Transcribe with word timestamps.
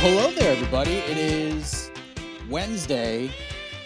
Well, 0.00 0.10
hello 0.10 0.30
there, 0.30 0.52
everybody. 0.52 0.92
It 0.92 1.18
is 1.18 1.90
Wednesday, 2.48 3.32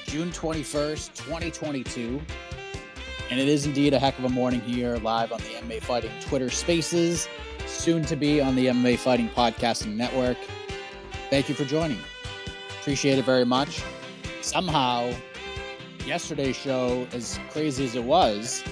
June 0.05 0.31
21st, 0.31 1.15
2022. 1.15 2.21
And 3.31 3.41
it 3.41 3.49
is 3.49 3.65
indeed 3.65 3.95
a 3.95 3.99
heck 3.99 4.19
of 4.19 4.27
a 4.27 4.29
morning 4.29 4.61
here 4.61 4.97
live 4.99 5.33
on 5.33 5.39
the 5.39 5.47
MMA 5.47 5.83
Fighting 5.83 6.11
Twitter 6.21 6.51
Spaces, 6.51 7.31
soon 7.65 8.05
to 8.05 8.15
be 8.15 8.43
on 8.43 8.57
the 8.57 8.67
MMA 8.67 8.99
Fighting 8.99 9.31
Podcasting 9.31 9.97
Network. 9.97 10.37
Thank 11.31 11.49
you 11.49 11.55
for 11.55 11.65
joining. 11.65 11.99
Appreciate 12.83 13.19
it 13.19 13.25
very 13.25 13.47
much. 13.47 13.83
Somehow, 14.43 15.15
yesterday's 16.05 16.57
show, 16.57 17.07
as 17.15 17.41
crazy 17.49 17.87
as 17.87 17.95
it 17.95 18.05
was, 18.05 18.63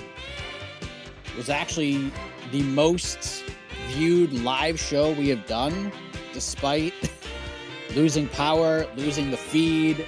was 1.38 1.48
actually 1.48 2.12
the 2.52 2.62
most 2.64 3.44
viewed 3.86 4.30
live 4.34 4.78
show 4.78 5.12
we 5.14 5.30
have 5.30 5.46
done 5.46 5.90
despite 6.34 6.92
losing 7.94 8.28
power, 8.28 8.86
losing 8.96 9.30
the 9.30 9.36
feed, 9.36 10.06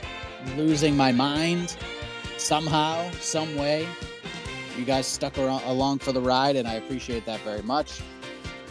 losing 0.56 0.96
my 0.96 1.12
mind. 1.12 1.76
Somehow, 2.38 3.10
some 3.20 3.54
way, 3.56 3.86
you 4.76 4.84
guys 4.84 5.06
stuck 5.06 5.38
around, 5.38 5.62
along 5.64 5.98
for 5.98 6.12
the 6.12 6.20
ride, 6.20 6.56
and 6.56 6.66
I 6.66 6.74
appreciate 6.74 7.24
that 7.26 7.40
very 7.40 7.62
much. 7.62 8.00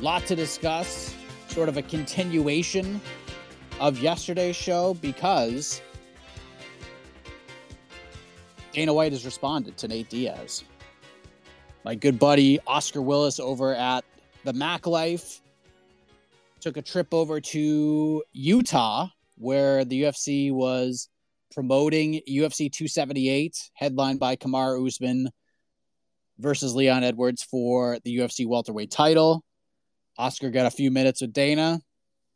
Lot 0.01 0.25
to 0.25 0.35
discuss, 0.35 1.16
sort 1.47 1.69
of 1.69 1.77
a 1.77 1.81
continuation 1.81 2.99
of 3.79 3.99
yesterday's 3.99 4.55
show 4.55 4.95
because 4.95 5.81
Dana 8.73 8.93
White 8.93 9.11
has 9.11 9.25
responded 9.25 9.78
to 9.78 9.88
Nate 9.88 10.09
Diaz. 10.09 10.63
My 11.83 11.95
good 11.95 12.19
buddy 12.19 12.59
Oscar 12.67 13.01
Willis 13.01 13.39
over 13.39 13.73
at 13.75 14.05
the 14.43 14.53
Mac 14.53 14.88
Life 14.88 15.41
took 16.61 16.77
a 16.77 16.81
trip 16.81 17.13
over 17.13 17.41
to 17.41 18.23
Utah 18.31 19.07
where 19.35 19.83
the 19.83 20.03
UFC 20.03 20.51
was 20.51 21.09
promoting 21.51 22.22
UFC 22.29 22.72
278, 22.72 23.72
headlined 23.73 24.19
by 24.19 24.35
Kamaru 24.35 24.88
Usman 24.88 25.29
versus 26.38 26.75
Leon 26.75 27.03
Edwards 27.03 27.44
for 27.44 27.97
the 28.03 28.17
UFC 28.17 28.47
welterweight 28.47 28.91
title. 28.91 29.44
Oscar 30.17 30.51
got 30.51 30.67
a 30.67 30.72
few 30.72 30.91
minutes 30.91 31.22
with 31.22 31.33
Dana, 31.33 31.81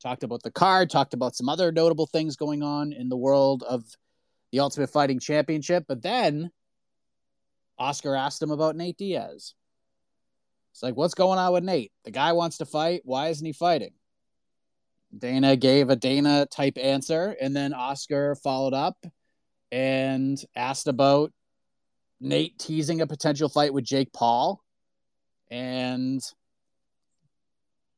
talked 0.02 0.24
about 0.24 0.44
the 0.44 0.52
card, 0.52 0.90
talked 0.90 1.14
about 1.14 1.36
some 1.36 1.48
other 1.48 1.72
notable 1.72 2.08
things 2.08 2.36
going 2.36 2.64
on 2.64 2.92
in 2.94 3.10
the 3.10 3.18
world 3.18 3.64
of 3.64 3.84
the 4.52 4.60
Ultimate 4.60 4.90
Fighting 4.90 5.20
Championship, 5.20 5.86
but 5.88 6.02
then 6.02 6.50
Oscar 7.78 8.16
asked 8.16 8.42
him 8.42 8.52
about 8.52 8.76
Nate 8.76 8.98
Diaz. 8.98 9.54
It's 10.72 10.84
like, 10.84 10.96
what's 10.96 11.14
going 11.14 11.40
on 11.40 11.54
with 11.54 11.64
Nate? 11.64 11.92
The 12.04 12.12
guy 12.12 12.34
wants 12.34 12.58
to 12.58 12.66
fight. 12.66 13.02
Why 13.06 13.30
isn't 13.30 13.46
he 13.46 13.54
fighting? 13.54 13.94
Dana 15.18 15.56
gave 15.56 15.90
a 15.90 15.96
Dana 15.96 16.46
type 16.46 16.78
answer, 16.78 17.36
and 17.40 17.56
then 17.56 17.74
Oscar 17.74 18.36
followed 18.36 18.74
up 18.74 18.98
and 19.72 20.42
asked 20.56 20.88
about 20.88 21.32
Nate 22.20 22.58
teasing 22.60 23.02
a 23.02 23.08
potential 23.08 23.50
fight 23.50 23.74
with 23.74 23.84
Jake 23.84 24.12
Paul. 24.14 24.62
And 25.50 26.22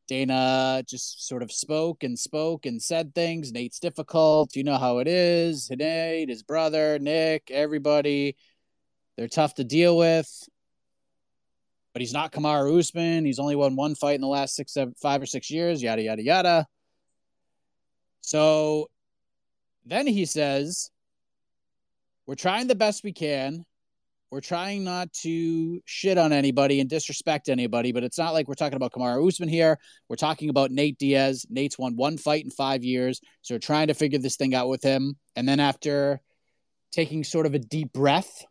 Dana 0.08 0.84
just 0.88 1.28
sort 1.28 1.44
of 1.44 1.52
spoke 1.52 2.04
and 2.04 2.18
spoke 2.18 2.66
and 2.66 2.82
said 2.82 3.14
things. 3.14 3.52
Nate's 3.52 3.80
difficult. 3.80 4.56
You 4.56 4.64
know 4.64 4.78
how 4.78 5.00
it 5.00 5.08
is. 5.08 5.70
Nate, 5.70 6.30
his 6.30 6.44
brother, 6.44 6.98
Nick, 7.00 7.50
everybody. 7.52 8.38
They're 9.18 9.28
tough 9.28 9.56
to 9.56 9.64
deal 9.64 9.98
with. 9.98 10.30
But 11.94 12.02
he's 12.02 12.14
not 12.14 12.32
Kamaru 12.32 12.78
Usman. 12.78 13.26
He's 13.26 13.40
only 13.40 13.56
won 13.56 13.76
one 13.76 13.96
fight 13.96 14.16
in 14.16 14.22
the 14.22 14.28
last 14.28 14.56
six, 14.56 14.74
seven, 14.74 14.94
five 15.02 15.22
or 15.22 15.26
six 15.26 15.50
years. 15.50 15.82
Yada 15.82 16.04
yada 16.04 16.24
yada. 16.24 16.68
So 18.28 18.90
then 19.86 20.06
he 20.06 20.26
says, 20.26 20.92
We're 22.26 22.36
trying 22.36 22.68
the 22.68 22.76
best 22.76 23.06
we 23.06 23.14
can. 23.14 23.64
We're 24.32 24.42
trying 24.42 24.84
not 24.84 25.14
to 25.22 25.82
shit 25.86 26.18
on 26.18 26.34
anybody 26.34 26.82
and 26.82 26.90
disrespect 26.90 27.48
anybody, 27.48 27.94
but 27.94 28.04
it's 28.04 28.18
not 28.18 28.34
like 28.34 28.50
we're 28.50 28.56
talking 28.56 28.76
about 28.76 28.92
Kamaru 28.92 29.26
Usman 29.26 29.48
here. 29.48 29.80
We're 30.10 30.18
talking 30.18 30.50
about 30.50 30.72
Nate 30.72 30.98
Diaz. 30.98 31.46
Nate's 31.50 31.80
won 31.80 31.96
one 31.96 32.18
fight 32.18 32.44
in 32.44 32.52
five 32.52 32.84
years. 32.84 33.22
So 33.44 33.56
we're 33.56 33.60
trying 33.60 33.88
to 33.88 33.94
figure 33.94 34.20
this 34.20 34.36
thing 34.36 34.54
out 34.54 34.68
with 34.68 34.84
him. 34.84 35.16
And 35.38 35.48
then 35.48 35.62
after 35.62 36.20
taking 36.92 37.24
sort 37.24 37.46
of 37.46 37.54
a 37.54 37.60
deep 37.60 37.94
breath, 37.94 38.46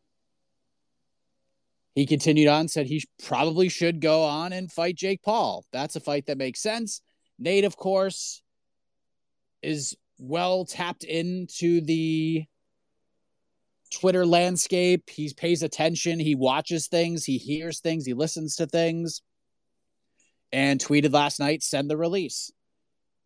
he 1.95 2.07
continued 2.07 2.49
on, 2.49 2.69
said 2.69 2.87
he 2.87 3.05
probably 3.23 3.69
should 3.69 4.01
go 4.01 4.23
on 4.23 4.55
and 4.55 4.73
fight 4.73 4.97
Jake 4.97 5.23
Paul. 5.23 5.67
That's 5.71 5.97
a 5.97 6.01
fight 6.01 6.25
that 6.27 6.39
makes 6.39 6.63
sense. 6.63 7.03
Nate, 7.39 7.65
of 7.65 7.77
course, 7.77 8.41
is 9.63 9.97
well 10.19 10.65
tapped 10.65 11.05
into 11.05 11.81
the 11.81 12.45
Twitter 13.93 14.27
landscape. 14.27 15.09
He 15.09 15.33
pays 15.35 15.63
attention, 15.63 16.19
he 16.19 16.35
watches 16.35 16.89
things, 16.89 17.25
he 17.25 17.39
hears 17.39 17.81
things, 17.81 18.05
he 18.05 18.15
listens 18.15 18.57
to 18.57 18.67
things, 18.67 19.23
and 20.53 20.81
tweeted 20.81 21.13
last 21.13 21.41
night 21.41 21.63
send 21.63 21.91
the 21.91 21.97
release. 21.97 22.51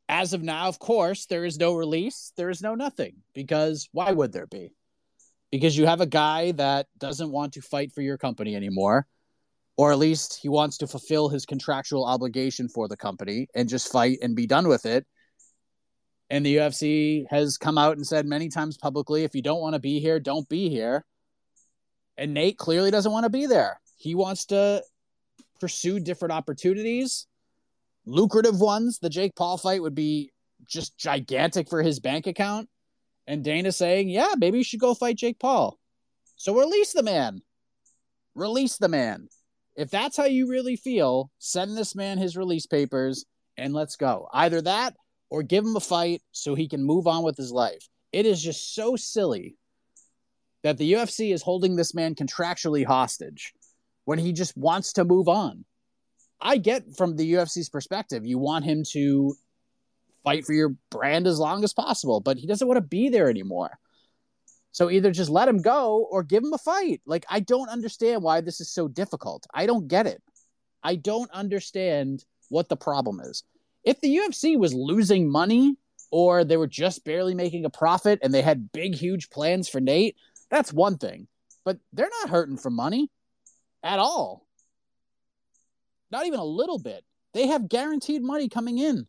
As 0.09 0.33
of 0.33 0.43
now, 0.43 0.67
of 0.67 0.79
course, 0.79 1.27
there 1.27 1.45
is 1.45 1.59
no 1.59 1.75
release, 1.75 2.33
there 2.37 2.51
is 2.51 2.63
no 2.63 2.75
nothing, 2.75 3.17
because 3.33 3.89
why 3.93 4.11
would 4.11 4.33
there 4.33 4.47
be? 4.49 4.73
Because 5.53 5.77
you 5.77 5.87
have 5.87 6.01
a 6.01 6.07
guy 6.07 6.53
that 6.53 6.87
doesn't 6.99 7.31
want 7.31 7.53
to 7.55 7.63
fight 7.63 7.93
for 7.93 8.03
your 8.03 8.19
company 8.19 8.57
anymore, 8.57 9.07
or 9.77 9.93
at 9.93 9.99
least 9.99 10.41
he 10.43 10.49
wants 10.49 10.79
to 10.79 10.87
fulfill 10.87 11.29
his 11.29 11.47
contractual 11.47 12.05
obligation 12.05 12.69
for 12.69 12.89
the 12.89 12.97
company 12.97 13.49
and 13.55 13.69
just 13.69 13.91
fight 13.91 14.19
and 14.21 14.37
be 14.37 14.47
done 14.47 14.69
with 14.69 14.85
it. 14.85 15.07
And 16.31 16.47
the 16.47 16.57
UFC 16.57 17.27
has 17.29 17.59
come 17.59 17.77
out 17.77 17.97
and 17.97 18.07
said 18.07 18.25
many 18.25 18.49
times 18.49 18.77
publicly 18.77 19.25
if 19.25 19.35
you 19.35 19.43
don't 19.43 19.61
want 19.61 19.75
to 19.75 19.81
be 19.81 19.99
here, 19.99 20.21
don't 20.21 20.49
be 20.49 20.69
here. 20.69 21.05
And 22.17 22.33
Nate 22.33 22.57
clearly 22.57 22.93
doesn't 22.93 23.11
want 23.11 23.25
to 23.25 23.31
be 23.31 23.47
there. 23.47 23.81
He 23.97 24.15
wants 24.15 24.47
to 24.47 24.85
pursue 25.59 25.99
different 25.99 26.33
opportunities, 26.33 27.27
lucrative 28.07 28.61
ones. 28.61 28.99
The 29.01 29.11
Jake 29.11 29.35
Paul 29.35 29.59
fight 29.59 29.83
would 29.83 29.95
be 29.95 30.31
just 30.67 30.97
gigantic 30.97 31.69
for 31.69 31.83
his 31.83 31.99
bank 31.99 32.27
account. 32.27 32.69
And 33.27 33.43
Dana 33.43 33.73
saying, 33.73 34.09
yeah, 34.09 34.35
maybe 34.39 34.59
you 34.59 34.65
should 34.65 34.81
go 34.81 34.95
fight 34.95 35.17
Jake 35.17 35.39
Paul. 35.39 35.79
So 36.37 36.57
release 36.57 36.93
the 36.93 37.03
man. 37.03 37.43
Release 38.35 38.77
the 38.77 38.89
man. 38.89 39.29
If 39.77 39.91
that's 39.91 40.17
how 40.17 40.25
you 40.25 40.49
really 40.49 40.77
feel, 40.77 41.31
send 41.39 41.77
this 41.77 41.95
man 41.95 42.19
his 42.19 42.37
release 42.37 42.67
papers 42.67 43.25
and 43.57 43.75
let's 43.75 43.97
go. 43.97 44.29
Either 44.33 44.63
that 44.63 44.95
or 45.31 45.43
give 45.43 45.65
him 45.65 45.77
a 45.77 45.81
fight 45.81 46.23
so 46.33 46.55
he 46.55 46.69
can 46.69 46.83
move 46.83 47.07
on 47.07 47.23
with 47.23 47.37
his 47.37 47.53
life. 47.53 47.89
It 48.13 48.27
is 48.27 48.43
just 48.43 48.75
so 48.75 48.97
silly 48.97 49.57
that 50.63 50.77
the 50.77 50.93
UFC 50.93 51.33
is 51.33 51.43
holding 51.43 51.77
this 51.77 51.95
man 51.95 52.15
contractually 52.15 52.85
hostage 52.85 53.55
when 54.05 54.19
he 54.19 54.33
just 54.33 54.57
wants 54.57 54.93
to 54.95 55.05
move 55.05 55.29
on. 55.29 55.65
I 56.41 56.57
get 56.57 56.97
from 56.97 57.17
the 57.17 57.35
UFC's 57.35 57.69
perspective, 57.69 58.27
you 58.27 58.39
want 58.39 58.65
him 58.65 58.83
to 58.93 59.35
fight 60.25 60.45
for 60.45 60.53
your 60.53 60.75
brand 60.91 61.27
as 61.27 61.39
long 61.39 61.65
as 61.65 61.73
possible, 61.73 62.21
but 62.21 62.37
he 62.37 62.47
doesn't 62.47 62.67
want 62.67 62.79
to 62.79 62.83
be 62.83 63.09
there 63.09 63.31
anymore. 63.31 63.79
So 64.73 64.91
either 64.91 65.11
just 65.11 65.31
let 65.31 65.49
him 65.49 65.63
go 65.63 66.07
or 66.11 66.23
give 66.23 66.43
him 66.43 66.53
a 66.53 66.59
fight. 66.59 67.01
Like, 67.05 67.25
I 67.29 67.41
don't 67.41 67.69
understand 67.69 68.23
why 68.23 68.41
this 68.41 68.61
is 68.61 68.71
so 68.71 68.89
difficult. 68.89 69.47
I 69.53 69.67
don't 69.67 69.89
get 69.89 70.07
it. 70.07 70.23
I 70.83 70.97
don't 70.97 71.31
understand 71.33 72.25
what 72.49 72.69
the 72.69 72.77
problem 72.77 73.21
is. 73.21 73.43
If 73.85 74.01
the 74.01 74.17
UFC 74.17 74.59
was 74.59 74.75
losing 74.75 75.31
money 75.31 75.77
or 76.11 76.45
they 76.45 76.57
were 76.57 76.67
just 76.67 77.05
barely 77.05 77.35
making 77.35 77.65
a 77.65 77.71
profit 77.71 78.19
and 78.23 78.33
they 78.33 78.43
had 78.43 78.73
big, 78.73 78.95
huge 78.95 79.31
plans 79.31 79.69
for 79.69 79.81
Nate, 79.81 80.17
that's 80.51 80.73
one 80.73 80.99
thing. 80.99 81.29
But 81.65 81.79
they're 81.93 82.11
not 82.23 82.31
hurting 82.31 82.59
for 82.59 82.71
money 82.71 83.11
at 83.83 83.99
all. 83.99 84.47
Not 86.11 86.27
even 86.27 86.41
a 86.41 86.45
little 86.45 86.79
bit. 86.79 87.05
They 87.33 87.47
have 87.47 87.69
guaranteed 87.69 88.23
money 88.23 88.49
coming 88.49 88.79
in 88.79 89.07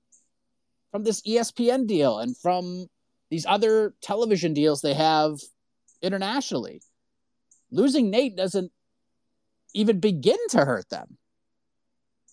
from 0.91 1.03
this 1.03 1.21
ESPN 1.21 1.87
deal 1.87 2.19
and 2.19 2.37
from 2.37 2.87
these 3.29 3.45
other 3.45 3.93
television 4.01 4.53
deals 4.53 4.81
they 4.81 4.93
have 4.93 5.39
internationally. 6.01 6.81
Losing 7.71 8.09
Nate 8.09 8.35
doesn't 8.35 8.71
even 9.73 9.99
begin 9.99 10.37
to 10.49 10.65
hurt 10.65 10.89
them. 10.89 11.17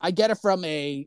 I 0.00 0.10
get 0.10 0.30
it 0.30 0.38
from 0.38 0.64
a 0.64 1.06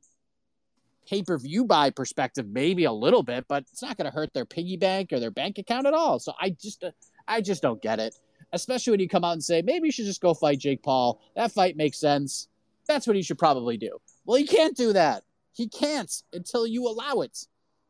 pay 1.11 1.21
per 1.21 1.37
view 1.37 1.65
buy 1.65 1.89
perspective, 1.89 2.47
maybe 2.47 2.85
a 2.85 2.91
little 2.91 3.21
bit, 3.21 3.45
but 3.49 3.65
it's 3.69 3.81
not 3.81 3.97
going 3.97 4.09
to 4.09 4.15
hurt 4.15 4.33
their 4.33 4.45
piggy 4.45 4.77
bank 4.77 5.11
or 5.11 5.19
their 5.19 5.29
bank 5.29 5.57
account 5.57 5.85
at 5.85 5.93
all. 5.93 6.19
So 6.19 6.33
I 6.39 6.51
just, 6.51 6.85
uh, 6.85 6.91
I 7.27 7.41
just 7.41 7.61
don't 7.61 7.81
get 7.81 7.99
it. 7.99 8.15
Especially 8.53 8.91
when 8.91 9.01
you 9.01 9.09
come 9.09 9.25
out 9.25 9.33
and 9.33 9.43
say 9.43 9.61
maybe 9.61 9.87
you 9.87 9.91
should 9.91 10.05
just 10.05 10.21
go 10.21 10.33
fight 10.33 10.59
Jake 10.59 10.81
Paul. 10.81 11.21
That 11.35 11.51
fight 11.51 11.75
makes 11.75 11.99
sense. 11.99 12.47
That's 12.87 13.07
what 13.07 13.17
he 13.17 13.23
should 13.23 13.37
probably 13.37 13.77
do. 13.77 13.97
Well, 14.25 14.37
he 14.37 14.47
can't 14.47 14.75
do 14.75 14.93
that. 14.93 15.23
He 15.53 15.67
can't 15.67 16.11
until 16.31 16.65
you 16.65 16.87
allow 16.87 17.21
it, 17.21 17.45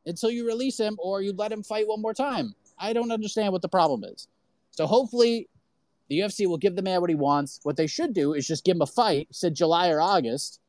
until 0.08 0.32
you 0.32 0.48
release 0.48 0.80
him 0.80 0.98
or 1.00 1.22
you 1.22 1.32
let 1.34 1.52
him 1.52 1.62
fight 1.62 1.88
one 1.88 2.02
more 2.02 2.14
time. 2.16 2.56
I 2.80 2.94
don't 2.94 3.12
understand 3.12 3.54
what 3.54 3.62
the 3.62 3.70
problem 3.70 4.04
is. 4.04 4.28
So 4.72 4.88
hopefully 4.88 5.48
the 6.10 6.20
UFC 6.20 6.48
will 6.48 6.58
give 6.58 6.76
the 6.76 6.82
man 6.82 7.02
what 7.02 7.10
he 7.10 7.16
wants. 7.16 7.60
What 7.64 7.78
they 7.78 7.88
should 7.88 8.14
do 8.14 8.34
is 8.34 8.48
just 8.48 8.66
give 8.66 8.78
him 8.78 8.82
a 8.82 8.88
fight, 8.88 9.28
said 9.32 9.54
July 9.54 9.90
or 9.90 10.02
August, 10.02 10.61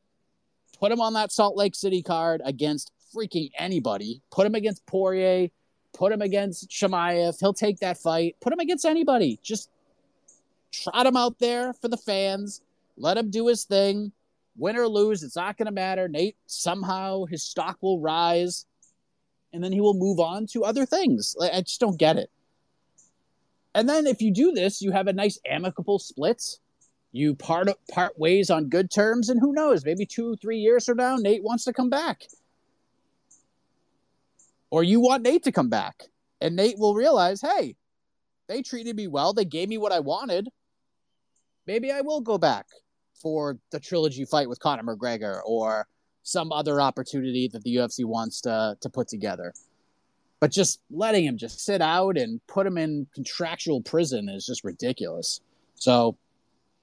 put 0.83 0.91
him 0.91 0.99
on 0.99 1.13
that 1.13 1.31
Salt 1.31 1.55
Lake 1.55 1.75
City 1.75 2.01
card 2.01 2.41
against 2.43 2.91
freaking 3.15 3.49
anybody, 3.57 4.21
put 4.29 4.45
him 4.45 4.53
against 4.53 4.85
Poirier, 4.85 5.47
put 5.93 6.11
him 6.11 6.21
against 6.21 6.69
Chimaev. 6.69 7.39
He'll 7.39 7.53
take 7.53 7.79
that 7.79 7.97
fight. 7.97 8.35
Put 8.41 8.51
him 8.51 8.59
against 8.59 8.83
anybody. 8.83 9.39
Just 9.41 9.69
trot 10.73 11.05
him 11.05 11.15
out 11.15 11.39
there 11.39 11.71
for 11.71 11.87
the 11.87 11.95
fans. 11.95 12.61
Let 12.97 13.15
him 13.15 13.29
do 13.29 13.47
his 13.47 13.63
thing. 13.63 14.11
Win 14.57 14.75
or 14.75 14.89
lose, 14.89 15.23
it's 15.23 15.37
not 15.37 15.55
going 15.55 15.67
to 15.67 15.71
matter. 15.71 16.09
Nate, 16.09 16.35
somehow 16.47 17.23
his 17.27 17.45
stock 17.45 17.77
will 17.79 18.01
rise 18.01 18.65
and 19.53 19.63
then 19.63 19.71
he 19.71 19.79
will 19.79 19.93
move 19.93 20.19
on 20.19 20.47
to 20.47 20.65
other 20.65 20.85
things. 20.85 21.33
I 21.41 21.61
just 21.61 21.79
don't 21.79 21.97
get 21.97 22.17
it. 22.17 22.29
And 23.73 23.87
then 23.87 24.05
if 24.05 24.21
you 24.21 24.33
do 24.33 24.51
this, 24.51 24.81
you 24.81 24.91
have 24.91 25.07
a 25.07 25.13
nice 25.13 25.39
amicable 25.49 25.97
split. 25.97 26.43
You 27.13 27.35
part 27.35 27.69
part 27.91 28.17
ways 28.19 28.49
on 28.49 28.69
good 28.69 28.91
terms, 28.91 29.29
and 29.29 29.39
who 29.39 29.53
knows? 29.53 29.85
Maybe 29.85 30.05
two, 30.05 30.35
three 30.37 30.57
years 30.57 30.85
from 30.85 30.97
now, 30.97 31.15
Nate 31.15 31.43
wants 31.43 31.63
to 31.65 31.73
come 31.73 31.89
back, 31.89 32.23
or 34.71 34.83
you 34.83 34.99
want 34.99 35.21
Nate 35.21 35.43
to 35.43 35.51
come 35.51 35.69
back, 35.69 36.03
and 36.41 36.55
Nate 36.55 36.79
will 36.79 36.95
realize, 36.95 37.39
hey, 37.39 37.75
they 38.47 38.63
treated 38.63 38.95
me 38.95 39.07
well. 39.07 39.31
They 39.31 39.45
gave 39.45 39.69
me 39.69 39.77
what 39.77 39.91
I 39.91 39.99
wanted. 39.99 40.49
Maybe 41.67 41.91
I 41.91 42.01
will 42.01 42.19
go 42.19 42.39
back 42.39 42.65
for 43.13 43.59
the 43.71 43.79
trilogy 43.79 44.25
fight 44.25 44.49
with 44.49 44.59
Conor 44.59 44.83
McGregor 44.83 45.39
or 45.45 45.87
some 46.23 46.51
other 46.51 46.81
opportunity 46.81 47.47
that 47.49 47.63
the 47.63 47.75
UFC 47.75 48.05
wants 48.05 48.41
to 48.41 48.75
to 48.81 48.89
put 48.89 49.07
together. 49.07 49.53
But 50.39 50.51
just 50.51 50.81
letting 50.89 51.25
him 51.25 51.37
just 51.37 51.63
sit 51.63 51.79
out 51.79 52.17
and 52.17 52.41
put 52.47 52.65
him 52.65 52.77
in 52.77 53.07
contractual 53.13 53.81
prison 53.81 54.27
is 54.27 54.45
just 54.45 54.63
ridiculous. 54.63 55.39
So 55.75 56.17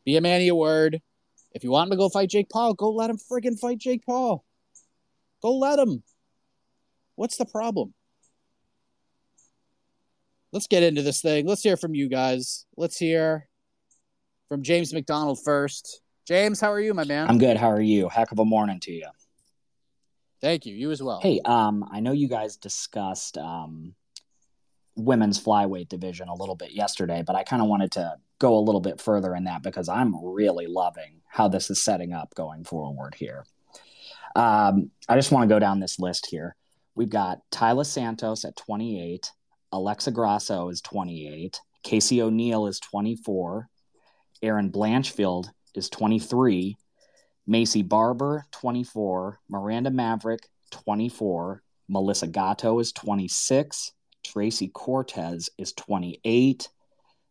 be 0.05 0.17
a 0.17 0.21
man 0.21 0.41
of 0.41 0.47
your 0.47 0.57
word. 0.57 1.01
If 1.53 1.65
you 1.65 1.71
want 1.71 1.89
him 1.89 1.91
to 1.93 1.97
go 1.97 2.09
fight 2.09 2.31
Jake 2.31 2.49
Paul, 2.49 2.75
go 2.75 2.91
let 2.91 3.11
him 3.11 3.19
friggin' 3.19 3.59
fight 3.59 3.79
Jake 3.79 4.05
Paul. 4.07 4.45
Go 5.43 5.57
let 5.57 5.79
him. 5.79 6.03
What's 7.17 7.37
the 7.37 7.45
problem? 7.45 7.93
Let's 10.53 10.67
get 10.67 10.83
into 10.83 11.03
this 11.03 11.21
thing. 11.21 11.47
Let's 11.47 11.63
hear 11.63 11.77
from 11.77 11.95
you 11.95 12.09
guys. 12.09 12.67
Let's 12.77 12.97
hear 12.97 13.49
from 14.49 14.63
James 14.63 14.93
McDonald 14.93 15.39
first. 15.43 16.03
James, 16.27 16.61
how 16.61 16.73
are 16.73 16.81
you, 16.81 16.95
my 16.95 17.05
man? 17.05 17.29
I'm 17.29 17.39
good. 17.39 17.57
How 17.57 17.71
are 17.71 17.81
you? 17.81 18.09
Heck 18.09 18.33
of 18.33 18.39
a 18.39 18.45
morning 18.45 18.81
to 18.81 18.93
you. 18.93 19.09
Thank 20.41 20.67
you. 20.67 20.75
You 20.75 20.91
as 20.91 21.03
well. 21.03 21.21
Hey, 21.21 21.41
um, 21.45 21.85
I 21.91 22.01
know 22.01 22.13
you 22.13 22.29
guys 22.29 22.57
discussed 22.57 23.37
um, 23.37 23.95
women's 24.97 25.43
flyweight 25.43 25.89
division 25.89 26.29
a 26.29 26.35
little 26.35 26.55
bit 26.55 26.73
yesterday, 26.73 27.23
but 27.27 27.37
I 27.37 27.45
kind 27.45 27.63
of 27.63 27.69
wanted 27.69 27.93
to 27.93 28.15
go 28.39 28.57
a 28.57 28.61
little 28.61 28.81
bit 28.81 29.01
further 29.01 29.35
in 29.35 29.45
that 29.45 29.63
because 29.63 29.89
I'm 29.89 30.15
really 30.25 30.67
loving 30.67 31.21
how 31.27 31.49
this 31.49 31.71
is 31.71 31.83
setting 31.83 32.13
up 32.13 32.35
going 32.35 32.65
forward 32.65 33.15
here. 33.15 33.45
Um, 34.37 34.91
I 35.09 35.17
just 35.17 35.33
want 35.33 35.49
to 35.49 35.55
go 35.55 35.59
down 35.59 35.81
this 35.81 35.99
list 35.99 36.27
here. 36.27 36.57
We've 36.95 37.11
got 37.11 37.39
Taila 37.51 37.87
Santos 37.87 38.45
at 38.45 38.57
28, 38.57 39.31
Alexa 39.73 40.11
Grasso 40.11 40.69
is 40.69 40.81
28, 40.81 41.61
Casey 41.83 42.21
O'Neill 42.21 42.67
is 42.67 42.81
24, 42.81 43.69
Erin 44.43 44.73
Blanchfield 44.73 45.51
is 45.75 45.89
23, 45.89 46.77
Maycee 47.51 47.87
Barber, 47.87 48.45
24. 48.53 49.41
Miranda 49.49 49.91
Maverick, 49.91 50.49
24. 50.71 51.63
Melissa 51.89 52.29
Gatto 52.29 52.79
is 52.79 52.93
26. 52.93 53.93
Tracy 54.33 54.69
Cortez 54.69 55.51
is 55.59 55.73
28. 55.73 56.69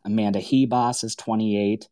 Amanda 0.05 0.39
Ribas 0.39 1.03
is 1.03 1.15
28. 1.15 1.87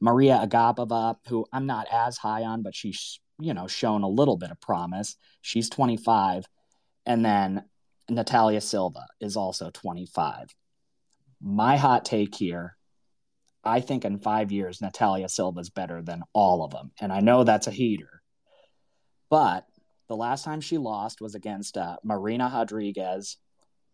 Maria 0.00 0.40
Agapova, 0.44 1.16
who 1.28 1.46
I'm 1.52 1.66
not 1.66 1.86
as 1.92 2.18
high 2.18 2.42
on, 2.42 2.62
but 2.62 2.74
she's, 2.74 3.20
you 3.38 3.54
know, 3.54 3.66
shown 3.66 4.02
a 4.02 4.08
little 4.08 4.36
bit 4.36 4.50
of 4.50 4.60
promise. 4.60 5.16
She's 5.40 5.70
25. 5.70 6.44
And 7.06 7.24
then 7.24 7.64
Natalia 8.08 8.60
Silva 8.60 9.06
is 9.20 9.36
also 9.36 9.70
25. 9.70 10.48
My 11.40 11.76
hot 11.76 12.04
take 12.04 12.34
here 12.34 12.76
I 13.64 13.80
think 13.80 14.04
in 14.04 14.18
five 14.18 14.52
years, 14.52 14.80
Natalia 14.80 15.28
Silva 15.28 15.60
is 15.60 15.70
better 15.70 16.02
than 16.02 16.22
all 16.32 16.62
of 16.62 16.70
them. 16.70 16.92
And 17.00 17.12
I 17.12 17.20
know 17.20 17.44
that's 17.44 17.66
a 17.66 17.72
heater. 17.72 18.22
But 19.30 19.66
the 20.08 20.16
last 20.16 20.44
time 20.44 20.60
she 20.60 20.76
lost 20.76 21.20
was 21.20 21.34
against 21.34 21.78
uh, 21.78 21.96
Marina 22.04 22.50
Rodriguez 22.52 23.38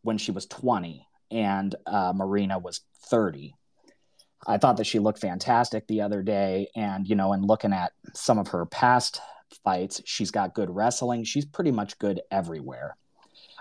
when 0.03 0.19
she 0.19 0.31
was 0.31 0.47
20 0.47 1.07
and 1.31 1.75
uh, 1.87 2.13
Marina 2.15 2.59
was 2.59 2.81
30. 3.07 3.55
I 4.47 4.59
thought 4.59 4.79
that 4.79 4.87
she 4.87 4.99
looked 4.99 5.21
fantastic 5.21 5.87
the 5.87 6.01
other 6.01 6.23
day. 6.23 6.69
And, 6.75 7.07
you 7.07 7.15
know, 7.15 7.33
in 7.33 7.43
looking 7.43 7.73
at 7.73 7.93
some 8.15 8.39
of 8.39 8.49
her 8.49 8.65
past 8.67 9.21
fights, 9.65 10.01
she's 10.05 10.31
got 10.31 10.55
good 10.55 10.71
wrestling. 10.71 11.25
She's 11.25 11.45
pretty 11.45 11.71
much 11.71 11.99
good 11.99 12.21
everywhere. 12.31 12.97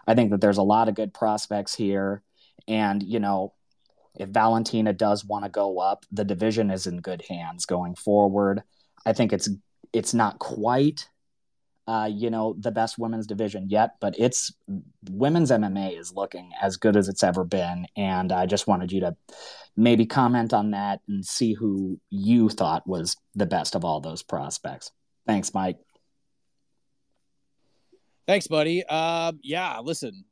I 0.08 0.16
think 0.16 0.32
that 0.32 0.42
there's 0.42 0.58
a 0.58 0.64
lot 0.64 0.88
of 0.88 0.96
good 0.96 1.14
prospects 1.14 1.76
here. 1.76 2.24
And, 2.68 3.04
you 3.04 3.20
know, 3.20 3.54
if 4.16 4.30
Valentina 4.30 4.94
does 4.94 5.26
want 5.26 5.46
to 5.46 5.52
go 5.52 5.80
up, 5.80 6.06
the 6.12 6.24
division 6.24 6.72
is 6.72 6.88
in 6.88 7.02
good 7.02 7.24
hands 7.30 7.66
going 7.66 7.96
forward. 7.96 8.64
I 9.06 9.14
think 9.14 9.34
it's 9.34 9.50
it's 9.94 10.14
not 10.14 10.40
quite 10.40 11.10
uh, 11.90 12.06
you 12.06 12.30
know, 12.30 12.56
the 12.60 12.70
best 12.70 13.00
women's 13.00 13.26
division 13.26 13.68
yet, 13.68 13.96
but 14.00 14.14
it's 14.20 14.54
women's 15.10 15.50
MMA 15.50 16.00
is 16.00 16.14
looking 16.14 16.52
as 16.62 16.78
good 16.78 16.96
as 16.96 17.10
it's 17.10 17.24
ever 17.24 17.44
been. 17.44 17.88
And 17.96 18.32
I 18.32 18.46
just 18.46 18.68
wanted 18.68 18.92
you 18.92 19.00
to 19.00 19.16
maybe 19.76 20.06
comment 20.06 20.54
on 20.54 20.70
that 20.70 21.00
and 21.08 21.26
see 21.26 21.54
who 21.54 22.00
you 22.12 22.48
thought 22.50 22.86
was 22.86 23.18
the 23.34 23.48
best 23.48 23.74
of 23.74 23.84
all 23.84 24.02
those 24.02 24.22
prospects. 24.22 24.92
Thanks, 25.26 25.52
Mike. 25.52 25.78
Thanks, 28.28 28.46
buddy. 28.46 28.84
Uh, 28.88 29.32
yeah, 29.42 29.80
listen, 29.80 30.26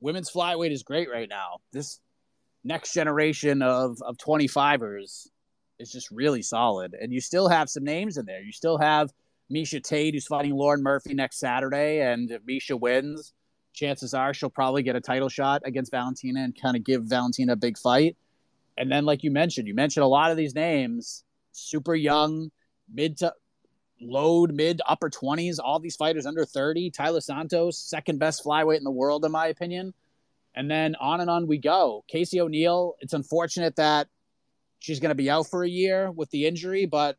women's 0.00 0.32
flyweight 0.32 0.72
is 0.72 0.82
great 0.82 1.08
right 1.08 1.28
now. 1.28 1.58
This 1.72 2.00
next 2.64 2.92
generation 2.92 3.62
of 3.62 4.02
of 4.02 4.16
25ers 4.16 5.28
is 5.78 5.92
just 5.92 6.10
really 6.10 6.42
solid, 6.42 6.96
and 7.00 7.12
you 7.12 7.20
still 7.20 7.48
have 7.48 7.70
some 7.70 7.84
names 7.84 8.16
in 8.16 8.26
there. 8.26 8.42
You 8.42 8.50
still 8.50 8.78
have 8.78 9.12
Miesha 9.52 9.82
Tate, 9.82 10.14
who's 10.14 10.26
fighting 10.26 10.54
Lauren 10.54 10.82
Murphy 10.82 11.14
next 11.14 11.38
Saturday, 11.38 12.00
and 12.00 12.30
if 12.30 12.42
Miesha 12.42 12.78
wins, 12.78 13.32
chances 13.72 14.14
are 14.14 14.32
she'll 14.32 14.50
probably 14.50 14.82
get 14.82 14.96
a 14.96 15.00
title 15.00 15.28
shot 15.28 15.62
against 15.64 15.90
Valentina 15.90 16.40
and 16.40 16.60
kind 16.60 16.76
of 16.76 16.84
give 16.84 17.04
Valentina 17.04 17.52
a 17.52 17.56
big 17.56 17.78
fight. 17.78 18.16
And 18.78 18.90
then, 18.90 19.04
like 19.04 19.22
you 19.24 19.30
mentioned, 19.30 19.68
you 19.68 19.74
mentioned 19.74 20.04
a 20.04 20.08
lot 20.08 20.30
of 20.30 20.36
these 20.36 20.54
names, 20.54 21.24
super 21.52 21.94
young, 21.94 22.50
mid 22.92 23.18
to 23.18 23.34
load, 24.00 24.52
mid 24.54 24.80
upper 24.86 25.10
20s, 25.10 25.58
all 25.62 25.78
these 25.78 25.96
fighters 25.96 26.26
under 26.26 26.44
30. 26.44 26.90
Taila 26.90 27.22
Santos, 27.22 27.78
second 27.78 28.18
best 28.18 28.44
flyweight 28.44 28.78
in 28.78 28.84
the 28.84 28.90
world, 28.90 29.24
in 29.24 29.32
my 29.32 29.48
opinion. 29.48 29.92
And 30.54 30.70
then 30.70 30.96
on 30.96 31.20
and 31.20 31.30
on 31.30 31.46
we 31.46 31.58
go. 31.58 32.04
Casey 32.08 32.40
O'Neill, 32.40 32.94
it's 33.00 33.12
unfortunate 33.12 33.76
that 33.76 34.08
she's 34.78 35.00
going 35.00 35.10
to 35.10 35.14
be 35.14 35.30
out 35.30 35.46
for 35.48 35.62
a 35.62 35.68
year 35.68 36.10
with 36.10 36.30
the 36.30 36.46
injury, 36.46 36.86
but 36.86 37.16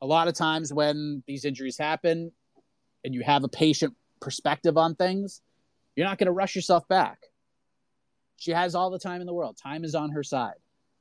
a 0.00 0.06
lot 0.06 0.28
of 0.28 0.34
times 0.34 0.72
when 0.72 1.22
these 1.26 1.44
injuries 1.44 1.78
happen 1.78 2.32
and 3.04 3.14
you 3.14 3.22
have 3.22 3.44
a 3.44 3.48
patient 3.48 3.94
perspective 4.20 4.76
on 4.76 4.94
things, 4.94 5.40
you're 5.96 6.06
not 6.06 6.18
going 6.18 6.26
to 6.26 6.32
rush 6.32 6.54
yourself 6.54 6.86
back. 6.88 7.18
She 8.36 8.52
has 8.52 8.74
all 8.74 8.90
the 8.90 8.98
time 8.98 9.20
in 9.20 9.26
the 9.26 9.34
world. 9.34 9.58
Time 9.60 9.84
is 9.84 9.94
on 9.94 10.10
her 10.10 10.22
side. 10.22 10.54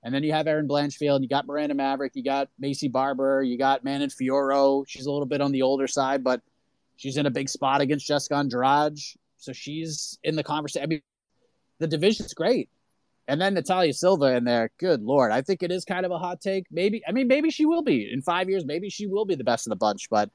And 0.03 0.13
then 0.13 0.23
you 0.23 0.31
have 0.31 0.47
Erin 0.47 0.67
Blanchfield, 0.67 1.21
you 1.21 1.27
got 1.27 1.47
Miranda 1.47 1.75
Maverick, 1.75 2.13
you 2.15 2.23
got 2.23 2.49
Maycee 2.61 2.91
Barber, 2.91 3.43
you 3.43 3.57
got 3.57 3.83
Manon 3.83 4.09
Fiorot. 4.09 4.85
She's 4.87 5.05
a 5.05 5.11
little 5.11 5.25
bit 5.25 5.41
on 5.41 5.51
the 5.51 5.63
older 5.63 5.87
side, 5.87 6.23
but 6.23 6.41
she's 6.95 7.17
in 7.17 7.25
a 7.25 7.31
big 7.31 7.49
spot 7.49 7.81
against 7.81 8.07
Jessica 8.07 8.35
Andrade. 8.35 8.99
So 9.37 9.53
she's 9.53 10.17
in 10.23 10.35
the 10.35 10.43
conversation. 10.43 10.83
I 10.83 10.87
mean, 10.87 11.01
the 11.79 11.87
division's 11.87 12.33
great. 12.33 12.69
And 13.27 13.41
then 13.41 13.55
Natalia 13.55 13.93
Silva 13.93 14.37
in 14.37 14.45
there. 14.45 14.69
Good 14.77 15.01
lord, 15.01 15.31
I 15.31 15.41
think 15.41 15.61
it 15.61 15.71
is 15.71 15.83
kind 15.83 16.05
of 16.05 16.11
a 16.11 16.17
hot 16.17 16.39
take. 16.39 16.65
Maybe 16.71 17.01
I 17.07 17.11
mean 17.11 17.27
maybe 17.27 17.49
she 17.49 17.65
will 17.65 17.83
be 17.83 18.09
in 18.11 18.21
five 18.21 18.49
years. 18.49 18.65
Maybe 18.65 18.89
she 18.89 19.05
will 19.05 19.25
be 19.25 19.35
the 19.35 19.43
best 19.43 19.67
of 19.67 19.71
the 19.71 19.75
bunch. 19.75 20.09
But 20.09 20.29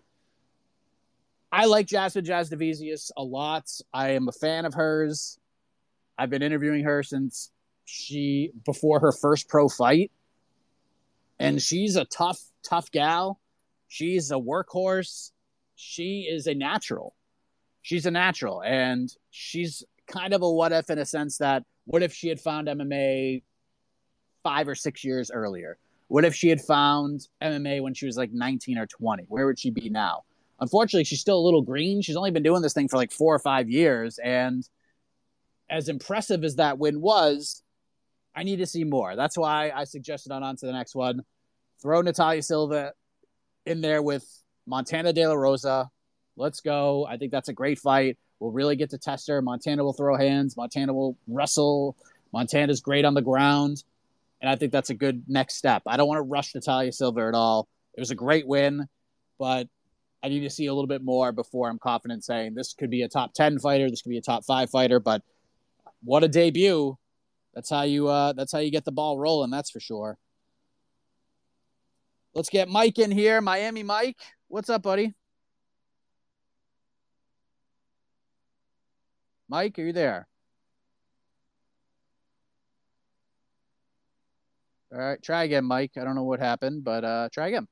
I 1.51 1.67
like 1.67 1.87
Jasmine 1.87 2.25
Jasudavicius 2.25 3.11
a 3.17 3.23
lot. 3.23 3.69
I 3.93 4.11
am 4.11 4.29
a 4.29 4.33
fan 4.33 4.65
of 4.65 4.75
hers. 4.75 5.39
I've 6.19 6.31
been 6.31 6.43
interviewing 6.43 6.85
her 6.85 7.03
since 7.03 7.51
she 7.85 8.53
before 8.65 9.01
her 9.01 9.13
first 9.13 9.49
pro 9.49 9.69
fight, 9.69 10.11
and 11.39 11.61
she's 11.61 11.97
a 11.97 12.05
tough, 12.05 12.41
tough 12.63 12.91
gal. 12.91 13.41
She's 13.89 14.31
a 14.31 14.37
workhorse. 14.37 15.33
She 15.77 16.29
is 16.31 16.47
a 16.47 16.55
natural. 16.55 17.15
She's 17.83 18.07
a 18.07 18.11
natural, 18.11 18.63
and 18.63 19.13
she's 19.31 19.83
kind 20.07 20.35
of 20.35 20.43
a 20.43 20.51
what 20.51 20.73
if 20.73 20.91
in 20.91 20.99
a 20.99 21.07
sense 21.07 21.39
that 21.39 21.65
what 21.85 22.03
if 22.03 22.13
she 22.13 22.29
had 22.29 22.41
found 22.41 22.69
MMA 22.69 23.43
five 24.43 24.69
or 24.69 24.75
six 24.75 25.05
years 25.05 25.31
earlier? 25.31 25.79
What 26.09 26.25
if 26.25 26.35
she 26.35 26.49
had 26.49 26.61
found 26.61 27.27
MMA 27.43 27.83
when 27.83 27.95
she 27.95 28.07
was 28.07 28.17
like 28.17 28.33
19 28.33 28.79
or 28.79 28.87
20? 28.87 29.25
Where 29.29 29.47
would 29.47 29.59
she 29.59 29.71
be 29.71 29.89
now? 29.89 30.25
Unfortunately, 30.61 31.05
she's 31.05 31.21
still 31.21 31.39
a 31.39 31.43
little 31.43 31.63
green. 31.63 32.03
She's 32.03 32.17
only 32.17 32.31
been 32.31 32.43
doing 32.43 32.63
this 32.63 32.75
thing 32.75 32.89
for 32.89 32.97
like 32.97 33.11
four 33.11 33.35
or 33.35 33.39
five 33.39 33.69
years. 33.69 34.19
And 34.19 34.69
as 35.71 35.89
impressive 35.89 36.45
as 36.45 36.57
that 36.57 36.79
win 36.79 37.01
was, 37.01 37.63
I 38.35 38.43
need 38.45 38.57
to 38.57 38.67
see 38.67 38.85
more. 38.85 39.17
That's 39.17 39.37
why 39.37 39.71
I 39.75 39.85
suggested 39.85 40.33
on 40.33 40.43
on 40.43 40.57
to 40.57 40.67
the 40.67 40.73
next 40.73 40.95
one. 40.95 41.23
Throw 41.81 42.01
Natalia 42.03 42.43
Silva 42.43 42.93
in 43.67 43.81
there 43.81 44.03
with 44.03 44.25
Montana 44.67 45.13
De 45.13 45.27
La 45.27 45.35
Rosa. 45.35 45.91
Let's 46.37 46.61
go. 46.61 47.07
I 47.07 47.17
think 47.17 47.33
that's 47.33 47.49
a 47.49 47.53
great 47.53 47.79
fight 47.79 48.19
will 48.43 48.51
really 48.51 48.75
get 48.75 48.91
to 48.91 48.99
test 48.99 49.29
her. 49.29 49.41
Montana 49.41 49.85
will 49.85 49.93
throw 49.93 50.17
hands. 50.17 50.57
Montana 50.57 50.93
will 50.93 51.17
wrestle. 51.29 51.97
Montana's 52.33 52.81
great 52.81 53.05
on 53.05 53.15
the 53.15 53.23
ground. 53.23 53.85
And 54.41 54.51
I 54.51 54.57
think 54.57 54.73
that's 54.73 54.91
a 54.91 54.95
good 54.95 55.23
next 55.29 55.55
step. 55.55 55.83
I 55.87 55.97
don't 55.97 56.09
want 56.09 56.19
to 56.19 56.23
rush 56.23 56.53
Natalia 56.55 56.93
Silva 56.93 57.29
at 57.29 57.35
all. 57.35 57.69
It 57.95 58.01
was 58.01 58.11
a 58.11 58.17
great 58.17 58.47
win, 58.47 58.89
but 59.39 59.69
I 60.25 60.29
need 60.29 60.41
to 60.41 60.51
see 60.51 60.67
a 60.67 60.75
little 60.75 60.89
bit 60.89 61.05
more 61.05 61.31
before 61.31 61.69
I'm 61.69 61.79
confident 61.79 62.25
saying 62.25 62.55
this 62.55 62.75
could 62.75 62.91
be 62.91 63.03
a 63.03 63.09
top 63.09 63.33
10 63.33 63.61
fighter. 63.61 63.89
This 63.89 64.03
could 64.03 64.11
be 64.11 64.19
a 64.19 64.23
top 64.23 64.45
five 64.45 64.71
fighter, 64.71 64.99
but 64.99 65.23
what 66.03 66.25
a 66.25 66.29
debut. 66.29 66.97
That's 67.55 67.71
how 67.71 67.83
you, 67.83 68.09
uh, 68.09 68.33
that's 68.33 68.51
how 68.51 68.59
you 68.59 68.73
get 68.73 68.85
the 68.85 68.93
ball 68.93 69.19
rolling. 69.19 69.51
That's 69.51 69.71
for 69.71 69.81
sure. 69.81 70.19
Let's 72.35 72.49
get 72.49 72.69
Mike 72.69 72.99
in 72.99 73.13
here. 73.13 73.41
Miami 73.41 73.85
Mike. 73.85 74.21
What's 74.49 74.71
up, 74.71 74.83
buddy? 74.83 75.15
Mike, 79.53 79.79
are 79.79 79.83
you 79.83 79.93
there? 79.93 80.27
All 84.91 84.99
right, 84.99 85.23
try 85.23 85.45
again, 85.45 85.67
Mike. 85.67 85.91
I 86.01 86.05
don't 86.05 86.15
know 86.15 86.23
what 86.23 86.41
happened, 86.41 86.85
but 86.85 87.05
uh, 87.05 87.29
try 87.31 87.49
again. 87.49 87.69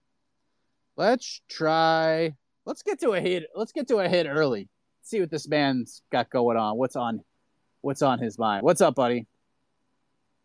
Let's 0.98 1.40
try. 1.48 2.34
Let's 2.66 2.82
get 2.82 3.00
to 3.00 3.12
a 3.12 3.20
hit. 3.22 3.44
Let's 3.56 3.72
get 3.72 3.88
to 3.88 3.96
a 3.96 4.10
hit 4.10 4.26
early. 4.26 4.68
See 5.04 5.20
what 5.20 5.30
this 5.30 5.48
man's 5.48 6.02
got 6.12 6.28
going 6.28 6.58
on. 6.58 6.76
What's 6.76 6.96
on? 6.96 7.22
What's 7.80 8.02
on 8.02 8.18
his 8.18 8.38
mind? 8.38 8.62
What's 8.62 8.82
up, 8.82 8.94
buddy? 8.94 9.26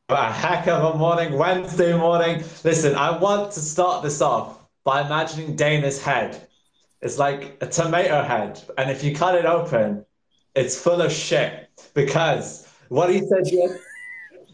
A 0.07 0.31
heck 0.31 0.69
of 0.69 0.95
a 0.95 0.97
morning, 0.97 1.33
Wednesday 1.33 1.97
morning. 1.97 2.45
Listen, 2.63 2.95
I 2.95 3.17
want 3.17 3.51
to 3.51 3.59
start 3.59 4.03
this 4.03 4.21
off 4.21 4.59
by 4.85 5.01
imagining 5.05 5.57
Dana's 5.57 6.01
head. 6.01 6.47
It's 7.01 7.17
like 7.17 7.57
a 7.59 7.67
tomato 7.67 8.23
head, 8.23 8.63
and 8.77 8.89
if 8.89 9.03
you 9.03 9.13
cut 9.13 9.35
it 9.35 9.43
open, 9.43 10.05
it's 10.55 10.79
full 10.79 11.01
of 11.01 11.11
shit 11.11 11.69
because 11.93 12.67
what 12.89 13.09
he 13.09 13.19
said 13.19 13.43
yes, 13.45 13.79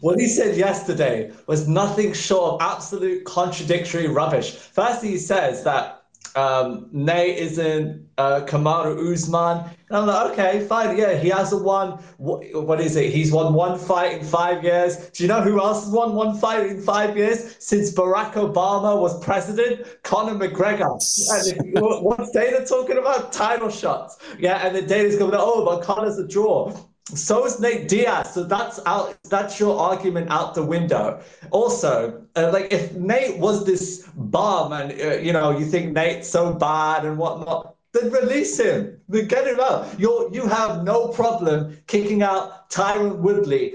what 0.00 0.18
he 0.18 0.26
said 0.26 0.56
yesterday 0.56 1.30
was 1.46 1.68
nothing 1.68 2.12
short 2.12 2.54
of 2.54 2.60
absolute 2.60 3.24
contradictory 3.24 4.08
rubbish. 4.08 4.52
First, 4.52 5.02
he 5.02 5.16
says 5.16 5.62
that 5.64 6.01
um, 6.34 6.88
Nate 6.92 7.38
isn't 7.38 8.08
uh, 8.18 8.40
Kamaru 8.46 9.12
Usman. 9.12 9.58
And 9.88 9.96
I'm 9.98 10.06
like, 10.06 10.32
okay, 10.32 10.66
fine. 10.66 10.96
Yeah, 10.96 11.14
he 11.14 11.28
hasn't 11.28 11.62
won. 11.62 12.02
What, 12.16 12.42
what 12.54 12.80
is 12.80 12.96
it? 12.96 13.12
He's 13.12 13.32
won 13.32 13.52
one 13.52 13.78
fight 13.78 14.18
in 14.18 14.24
five 14.24 14.64
years. 14.64 15.10
Do 15.10 15.24
you 15.24 15.28
know 15.28 15.42
who 15.42 15.60
else 15.60 15.84
has 15.84 15.92
won 15.92 16.14
one 16.14 16.38
fight 16.38 16.66
in 16.66 16.80
five 16.80 17.16
years 17.16 17.56
since 17.58 17.92
Barack 17.92 18.32
Obama 18.32 18.98
was 19.00 19.22
president? 19.22 20.02
Conor 20.02 20.34
McGregor. 20.34 20.98
And 21.30 21.80
what's 22.02 22.30
Dana 22.30 22.64
talking 22.66 22.98
about? 22.98 23.32
Title 23.32 23.68
shots. 23.68 24.18
Yeah, 24.38 24.66
and 24.66 24.74
then 24.74 24.86
Dana's 24.86 25.16
going, 25.16 25.34
oh, 25.34 25.64
but 25.64 25.82
Conor's 25.82 26.18
a 26.18 26.26
draw. 26.26 26.72
So 27.14 27.44
is 27.44 27.60
Nate 27.60 27.88
Diaz. 27.88 28.32
So 28.32 28.44
that's 28.44 28.80
out. 28.86 29.16
That's 29.24 29.60
your 29.60 29.78
argument 29.78 30.30
out 30.30 30.54
the 30.54 30.62
window. 30.62 31.20
Also, 31.50 32.24
uh, 32.36 32.50
like 32.52 32.72
if 32.72 32.94
Nate 32.94 33.38
was 33.38 33.64
this 33.64 34.06
bum 34.16 34.72
and 34.72 34.92
uh, 35.00 35.16
you 35.18 35.32
know 35.32 35.56
you 35.56 35.66
think 35.66 35.92
Nate's 35.92 36.28
so 36.28 36.54
bad 36.54 37.04
and 37.04 37.18
whatnot, 37.18 37.76
then 37.92 38.10
release 38.10 38.58
him. 38.58 39.00
Then 39.08 39.28
get 39.28 39.46
him 39.46 39.60
out. 39.60 39.98
You 40.00 40.30
you 40.32 40.46
have 40.46 40.84
no 40.84 41.08
problem 41.08 41.76
kicking 41.86 42.22
out 42.22 42.70
Tyron 42.70 43.18
Woodley 43.18 43.74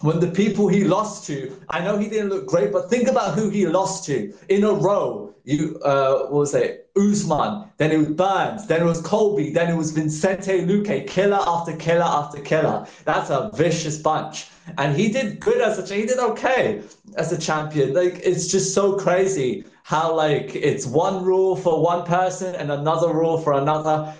when 0.00 0.18
the 0.20 0.30
people 0.30 0.68
he 0.68 0.84
lost 0.84 1.26
to. 1.26 1.56
I 1.68 1.80
know 1.80 1.98
he 1.98 2.08
didn't 2.08 2.30
look 2.30 2.46
great, 2.46 2.72
but 2.72 2.90
think 2.90 3.08
about 3.08 3.34
who 3.34 3.50
he 3.50 3.66
lost 3.66 4.04
to 4.06 4.32
in 4.48 4.64
a 4.64 4.72
row. 4.72 5.34
You 5.44 5.80
uh, 5.84 6.24
what 6.24 6.32
was 6.32 6.54
it? 6.54 6.88
Usman, 6.96 7.64
then 7.78 7.92
it 7.92 7.98
was 7.98 8.08
Burns, 8.08 8.66
then 8.66 8.82
it 8.82 8.84
was 8.84 9.00
Colby, 9.00 9.50
then 9.50 9.70
it 9.70 9.76
was 9.76 9.90
Vincente 9.92 10.66
Luque, 10.66 11.06
killer 11.06 11.38
after 11.46 11.74
killer 11.76 12.04
after 12.04 12.40
killer. 12.40 12.86
That's 13.04 13.30
a 13.30 13.50
vicious 13.54 13.96
bunch. 13.96 14.48
And 14.76 14.94
he 14.94 15.10
did 15.10 15.40
good 15.40 15.60
as 15.60 15.78
a 15.78 15.94
he 15.94 16.04
did 16.06 16.18
okay 16.18 16.82
as 17.16 17.32
a 17.32 17.38
champion. 17.38 17.94
Like 17.94 18.20
it's 18.22 18.48
just 18.48 18.74
so 18.74 18.96
crazy 18.96 19.64
how 19.82 20.14
like 20.14 20.54
it's 20.54 20.86
one 20.86 21.24
rule 21.24 21.56
for 21.56 21.82
one 21.82 22.04
person 22.04 22.54
and 22.54 22.70
another 22.70 23.12
rule 23.12 23.38
for 23.38 23.54
another. 23.54 24.14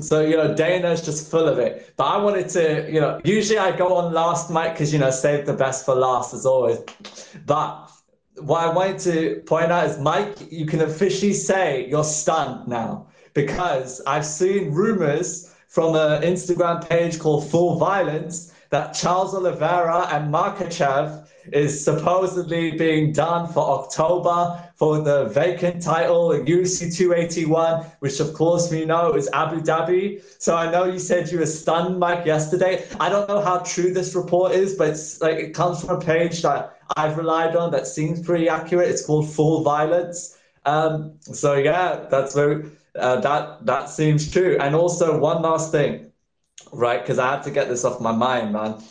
So 0.00 0.20
you 0.20 0.36
know 0.36 0.54
Dana's 0.54 1.04
just 1.04 1.30
full 1.30 1.48
of 1.48 1.58
it. 1.58 1.92
But 1.96 2.04
I 2.04 2.16
wanted 2.18 2.48
to, 2.50 2.90
you 2.90 3.00
know, 3.00 3.20
usually 3.24 3.58
I 3.58 3.76
go 3.76 3.96
on 3.96 4.12
last, 4.12 4.50
Mike, 4.50 4.72
because 4.72 4.92
you 4.92 4.98
know 4.98 5.10
save 5.10 5.46
the 5.46 5.54
best 5.54 5.84
for 5.84 5.94
last 5.94 6.34
as 6.34 6.46
always. 6.46 6.78
But 7.46 7.90
what 8.38 8.62
I 8.62 8.72
wanted 8.72 8.98
to 9.00 9.42
point 9.46 9.72
out 9.72 9.86
is, 9.86 9.98
Mike, 9.98 10.50
you 10.52 10.66
can 10.66 10.82
officially 10.82 11.32
say 11.32 11.88
you're 11.88 12.04
stunned 12.04 12.68
now 12.68 13.06
because 13.34 14.00
I've 14.06 14.26
seen 14.26 14.72
rumors 14.72 15.54
from 15.68 15.94
an 15.94 16.22
Instagram 16.22 16.86
page 16.88 17.18
called 17.18 17.50
Full 17.50 17.78
Violence 17.78 18.52
that 18.70 18.92
Charles 18.94 19.34
Oliveira 19.34 20.08
and 20.12 20.32
Makhachev 20.32 21.25
is 21.52 21.84
supposedly 21.84 22.72
being 22.72 23.12
done 23.12 23.52
for 23.52 23.60
October 23.60 24.62
for 24.76 25.00
the 25.00 25.26
vacant 25.26 25.82
title 25.82 26.32
in 26.32 26.44
UFC 26.44 26.94
281, 26.94 27.86
which 28.00 28.20
of 28.20 28.34
course 28.34 28.70
we 28.70 28.84
know 28.84 29.14
is 29.14 29.28
Abu 29.32 29.60
Dhabi. 29.60 30.22
So 30.38 30.56
I 30.56 30.70
know 30.70 30.84
you 30.84 30.98
said 30.98 31.30
you 31.30 31.38
were 31.38 31.46
stunned, 31.46 31.98
Mike, 31.98 32.26
yesterday. 32.26 32.84
I 33.00 33.08
don't 33.08 33.28
know 33.28 33.40
how 33.40 33.58
true 33.58 33.92
this 33.92 34.14
report 34.14 34.52
is, 34.52 34.74
but 34.74 34.90
it's 34.90 35.20
like 35.20 35.36
it 35.36 35.54
comes 35.54 35.82
from 35.82 35.96
a 35.96 36.00
page 36.00 36.42
that 36.42 36.78
I've 36.96 37.16
relied 37.16 37.56
on 37.56 37.70
that 37.72 37.86
seems 37.86 38.20
pretty 38.20 38.48
accurate. 38.48 38.88
It's 38.88 39.04
called 39.04 39.30
Full 39.30 39.62
Violence. 39.62 40.36
Um, 40.64 41.14
so 41.20 41.54
yeah, 41.54 42.06
that's 42.10 42.34
very 42.34 42.70
uh, 42.98 43.20
that 43.20 43.64
that 43.66 43.88
seems 43.88 44.30
true. 44.30 44.56
And 44.60 44.74
also 44.74 45.18
one 45.18 45.42
last 45.42 45.72
thing, 45.72 46.12
right? 46.72 47.00
Because 47.00 47.18
I 47.18 47.30
had 47.32 47.42
to 47.44 47.50
get 47.50 47.68
this 47.68 47.84
off 47.84 48.00
my 48.00 48.12
mind, 48.12 48.52
man. 48.52 48.82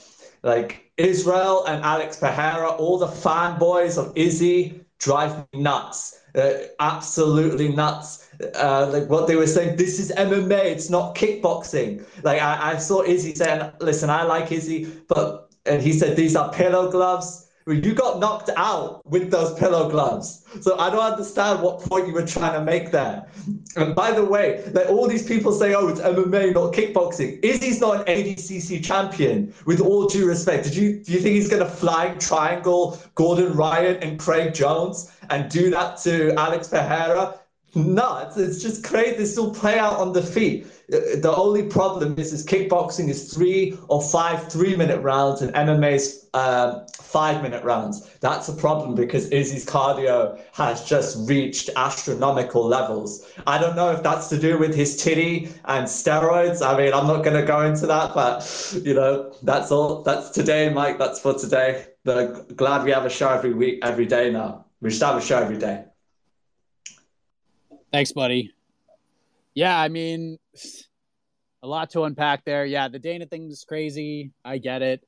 Like 0.42 0.85
Israel 0.98 1.66
and 1.66 1.84
Alex 1.84 2.18
Pereira, 2.18 2.70
all 2.70 2.98
the 2.98 3.08
fanboys 3.08 3.98
of 3.98 4.16
Izzy 4.16 4.82
drive 5.00 5.38
me 5.54 5.62
nuts. 5.62 6.20
Uh, 6.36 6.54
absolutely 6.80 7.70
nuts. 7.70 8.30
Uh, 8.56 8.90
like 8.92 9.10
what 9.10 9.28
they 9.28 9.36
were 9.36 9.48
saying, 9.48 9.78
this 9.78 10.00
is 10.00 10.12
MMA, 10.18 10.66
it's 10.66 10.90
not 10.90 11.16
kickboxing. 11.16 12.06
Like 12.24 12.42
I, 12.42 12.74
I 12.74 12.78
saw 12.78 13.04
Izzy 13.04 13.36
saying, 13.36 13.72
listen, 13.80 14.10
I 14.10 14.24
like 14.24 14.52
Izzy, 14.52 14.86
but 15.08 15.54
and 15.66 15.82
he 15.82 15.94
said 15.94 16.16
these 16.16 16.36
are 16.36 16.52
pillow 16.52 16.92
gloves 16.92 17.45
you 17.74 17.96
got 17.96 18.20
knocked 18.20 18.52
out 18.58 19.04
with 19.08 19.32
those 19.32 19.58
pillow 19.58 19.90
gloves. 19.90 20.46
So 20.62 20.78
I 20.78 20.92
don't 20.92 21.00
understand 21.00 21.64
what 21.64 21.80
point 21.80 22.08
you 22.08 22.14
were 22.14 22.26
trying 22.26 22.54
to 22.54 22.64
make 22.64 22.92
there. 22.92 23.26
And 23.76 23.96
by 23.96 24.12
the 24.12 24.24
way, 24.24 24.64
like 24.74 24.88
all 24.88 25.08
these 25.08 25.26
people 25.26 25.52
say, 25.52 25.74
oh, 25.74 25.88
it's 25.88 26.00
MMA, 26.00 26.54
not 26.54 26.74
kickboxing. 26.74 27.44
Izzy's 27.44 27.82
not 27.82 28.08
an 28.08 28.16
ADCC 28.16 28.84
champion, 28.86 29.54
with 29.66 29.82
all 29.82 30.06
due 30.06 30.28
respect. 30.28 30.66
Did 30.66 30.76
you 30.76 31.00
do 31.04 31.12
you 31.12 31.20
think 31.20 31.36
he's 31.36 31.50
gonna 31.50 31.68
flying 31.68 32.20
triangle 32.20 33.00
Gordon 33.16 33.54
Ryan 33.54 33.96
and 33.98 34.20
Craig 34.20 34.54
Jones 34.54 35.12
and 35.32 35.50
do 35.50 35.72
that 35.72 35.98
to 36.04 36.34
Alex 36.36 36.68
Pereira? 36.68 37.40
Nuts. 37.76 38.38
It's 38.38 38.62
just 38.62 38.84
crazy. 38.84 39.18
They 39.18 39.26
still 39.26 39.54
play 39.54 39.78
out 39.78 39.98
on 39.98 40.14
the 40.14 40.22
feet. 40.22 40.68
The 40.88 41.34
only 41.36 41.64
problem 41.64 42.18
is, 42.18 42.32
is 42.32 42.46
kickboxing 42.46 43.10
is 43.10 43.34
three 43.34 43.78
or 43.88 44.02
five 44.02 44.52
three-minute 44.52 45.02
rounds, 45.02 45.42
and 45.42 45.54
MMA's 45.54 46.28
um, 46.34 46.86
five-minute 47.02 47.64
rounds. 47.64 48.08
That's 48.20 48.50
a 48.50 48.54
problem 48.54 48.94
because 48.94 49.28
Izzy's 49.30 49.66
cardio 49.66 50.40
has 50.54 50.86
just 50.86 51.28
reached 51.28 51.70
astronomical 51.76 52.66
levels. 52.66 53.26
I 53.48 53.58
don't 53.58 53.76
know 53.76 53.92
if 53.92 54.04
that's 54.04 54.28
to 54.30 54.38
do 54.38 54.58
with 54.58 54.76
his 54.76 54.96
titty 55.02 55.50
and 55.66 55.88
steroids. 55.88 56.66
I 56.66 56.78
mean, 56.78 56.94
I'm 56.94 57.08
not 57.08 57.24
going 57.24 57.40
to 57.40 57.46
go 57.46 57.62
into 57.62 57.88
that, 57.88 58.14
but 58.14 58.80
you 58.84 58.94
know, 58.94 59.34
that's 59.44 59.72
all. 59.72 60.04
That's 60.04 60.30
today, 60.30 60.70
Mike. 60.70 61.00
That's 61.00 61.20
for 61.20 61.34
today. 61.34 61.88
But 62.04 62.56
glad 62.56 62.84
we 62.84 62.92
have 62.92 63.06
a 63.06 63.10
show 63.10 63.30
every 63.30 63.54
week, 63.54 63.80
every 63.82 64.06
day 64.06 64.32
now. 64.32 64.66
We 64.82 64.92
should 64.92 65.02
have 65.02 65.18
a 65.18 65.22
show 65.22 65.40
every 65.40 65.58
day. 65.58 65.86
Thanks, 67.96 68.12
buddy. 68.12 68.52
Yeah, 69.54 69.80
I 69.80 69.88
mean, 69.88 70.38
a 71.64 71.68
lot 71.68 71.92
to 71.92 72.04
unpack 72.04 72.44
there. 72.44 72.66
Yeah, 72.66 72.90
the 72.90 73.00
Dana 73.00 73.26
thing 73.26 73.50
is 73.50 73.64
crazy. 73.66 74.34
I 74.44 74.58
get 74.58 74.82
it. 74.82 75.02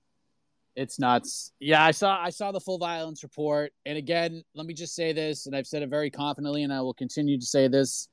It's 0.74 0.98
nuts. 0.98 1.52
Yeah, 1.60 1.84
I 1.84 1.92
saw 1.92 2.18
I 2.18 2.30
saw 2.30 2.54
the 2.54 2.62
full 2.62 2.78
violence 2.78 3.24
report. 3.24 3.74
And 3.86 3.98
again, 3.98 4.42
let 4.56 4.66
me 4.66 4.74
just 4.74 4.96
say 4.96 5.12
this, 5.12 5.48
and 5.48 5.54
I've 5.54 5.68
said 5.68 5.84
it 5.84 5.90
very 5.90 6.10
confidently, 6.10 6.64
and 6.64 6.72
I 6.72 6.80
will 6.80 6.94
continue 6.94 7.38
to 7.38 7.46
say 7.46 7.68
this 7.68 8.08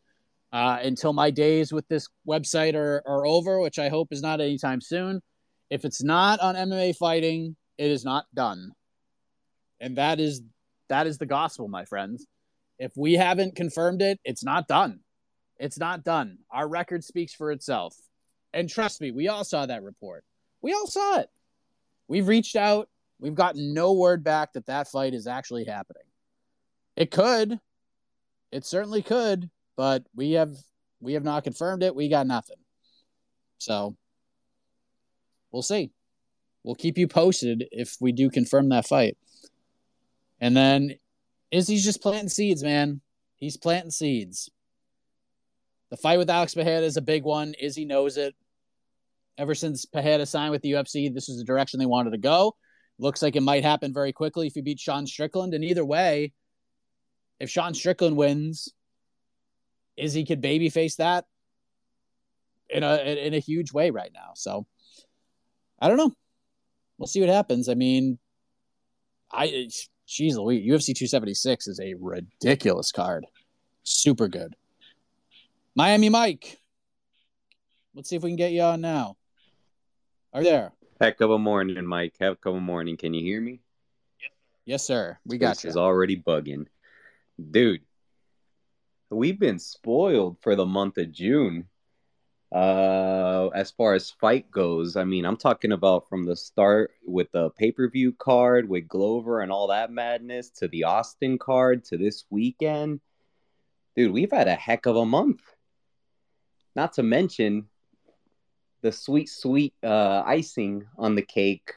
uh, 0.52 0.78
until 0.82 1.12
my 1.12 1.30
days 1.30 1.72
with 1.72 1.86
this 1.86 2.08
website 2.28 2.74
are, 2.74 3.00
are 3.06 3.24
over, 3.24 3.60
which 3.60 3.78
I 3.78 3.90
hope 3.90 4.08
is 4.10 4.22
not 4.22 4.40
anytime 4.40 4.80
soon. 4.80 5.22
If 5.70 5.84
it's 5.84 6.02
not 6.02 6.40
on 6.40 6.56
MMA 6.56 6.96
fighting, 6.96 7.54
it 7.78 7.92
is 7.92 8.04
not 8.04 8.24
done. 8.34 8.72
And 9.78 9.98
that 9.98 10.18
is 10.18 10.42
that 10.88 11.06
is 11.06 11.18
the 11.18 11.26
gospel, 11.26 11.68
my 11.68 11.84
friends. 11.84 12.26
If 12.78 12.92
we 12.96 13.14
haven't 13.14 13.56
confirmed 13.56 14.02
it, 14.02 14.20
it's 14.24 14.44
not 14.44 14.68
done. 14.68 15.00
It's 15.58 15.78
not 15.78 16.04
done. 16.04 16.38
Our 16.50 16.68
record 16.68 17.04
speaks 17.04 17.32
for 17.32 17.52
itself. 17.52 17.96
And 18.52 18.68
trust 18.68 19.00
me, 19.00 19.10
we 19.10 19.28
all 19.28 19.44
saw 19.44 19.66
that 19.66 19.82
report. 19.82 20.24
We 20.62 20.72
all 20.72 20.86
saw 20.86 21.20
it. 21.20 21.28
We've 22.08 22.28
reached 22.28 22.56
out. 22.56 22.88
We've 23.20 23.34
gotten 23.34 23.74
no 23.74 23.92
word 23.92 24.24
back 24.24 24.52
that 24.54 24.66
that 24.66 24.88
fight 24.88 25.14
is 25.14 25.26
actually 25.26 25.64
happening. 25.64 26.02
It 26.96 27.10
could. 27.10 27.58
It 28.52 28.64
certainly 28.64 29.02
could, 29.02 29.50
but 29.76 30.04
we 30.14 30.32
have 30.32 30.54
we 31.00 31.14
have 31.14 31.24
not 31.24 31.44
confirmed 31.44 31.82
it. 31.82 31.94
We 31.94 32.08
got 32.08 32.26
nothing. 32.26 32.56
So 33.58 33.96
we'll 35.50 35.62
see. 35.62 35.90
We'll 36.62 36.74
keep 36.74 36.96
you 36.96 37.08
posted 37.08 37.66
if 37.72 37.96
we 38.00 38.12
do 38.12 38.30
confirm 38.30 38.70
that 38.70 38.86
fight. 38.86 39.16
And 40.40 40.56
then 40.56 40.94
Izzy's 41.54 41.84
just 41.84 42.02
planting 42.02 42.28
seeds, 42.28 42.64
man. 42.64 43.00
He's 43.36 43.56
planting 43.56 43.92
seeds. 43.92 44.50
The 45.90 45.96
fight 45.96 46.18
with 46.18 46.28
Alex 46.28 46.52
Pereira 46.52 46.80
is 46.84 46.96
a 46.96 47.02
big 47.02 47.22
one. 47.22 47.54
Izzy 47.60 47.84
knows 47.84 48.16
it. 48.16 48.34
Ever 49.38 49.54
since 49.54 49.84
Pereira 49.84 50.26
signed 50.26 50.50
with 50.50 50.62
the 50.62 50.72
UFC, 50.72 51.14
this 51.14 51.28
is 51.28 51.38
the 51.38 51.44
direction 51.44 51.78
they 51.78 51.86
wanted 51.86 52.10
to 52.10 52.18
go. 52.18 52.56
Looks 52.98 53.22
like 53.22 53.36
it 53.36 53.42
might 53.42 53.62
happen 53.62 53.94
very 53.94 54.12
quickly 54.12 54.48
if 54.48 54.54
he 54.54 54.62
beats 54.62 54.82
Sean 54.82 55.06
Strickland. 55.06 55.54
And 55.54 55.62
either 55.62 55.84
way, 55.84 56.32
if 57.38 57.50
Sean 57.50 57.72
Strickland 57.72 58.16
wins, 58.16 58.74
Izzy 59.96 60.24
could 60.24 60.42
babyface 60.42 60.96
that 60.96 61.24
in 62.68 62.82
a 62.82 62.96
in 62.96 63.32
a 63.32 63.38
huge 63.38 63.72
way 63.72 63.90
right 63.90 64.10
now. 64.12 64.32
So 64.34 64.66
I 65.78 65.86
don't 65.86 65.98
know. 65.98 66.12
We'll 66.98 67.06
see 67.06 67.20
what 67.20 67.28
happens. 67.28 67.68
I 67.68 67.74
mean, 67.74 68.18
I 69.30 69.68
Jeez 70.06 70.36
Louise, 70.36 70.66
UFC 70.66 70.94
276 70.94 71.66
is 71.66 71.80
a 71.80 71.94
ridiculous 71.94 72.92
card. 72.92 73.26
Super 73.82 74.28
good. 74.28 74.54
Miami 75.74 76.08
Mike. 76.08 76.60
Let's 77.94 78.08
see 78.08 78.16
if 78.16 78.22
we 78.22 78.30
can 78.30 78.36
get 78.36 78.52
you 78.52 78.62
on 78.62 78.80
now. 78.80 79.16
Are 80.32 80.42
you 80.42 80.48
there? 80.48 80.72
Heck 81.00 81.20
of 81.20 81.30
a 81.30 81.38
morning, 81.38 81.84
Mike. 81.86 82.14
Heck 82.18 82.44
of 82.44 82.54
a 82.54 82.60
morning. 82.60 82.96
Can 82.96 83.14
you 83.14 83.22
hear 83.22 83.40
me? 83.40 83.60
Yes, 84.64 84.84
sir. 84.84 85.18
We 85.26 85.38
got 85.38 85.56
this 85.56 85.64
you. 85.64 85.70
is 85.70 85.76
already 85.76 86.16
bugging. 86.16 86.66
Dude, 87.50 87.82
we've 89.10 89.38
been 89.38 89.58
spoiled 89.58 90.38
for 90.40 90.56
the 90.56 90.66
month 90.66 90.98
of 90.98 91.12
June. 91.12 91.68
Uh, 92.54 93.50
as 93.52 93.72
far 93.72 93.94
as 93.94 94.12
fight 94.12 94.48
goes, 94.48 94.94
I 94.94 95.02
mean, 95.02 95.24
I'm 95.24 95.36
talking 95.36 95.72
about 95.72 96.08
from 96.08 96.24
the 96.24 96.36
start 96.36 96.92
with 97.04 97.32
the 97.32 97.50
pay 97.50 97.72
per 97.72 97.88
view 97.88 98.12
card 98.12 98.68
with 98.68 98.86
Glover 98.86 99.40
and 99.40 99.50
all 99.50 99.66
that 99.68 99.90
madness 99.90 100.50
to 100.58 100.68
the 100.68 100.84
Austin 100.84 101.36
card 101.36 101.84
to 101.86 101.96
this 101.98 102.24
weekend. 102.30 103.00
Dude, 103.96 104.12
we've 104.12 104.30
had 104.30 104.46
a 104.46 104.54
heck 104.54 104.86
of 104.86 104.94
a 104.94 105.04
month. 105.04 105.40
Not 106.76 106.92
to 106.92 107.02
mention 107.02 107.66
the 108.82 108.92
sweet, 108.92 109.28
sweet 109.28 109.74
uh, 109.82 110.22
icing 110.24 110.86
on 110.96 111.16
the 111.16 111.22
cake, 111.22 111.72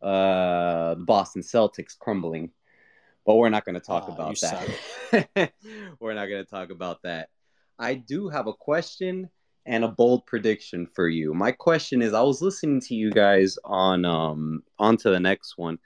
uh, 0.00 0.94
the 0.94 1.04
Boston 1.04 1.42
Celtics 1.42 1.98
crumbling. 1.98 2.52
But 3.26 3.34
we're 3.34 3.48
not 3.48 3.64
going 3.64 3.74
to 3.74 3.80
talk 3.80 4.06
oh, 4.08 4.12
about 4.12 4.38
that. 4.42 5.52
we're 5.98 6.14
not 6.14 6.26
going 6.26 6.44
to 6.44 6.50
talk 6.50 6.70
about 6.70 7.02
that. 7.02 7.30
I 7.80 7.94
do 7.94 8.28
have 8.28 8.46
a 8.46 8.52
question 8.52 9.28
and 9.70 9.84
a 9.84 9.88
bold 9.88 10.26
prediction 10.26 10.86
for 10.86 11.08
you. 11.08 11.32
My 11.32 11.52
question 11.52 12.02
is 12.02 12.12
I 12.12 12.22
was 12.22 12.42
listening 12.42 12.80
to 12.82 12.94
you 12.94 13.10
guys 13.10 13.56
on 13.64 14.04
um 14.04 14.62
on 14.78 14.96
to 14.98 15.10
the 15.10 15.20
next 15.20 15.56
one 15.56 15.78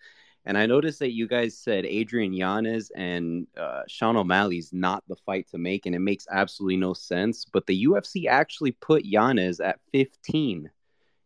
and 0.47 0.59
I 0.59 0.67
noticed 0.67 0.99
that 0.99 1.13
you 1.13 1.27
guys 1.27 1.57
said 1.57 1.87
Adrian 1.87 2.33
Yanez 2.33 2.91
and 2.95 3.47
uh, 3.57 3.83
Sean 3.89 4.17
O'Malley's 4.17 4.73
not 4.73 5.03
the 5.09 5.17
fight 5.17 5.49
to 5.51 5.59
make, 5.59 5.87
and 5.87 5.95
it 5.95 6.01
makes 6.01 6.27
absolutely 6.31 6.77
no 6.77 6.93
sense. 6.93 7.47
But 7.51 7.67
the 7.67 7.87
UFC 7.87 8.27
actually 8.27 8.73
put 8.73 9.07
Yanez 9.07 9.61
at 9.61 9.81
15 9.93 10.71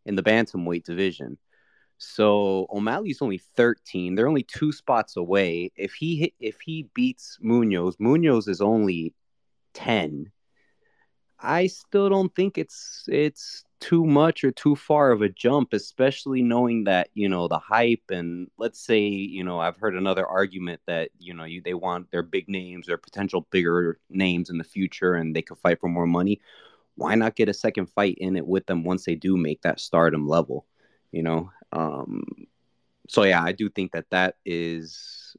in 0.07 0.15
the 0.15 0.23
bantamweight 0.23 0.85
division. 0.85 1.37
So 1.99 2.69
O'Malley's 2.71 3.21
only 3.21 3.39
13. 3.57 4.15
They're 4.15 4.29
only 4.29 4.45
two 4.45 4.71
spots 4.71 5.17
away. 5.17 5.73
If 5.75 5.95
he 5.95 6.33
if 6.39 6.61
he 6.61 6.89
beats 6.95 7.39
Munhoz, 7.43 7.97
Munhoz 7.97 8.49
is 8.49 8.61
only 8.61 9.15
10. 9.75 10.31
I 11.41 11.69
still 11.69 12.09
don't 12.09 12.35
think 12.35 12.59
it's 12.59 13.05
it's 13.09 13.65
too 13.81 14.05
much 14.05 14.43
or 14.43 14.51
too 14.51 14.75
far 14.75 15.13
of 15.13 15.23
a 15.23 15.29
jump, 15.29 15.73
especially 15.73 16.43
knowing 16.43 16.85
that 16.85 17.11
you 17.15 17.29
know 17.29 17.47
the 17.49 17.59
hype 17.59 18.03
and 18.11 18.51
let's 18.59 18.81
say 18.81 19.01
you 19.01 19.45
know 19.45 19.61
I've 19.61 19.77
heard 19.77 19.95
another 19.95 20.27
argument 20.27 20.81
that 20.87 21.11
you 21.19 21.35
know 21.35 21.45
you, 21.45 21.63
they 21.63 21.75
want 21.75 22.11
their 22.11 22.23
big 22.25 22.49
names, 22.49 22.87
their 22.87 22.99
potential 22.99 23.47
bigger 23.51 23.99
names 24.11 24.51
in 24.51 24.59
the 24.59 24.65
future, 24.65 25.15
and 25.15 25.35
they 25.35 25.43
could 25.43 25.59
fight 25.59 25.81
for 25.81 25.89
more 25.89 26.07
money. 26.07 26.41
Why 26.97 27.15
not 27.15 27.37
get 27.37 27.49
a 27.49 27.55
second 27.55 27.87
fight 27.87 28.17
in 28.19 28.37
it 28.37 28.47
with 28.47 28.67
them 28.67 28.83
once 28.85 29.05
they 29.05 29.15
do 29.15 29.37
make 29.37 29.63
that 29.63 29.81
stardom 29.81 30.27
level? 30.27 30.67
You 31.13 31.23
know, 31.23 31.51
um, 31.73 32.25
so 33.09 33.23
yeah, 33.23 33.43
I 33.43 33.53
do 33.53 33.69
think 33.71 33.93
that 33.93 34.11
that 34.11 34.37
is 34.45 35.37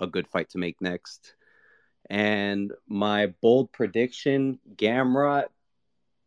a 0.00 0.06
good 0.06 0.26
fight 0.26 0.50
to 0.50 0.58
make 0.58 0.80
next. 0.80 1.34
And 2.10 2.72
my 2.86 3.28
bold 3.40 3.72
prediction 3.72 4.58
Gamrot, 4.76 5.46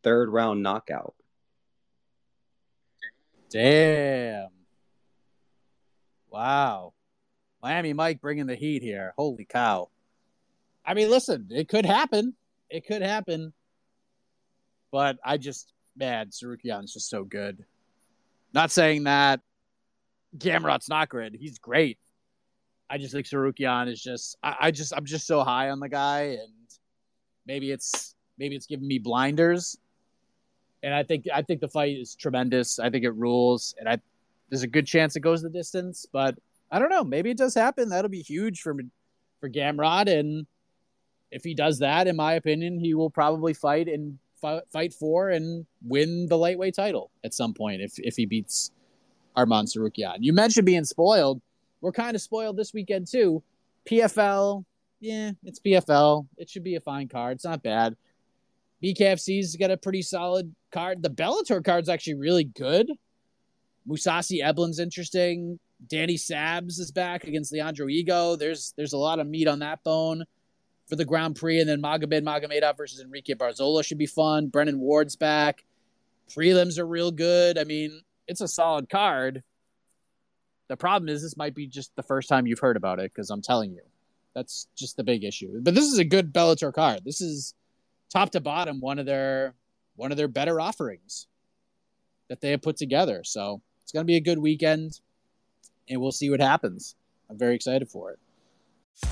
third 0.03 0.29
round 0.29 0.63
knockout. 0.63 1.13
Damn. 3.49 4.49
Wow. 6.29 6.93
Miami 7.61 7.93
Mike 7.93 8.21
bringing 8.21 8.47
the 8.47 8.55
heat 8.55 8.81
here. 8.81 9.13
Holy 9.17 9.45
cow. 9.45 9.89
I 10.85 10.93
mean, 10.93 11.09
listen, 11.09 11.47
it 11.51 11.67
could 11.67 11.85
happen. 11.85 12.33
It 12.69 12.85
could 12.85 13.01
happen. 13.01 13.53
But 14.91 15.17
I 15.23 15.37
just, 15.37 15.73
man, 15.95 16.29
Tsarukyan's 16.29 16.93
just 16.93 17.09
so 17.09 17.23
good. 17.23 17.63
Not 18.53 18.71
saying 18.71 19.03
that 19.03 19.41
Gamrot's 20.37 20.89
not 20.89 21.09
good. 21.09 21.35
He's 21.35 21.59
great. 21.59 21.97
I 22.89 22.97
just 22.97 23.13
think 23.13 23.27
Tsarukyan 23.27 23.91
is 23.91 24.01
just, 24.01 24.37
I, 24.43 24.55
I 24.61 24.71
just, 24.71 24.93
I'm 24.95 25.05
just 25.05 25.27
so 25.27 25.43
high 25.43 25.69
on 25.69 25.79
the 25.79 25.89
guy, 25.89 26.37
and 26.41 26.51
maybe 27.45 27.71
it's, 27.71 28.15
maybe 28.37 28.55
it's 28.55 28.65
giving 28.65 28.87
me 28.87 28.99
blinders. 28.99 29.77
And 30.83 30.93
I 30.93 31.03
think, 31.03 31.25
I 31.33 31.41
think 31.41 31.59
the 31.59 31.67
fight 31.67 31.97
is 31.97 32.15
tremendous. 32.15 32.79
I 32.79 32.89
think 32.89 33.03
it 33.03 33.11
rules, 33.11 33.75
and 33.79 33.89
I, 33.89 33.99
there's 34.49 34.63
a 34.63 34.67
good 34.67 34.87
chance 34.87 35.15
it 35.15 35.21
goes 35.21 35.41
the 35.41 35.49
distance, 35.49 36.05
but 36.11 36.35
I 36.71 36.79
don't 36.79 36.89
know. 36.89 37.03
Maybe 37.03 37.29
it 37.29 37.37
does 37.37 37.55
happen. 37.55 37.89
That'll 37.89 38.09
be 38.09 38.21
huge 38.21 38.61
for 38.61 38.75
for 39.39 39.49
Gamrot 39.49 40.07
and 40.07 40.47
if 41.31 41.43
he 41.43 41.53
does 41.53 41.79
that, 41.79 42.07
in 42.07 42.15
my 42.15 42.33
opinion, 42.33 42.79
he 42.79 42.93
will 42.93 43.09
probably 43.09 43.53
fight 43.53 43.87
and 43.87 44.17
fight 44.71 44.93
for 44.93 45.29
and 45.29 45.65
win 45.83 46.27
the 46.27 46.37
lightweight 46.37 46.75
title 46.75 47.09
at 47.23 47.33
some 47.33 47.53
point 47.53 47.81
if 47.81 47.93
if 47.97 48.15
he 48.15 48.25
beats 48.25 48.71
Arman 49.35 49.65
Tsarukyan. 49.65 50.17
You 50.19 50.33
mentioned 50.33 50.65
being 50.65 50.83
spoiled. 50.83 51.41
We're 51.81 51.91
kind 51.91 52.15
of 52.15 52.21
spoiled 52.21 52.57
this 52.57 52.73
weekend 52.73 53.07
too. 53.07 53.43
PFL, 53.89 54.65
yeah, 54.99 55.31
it's 55.43 55.59
PFL. 55.59 56.27
It 56.37 56.49
should 56.49 56.63
be 56.63 56.75
a 56.75 56.81
fine 56.81 57.07
card. 57.07 57.35
It's 57.35 57.45
not 57.45 57.63
bad. 57.63 57.95
BKFC's 58.83 59.55
got 59.55 59.71
a 59.71 59.77
pretty 59.77 60.01
solid 60.01 60.53
card. 60.71 61.01
The 61.01 61.09
Bellator 61.09 61.63
card's 61.63 61.89
actually 61.89 62.15
really 62.15 62.43
good. 62.43 62.91
Mousasi 63.87 64.43
Eblen's 64.43 64.79
interesting. 64.79 65.59
Danny 65.87 66.15
Sabs 66.15 66.79
is 66.79 66.91
back 66.91 67.23
against 67.23 67.53
Leandro 67.53 67.87
Higo. 67.87 68.37
There's 68.37 68.73
there's 68.75 68.93
a 68.93 68.97
lot 68.97 69.19
of 69.19 69.27
meat 69.27 69.47
on 69.47 69.59
that 69.59 69.83
bone 69.83 70.25
for 70.87 70.95
the 70.95 71.05
Grand 71.05 71.35
Prix, 71.35 71.59
and 71.59 71.69
then 71.69 71.81
Magomed 71.81 72.23
Magomedov 72.23 72.77
versus 72.77 72.99
Enrique 72.99 73.35
Barzola 73.35 73.83
should 73.83 73.97
be 73.97 74.05
fun. 74.05 74.47
Brennan 74.47 74.79
Ward's 74.79 75.15
back. 75.15 75.63
Prelims 76.29 76.77
are 76.77 76.87
real 76.87 77.11
good. 77.11 77.57
I 77.57 77.63
mean, 77.63 78.01
it's 78.27 78.41
a 78.41 78.47
solid 78.47 78.89
card. 78.89 79.43
The 80.67 80.77
problem 80.77 81.09
is 81.09 81.21
this 81.21 81.37
might 81.37 81.55
be 81.55 81.67
just 81.67 81.95
the 81.95 82.03
first 82.03 82.27
time 82.27 82.45
you've 82.45 82.59
heard 82.59 82.77
about 82.77 82.99
it 82.99 83.11
because 83.13 83.29
I'm 83.29 83.41
telling 83.41 83.71
you, 83.71 83.81
that's 84.35 84.67
just 84.75 84.97
the 84.97 85.03
big 85.03 85.23
issue. 85.23 85.59
But 85.61 85.75
this 85.75 85.85
is 85.85 85.97
a 85.97 86.03
good 86.03 86.33
Bellator 86.33 86.73
card. 86.73 87.01
This 87.05 87.21
is 87.21 87.53
top 88.09 88.31
to 88.31 88.41
bottom 88.41 88.79
one 88.79 88.99
of 88.99 89.05
their 89.05 89.53
one 89.95 90.11
of 90.11 90.17
their 90.17 90.27
better 90.27 90.59
offerings 90.59 91.27
that 92.29 92.41
they 92.41 92.51
have 92.51 92.61
put 92.61 92.77
together. 92.77 93.23
So 93.23 93.61
it's 93.81 93.91
going 93.91 94.03
to 94.03 94.07
be 94.07 94.17
a 94.17 94.21
good 94.21 94.39
weekend 94.39 94.99
and 95.89 96.01
we'll 96.01 96.11
see 96.11 96.29
what 96.29 96.41
happens. 96.41 96.95
I'm 97.29 97.37
very 97.37 97.55
excited 97.55 97.89
for 97.89 98.11
it. 98.11 98.19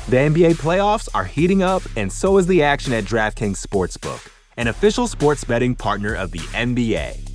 The 0.09 0.17
NBA 0.17 0.55
playoffs 0.55 1.07
are 1.13 1.25
heating 1.25 1.61
up, 1.61 1.83
and 1.95 2.11
so 2.11 2.37
is 2.37 2.47
the 2.47 2.63
action 2.63 2.91
at 2.93 3.03
DraftKings 3.03 3.63
Sportsbook, 3.63 4.31
an 4.57 4.67
official 4.67 5.07
sports 5.07 5.43
betting 5.43 5.75
partner 5.75 6.13
of 6.13 6.31
the 6.31 6.39
NBA. 6.39 7.34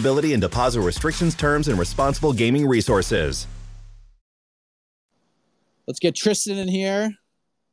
eligibility 0.01 0.33
and 0.33 0.41
deposit 0.41 0.81
restrictions, 0.81 1.35
terms, 1.35 1.67
and 1.67 1.77
responsible 1.77 2.33
gaming 2.33 2.67
resources. 2.67 3.47
Let's 5.87 5.99
get 5.99 6.15
Tristan 6.15 6.57
in 6.57 6.67
here. 6.67 7.11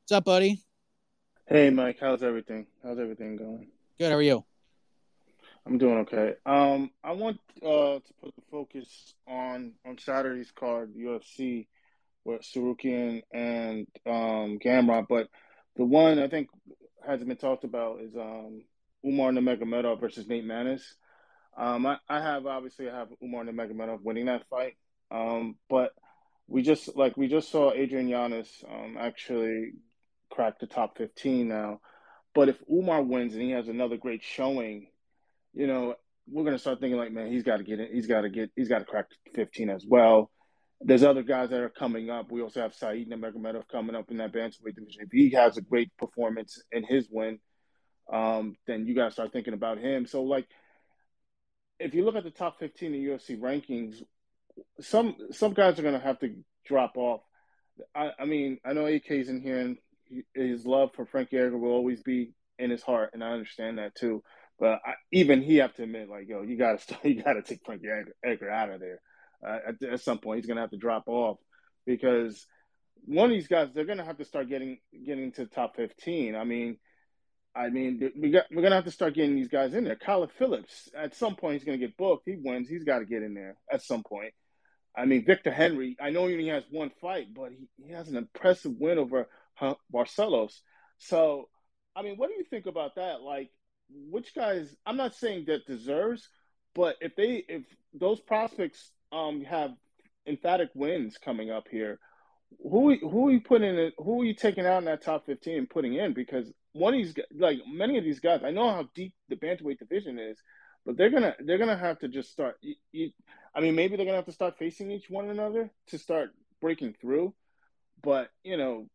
What's 0.03 0.13
up, 0.13 0.25
buddy? 0.25 0.63
Hey, 1.47 1.71
Mike. 1.71 1.99
How's 2.01 2.23
everything? 2.23 2.67
How's 2.83 2.99
everything 2.99 3.37
going? 3.37 3.69
Good. 3.99 4.11
How 4.11 4.17
are 4.17 4.23
you? 4.23 4.45
I'm 5.67 5.79
doing 5.79 5.99
okay. 5.99 6.35
Um, 6.47 6.91
I 7.05 7.13
want 7.13 7.39
uh, 7.63 8.01
to 8.01 8.15
put 8.23 8.35
the 8.35 8.43
focus 8.51 9.15
on 9.27 9.73
on 9.87 9.99
Saturday's 9.99 10.51
card, 10.51 10.95
UFC, 10.95 11.67
with 12.25 12.43
Tsarukyan 12.43 13.23
and 13.33 13.87
um, 14.07 14.59
Gamrot, 14.65 15.07
but 15.09 15.29
the 15.77 15.85
one 15.85 16.19
I 16.19 16.29
think 16.29 16.49
hasn't 17.07 17.29
been 17.29 17.37
talked 17.37 17.65
about 17.65 18.01
is 18.01 18.15
um, 18.17 18.63
Umar 19.05 19.31
Nurmagomedov 19.31 20.01
versus 20.01 20.27
Nate 20.27 20.45
Maness. 20.45 20.83
Um, 21.59 21.87
I, 21.87 21.99
I 22.09 22.21
have 22.21 22.47
obviously 22.47 22.89
I 22.89 22.97
have 22.97 23.09
Umar 23.23 23.45
Nurmagomedov 23.45 24.03
winning 24.03 24.27
that 24.27 24.47
fight, 24.49 24.77
um, 25.11 25.57
but 25.69 25.91
we 26.47 26.63
just 26.63 26.97
like 26.97 27.17
we 27.17 27.27
just 27.27 27.51
saw 27.51 27.73
Adrian 27.73 28.07
Yanez 28.07 28.49
um, 28.71 28.97
actually 28.99 29.73
crack 30.31 30.61
the 30.61 30.69
top 30.69 30.97
fifteen 30.97 31.49
now. 31.49 31.81
But 32.33 32.49
if 32.49 32.57
Umar 32.71 33.03
wins 33.03 33.33
and 33.33 33.43
he 33.43 33.51
has 33.51 33.67
another 33.67 33.97
great 33.97 34.23
showing, 34.23 34.87
you 35.53 35.67
know, 35.67 35.97
we're 36.31 36.45
gonna 36.45 36.61
start 36.61 36.79
thinking 36.79 36.97
like, 36.97 37.11
man, 37.13 37.33
he's 37.33 37.43
got 37.43 37.57
to 37.57 37.65
get 37.65 37.81
it. 37.81 37.91
He's 37.93 38.07
got 38.07 38.21
to 38.21 38.31
get. 38.31 38.51
He's 38.55 38.69
got 38.69 38.79
to 38.79 38.85
crack 38.85 39.07
fifteen 39.35 39.69
as 39.69 39.85
well. 39.85 40.31
There's 40.81 41.03
other 41.03 41.25
guys 41.25 41.51
that 41.51 41.61
are 41.61 41.69
coming 41.69 42.09
up. 42.09 42.31
We 42.31 42.41
also 42.41 42.61
have 42.61 42.73
Saeed 42.73 43.11
Nurmagomedov 43.11 43.67
coming 43.67 43.97
up 43.97 44.13
in 44.13 44.19
that 44.19 44.33
bantamweight 44.33 44.77
division. 44.77 45.03
If 45.03 45.11
he 45.11 45.31
has 45.31 45.57
a 45.57 45.61
great 45.61 45.91
performance 45.97 46.63
in 46.71 46.85
his 46.85 47.09
win, 47.11 47.41
um, 48.13 48.55
then 48.69 48.87
you 48.87 48.95
got 48.95 49.07
to 49.07 49.11
start 49.11 49.33
thinking 49.33 49.55
about 49.55 49.79
him. 49.79 50.07
So 50.07 50.23
like 50.23 50.47
if 51.79 51.95
you 51.95 52.05
look 52.05 52.17
at 52.17 52.25
the 52.25 52.31
top 52.31 52.59
15 52.59 52.95
in 52.95 53.01
UFC 53.01 53.39
rankings, 53.39 54.03
some 54.81 55.17
some 55.31 55.55
guys 55.55 55.79
are 55.79 55.83
going 55.83 55.95
to 55.95 56.01
have 56.01 56.19
to 56.21 56.35
drop 56.67 56.97
off. 56.97 57.21
I, 57.95 58.11
I, 58.19 58.25
mean, 58.25 58.59
I 58.65 58.73
know 58.73 58.87
AK's 58.87 59.29
in 59.29 59.41
here, 59.41 59.59
and 59.59 59.77
his 60.35 60.67
love 60.67 60.91
for 60.95 61.07
Frankie 61.07 61.39
Edgar 61.39 61.59
will 61.59 61.71
always 61.71 62.03
be 62.03 62.33
in 62.59 62.71
his 62.71 62.83
heart, 62.83 63.11
and 63.15 63.23
I 63.23 63.31
understand 63.31 63.79
that 63.79 63.95
too. 63.95 64.23
But 64.59 64.81
I, 64.85 64.95
even 65.13 65.43
he 65.43 65.57
have 65.57 65.75
to 65.75 65.85
admit, 65.85 66.09
like, 66.09 66.29
yo, 66.29 66.43
you 66.43 66.57
got 66.57 66.81
to 66.89 66.97
you 67.09 67.23
got 67.23 67.35
to 67.35 67.43
take 67.43 67.65
Frankie 67.65 67.89
Edgar 68.25 68.51
out 68.51 68.71
of 68.71 68.81
there. 68.81 69.01
Uh, 69.47 69.59
at, 69.69 69.83
at, 69.93 70.01
some 70.01 70.19
point, 70.19 70.39
he's 70.39 70.47
going 70.47 70.57
to 70.57 70.63
have 70.63 70.71
to 70.71 70.77
drop 70.77 71.05
off 71.07 71.39
because 71.87 72.45
one 73.05 73.31
of 73.31 73.37
these 73.37 73.47
guys, 73.47 73.69
they're 73.73 73.85
going 73.85 73.99
to 73.99 74.05
have 74.05 74.19
to 74.19 74.25
start 74.25 74.49
getting 74.49 74.79
getting 75.07 75.31
to 75.33 75.43
the 75.45 75.51
top 75.51 75.77
15. 75.77 76.35
I 76.35 76.43
mean, 76.43 76.79
I 77.59 77.71
mean, 77.71 78.13
we 78.17 78.31
got, 78.31 78.45
we're 78.53 78.63
gonna 78.63 78.77
have 78.77 78.85
to 78.85 78.91
start 78.93 79.15
getting 79.15 79.35
these 79.35 79.49
guys 79.49 79.75
in 79.75 79.83
there. 79.83 79.97
Kyler 79.97 80.31
Phillips, 80.39 80.89
at 80.97 81.17
some 81.17 81.35
point, 81.35 81.55
he's 81.55 81.65
gonna 81.65 81.79
get 81.79 81.97
booked. 81.97 82.23
He 82.27 82.37
wins. 82.37 82.69
He's 82.69 82.85
got 82.85 83.01
to 83.01 83.05
get 83.05 83.23
in 83.25 83.35
there 83.35 83.57
at 83.71 83.83
some 83.83 84.05
point. 84.05 84.33
I 84.97 85.07
mean, 85.07 85.25
Victor 85.25 85.51
Henry. 85.51 85.97
I 86.01 86.11
know 86.11 86.27
he 86.27 86.35
only 86.35 86.49
has 86.49 86.63
one 86.71 86.91
fight, 87.01 87.29
but 87.35 87.51
he, 87.51 87.69
he 87.85 87.93
has 87.93 88.09
an 88.09 88.17
impressive 88.17 88.73
win 88.79 88.99
over 88.99 89.29
Barcelos. 89.93 90.53
So, 90.99 91.49
I 91.97 92.03
mean, 92.03 92.17
what 92.17 92.29
do 92.29 92.35
you 92.35 92.45
think 92.49 92.67
about 92.67 92.95
that? 92.95 93.23
Like, 93.23 93.51
which 93.91 94.35
guys? 94.35 94.75
I'm 94.87 94.97
not 94.97 95.17
saying 95.17 95.47
that 95.47 95.67
deserves, 95.67 96.29
but 96.75 96.97
if 97.01 97.17
they 97.17 97.45
if 97.49 97.65
those 97.93 98.21
prospects 98.21 98.93
um 99.11 99.43
have 99.43 99.73
emphatic 100.27 100.69
wins 100.75 101.19
coming 101.19 101.51
up 101.51 101.67
here, 101.69 101.99
who 102.63 102.97
who 102.97 103.29
are 103.29 103.33
you 103.33 103.41
putting 103.41 103.77
in? 103.77 103.93
Who 103.99 104.23
are 104.23 104.25
you 104.25 104.35
taking 104.35 104.67
out 104.67 104.79
in 104.79 104.85
that 104.85 105.03
top 105.03 105.27
15 105.27 105.59
and 105.59 105.71
putting 105.71 105.95
in? 105.95 106.13
Because 106.13 106.53
one 106.73 106.95
of 106.95 106.99
these 106.99 107.15
like 107.37 107.61
many 107.67 107.99
of 107.99 108.05
these 108.05 108.21
guys, 108.21 108.43
I 108.45 108.51
know 108.51 108.71
how 108.71 108.89
deep 108.95 109.15
the 109.29 109.37
bantamweight 109.37 109.79
division 109.79 110.19
is, 110.19 110.39
but 110.85 110.97
they're 110.97 111.11
gonna 111.11 111.35
they're 111.41 111.59
gonna 111.59 111.77
have 111.77 111.99
to 112.01 112.09
just 112.09 112.31
start. 112.31 112.57
You, 112.61 112.75
you, 112.93 113.11
I 113.55 113.61
mean, 113.61 113.75
maybe 113.75 113.97
they're 113.97 114.07
gonna 114.07 114.17
have 114.17 114.27
to 114.27 114.33
start 114.33 114.59
facing 114.59 114.91
each 114.91 115.11
one 115.11 115.29
another 115.29 115.71
to 115.89 115.99
start 115.99 116.31
breaking 116.61 116.95
through. 117.01 117.35
But 118.03 118.31
you 118.45 118.57
know, 118.57 118.87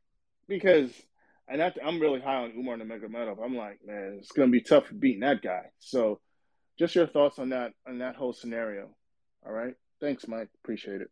because 0.47 0.91
and 1.47 1.61
I'm 1.61 1.99
really 1.99 2.21
high 2.21 2.43
on 2.43 2.53
Umar 2.57 2.77
Nurmagomedov. 2.77 3.43
I'm 3.43 3.55
like, 3.55 3.79
man, 3.85 4.17
it's 4.19 4.31
gonna 4.31 4.49
be 4.49 4.61
tough 4.61 4.85
beating 4.97 5.21
that 5.21 5.41
guy. 5.41 5.65
So, 5.79 6.19
just 6.79 6.95
your 6.95 7.07
thoughts 7.07 7.39
on 7.39 7.49
that 7.49 7.73
on 7.87 7.99
that 7.99 8.15
whole 8.15 8.33
scenario. 8.33 8.89
All 9.45 9.51
right, 9.51 9.75
thanks, 9.99 10.27
Mike. 10.27 10.49
Appreciate 10.63 11.01
it. 11.01 11.09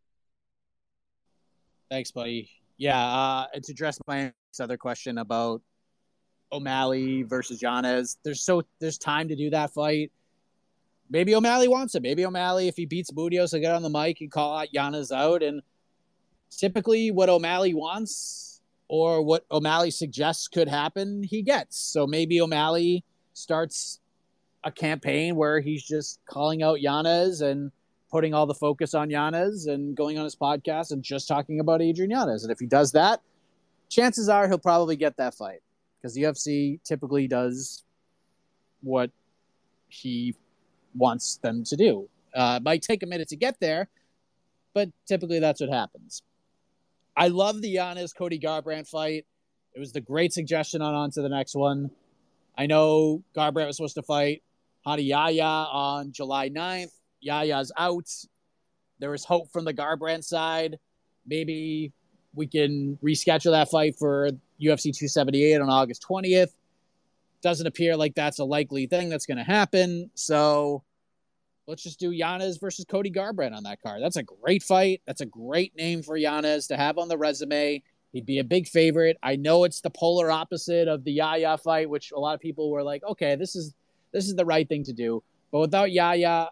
Thanks, 1.90 2.12
buddy. 2.12 2.50
Yeah, 2.78 2.98
uh, 2.98 3.48
to 3.62 3.72
address 3.72 4.00
my 4.08 4.32
other 4.60 4.78
question 4.78 5.18
about 5.18 5.62
O'Malley 6.52 7.24
versus 7.24 7.62
Yanez, 7.62 8.18
there's 8.24 8.42
so 8.42 8.64
there's 8.80 8.98
time 8.98 9.28
to 9.28 9.36
do 9.36 9.50
that 9.50 9.72
fight. 9.72 10.12
Maybe 11.10 11.36
O'Malley 11.36 11.68
wants 11.68 11.96
it. 11.96 12.04
Maybe 12.04 12.26
O'Malley, 12.26 12.68
if 12.68 12.78
he 12.78 12.86
beats 12.86 13.12
Budios, 13.12 13.52
will 13.52 13.60
get 13.60 13.76
on 13.76 13.84
the 13.84 13.90
mic 13.90 14.22
and 14.22 14.32
call 14.32 14.58
out 14.58 14.74
Yanez 14.74 15.12
out. 15.12 15.44
And 15.44 15.62
typically, 16.50 17.12
what 17.12 17.28
O'Malley 17.28 17.74
wants 17.74 18.62
or 18.88 19.22
what 19.22 19.46
O'Malley 19.52 19.92
suggests 19.92 20.48
could 20.48 20.70
happen, 20.70 21.24
he 21.24 21.42
gets. 21.42 21.78
So 21.78 22.08
maybe 22.08 22.40
O'Malley 22.40 23.04
starts 23.34 24.00
a 24.64 24.72
campaign 24.72 25.36
where 25.36 25.60
he's 25.60 25.84
just 25.84 26.20
calling 26.26 26.64
out 26.64 26.82
Yanez 26.82 27.42
and 27.42 27.72
putting 28.10 28.34
all 28.34 28.46
the 28.46 28.54
focus 28.54 28.94
on 28.94 29.10
Yanez 29.10 29.66
and 29.68 29.96
going 29.96 30.18
on 30.18 30.24
his 30.24 30.36
podcast 30.36 30.92
and 30.92 31.04
just 31.04 31.28
talking 31.28 31.60
about 31.60 31.82
Adrian 31.82 32.12
Yanez. 32.12 32.44
And 32.44 32.52
if 32.52 32.60
he 32.60 32.66
does 32.68 32.92
that, 32.92 33.22
chances 33.90 34.30
are 34.30 34.48
he'll 34.48 34.58
probably 34.58 34.96
get 34.96 35.18
that 35.18 35.34
fight 35.34 35.62
because 36.02 36.14
the 36.14 36.24
UFC 36.24 36.82
typically 36.84 37.28
does 37.28 37.84
what 38.82 39.12
he 39.90 40.36
wants 40.96 41.38
them 41.38 41.64
to 41.66 41.76
do. 41.76 42.10
Uh, 42.34 42.56
it 42.60 42.64
might 42.64 42.82
take 42.82 43.04
a 43.04 43.06
minute 43.06 43.28
to 43.30 43.36
get 43.36 43.60
there, 43.60 43.88
but 44.74 44.90
typically 45.08 45.40
that's 45.40 45.62
what 45.62 45.70
happens. 45.70 46.24
I 47.16 47.28
love 47.28 47.62
the 47.62 47.70
Yanez 47.70 48.14
Cody 48.14 48.40
Garbrandt 48.40 48.88
fight. 48.88 49.26
It 49.74 49.80
was 49.80 49.92
the 49.92 50.02
great 50.02 50.34
suggestion 50.34 50.82
on 50.82 50.94
on 50.94 51.12
to 51.12 51.22
the 51.22 51.30
next 51.30 51.56
one. 51.56 51.92
I 52.58 52.66
know 52.66 53.24
Garbrandt 53.36 53.68
was 53.68 53.78
supposed 53.78 53.96
to 53.96 54.04
fight 54.04 54.44
Rani 54.86 55.04
Yahya 55.04 55.44
on 55.44 56.12
July 56.12 56.50
9th. 56.50 56.92
Yahya's 57.20 57.72
out. 57.78 58.10
There 59.00 59.14
is 59.14 59.26
hope 59.26 59.52
from 59.52 59.66
the 59.66 59.74
Garbrandt 59.74 60.24
side. 60.24 60.78
Maybe 61.26 61.92
we 62.34 62.48
can 62.48 62.98
reschedule 63.04 63.52
that 63.52 63.70
fight 63.70 63.96
for 63.98 64.32
UFC 64.62 64.84
278 64.84 65.60
on 65.62 65.70
August 65.70 66.06
20th. 66.08 66.54
Doesn't 67.42 67.66
appear 67.66 67.96
like 67.96 68.14
that's 68.16 68.40
a 68.40 68.46
likely 68.46 68.86
thing 68.86 69.10
that's 69.10 69.26
going 69.26 69.38
to 69.38 69.44
happen. 69.44 70.12
So 70.14 70.84
let's 71.68 71.84
just 71.84 72.00
do 72.00 72.12
Yanez 72.12 72.58
versus 72.58 72.86
Cody 72.86 73.10
Garbrandt 73.12 73.56
on 73.56 73.64
that 73.64 73.82
card. 73.82 74.02
That's 74.02 74.18
a 74.18 74.24
great 74.24 74.62
fight. 74.62 75.02
That's 75.06 75.22
a 75.22 75.26
great 75.26 75.76
name 75.76 76.04
for 76.04 76.18
Yanez 76.18 76.68
to 76.68 76.78
have 76.78 76.98
on 76.98 77.08
the 77.08 77.18
resume. 77.18 77.82
He'd 78.14 78.26
be 78.26 78.40
a 78.40 78.44
big 78.44 78.68
favorite. 78.68 79.18
I 79.24 79.38
know 79.38 79.64
it's 79.64 79.82
the 79.82 79.90
polar 79.90 80.30
opposite 80.30 80.88
of 80.88 81.04
the 81.04 81.14
Yahya 81.14 81.58
fight, 81.58 81.90
which 81.90 82.12
a 82.12 82.20
lot 82.20 82.36
of 82.36 82.42
people 82.42 82.70
were 82.70 82.84
like, 82.84 83.04
okay, 83.04 83.36
this 83.36 83.56
is 83.56 83.74
this 84.12 84.28
is 84.28 84.36
the 84.36 84.46
right 84.46 84.68
thing 84.68 84.84
to 84.84 84.94
do. 84.94 85.24
But 85.52 85.60
without 85.60 85.92
Yahya 85.92 86.50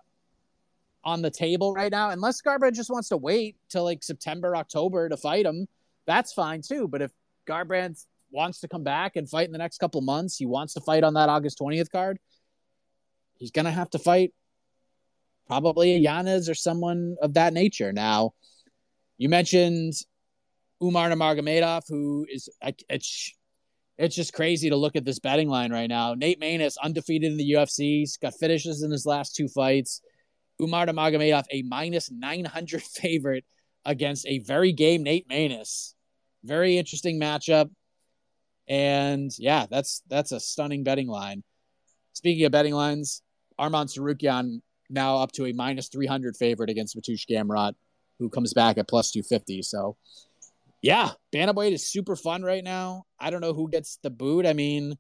on 1.03 1.21
the 1.21 1.29
table 1.29 1.73
right 1.73 1.91
now, 1.91 2.09
unless 2.09 2.41
Garbrandt 2.41 2.75
just 2.75 2.89
wants 2.89 3.09
to 3.09 3.17
wait 3.17 3.57
till 3.69 3.83
like 3.83 4.03
September, 4.03 4.55
October 4.55 5.09
to 5.09 5.17
fight 5.17 5.45
him, 5.45 5.67
that's 6.05 6.31
fine 6.31 6.61
too. 6.61 6.87
But 6.87 7.01
if 7.01 7.11
Garbrandt 7.49 8.05
wants 8.31 8.59
to 8.59 8.67
come 8.67 8.83
back 8.83 9.15
and 9.15 9.29
fight 9.29 9.47
in 9.47 9.51
the 9.51 9.57
next 9.57 9.79
couple 9.79 10.01
months, 10.01 10.37
he 10.37 10.45
wants 10.45 10.73
to 10.73 10.81
fight 10.81 11.03
on 11.03 11.15
that 11.15 11.29
August 11.29 11.59
20th 11.59 11.91
card, 11.91 12.19
he's 13.37 13.51
going 13.51 13.65
to 13.65 13.71
have 13.71 13.89
to 13.91 13.99
fight 13.99 14.33
probably 15.47 15.95
a 15.95 15.97
Yanez 15.97 16.47
or 16.47 16.53
someone 16.53 17.15
of 17.21 17.33
that 17.33 17.53
nature. 17.53 17.91
Now, 17.91 18.33
you 19.17 19.29
mentioned 19.29 19.93
Umar 20.81 21.09
Nurmagomedov, 21.09 21.83
who 21.89 22.25
is 22.29 22.47
it's 22.89 23.33
it's 23.97 24.15
just 24.15 24.33
crazy 24.33 24.69
to 24.69 24.77
look 24.77 24.95
at 24.95 25.03
this 25.03 25.19
betting 25.19 25.49
line 25.49 25.73
right 25.73 25.89
now. 25.89 26.13
Nate 26.13 26.39
Maness 26.39 26.75
undefeated 26.81 27.31
in 27.31 27.37
the 27.37 27.51
UFC, 27.51 27.99
he's 27.99 28.15
got 28.15 28.33
finishes 28.39 28.81
in 28.81 28.91
his 28.91 29.05
last 29.05 29.35
two 29.35 29.49
fights. 29.49 30.01
Umar 30.61 30.85
Nurmagomedov 30.85 31.45
a 31.51 31.63
minus 31.63 32.09
nine 32.11 32.45
hundred 32.45 32.81
favorite 33.01 33.43
against 33.83 34.25
a 34.27 34.39
very 34.39 34.71
game 34.71 35.03
Nate 35.03 35.27
Maness. 35.27 35.95
Very 36.43 36.77
interesting 36.77 37.19
matchup. 37.19 37.69
And 38.67 39.31
yeah, 39.37 39.65
that's 39.69 40.03
that's 40.07 40.31
a 40.31 40.39
stunning 40.39 40.83
betting 40.83 41.07
line. 41.07 41.43
Speaking 42.13 42.45
of 42.45 42.51
betting 42.51 42.73
lines, 42.73 43.21
Arman 43.59 43.87
Tsarukyan 43.87 44.61
now 44.89 45.17
up 45.17 45.31
to 45.33 45.45
a 45.45 45.53
minus 45.53 45.89
300 45.89 46.35
favorite 46.35 46.69
against 46.69 46.97
Mateusz 46.97 47.25
Gamrot, 47.29 47.73
who 48.19 48.29
comes 48.29 48.53
back 48.53 48.77
at 48.77 48.87
plus 48.87 49.11
250. 49.11 49.61
So, 49.61 49.97
yeah, 50.81 51.11
Bantamweight 51.33 51.73
is 51.73 51.91
super 51.91 52.15
fun 52.15 52.43
right 52.43 52.63
now. 52.63 53.05
I 53.19 53.29
don't 53.29 53.41
know 53.41 53.53
who 53.53 53.69
gets 53.69 53.99
the 54.01 54.09
boot. 54.09 54.45
I 54.45 54.53
mean, 54.53 54.97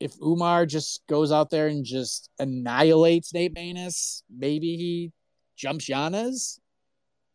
if 0.00 0.14
Umar 0.20 0.66
just 0.66 1.06
goes 1.06 1.30
out 1.30 1.50
there 1.50 1.68
and 1.68 1.84
just 1.84 2.30
annihilates 2.38 3.34
Nate 3.34 3.54
Maness, 3.54 4.22
maybe 4.34 4.76
he 4.76 5.12
jumps 5.56 5.88
Yanez. 5.88 6.58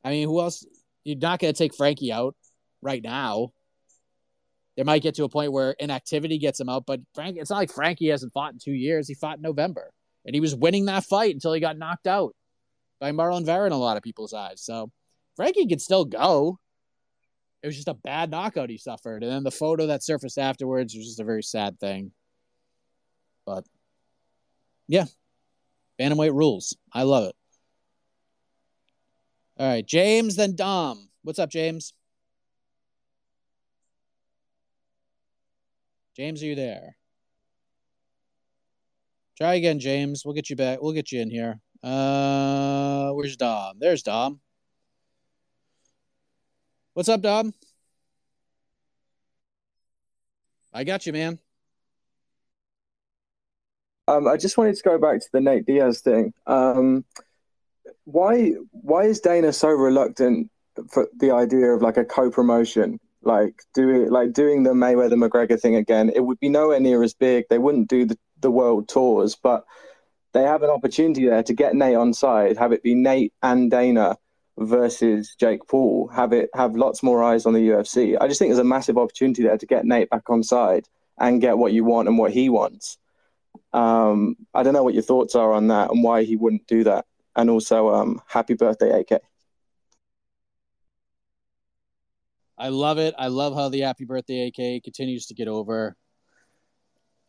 I 0.03 0.09
mean, 0.09 0.27
who 0.27 0.41
else? 0.41 0.65
You're 1.06 1.18
not 1.18 1.39
going 1.39 1.54
to 1.54 1.58
take 1.58 1.74
Frankie 1.74 2.12
out 2.12 2.36
right 2.82 3.02
now. 3.02 3.52
There 4.76 4.84
might 4.84 5.04
get 5.04 5.15
to 5.15 5.24
a 5.24 5.30
point 5.30 5.54
where 5.54 5.72
inactivity 5.80 6.38
gets 6.38 6.60
him 6.60 6.68
out, 6.68 6.86
but 6.86 7.00
Frank, 7.13 7.38
it's 7.39 7.50
not 7.50 7.58
like 7.58 7.72
Frankie 7.72 8.10
hasn't 8.10 8.34
fought 8.34 8.52
in 8.52 8.60
two 8.60 8.74
years. 8.74 9.08
He 9.08 9.13
fought 9.13 9.38
in 9.38 9.41
November 9.41 9.94
and 10.26 10.34
he 10.34 10.41
was 10.41 10.56
winning 10.56 10.86
that 10.86 11.06
fight 11.06 11.34
until 11.34 11.54
he 11.54 11.62
got 11.62 11.78
knocked 11.78 12.08
out 12.08 12.36
by 13.00 13.12
Marlon 13.12 13.46
Vera 13.46 13.68
in 13.68 13.72
a 13.72 13.78
lot 13.78 13.98
of 13.98 14.04
people's 14.04 14.34
eyes. 14.34 14.62
So 14.62 14.91
Frankie 15.36 15.68
could 15.68 15.82
still 15.82 16.06
go. 16.06 16.60
It 17.62 17.68
was 17.68 17.76
just 17.76 17.88
a 17.88 17.94
bad 17.94 18.30
knockout 18.30 18.70
he 18.70 18.78
suffered, 18.78 19.24
and 19.24 19.32
then 19.32 19.44
the 19.44 19.50
photo 19.50 19.88
that 19.88 20.04
surfaced 20.04 20.38
afterwards 20.38 20.96
was 20.96 21.08
just 21.08 21.20
a 21.20 21.24
very 21.24 21.41
sad 21.41 21.80
thing. 21.80 22.12
But 23.44 23.65
yeah, 24.88 25.06
bantamweight 26.00 26.34
rules. 26.34 26.78
I 26.94 27.04
love 27.04 27.30
it. 27.30 27.36
All 29.58 29.68
right, 29.68 29.86
James, 29.86 30.36
then 30.36 30.54
Dom. 30.56 31.08
What's 31.24 31.39
up, 31.39 31.50
James? 31.50 31.94
James, 36.18 36.44
are 36.44 36.46
you 36.46 36.56
there? 36.56 36.98
Try 39.38 39.56
again, 39.56 39.80
James. 39.80 40.24
We'll 40.26 40.34
get 40.34 40.50
you 40.50 40.58
back. 40.58 40.82
We'll 40.82 40.91
get 40.91 41.12
you 41.12 41.22
in 41.22 41.30
here. 41.30 41.60
Uh, 41.82 43.12
where's 43.12 43.38
Dom? 43.38 43.78
There's 43.80 44.04
Dom. 44.04 44.41
What's 46.94 47.08
up, 47.08 47.22
Dom? 47.22 47.54
I 50.74 50.84
got 50.84 51.06
you, 51.06 51.13
man. 51.13 51.39
Um, 54.10 54.28
I 54.28 54.36
just 54.36 54.58
wanted 54.58 54.76
to 54.76 54.84
go 54.84 54.98
back 54.98 55.22
to 55.22 55.28
the 55.32 55.39
Nate 55.39 55.65
Diaz 55.65 56.02
thing. 56.02 56.34
Um, 56.46 57.06
why 58.06 58.52
why 58.72 59.04
is 59.04 59.20
Dana 59.20 59.52
so 59.52 59.70
reluctant 59.70 60.50
for 60.91 61.08
the 61.18 61.32
idea 61.32 61.72
of 61.72 61.82
like 61.82 61.98
a 61.98 62.06
co-promotion? 62.06 63.00
Like 63.22 63.56
do 63.74 64.08
like 64.10 64.34
doing 64.34 64.63
the 64.63 64.72
Mayweather 64.72 65.13
McGregor 65.13 65.60
thing 65.60 65.76
again. 65.76 66.12
It 66.15 66.22
would 66.22 66.39
be 66.39 66.50
nowhere 66.50 66.80
near 66.80 67.04
as 67.04 67.13
big. 67.13 67.46
They 67.50 67.58
wouldn't 67.58 67.89
do 67.89 68.06
the 68.06 68.18
the 68.41 68.52
world 68.52 68.88
tours, 68.88 69.36
but 69.36 69.65
they 70.34 70.44
have 70.44 70.63
an 70.63 70.70
opportunity 70.70 71.26
there 71.28 71.44
to 71.44 71.54
get 71.54 71.76
Nate 71.76 71.96
on 71.96 72.13
side, 72.13 72.58
have 72.58 72.72
it 72.72 72.84
be 72.84 72.94
Nate 72.94 73.34
and 73.41 73.72
Dana 73.72 74.18
versus 74.58 75.36
Jake 75.39 75.68
Paul, 75.68 76.08
have 76.10 76.34
it 76.34 76.50
have 76.54 76.76
lots 76.76 77.02
more 77.02 77.24
eyes 77.24 77.46
on 77.46 77.54
the 77.54 77.70
UFC. 77.70 78.18
I 78.20 78.28
just 78.28 78.39
think 78.39 78.50
there's 78.50 78.60
a 78.60 78.63
massive 78.63 78.98
opportunity 78.98 79.44
there 79.44 79.58
to 79.58 79.65
get 79.65 79.86
Nate 79.86 80.10
back 80.10 80.30
on 80.30 80.44
side 80.44 80.88
and 81.18 81.41
get 81.41 81.58
what 81.58 81.74
you 81.74 81.84
want 81.84 82.08
and 82.08 82.18
what 82.18 82.32
he 82.32 82.50
wants. 82.50 82.98
Um, 83.74 84.36
I 84.54 84.63
don't 84.63 84.74
know 84.74 84.84
what 84.84 84.94
your 84.94 85.04
thoughts 85.04 85.36
are 85.36 85.54
on 85.54 85.68
that 85.68 85.89
and 85.89 86.04
why 86.04 86.24
he 86.24 86.36
wouldn't 86.36 86.68
do 86.68 86.84
that. 86.84 87.06
And 87.36 87.50
also, 87.50 87.89
um, 87.89 88.21
happy 88.28 88.54
birthday, 88.54 89.02
AK. 89.02 89.21
I 92.58 92.69
love 92.69 92.98
it. 92.98 93.13
I 93.17 93.28
love 93.28 93.54
how 93.54 93.69
the 93.69 93.82
happy 93.82 94.06
birthday 94.06 94.48
AK 94.48 94.84
continues 94.84 95.26
to 95.28 95.34
get 95.34 95.48
over. 95.48 95.95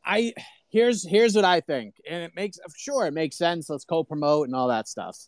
I 0.05 0.35
here's 0.69 1.07
here's 1.07 1.35
what 1.35 1.45
I 1.45 1.61
think, 1.61 1.97
and 2.09 2.23
it 2.23 2.33
makes 2.37 2.59
sure 2.77 3.07
it 3.07 3.13
makes 3.13 3.37
sense. 3.37 3.69
Let's 3.69 3.85
co-promote 3.85 4.47
and 4.47 4.55
all 4.55 4.69
that 4.69 4.87
stuff. 4.87 5.19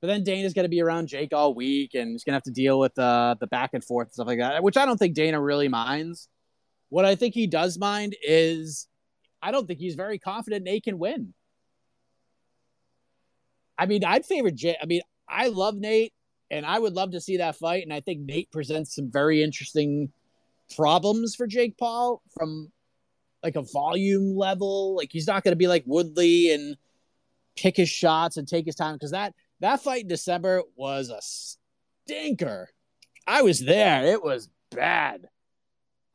But 0.00 0.08
then 0.08 0.24
Dana's 0.24 0.54
going 0.54 0.64
to 0.64 0.70
be 0.70 0.82
around 0.82 1.08
Jake 1.08 1.32
all 1.32 1.54
week, 1.54 1.94
and 1.94 2.12
he's 2.12 2.24
going 2.24 2.32
to 2.32 2.36
have 2.36 2.42
to 2.44 2.50
deal 2.50 2.78
with 2.78 2.98
uh, 2.98 3.36
the 3.40 3.46
back 3.46 3.70
and 3.74 3.84
forth 3.84 4.08
and 4.08 4.12
stuff 4.12 4.26
like 4.26 4.38
that, 4.38 4.62
which 4.62 4.76
I 4.76 4.86
don't 4.86 4.98
think 4.98 5.14
Dana 5.14 5.40
really 5.40 5.68
minds. 5.68 6.28
What 6.88 7.04
I 7.04 7.14
think 7.14 7.34
he 7.34 7.46
does 7.46 7.78
mind 7.78 8.14
is 8.22 8.86
I 9.42 9.50
don't 9.50 9.66
think 9.66 9.80
he's 9.80 9.94
very 9.94 10.18
confident 10.18 10.64
Nate 10.64 10.84
can 10.84 10.98
win. 10.98 11.34
I 13.78 13.86
mean, 13.86 14.04
I'd 14.04 14.26
favor 14.26 14.50
Jake. 14.50 14.76
I 14.82 14.86
mean, 14.86 15.02
I 15.28 15.48
love 15.48 15.76
Nate, 15.76 16.12
and 16.50 16.64
I 16.64 16.78
would 16.78 16.92
love 16.92 17.12
to 17.12 17.20
see 17.20 17.38
that 17.38 17.56
fight. 17.56 17.82
And 17.82 17.92
I 17.92 18.00
think 18.00 18.20
Nate 18.20 18.50
presents 18.50 18.94
some 18.94 19.10
very 19.10 19.42
interesting 19.42 20.12
problems 20.76 21.34
for 21.34 21.46
Jake 21.46 21.76
Paul 21.76 22.22
from 22.36 22.70
like 23.42 23.56
a 23.56 23.62
volume 23.62 24.36
level. 24.36 24.96
Like 24.96 25.10
he's 25.12 25.26
not 25.26 25.44
going 25.44 25.52
to 25.52 25.56
be 25.56 25.68
like 25.68 25.84
Woodley 25.86 26.52
and 26.52 26.76
pick 27.56 27.76
his 27.76 27.88
shots 27.88 28.36
and 28.36 28.48
take 28.48 28.66
his 28.66 28.74
time 28.74 28.94
because 28.94 29.12
that 29.12 29.34
that 29.60 29.82
fight 29.82 30.02
in 30.02 30.08
December 30.08 30.62
was 30.76 31.10
a 31.10 31.20
stinker. 32.06 32.68
I 33.26 33.42
was 33.42 33.60
there. 33.60 34.04
It 34.06 34.22
was 34.22 34.48
bad. 34.70 35.28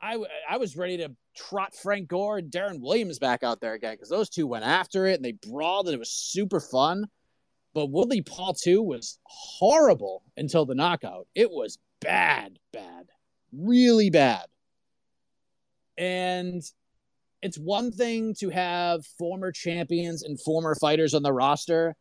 I 0.01 0.17
I 0.49 0.57
was 0.57 0.77
ready 0.77 0.97
to 0.97 1.11
trot 1.35 1.75
Frank 1.75 2.07
Gore 2.07 2.37
and 2.37 2.51
Deron 2.51 2.81
Williams 2.81 3.19
back 3.19 3.43
out 3.43 3.61
there 3.61 3.73
again 3.73 3.93
because 3.93 4.09
those 4.09 4.29
two 4.29 4.47
went 4.47 4.65
after 4.65 5.05
it 5.05 5.15
and 5.15 5.25
they 5.25 5.33
brawled 5.33 5.87
and 5.87 5.95
it 5.95 5.99
was 5.99 6.11
super 6.11 6.59
fun. 6.59 7.05
But 7.79 7.91
Woodley 7.91 8.21
Paul 8.21 8.55
2 8.55 8.81
was 8.81 9.19
horrible 9.23 10.21
until 10.35 10.65
the 10.65 10.75
knockout. 10.75 11.27
It 11.33 11.49
was 11.49 11.77
bad, 12.01 12.59
bad, 12.73 13.05
really 13.53 14.09
bad. 14.09 14.47
And 15.97 16.61
it's 17.41 17.57
one 17.57 17.93
thing 17.93 18.35
to 18.39 18.49
have 18.49 19.05
former 19.17 19.53
champions 19.53 20.23
and 20.23 20.37
former 20.41 20.75
fighters 20.75 21.13
on 21.13 21.23
the 21.23 21.31
roster 21.31 21.95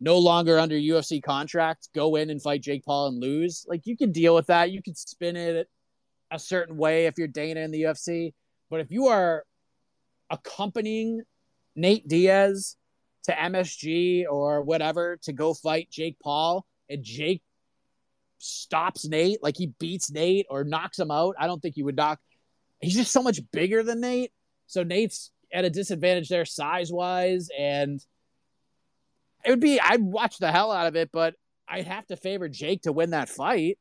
no 0.00 0.18
longer 0.18 0.58
under 0.58 0.74
UFC 0.74 1.22
contract 1.22 1.90
go 1.94 2.16
in 2.16 2.28
and 2.28 2.42
fight 2.42 2.60
Jake 2.60 2.84
Paul 2.84 3.06
and 3.06 3.20
lose. 3.20 3.64
Like 3.68 3.82
you 3.86 3.96
can 3.96 4.10
deal 4.10 4.34
with 4.34 4.48
that. 4.48 4.72
You 4.72 4.82
can 4.82 4.96
spin 4.96 5.36
it 5.36 5.68
a 6.32 6.40
certain 6.40 6.76
way 6.76 7.06
if 7.06 7.18
you're 7.18 7.28
Dana 7.28 7.60
in 7.60 7.70
the 7.70 7.82
UFC. 7.82 8.34
But 8.68 8.80
if 8.80 8.90
you 8.90 9.06
are 9.06 9.44
accompanying 10.28 11.22
Nate 11.76 12.08
Diaz 12.08 12.76
to 13.24 13.32
MSG 13.32 14.24
or 14.30 14.62
whatever 14.62 15.18
to 15.22 15.32
go 15.32 15.54
fight 15.54 15.90
Jake 15.90 16.16
Paul 16.22 16.64
and 16.88 17.02
Jake 17.02 17.42
stops 18.38 19.06
Nate, 19.06 19.42
like 19.42 19.56
he 19.56 19.72
beats 19.78 20.10
Nate 20.10 20.46
or 20.50 20.64
knocks 20.64 20.98
him 20.98 21.10
out, 21.10 21.34
I 21.38 21.46
don't 21.46 21.60
think 21.60 21.76
you 21.76 21.84
would 21.86 21.96
knock. 21.96 22.20
He's 22.80 22.94
just 22.94 23.12
so 23.12 23.22
much 23.22 23.40
bigger 23.52 23.82
than 23.82 24.00
Nate. 24.00 24.32
So 24.66 24.82
Nate's 24.82 25.30
at 25.52 25.64
a 25.64 25.70
disadvantage 25.70 26.28
there 26.28 26.44
size 26.44 26.92
wise. 26.92 27.48
And 27.56 28.04
it 29.44 29.50
would 29.50 29.60
be, 29.60 29.80
I'd 29.80 30.02
watch 30.02 30.38
the 30.38 30.52
hell 30.52 30.72
out 30.72 30.86
of 30.86 30.96
it, 30.96 31.10
but 31.12 31.34
I'd 31.68 31.86
have 31.86 32.06
to 32.08 32.16
favor 32.16 32.48
Jake 32.48 32.82
to 32.82 32.92
win 32.92 33.10
that 33.10 33.28
fight. 33.28 33.78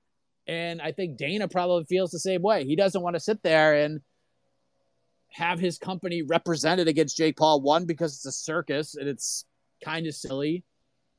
And 0.48 0.82
I 0.82 0.92
think 0.92 1.18
Dana 1.18 1.48
probably 1.48 1.86
feels 1.86 2.12
the 2.12 2.20
same 2.20 2.42
way. 2.42 2.66
He 2.66 2.76
doesn't 2.76 3.02
want 3.02 3.16
to 3.16 3.20
sit 3.20 3.42
there 3.44 3.74
and 3.74 4.02
have 5.34 5.60
his 5.60 5.78
company 5.78 6.22
represented 6.22 6.88
against 6.88 7.18
Jake 7.18 7.38
Paul. 7.38 7.62
One, 7.62 7.86
because 7.86 8.14
it's 8.14 8.26
a 8.26 8.32
circus 8.32 8.96
and 8.96 9.08
it's 9.08 9.46
kind 9.84 10.08
of 10.08 10.16
silly. 10.16 10.64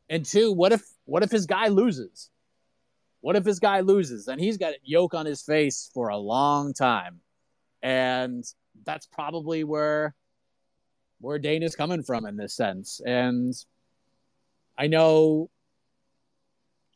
And 0.09 0.25
two, 0.25 0.53
what 0.53 0.73
if 0.73 0.83
what 1.05 1.23
if 1.23 1.31
his 1.31 1.47
guy 1.47 1.69
loses? 1.69 2.31
What 3.21 3.37
if 3.37 3.45
his 3.45 3.59
guy 3.59 3.81
loses? 3.81 4.27
Then 4.27 4.39
he's 4.39 4.57
got 4.57 4.75
a 4.75 4.79
yoke 4.83 5.15
on 5.15 5.27
his 5.27 5.43
face 5.43 5.91
for 5.95 6.09
a 6.09 6.17
long 6.17 6.75
time. 6.75 7.21
And 7.83 8.45
that's 8.85 9.07
probably 9.07 9.65
where 9.65 10.15
where 11.21 11.39
Dana 11.39 11.65
is 11.65 11.75
coming 11.75 12.03
from 12.03 12.27
in 12.27 12.37
this 12.37 12.55
sense. 12.55 13.01
And 13.05 13.53
I 14.79 14.87
know 14.87 15.51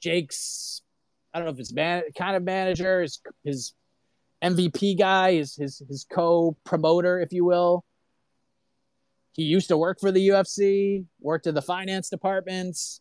Jake's 0.01 0.83
I 1.35 1.39
don't 1.39 1.47
know 1.47 1.53
if 1.53 1.59
it's 1.59 1.73
man 1.73 2.03
kind 2.17 2.37
of 2.37 2.45
manager, 2.45 3.03
his 3.03 3.21
his 3.43 3.73
MVP 4.43 4.99
guy, 4.99 5.35
his 5.35 5.57
his 5.57 5.83
his 5.89 6.07
co 6.11 6.57
promoter, 6.65 7.21
if 7.21 7.33
you 7.33 7.45
will. 7.45 7.85
He 9.33 9.45
used 9.45 9.69
to 9.69 9.77
work 9.77 10.01
for 10.01 10.11
the 10.11 10.29
UFC, 10.29 11.05
worked 11.21 11.47
in 11.47 11.55
the 11.55 11.63
finance 11.63 12.09
departments. 12.09 13.01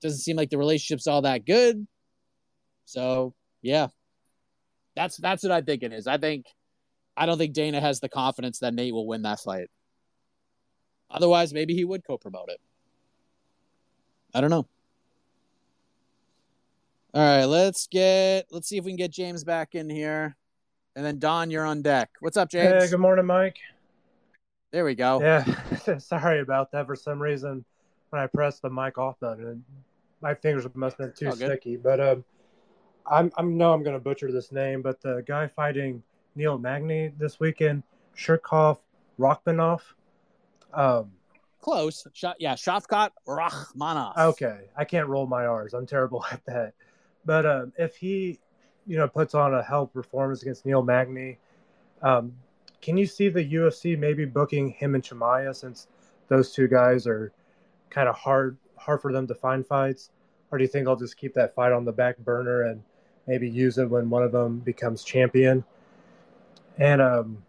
Doesn't 0.00 0.20
seem 0.20 0.36
like 0.36 0.50
the 0.50 0.58
relationship's 0.58 1.06
all 1.06 1.22
that 1.22 1.44
good. 1.44 1.86
So 2.84 3.34
yeah, 3.60 3.88
that's 4.96 5.16
that's 5.16 5.42
what 5.42 5.52
I 5.52 5.60
think 5.60 5.82
it 5.82 5.92
is. 5.92 6.06
I 6.06 6.18
think 6.18 6.46
I 7.16 7.26
don't 7.26 7.38
think 7.38 7.54
Dana 7.54 7.80
has 7.80 8.00
the 8.00 8.08
confidence 8.08 8.58
that 8.60 8.74
Nate 8.74 8.92
will 8.92 9.06
win 9.06 9.22
that 9.22 9.40
fight. 9.40 9.68
Otherwise, 11.10 11.52
maybe 11.52 11.74
he 11.74 11.84
would 11.84 12.06
co-promote 12.06 12.48
it. 12.48 12.60
I 14.34 14.40
don't 14.40 14.50
know. 14.50 14.66
All 17.14 17.22
right, 17.22 17.44
let's 17.44 17.88
get 17.88 18.46
let's 18.50 18.66
see 18.66 18.78
if 18.78 18.84
we 18.84 18.90
can 18.90 18.96
get 18.96 19.10
James 19.10 19.44
back 19.44 19.74
in 19.74 19.90
here. 19.90 20.34
And 20.96 21.04
then 21.04 21.18
Don, 21.18 21.50
you're 21.50 21.66
on 21.66 21.82
deck. 21.82 22.08
What's 22.20 22.38
up, 22.38 22.48
James? 22.48 22.84
Hey, 22.84 22.90
good 22.90 23.00
morning, 23.00 23.26
Mike. 23.26 23.58
There 24.72 24.86
we 24.86 24.94
go. 24.94 25.20
Yeah, 25.20 25.98
sorry 25.98 26.40
about 26.40 26.72
that. 26.72 26.86
For 26.86 26.96
some 26.96 27.20
reason, 27.20 27.66
when 28.08 28.22
I 28.22 28.26
pressed 28.28 28.62
the 28.62 28.70
mic 28.70 28.96
off 28.96 29.20
button, 29.20 29.62
my 30.22 30.34
fingers 30.34 30.66
must 30.74 30.96
have 30.96 31.14
been 31.14 31.30
too 31.30 31.36
sticky. 31.36 31.76
But 31.76 32.00
um, 32.00 32.24
I'm 33.06 33.30
I 33.36 33.42
know 33.42 33.74
I'm 33.74 33.82
going 33.82 33.96
to 33.96 34.02
butcher 34.02 34.32
this 34.32 34.50
name, 34.50 34.80
but 34.80 35.02
the 35.02 35.22
guy 35.26 35.48
fighting 35.48 36.02
Neil 36.34 36.56
Magny 36.56 37.12
this 37.18 37.38
weekend, 37.38 37.82
Shirkov 38.16 38.78
Rakhmonov. 39.18 39.80
Um, 40.72 41.12
Close. 41.60 42.06
Sh- 42.14 42.24
yeah, 42.38 42.54
Shavkat 42.54 43.10
Rakhmonov. 43.28 44.16
Okay, 44.16 44.60
I 44.78 44.86
can't 44.86 45.08
roll 45.08 45.26
my 45.26 45.44
R's. 45.44 45.74
I'm 45.74 45.86
terrible 45.86 46.24
at 46.32 46.42
that. 46.46 46.72
But 47.24 47.46
um, 47.46 47.72
if 47.78 47.96
he, 47.96 48.38
you 48.86 48.96
know, 48.96 49.08
puts 49.08 49.34
on 49.34 49.54
a 49.54 49.62
hell 49.62 49.86
performance 49.86 50.42
against 50.42 50.66
Neil 50.66 50.82
Magny, 50.82 51.38
um, 52.02 52.32
can 52.80 52.96
you 52.96 53.06
see 53.06 53.28
the 53.28 53.44
UFC 53.44 53.98
maybe 53.98 54.24
booking 54.24 54.70
him 54.70 54.94
and 54.94 55.04
Chimaev 55.04 55.54
since 55.54 55.86
those 56.28 56.52
two 56.52 56.66
guys 56.66 57.06
are 57.06 57.32
kind 57.90 58.08
of 58.08 58.16
hard 58.16 58.56
hard 58.76 59.00
for 59.00 59.12
them 59.12 59.26
to 59.28 59.34
find 59.34 59.66
fights? 59.66 60.10
Or 60.50 60.58
do 60.58 60.64
you 60.64 60.68
think 60.68 60.88
I'll 60.88 60.96
just 60.96 61.16
keep 61.16 61.34
that 61.34 61.54
fight 61.54 61.72
on 61.72 61.84
the 61.84 61.92
back 61.92 62.18
burner 62.18 62.62
and 62.62 62.82
maybe 63.26 63.48
use 63.48 63.78
it 63.78 63.88
when 63.88 64.10
one 64.10 64.22
of 64.22 64.32
them 64.32 64.58
becomes 64.58 65.04
champion? 65.04 65.64
And 66.78 67.00
um, 67.00 67.44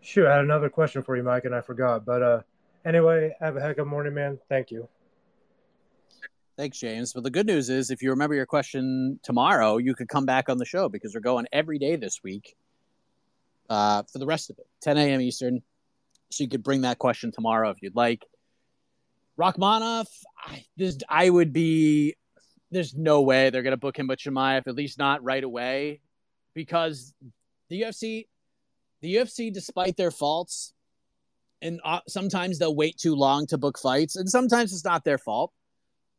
shoot, 0.00 0.26
I 0.26 0.36
had 0.36 0.44
another 0.44 0.68
question 0.68 1.02
for 1.02 1.16
you, 1.16 1.22
Mike, 1.22 1.44
and 1.44 1.54
I 1.54 1.60
forgot. 1.60 2.04
But 2.04 2.22
uh, 2.22 2.42
anyway, 2.84 3.34
have 3.40 3.56
a 3.56 3.60
heck 3.60 3.78
of 3.78 3.86
a 3.86 3.90
morning, 3.90 4.14
man. 4.14 4.38
Thank 4.48 4.70
you. 4.70 4.88
Thanks, 6.58 6.80
James. 6.80 7.12
But 7.12 7.22
the 7.22 7.30
good 7.30 7.46
news 7.46 7.70
is, 7.70 7.92
if 7.92 8.02
you 8.02 8.10
remember 8.10 8.34
your 8.34 8.44
question 8.44 9.20
tomorrow, 9.22 9.76
you 9.76 9.94
could 9.94 10.08
come 10.08 10.26
back 10.26 10.48
on 10.48 10.58
the 10.58 10.64
show 10.64 10.88
because 10.88 11.14
we're 11.14 11.20
going 11.20 11.46
every 11.52 11.78
day 11.78 11.94
this 11.94 12.18
week 12.24 12.56
uh, 13.70 14.02
for 14.12 14.18
the 14.18 14.26
rest 14.26 14.50
of 14.50 14.58
it, 14.58 14.66
10 14.82 14.98
a.m. 14.98 15.20
Eastern. 15.20 15.62
So 16.30 16.42
you 16.42 16.50
could 16.50 16.64
bring 16.64 16.80
that 16.80 16.98
question 16.98 17.30
tomorrow 17.30 17.70
if 17.70 17.80
you'd 17.80 17.94
like. 17.94 18.26
Rakhmonov, 19.38 20.08
I, 20.44 20.64
this, 20.76 20.98
I 21.08 21.30
would 21.30 21.52
be. 21.52 22.16
There's 22.72 22.92
no 22.92 23.22
way 23.22 23.50
they're 23.50 23.62
going 23.62 23.70
to 23.70 23.76
book 23.76 23.96
him 23.96 24.08
with 24.08 24.18
Chimaev, 24.18 24.66
at 24.66 24.74
least 24.74 24.98
not 24.98 25.22
right 25.22 25.44
away, 25.44 26.00
because 26.54 27.14
the 27.68 27.82
UFC, 27.82 28.26
the 29.00 29.14
UFC, 29.14 29.52
despite 29.52 29.96
their 29.96 30.10
faults, 30.10 30.74
and 31.62 31.80
uh, 31.84 32.00
sometimes 32.08 32.58
they'll 32.58 32.74
wait 32.74 32.98
too 32.98 33.14
long 33.14 33.46
to 33.46 33.58
book 33.58 33.78
fights, 33.78 34.16
and 34.16 34.28
sometimes 34.28 34.72
it's 34.72 34.84
not 34.84 35.04
their 35.04 35.18
fault 35.18 35.52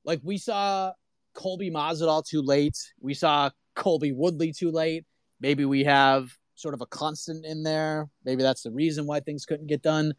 like 0.05 0.19
we 0.23 0.37
saw 0.37 0.93
Colby 1.33 1.71
Masvidal 1.71 2.25
too 2.25 2.41
late. 2.41 2.77
We 2.99 3.13
saw 3.13 3.49
Colby 3.75 4.11
Woodley 4.11 4.51
too 4.51 4.71
late. 4.71 5.05
Maybe 5.39 5.65
we 5.65 5.83
have 5.85 6.29
sort 6.55 6.73
of 6.73 6.81
a 6.81 6.85
constant 6.85 7.45
in 7.45 7.63
there. 7.63 8.09
Maybe 8.25 8.43
that's 8.43 8.63
the 8.63 8.71
reason 8.71 9.05
why 9.05 9.21
things 9.21 9.45
couldn't 9.45 9.67
get 9.67 9.81
done. 9.81 10.13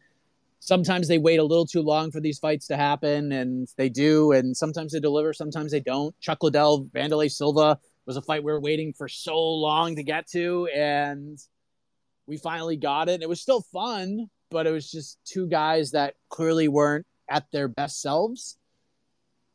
Sometimes 0.59 1.07
they 1.07 1.17
wait 1.17 1.39
a 1.39 1.43
little 1.43 1.65
too 1.65 1.81
long 1.81 2.11
for 2.11 2.19
these 2.19 2.39
fights 2.39 2.67
to 2.67 2.77
happen, 2.77 3.31
and 3.31 3.67
they 3.77 3.89
do. 3.89 4.31
And 4.31 4.55
sometimes 4.55 4.93
they 4.93 4.99
deliver, 4.99 5.33
sometimes 5.33 5.71
they 5.71 5.79
don't. 5.79 6.19
Chuck 6.19 6.43
Liddell, 6.43 6.85
Wanderlei 6.95 7.31
Silva 7.31 7.79
was 8.05 8.17
a 8.17 8.21
fight 8.21 8.43
we 8.43 8.51
were 8.51 8.61
waiting 8.61 8.93
for 8.93 9.07
so 9.07 9.37
long 9.37 9.95
to 9.95 10.03
get 10.03 10.27
to, 10.31 10.67
and 10.67 11.39
we 12.27 12.37
finally 12.37 12.77
got 12.77 13.09
it. 13.09 13.21
It 13.21 13.29
was 13.29 13.41
still 13.41 13.61
fun, 13.61 14.27
but 14.49 14.67
it 14.67 14.71
was 14.71 14.89
just 14.89 15.17
two 15.25 15.47
guys 15.47 15.91
that 15.91 16.15
clearly 16.29 16.67
weren't 16.67 17.05
at 17.29 17.45
their 17.51 17.67
best 17.67 18.01
selves. 18.01 18.57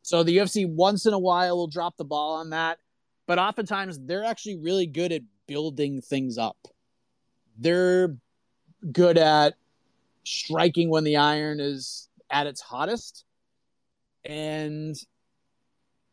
So 0.06 0.22
the 0.22 0.36
UFC 0.36 0.68
once 0.68 1.06
in 1.06 1.14
a 1.14 1.18
while 1.18 1.56
will 1.56 1.66
drop 1.66 1.96
the 1.96 2.04
ball 2.04 2.36
on 2.36 2.50
that, 2.50 2.78
but 3.26 3.40
oftentimes 3.40 3.98
they're 3.98 4.22
actually 4.22 4.58
really 4.58 4.86
good 4.86 5.10
at 5.10 5.22
building 5.48 6.00
things 6.00 6.38
up. 6.38 6.56
They're 7.58 8.16
good 8.92 9.18
at 9.18 9.54
striking 10.22 10.90
when 10.90 11.02
the 11.02 11.16
iron 11.16 11.58
is 11.58 12.08
at 12.30 12.46
its 12.46 12.60
hottest. 12.60 13.24
And 14.24 14.94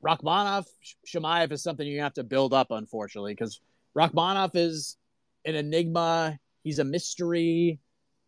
Rakhmonov, 0.03 0.65
Chimaev 1.05 1.51
is 1.51 1.61
something 1.61 1.85
to 1.85 1.99
have 1.99 2.15
to 2.15 2.23
build 2.23 2.51
up, 2.51 2.71
unfortunately, 2.71 3.33
because 3.33 3.61
Rakhmonov 3.95 4.55
is 4.55 4.97
an 5.45 5.53
enigma. 5.53 6.39
He's 6.63 6.79
a 6.79 6.83
mystery. 6.83 7.79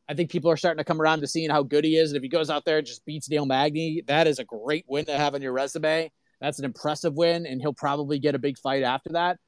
I 0.07 0.13
think 0.13 0.29
people 0.29 0.51
are 0.51 0.57
starting 0.57 0.77
to 0.77 0.83
come 0.83 1.01
around 1.01 1.21
to 1.21 1.27
seeing 1.27 1.49
how 1.49 1.63
good 1.63 1.83
he 1.83 1.97
is. 1.97 2.11
And 2.11 2.17
if 2.17 2.23
he 2.23 2.29
goes 2.29 2.49
out 2.49 2.63
there 2.65 2.77
and 2.77 2.85
just 2.85 3.05
beats 3.05 3.29
Neil 3.29 3.45
Magny, 3.45 4.03
that 4.07 4.27
is 4.27 4.39
a 4.39 4.43
great 4.43 4.85
win 4.87 5.05
to 5.05 5.17
have 5.17 5.33
on 5.33 5.41
your 5.41 5.53
resume. 5.53 6.11
That's 6.41 6.59
an 6.59 6.65
impressive 6.65 7.15
win, 7.15 7.45
and 7.45 7.61
he'll 7.61 7.73
probably 7.73 8.19
get 8.19 8.35
a 8.35 8.39
big 8.39 8.57
fight 8.59 8.83
after 8.83 9.11
that. 9.13 9.39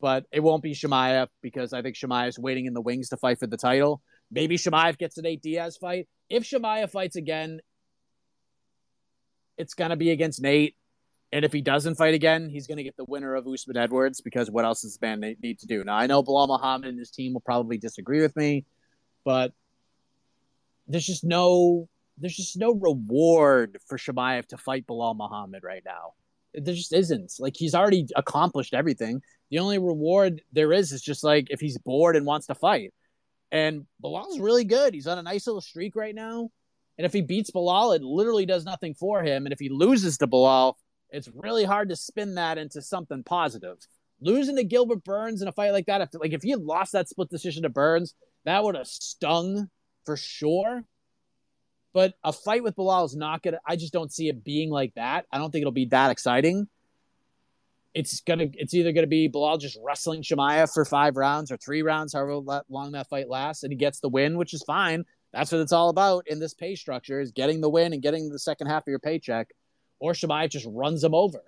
But 0.00 0.26
it 0.30 0.40
won't 0.40 0.62
be 0.62 0.72
Chimaev 0.72 1.28
because 1.42 1.72
I 1.72 1.82
think 1.82 1.96
is 2.00 2.38
waiting 2.38 2.66
in 2.66 2.74
the 2.74 2.80
wings 2.80 3.08
to 3.08 3.16
fight 3.16 3.40
for 3.40 3.48
the 3.48 3.56
title. 3.56 4.00
Maybe 4.30 4.56
Chimaev 4.56 4.98
gets 4.98 5.18
an 5.18 5.24
Nate 5.24 5.42
Diaz 5.42 5.76
fight. 5.76 6.06
If 6.28 6.44
Chimaev 6.44 6.90
fights 6.90 7.16
again, 7.16 7.60
it's 9.56 9.74
going 9.74 9.90
to 9.90 9.96
be 9.96 10.10
against 10.10 10.40
Nate. 10.40 10.76
And 11.32 11.44
if 11.44 11.52
he 11.52 11.60
doesn't 11.60 11.96
fight 11.96 12.14
again, 12.14 12.48
he's 12.48 12.66
going 12.66 12.78
to 12.78 12.84
get 12.84 12.96
the 12.96 13.04
winner 13.04 13.34
of 13.34 13.46
Usman 13.46 13.76
Edwards 13.76 14.20
because 14.20 14.50
what 14.50 14.64
else 14.64 14.82
does 14.82 14.92
this 14.92 15.00
man 15.00 15.20
need 15.42 15.58
to 15.58 15.66
do? 15.66 15.84
Now, 15.84 15.96
I 15.96 16.06
know 16.06 16.22
Belal 16.22 16.48
Muhammad 16.48 16.88
and 16.88 16.98
his 16.98 17.10
team 17.10 17.34
will 17.34 17.40
probably 17.40 17.76
disagree 17.76 18.22
with 18.22 18.34
me, 18.36 18.64
but 19.24 19.52
there's 20.88 21.06
just 21.06 21.24
no 21.24 21.88
there's 22.16 22.36
just 22.36 22.56
no 22.56 22.72
reward 22.72 23.78
for 23.86 23.96
Chimaev 23.96 24.46
to 24.46 24.56
fight 24.56 24.86
Belal 24.86 25.16
Muhammad 25.16 25.62
right 25.62 25.82
now. 25.84 26.14
There 26.54 26.74
just 26.74 26.92
isn't. 26.92 27.34
Like 27.38 27.54
he's 27.56 27.74
already 27.74 28.06
accomplished 28.16 28.74
everything. 28.74 29.22
The 29.50 29.60
only 29.60 29.78
reward 29.78 30.42
there 30.52 30.72
is 30.72 30.90
is 30.92 31.00
just 31.00 31.22
like 31.22 31.46
if 31.50 31.60
he's 31.60 31.78
bored 31.78 32.16
and 32.16 32.26
wants 32.26 32.48
to 32.48 32.54
fight. 32.54 32.92
And 33.52 33.86
Belal's 34.02 34.40
really 34.40 34.64
good. 34.64 34.94
He's 34.94 35.06
on 35.06 35.18
a 35.18 35.22
nice 35.22 35.46
little 35.46 35.60
streak 35.60 35.94
right 35.94 36.14
now. 36.14 36.50
And 36.98 37.06
if 37.06 37.12
he 37.12 37.22
beats 37.22 37.50
Belal, 37.50 37.94
it 37.94 38.02
literally 38.02 38.44
does 38.44 38.64
nothing 38.64 38.94
for 38.94 39.22
him. 39.22 39.46
And 39.46 39.52
if 39.52 39.60
he 39.60 39.68
loses 39.68 40.18
to 40.18 40.26
Belal, 40.26 40.74
it's 41.10 41.28
really 41.32 41.64
hard 41.64 41.88
to 41.90 41.96
spin 41.96 42.34
that 42.34 42.58
into 42.58 42.82
something 42.82 43.22
positive. 43.22 43.78
Losing 44.20 44.56
to 44.56 44.64
Gilbert 44.64 45.04
Burns 45.04 45.40
in 45.40 45.48
a 45.48 45.52
fight 45.52 45.70
like 45.70 45.86
that, 45.86 46.00
if 46.00 46.08
like 46.14 46.32
if 46.32 46.42
he 46.42 46.50
had 46.50 46.60
lost 46.60 46.92
that 46.92 47.08
split 47.08 47.30
decision 47.30 47.62
to 47.62 47.68
Burns, 47.68 48.14
that 48.44 48.64
would 48.64 48.74
have 48.74 48.88
stung 48.88 49.70
for 50.08 50.16
sure. 50.16 50.84
But 51.92 52.14
a 52.24 52.32
fight 52.32 52.62
with 52.62 52.76
Belal 52.76 53.04
is 53.04 53.14
not 53.14 53.42
gonna. 53.42 53.58
I 53.66 53.76
just 53.76 53.92
don't 53.92 54.10
see 54.10 54.28
it 54.28 54.42
being 54.42 54.70
like 54.70 54.94
that. 54.94 55.26
I 55.30 55.36
don't 55.36 55.50
think 55.50 55.60
it'll 55.60 55.70
be 55.70 55.84
that 55.86 56.10
exciting. 56.10 56.66
It's 57.92 58.22
gonna. 58.22 58.46
It's 58.54 58.72
either 58.72 58.92
gonna 58.92 59.06
be 59.06 59.28
Belal 59.28 59.60
just 59.60 59.76
wrestling 59.84 60.22
Chimaev 60.22 60.72
for 60.72 60.86
five 60.86 61.18
rounds 61.18 61.52
or 61.52 61.58
three 61.58 61.82
rounds, 61.82 62.14
however 62.14 62.62
long 62.70 62.92
that 62.92 63.10
fight 63.10 63.28
lasts, 63.28 63.64
and 63.64 63.72
he 63.72 63.76
gets 63.76 64.00
the 64.00 64.08
win, 64.08 64.38
which 64.38 64.54
is 64.54 64.62
fine. 64.62 65.04
That's 65.34 65.52
what 65.52 65.60
it's 65.60 65.72
all 65.72 65.90
about 65.90 66.26
in 66.26 66.38
this 66.38 66.54
pay 66.54 66.74
structure: 66.74 67.20
is 67.20 67.32
getting 67.32 67.60
the 67.60 67.68
win 67.68 67.92
and 67.92 68.00
getting 68.00 68.30
the 68.30 68.38
second 68.38 68.68
half 68.68 68.84
of 68.84 68.88
your 68.88 68.98
paycheck. 68.98 69.48
Or 69.98 70.12
Chimaev 70.12 70.48
just 70.48 70.66
runs 70.70 71.04
him 71.04 71.14
over, 71.14 71.42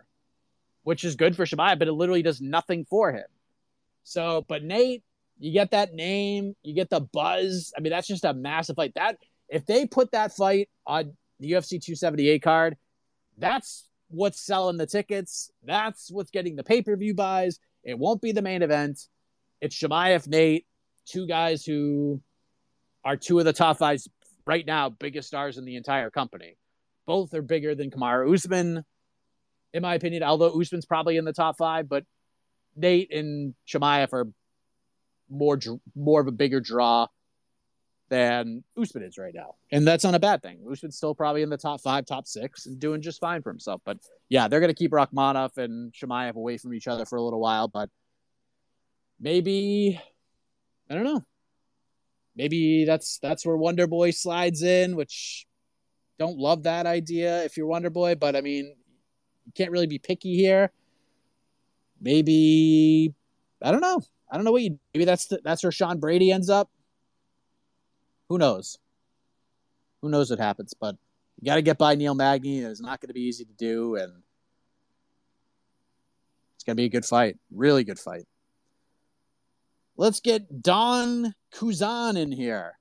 which 0.83 1.03
is 1.05 1.17
good 1.17 1.35
for 1.35 1.47
Chimaev, 1.47 1.79
but 1.79 1.89
it 1.89 1.93
literally 1.93 2.23
does 2.23 2.43
nothing 2.43 2.85
for 2.85 3.11
him. 3.11 3.27
So, 4.05 4.45
but 4.49 4.63
Nate, 4.63 5.03
you 5.41 5.53
get 5.53 5.71
that 5.71 5.95
name, 5.95 6.55
you 6.63 6.75
get 6.75 6.91
the 6.91 7.01
buzz. 7.01 7.73
I 7.77 7.81
mean, 7.81 7.91
that's 7.91 8.07
just 8.07 8.25
a 8.25 8.35
massive 8.35 8.77
fight. 8.77 8.93
That 8.95 9.17
if 9.49 9.65
they 9.67 9.87
put 9.87 10.13
that 10.13 10.33
fight 10.37 10.69
on 10.87 11.17
the 11.41 11.53
UFC 11.53 11.83
278 11.83 12.43
card, 12.43 12.77
that's 13.39 13.89
what's 14.09 14.45
selling 14.45 14.77
the 14.77 14.87
tickets. 14.87 15.51
That's 15.65 16.11
what's 16.11 16.31
getting 16.31 16.57
the 16.57 16.63
pay 16.63 16.83
per 16.83 16.95
view 16.95 17.15
buys. 17.15 17.59
It 17.83 17.99
won't 17.99 18.21
be 18.21 18.33
the 18.33 18.43
main 18.43 18.63
event. 18.63 19.01
It's 19.63 19.77
Chimaev, 19.77 20.29
Nate, 20.29 20.67
two 21.07 21.27
guys 21.27 21.65
who 21.65 22.21
are 23.03 23.17
two 23.17 23.39
of 23.39 23.47
the 23.47 23.53
top 23.55 23.79
five 23.79 24.03
right 24.47 24.67
now, 24.67 24.91
biggest 24.91 25.29
stars 25.29 25.57
in 25.57 25.65
the 25.65 25.77
entire 25.77 26.11
company. 26.11 26.57
Both 27.07 27.33
are 27.33 27.43
bigger 27.43 27.75
than 27.75 27.91
Kamaru 27.91 28.35
Usman, 28.35 28.85
in 29.73 29.83
my 29.83 29.95
opinion. 29.95 30.23
Although 30.23 30.61
Usman's 30.61 30.85
probably 30.85 31.17
in 31.17 31.25
the 31.25 31.33
top 31.33 31.57
five, 31.57 31.89
but 31.89 32.05
Nate 32.77 33.13
and 33.13 33.55
Chimaev 33.67 34.13
are 34.13 34.29
more 35.31 35.59
more 35.95 36.21
of 36.21 36.27
a 36.27 36.33
bigger 36.33 36.61
draw 36.61 37.07
than 38.11 38.65
Usman 38.77 39.05
is 39.05 39.17
right 39.17 39.33
now. 39.35 39.55
And 39.71 39.87
that's 39.87 40.05
not 40.05 40.15
a 40.15 40.19
bad 40.19 40.43
thing. 40.43 40.59
Usman's 40.71 40.97
still 40.97 41.15
probably 41.15 41.43
in 41.43 41.49
the 41.49 41.57
top 41.57 41.81
five, 41.81 42.05
top 42.05 42.27
six, 42.27 42.67
and 42.67 42.79
doing 42.79 43.01
just 43.01 43.21
fine 43.21 43.41
for 43.41 43.51
himself. 43.51 43.81
But 43.85 43.99
yeah, 44.29 44.49
they're 44.49 44.61
going 44.61 44.73
to 44.73 44.75
keep 44.75 44.91
Rakhmonov 44.91 45.57
and 45.57 45.93
Chimaev 45.93 46.35
away 46.35 46.59
from 46.59 46.75
each 46.75 46.89
other 46.89 47.07
for 47.07 47.17
a 47.17 47.23
little 47.23 47.41
while. 47.41 47.69
But 47.69 47.89
maybe, 49.21 50.01
I 50.91 50.95
don't 50.95 51.05
know. 51.05 51.25
Maybe 52.35 52.85
that's 52.85 53.19
that's 53.19 53.47
where 53.47 53.57
Wonder 53.57 53.87
Boy 53.87 54.11
slides 54.11 54.63
in, 54.63 54.97
which 54.97 55.47
don't 56.19 56.39
love 56.39 56.65
that 56.65 56.87
idea 56.87 57.45
if 57.45 57.57
you're 57.57 57.67
Wonder 57.67 57.91
Boy. 57.91 58.17
But 58.17 58.35
I 58.35 58.41
mean, 58.41 58.75
you 59.47 59.53
can't 59.55 59.71
really 59.71 59.87
be 59.87 59.99
picky 59.99 60.37
here. 60.37 60.73
Maybe, 62.01 63.15
I 63.63 63.71
don't 63.71 63.83
know. 63.83 64.01
I 64.31 64.37
don't 64.37 64.45
know 64.45 64.53
what 64.53 64.63
you. 64.63 64.79
Maybe 64.95 65.05
that's 65.05 65.27
the, 65.27 65.41
that's 65.43 65.63
where 65.63 65.73
Sean 65.73 65.99
Brady 65.99 66.31
ends 66.31 66.49
up 66.49 66.71
who 68.31 68.39
knows? 68.39 68.79
Who 70.01 70.09
knows 70.09 70.31
what 70.31 70.39
happens? 70.39 70.73
But 70.73 70.97
you 71.41 71.47
got 71.47 71.57
to 71.57 71.63
get 71.63 71.77
by 71.77 71.97
Neil 71.97 72.15
Magny. 72.15 72.61
It's 72.61 72.81
not 72.81 73.01
going 73.01 73.09
to 73.09 73.15
be 73.15 73.23
easy 73.23 73.45
to 73.45 73.53
do, 73.53 73.97
and 73.97 74.23
it's 76.55 76.65
going 76.65 76.77
to 76.77 76.81
be 76.81 76.87
a 76.87 76.89
good 76.89 77.05
fight. 77.05 77.37
Really 77.51 77.83
good 77.83 77.99
fight. 77.99 78.27
Let's 79.97 80.21
get 80.21 80.63
Don 80.63 81.35
Kuzan 81.53 82.17
in 82.17 82.31
here. 82.31 82.79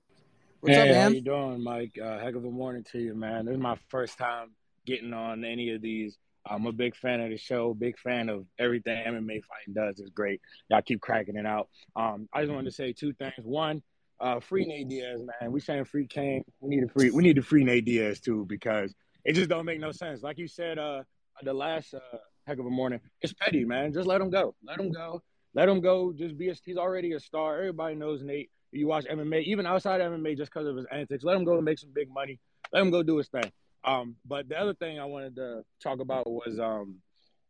What's 0.62 0.76
hey, 0.76 0.82
up, 0.82 0.88
man? 0.88 1.02
How 1.02 1.10
you 1.10 1.22
doing, 1.22 1.64
Mike? 1.64 1.98
Uh, 2.02 2.20
heck 2.20 2.36
of 2.36 2.46
a 2.46 2.52
morning 2.52 2.86
to 2.92 3.00
you, 3.00 3.16
man. 3.16 3.46
This 3.46 3.56
is 3.56 3.60
my 3.60 3.78
first 3.90 4.20
time 4.20 4.52
getting 4.86 5.14
on 5.14 5.44
any 5.44 5.72
of 5.72 5.82
these. 5.82 6.16
I'm 6.50 6.66
a 6.66 6.72
big 6.72 6.96
fan 6.96 7.22
of 7.22 7.30
the 7.30 7.38
show, 7.38 7.74
big 7.74 7.98
fan 8.00 8.30
of 8.30 8.46
everything 8.58 9.04
MMA 9.06 9.44
fighting 9.44 9.74
does. 9.74 10.00
It's 10.00 10.10
great. 10.10 10.42
Y'all 10.70 10.82
keep 10.82 11.02
cracking 11.02 11.36
it 11.36 11.46
out. 11.46 11.70
Um, 11.96 12.28
I 12.34 12.42
just 12.42 12.52
wanted 12.52 12.70
to 12.70 12.76
say 12.76 12.92
two 12.92 13.14
things. 13.14 13.34
One, 13.44 13.84
uh, 14.20 14.40
free 14.40 14.66
Nate 14.66 14.90
Diaz, 14.90 15.22
man. 15.42 15.52
We 15.52 15.60
saying 15.60 15.86
free 15.86 16.08
Cain. 16.08 16.44
We 16.60 16.76
need 16.76 16.84
a 16.84 16.88
free. 16.88 17.12
We 17.12 17.24
need 17.24 17.36
to 17.36 17.42
free 17.44 17.64
Nate 17.64 17.86
Diaz 17.86 18.20
too 18.20 18.46
because 18.48 18.94
it 19.24 19.34
just 19.34 19.50
don't 19.50 19.66
make 19.66 19.80
no 19.80 19.92
sense. 19.92 20.24
Like 20.24 20.38
you 20.38 20.48
said, 20.48 20.78
uh, 20.78 21.04
the 21.44 21.54
last 21.54 21.94
uh, 21.94 22.00
heck 22.46 22.60
of 22.60 22.66
a 22.66 22.70
morning. 22.70 23.00
It's 23.22 23.34
petty, 23.34 23.64
man. 23.64 23.94
Just 23.94 24.08
let 24.08 24.20
him 24.20 24.30
go. 24.30 24.56
Let 24.64 24.80
him 24.80 24.92
go. 24.92 25.22
Let 25.54 25.70
him 25.70 25.82
go. 25.82 26.14
Just 26.14 26.38
be. 26.38 26.50
A, 26.50 26.56
he's 26.66 26.78
already 26.78 27.14
a 27.14 27.20
star. 27.20 27.58
Everybody 27.60 27.96
knows 27.96 28.22
Nate. 28.22 28.50
You 28.72 28.88
watch 28.88 29.06
MMA, 29.06 29.44
even 29.46 29.66
outside 29.66 30.00
MMA, 30.00 30.38
just 30.38 30.52
because 30.54 30.68
of 30.68 30.76
his 30.76 30.86
antics. 30.92 31.24
Let 31.24 31.38
him 31.38 31.44
go 31.44 31.56
and 31.56 31.66
make 31.66 31.80
some 31.80 31.92
big 31.94 32.10
money. 32.12 32.40
Let 32.72 32.82
him 32.82 32.92
go 32.92 33.02
do 33.02 33.18
his 33.18 33.28
thing. 33.28 33.52
Um, 33.84 34.16
but 34.26 34.50
the 34.50 34.60
other 34.60 34.74
thing 34.74 35.00
I 35.00 35.06
wanted 35.06 35.36
to 35.38 35.64
talk 35.82 36.00
about 36.00 36.30
was 36.30 36.60
um, 36.60 36.98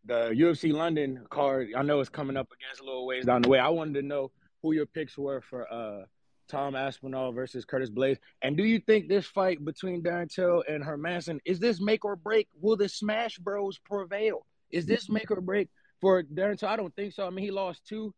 the 0.05 0.29
UFC 0.29 0.71
London 0.73 1.25
card. 1.29 1.69
I 1.75 1.81
know 1.81 1.99
it's 1.99 2.09
coming 2.09 2.37
up 2.37 2.49
against 2.51 2.81
a 2.81 2.85
little 2.85 3.05
ways 3.05 3.25
down 3.25 3.41
the 3.41 3.49
way. 3.49 3.59
I 3.59 3.69
wanted 3.69 3.95
to 3.95 4.01
know 4.01 4.31
who 4.61 4.73
your 4.73 4.85
picks 4.85 5.17
were 5.17 5.41
for 5.41 5.71
uh, 5.71 6.05
Tom 6.49 6.75
Aspinall 6.75 7.31
versus 7.31 7.65
Curtis 7.65 7.89
Blaydes. 7.89 8.17
And 8.41 8.57
do 8.57 8.63
you 8.63 8.79
think 8.79 9.07
this 9.07 9.25
fight 9.25 9.63
between 9.63 10.03
Darren 10.03 10.29
Till 10.29 10.63
and 10.67 10.83
Hermansson 10.83 11.39
is 11.45 11.59
this 11.59 11.79
make 11.79 12.05
or 12.05 12.15
break? 12.15 12.47
Will 12.59 12.75
the 12.75 12.89
Smash 12.89 13.37
Bros 13.37 13.77
prevail? 13.77 14.45
Is 14.71 14.85
this 14.85 15.09
make 15.09 15.31
or 15.31 15.41
break 15.41 15.69
for 16.01 16.23
Darren 16.23 16.57
Till? 16.57 16.69
I 16.69 16.75
don't 16.75 16.95
think 16.95 17.13
so. 17.13 17.25
I 17.25 17.29
mean, 17.29 17.45
he 17.45 17.51
lost 17.51 17.85
two, 17.85 18.13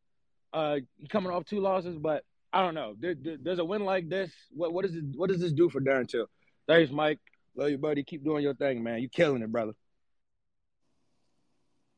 uh, 0.53 0.77
coming 1.09 1.31
off 1.31 1.45
two 1.45 1.59
losses, 1.59 1.97
but 1.97 2.23
I 2.51 2.61
don't 2.61 2.75
know. 2.75 2.95
There, 2.99 3.15
there, 3.15 3.37
there's 3.41 3.59
a 3.59 3.65
win 3.65 3.85
like 3.85 4.09
this. 4.09 4.31
What 4.51 4.73
what 4.73 4.85
does 4.85 4.95
it, 4.95 5.03
what 5.15 5.29
does 5.29 5.39
this 5.39 5.53
do 5.53 5.69
for 5.69 5.79
Darren 5.79 6.07
Till? 6.07 6.27
Thanks, 6.67 6.91
Mike. 6.91 7.19
Love 7.55 7.69
you, 7.69 7.77
buddy. 7.77 8.03
Keep 8.03 8.23
doing 8.23 8.43
your 8.43 8.53
thing, 8.53 8.83
man. 8.83 8.99
You're 8.99 9.09
killing 9.09 9.41
it, 9.41 9.51
brother. 9.51 9.73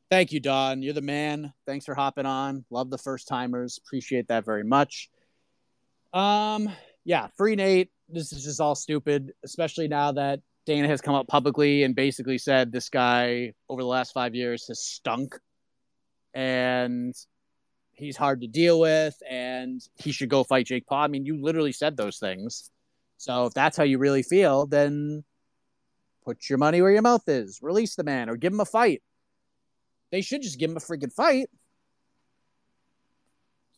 Thank 0.10 0.32
you, 0.32 0.40
Don. 0.40 0.84
You're 0.84 0.94
the 0.94 1.02
man. 1.02 1.54
Thanks 1.66 1.86
for 1.86 1.96
hopping 1.96 2.26
on. 2.26 2.66
Love 2.70 2.90
the 2.90 2.98
first 2.98 3.28
timers. 3.28 3.80
Appreciate 3.84 4.28
that 4.28 4.46
very 4.46 4.64
much. 4.64 5.10
Um, 6.14 6.70
yeah, 7.04 7.28
free 7.38 7.56
Nate. 7.56 7.90
This 8.10 8.32
is 8.32 8.44
just 8.44 8.62
all 8.62 8.76
stupid, 8.76 9.32
especially 9.44 9.88
now 9.88 10.12
that 10.12 10.42
Dana 10.66 10.88
has 10.88 11.02
come 11.02 11.16
up 11.16 11.28
publicly 11.28 11.84
and 11.84 11.96
basically 11.96 12.38
said 12.38 12.72
this 12.72 12.90
guy 12.90 13.54
over 13.70 13.82
the 13.82 13.88
last 13.88 14.14
five 14.14 14.36
years 14.36 14.68
has 14.68 14.80
stunk 14.80 15.36
and 16.34 17.16
he's 17.94 18.18
hard 18.18 18.42
to 18.42 18.48
deal 18.48 18.80
with 18.80 19.16
and 19.30 19.82
he 19.96 20.12
should 20.12 20.30
go 20.30 20.44
fight 20.44 20.68
Jake 20.68 20.86
Paul. 20.86 21.04
I 21.04 21.08
mean, 21.08 21.26
you 21.26 21.42
literally 21.42 21.72
said 21.72 21.98
those 21.98 22.18
things. 22.18 22.70
So 23.18 23.46
if 23.46 23.54
that's 23.54 23.78
how 23.78 23.84
you 23.84 23.98
really 23.98 24.24
feel, 24.24 24.66
then 24.68 25.24
put 26.24 26.50
your 26.50 26.58
money 26.58 26.82
where 26.82 26.92
your 26.92 27.02
mouth 27.02 27.28
is. 27.28 27.60
Release 27.62 27.96
the 27.96 28.04
man 28.04 28.30
or 28.30 28.36
give 28.36 28.54
him 28.54 28.60
a 28.60 28.66
fight. 28.66 29.02
They 30.12 30.22
should 30.22 30.42
just 30.42 30.60
give 30.60 30.70
him 30.70 30.78
a 30.78 30.80
freaking 30.80 31.12
fight. 31.12 31.50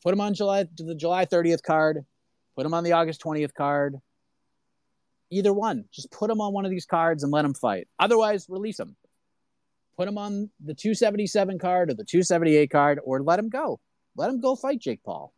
Put 0.04 0.14
him 0.14 0.22
on 0.22 0.34
July 0.34 0.66
the 0.78 0.96
July 0.96 1.26
30th 1.26 1.64
card. 1.64 2.06
Put 2.56 2.66
him 2.66 2.74
on 2.74 2.84
the 2.84 2.93
August 2.93 3.22
20th 3.22 3.54
card. 3.54 3.96
Either 5.32 5.52
one. 5.52 5.86
Just 5.91 6.12
put 6.12 6.30
him 6.30 6.41
on 6.41 6.54
one 6.54 6.66
of 6.66 6.72
these 6.72 6.86
cards 6.86 7.24
and 7.24 7.32
let 7.32 7.46
him 7.46 7.54
fight. 7.54 7.88
Otherwise, 8.00 8.46
release 8.48 8.80
him. 8.80 8.96
Put 9.98 10.08
him 10.08 10.18
on 10.18 10.50
the 10.64 10.74
277 10.74 11.58
card 11.58 11.89
or 11.89 11.93
the 11.93 12.04
278 12.04 12.70
card 12.70 13.00
or 13.04 13.22
let 13.22 13.39
him 13.39 13.50
go. 13.50 13.80
Let 14.16 14.30
him 14.30 14.41
go 14.41 14.56
fight 14.56 14.80
Jake 14.80 15.04
Paul. 15.04 15.34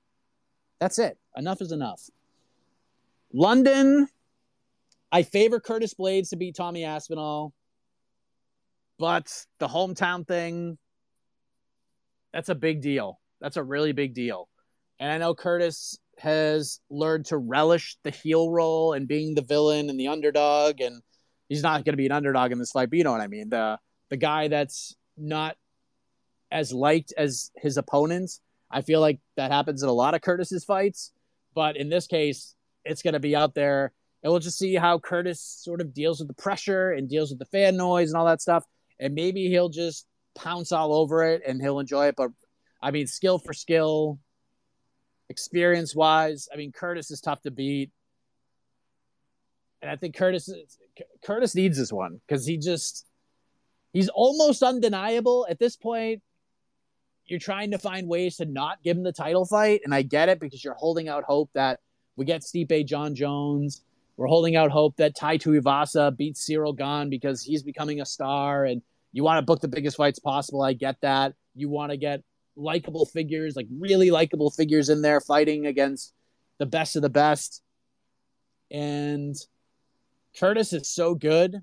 That's 0.80 1.00
it. 1.00 1.18
Enough 1.36 1.62
is 1.62 1.72
enough. 1.72 2.02
London, 3.34 4.08
I 5.12 5.24
favor 5.24 5.60
Curtis 5.60 5.94
Blaydes 5.94 6.30
to 6.30 6.36
beat 6.36 6.56
Tommy 6.56 6.84
Aspinall, 6.84 7.54
but 9.00 9.46
the 9.60 9.68
hometown 9.68 10.28
thing, 10.28 10.78
that's 12.34 12.50
a 12.50 12.56
big 12.56 12.82
deal. 12.82 13.20
That's 13.40 13.58
a 13.58 13.64
really 13.64 13.94
big 13.94 14.14
deal. 14.14 14.50
And 15.00 15.12
I 15.12 15.18
know 15.18 15.34
Curtis 15.36 15.98
has 16.20 16.80
learned 16.90 17.26
to 17.26 17.38
relish 17.38 17.98
the 18.04 18.10
heel 18.10 18.50
role 18.50 18.94
and 18.94 19.08
being 19.08 19.36
the 19.36 19.42
villain 19.42 19.90
and 19.90 20.00
the 20.00 20.08
underdog 20.08 20.82
and 20.82 21.02
he's 21.48 21.64
not 21.64 21.86
going 21.86 21.94
to 21.94 21.98
be 21.98 22.06
an 22.06 22.12
underdog 22.12 22.52
in 22.52 22.58
this 22.58 22.72
fight 22.72 22.90
but 22.90 22.98
you 22.98 23.04
know 23.04 23.12
what 23.12 23.22
i 23.22 23.28
mean 23.28 23.50
the 23.50 23.78
the 24.10 24.18
guy 24.18 24.48
that's 24.48 24.96
not 25.16 25.56
as 26.52 26.74
liked 26.74 27.14
as 27.18 27.52
his 27.56 27.78
opponents 27.78 28.42
i 28.72 28.82
feel 28.82 29.00
like 29.00 29.20
that 29.36 29.52
happens 29.52 29.84
in 29.84 29.90
a 29.90 29.94
lot 29.94 30.16
of 30.16 30.22
curtis's 30.22 30.66
fights 30.66 31.12
but 31.54 31.78
in 31.78 31.90
this 31.90 32.08
case 32.08 32.56
it's 32.84 33.04
going 33.04 33.14
to 33.14 33.20
be 33.20 33.36
out 33.36 33.54
there 33.54 33.92
and 34.24 34.32
we'll 34.32 34.40
just 34.40 34.58
see 34.58 34.76
how 34.76 35.00
curtis 35.00 35.42
sort 35.42 35.82
of 35.82 35.94
deals 35.94 36.20
with 36.20 36.28
the 36.28 36.34
pressure 36.34 36.92
and 36.92 37.10
deals 37.10 37.30
with 37.30 37.40
the 37.40 37.46
fan 37.46 37.78
noise 37.78 38.10
and 38.10 38.18
all 38.18 38.26
that 38.26 38.42
stuff 38.42 38.64
and 39.00 39.14
maybe 39.14 39.48
he'll 39.48 39.70
just 39.70 40.06
pounce 40.36 40.72
all 40.72 40.94
over 40.94 41.24
it 41.24 41.42
and 41.46 41.62
he'll 41.62 41.80
enjoy 41.80 42.08
it 42.08 42.16
but 42.16 42.30
i 42.82 42.92
mean 42.92 43.08
skill 43.08 43.40
for 43.40 43.54
skill 43.54 44.20
experience 45.30 45.96
wise, 45.96 46.48
I 46.54 46.58
mean, 46.58 46.72
Curtis 46.72 47.12
is 47.12 47.22
tough 47.22 47.42
to 47.44 47.52
beat. 47.52 47.92
And 49.82 49.92
I 49.92 49.96
think 49.96 50.16
Curtis 50.16 50.50
Curtis 51.24 51.54
needs 51.54 51.78
this 51.78 51.94
one 51.94 52.20
because 52.28 52.46
he 52.46 52.58
just 52.58 53.06
he's 53.94 54.10
almost 54.10 54.64
undeniable 54.64 55.46
at 55.50 55.60
this 55.60 55.76
point. 55.76 56.24
You're 57.26 57.40
trying 57.40 57.72
to 57.72 57.78
find 57.78 58.08
ways 58.08 58.38
to 58.38 58.46
not 58.46 58.82
give 58.84 58.98
him 58.98 59.04
the 59.04 59.12
title 59.12 59.46
fight, 59.46 59.82
and 59.84 59.94
I 59.94 60.02
get 60.02 60.30
it 60.30 60.40
because 60.40 60.64
you're 60.64 60.74
holding 60.74 61.10
out 61.10 61.26
hope 61.26 61.52
that 61.54 61.80
we 62.16 62.26
get 62.26 62.42
Stipe 62.42 62.86
Jon 62.88 63.14
Jones 63.14 63.84
we're 64.18 64.28
holding 64.28 64.56
out 64.56 64.72
hope 64.72 64.98
that 64.98 65.16
Tai 65.16 65.38
Tuivasa 65.38 66.16
beats 66.16 66.44
Cyril 66.44 66.74
Gane 66.74 67.10
because 67.10 67.44
he's 67.44 67.62
becoming 67.62 68.02
a 68.02 68.06
star 68.06 68.66
and 68.66 68.82
you 69.14 69.24
want 69.24 69.38
to 69.38 69.46
book 69.46 69.62
the 69.62 69.68
biggest 69.68 69.96
fights 69.96 70.20
possible. 70.20 70.64
I 70.64 70.74
get 70.74 71.00
that. 71.02 71.34
You 71.56 71.70
want 71.70 71.92
to 71.92 71.98
get 71.98 72.24
likable 72.56 73.06
figures, 73.06 73.56
like 73.56 73.68
really 73.80 74.10
likable 74.10 74.50
figures 74.50 74.90
in 74.90 75.04
there 75.04 75.22
fighting 75.22 75.68
against 75.68 76.14
the 76.58 76.66
best 76.66 76.96
of 76.96 77.04
the 77.04 77.10
best. 77.10 77.62
And 78.72 79.36
Curtis 80.38 80.74
is 80.74 80.90
so 80.90 81.14
good. 81.14 81.56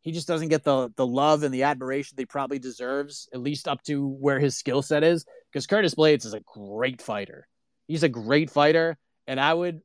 He 0.00 0.12
just 0.12 0.26
doesn't 0.26 0.48
get 0.48 0.64
the 0.64 0.92
the 0.96 1.06
love 1.06 1.42
and 1.42 1.54
the 1.54 1.64
admiration 1.64 2.16
that 2.16 2.22
he 2.22 2.26
probably 2.26 2.58
deserves, 2.58 3.28
at 3.32 3.40
least 3.40 3.68
up 3.68 3.82
to 3.84 4.08
where 4.08 4.40
his 4.40 4.56
skill 4.56 4.82
set 4.82 5.04
is. 5.04 5.24
Because 5.50 5.66
Curtis 5.66 5.94
Blaydes 5.94 6.24
is 6.24 6.34
a 6.34 6.40
great 6.40 7.02
fighter. 7.02 7.46
He's 7.86 8.02
a 8.02 8.08
great 8.08 8.50
fighter, 8.50 8.96
and 9.26 9.38
I 9.38 9.52
would 9.52 9.82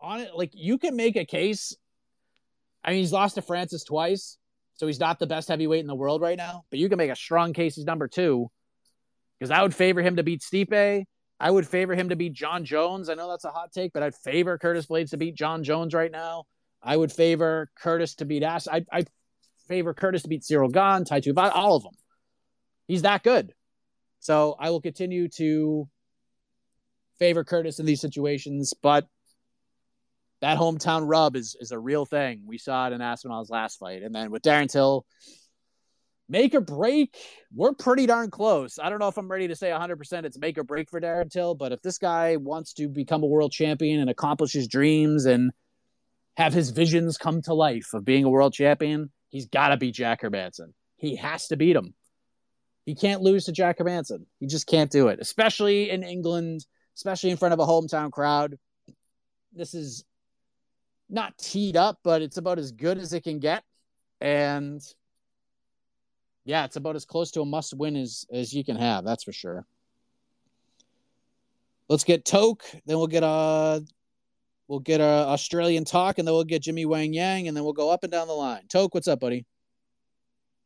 on 0.00 0.20
it 0.20 0.30
like 0.34 0.50
you 0.54 0.78
can 0.78 0.96
make 0.96 1.16
a 1.16 1.24
case. 1.24 1.76
I 2.82 2.90
mean, 2.90 3.00
he's 3.00 3.12
lost 3.12 3.34
to 3.34 3.42
Francis 3.42 3.84
twice, 3.84 4.38
so 4.74 4.86
he's 4.86 5.00
not 5.00 5.18
the 5.18 5.26
best 5.26 5.48
heavyweight 5.48 5.80
in 5.80 5.86
the 5.86 5.94
world 5.94 6.22
right 6.22 6.38
now. 6.38 6.64
But 6.70 6.78
you 6.78 6.88
can 6.88 6.98
make 6.98 7.10
a 7.10 7.16
strong 7.16 7.52
case 7.52 7.76
he's 7.76 7.84
number 7.84 8.08
two, 8.08 8.50
because 9.38 9.50
I 9.50 9.62
would 9.62 9.74
favor 9.74 10.00
him 10.00 10.16
to 10.16 10.22
beat 10.22 10.40
Stipe. 10.40 11.04
I 11.38 11.50
would 11.50 11.66
favor 11.66 11.94
him 11.94 12.10
to 12.10 12.16
beat 12.16 12.34
Jon 12.34 12.64
Jones. 12.64 13.08
I 13.08 13.14
know 13.14 13.30
that's 13.30 13.44
a 13.44 13.50
hot 13.50 13.72
take, 13.72 13.92
but 13.92 14.02
I'd 14.02 14.14
favor 14.14 14.58
Curtis 14.58 14.86
Blaydes 14.86 15.10
to 15.10 15.16
beat 15.16 15.34
Jon 15.34 15.64
Jones 15.64 15.94
right 15.94 16.10
now. 16.12 16.44
I 16.82 16.96
would 16.96 17.12
favor 17.12 17.70
Curtis 17.76 18.14
to 18.16 18.24
beat 18.24 18.42
Ash. 18.42 18.68
I, 18.68 18.84
I 18.92 19.04
favor 19.68 19.94
Curtis 19.94 20.22
to 20.22 20.28
beat 20.28 20.44
Cyril 20.44 20.68
Gane, 20.68 21.04
Tai 21.04 21.20
Tuivasa, 21.20 21.52
all 21.54 21.76
of 21.76 21.82
them. 21.82 21.94
He's 22.88 23.02
that 23.02 23.22
good. 23.22 23.52
So 24.18 24.56
I 24.58 24.70
will 24.70 24.80
continue 24.80 25.28
to 25.36 25.88
favor 27.18 27.44
Curtis 27.44 27.78
in 27.78 27.86
these 27.86 28.00
situations, 28.00 28.74
but 28.82 29.06
that 30.40 30.58
hometown 30.58 31.02
rub 31.04 31.36
is 31.36 31.56
is 31.60 31.72
a 31.72 31.78
real 31.78 32.06
thing. 32.06 32.42
We 32.46 32.58
saw 32.58 32.86
it 32.86 32.92
in 32.92 33.00
Aspinall's 33.00 33.50
last 33.50 33.78
fight. 33.78 34.02
And 34.02 34.14
then 34.14 34.30
with 34.30 34.42
Darren 34.42 34.70
Till, 34.70 35.04
make 36.28 36.54
or 36.54 36.60
break, 36.60 37.16
we're 37.54 37.74
pretty 37.74 38.06
darn 38.06 38.30
close. 38.30 38.78
I 38.78 38.88
don't 38.88 39.00
know 39.00 39.08
if 39.08 39.18
I'm 39.18 39.30
ready 39.30 39.48
to 39.48 39.56
say 39.56 39.70
100% 39.70 40.24
it's 40.24 40.38
make 40.38 40.56
or 40.56 40.64
break 40.64 40.88
for 40.88 41.00
Darren 41.00 41.30
Till, 41.30 41.54
but 41.54 41.72
if 41.72 41.82
this 41.82 41.98
guy 41.98 42.36
wants 42.36 42.72
to 42.74 42.88
become 42.88 43.22
a 43.22 43.26
world 43.26 43.52
champion 43.52 44.00
and 44.00 44.08
accomplish 44.08 44.52
his 44.52 44.68
dreams 44.68 45.26
and 45.26 45.50
have 46.36 46.54
his 46.54 46.70
visions 46.70 47.18
come 47.18 47.42
to 47.42 47.54
life 47.54 47.92
of 47.92 48.04
being 48.04 48.24
a 48.24 48.30
world 48.30 48.54
champion, 48.54 49.10
he's 49.28 49.46
got 49.46 49.68
to 49.68 49.76
beat 49.76 49.94
Jack 49.94 50.22
Hermansson. 50.22 50.72
He 50.96 51.16
has 51.16 51.48
to 51.48 51.56
beat 51.56 51.76
him. 51.76 51.94
He 52.86 52.94
can't 52.94 53.20
lose 53.20 53.44
to 53.44 53.52
Jack 53.52 53.78
Hermansson. 53.78 54.24
He 54.38 54.46
just 54.46 54.66
can't 54.66 54.90
do 54.90 55.08
it, 55.08 55.18
especially 55.20 55.90
in 55.90 56.02
England, 56.02 56.64
especially 56.96 57.30
in 57.30 57.36
front 57.36 57.52
of 57.52 57.60
a 57.60 57.66
hometown 57.66 58.10
crowd. 58.10 58.56
This 59.52 59.74
is 59.74 60.04
not 61.10 61.36
teed 61.38 61.76
up, 61.76 61.98
but 62.02 62.22
it's 62.22 62.36
about 62.36 62.58
as 62.58 62.72
good 62.72 62.98
as 62.98 63.12
it 63.12 63.24
can 63.24 63.38
get. 63.38 63.64
And 64.20 64.82
yeah, 66.44 66.64
it's 66.64 66.76
about 66.76 66.96
as 66.96 67.04
close 67.04 67.30
to 67.32 67.40
a 67.40 67.46
must 67.46 67.74
win 67.74 67.96
as, 67.96 68.24
as 68.32 68.52
you 68.52 68.64
can 68.64 68.76
have. 68.76 69.04
That's 69.04 69.24
for 69.24 69.32
sure. 69.32 69.66
Let's 71.88 72.04
get 72.04 72.24
Toke, 72.24 72.64
then 72.86 72.98
we'll 72.98 73.08
get 73.08 73.24
a 73.24 73.84
we'll 74.68 74.78
get 74.78 75.00
a 75.00 75.26
Australian 75.26 75.84
talk, 75.84 76.18
and 76.18 76.28
then 76.28 76.32
we'll 76.32 76.44
get 76.44 76.62
Jimmy 76.62 76.86
Wang 76.86 77.12
Yang, 77.12 77.48
and 77.48 77.56
then 77.56 77.64
we'll 77.64 77.72
go 77.72 77.90
up 77.90 78.04
and 78.04 78.12
down 78.12 78.28
the 78.28 78.32
line. 78.32 78.62
Toke, 78.68 78.94
what's 78.94 79.08
up, 79.08 79.18
buddy? 79.18 79.44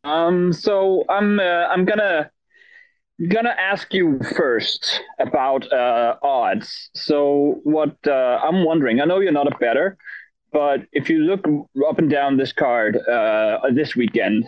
Um, 0.04 0.52
so 0.52 1.04
I'm 1.08 1.40
uh, 1.40 1.42
I'm 1.42 1.86
gonna 1.86 2.30
gonna 3.28 3.56
ask 3.58 3.94
you 3.94 4.20
first 4.36 5.00
about 5.18 5.72
uh, 5.72 6.16
odds. 6.22 6.90
So 6.94 7.60
what 7.64 7.96
uh, 8.06 8.40
I'm 8.42 8.64
wondering, 8.64 9.00
I 9.00 9.06
know 9.06 9.20
you're 9.20 9.32
not 9.32 9.50
a 9.50 9.56
better, 9.58 9.96
but 10.54 10.86
if 10.92 11.10
you 11.10 11.18
look 11.18 11.44
up 11.88 11.98
and 11.98 12.08
down 12.08 12.36
this 12.36 12.52
card 12.52 12.96
uh, 12.96 13.58
this 13.72 13.96
weekend, 13.96 14.46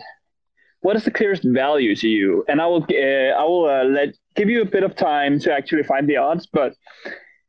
what 0.79 0.95
is 0.95 1.03
the 1.03 1.11
clearest 1.11 1.43
value 1.43 1.93
to 1.97 2.07
you? 2.07 2.45
And 2.47 2.61
I 2.61 2.65
will 2.65 2.85
uh, 2.89 3.33
I 3.41 3.43
will 3.43 3.65
uh, 3.69 3.83
let 3.83 4.15
give 4.35 4.49
you 4.49 4.61
a 4.61 4.71
bit 4.75 4.83
of 4.83 4.95
time 4.95 5.37
to 5.41 5.53
actually 5.53 5.83
find 5.83 6.07
the 6.07 6.15
odds. 6.15 6.47
But 6.47 6.75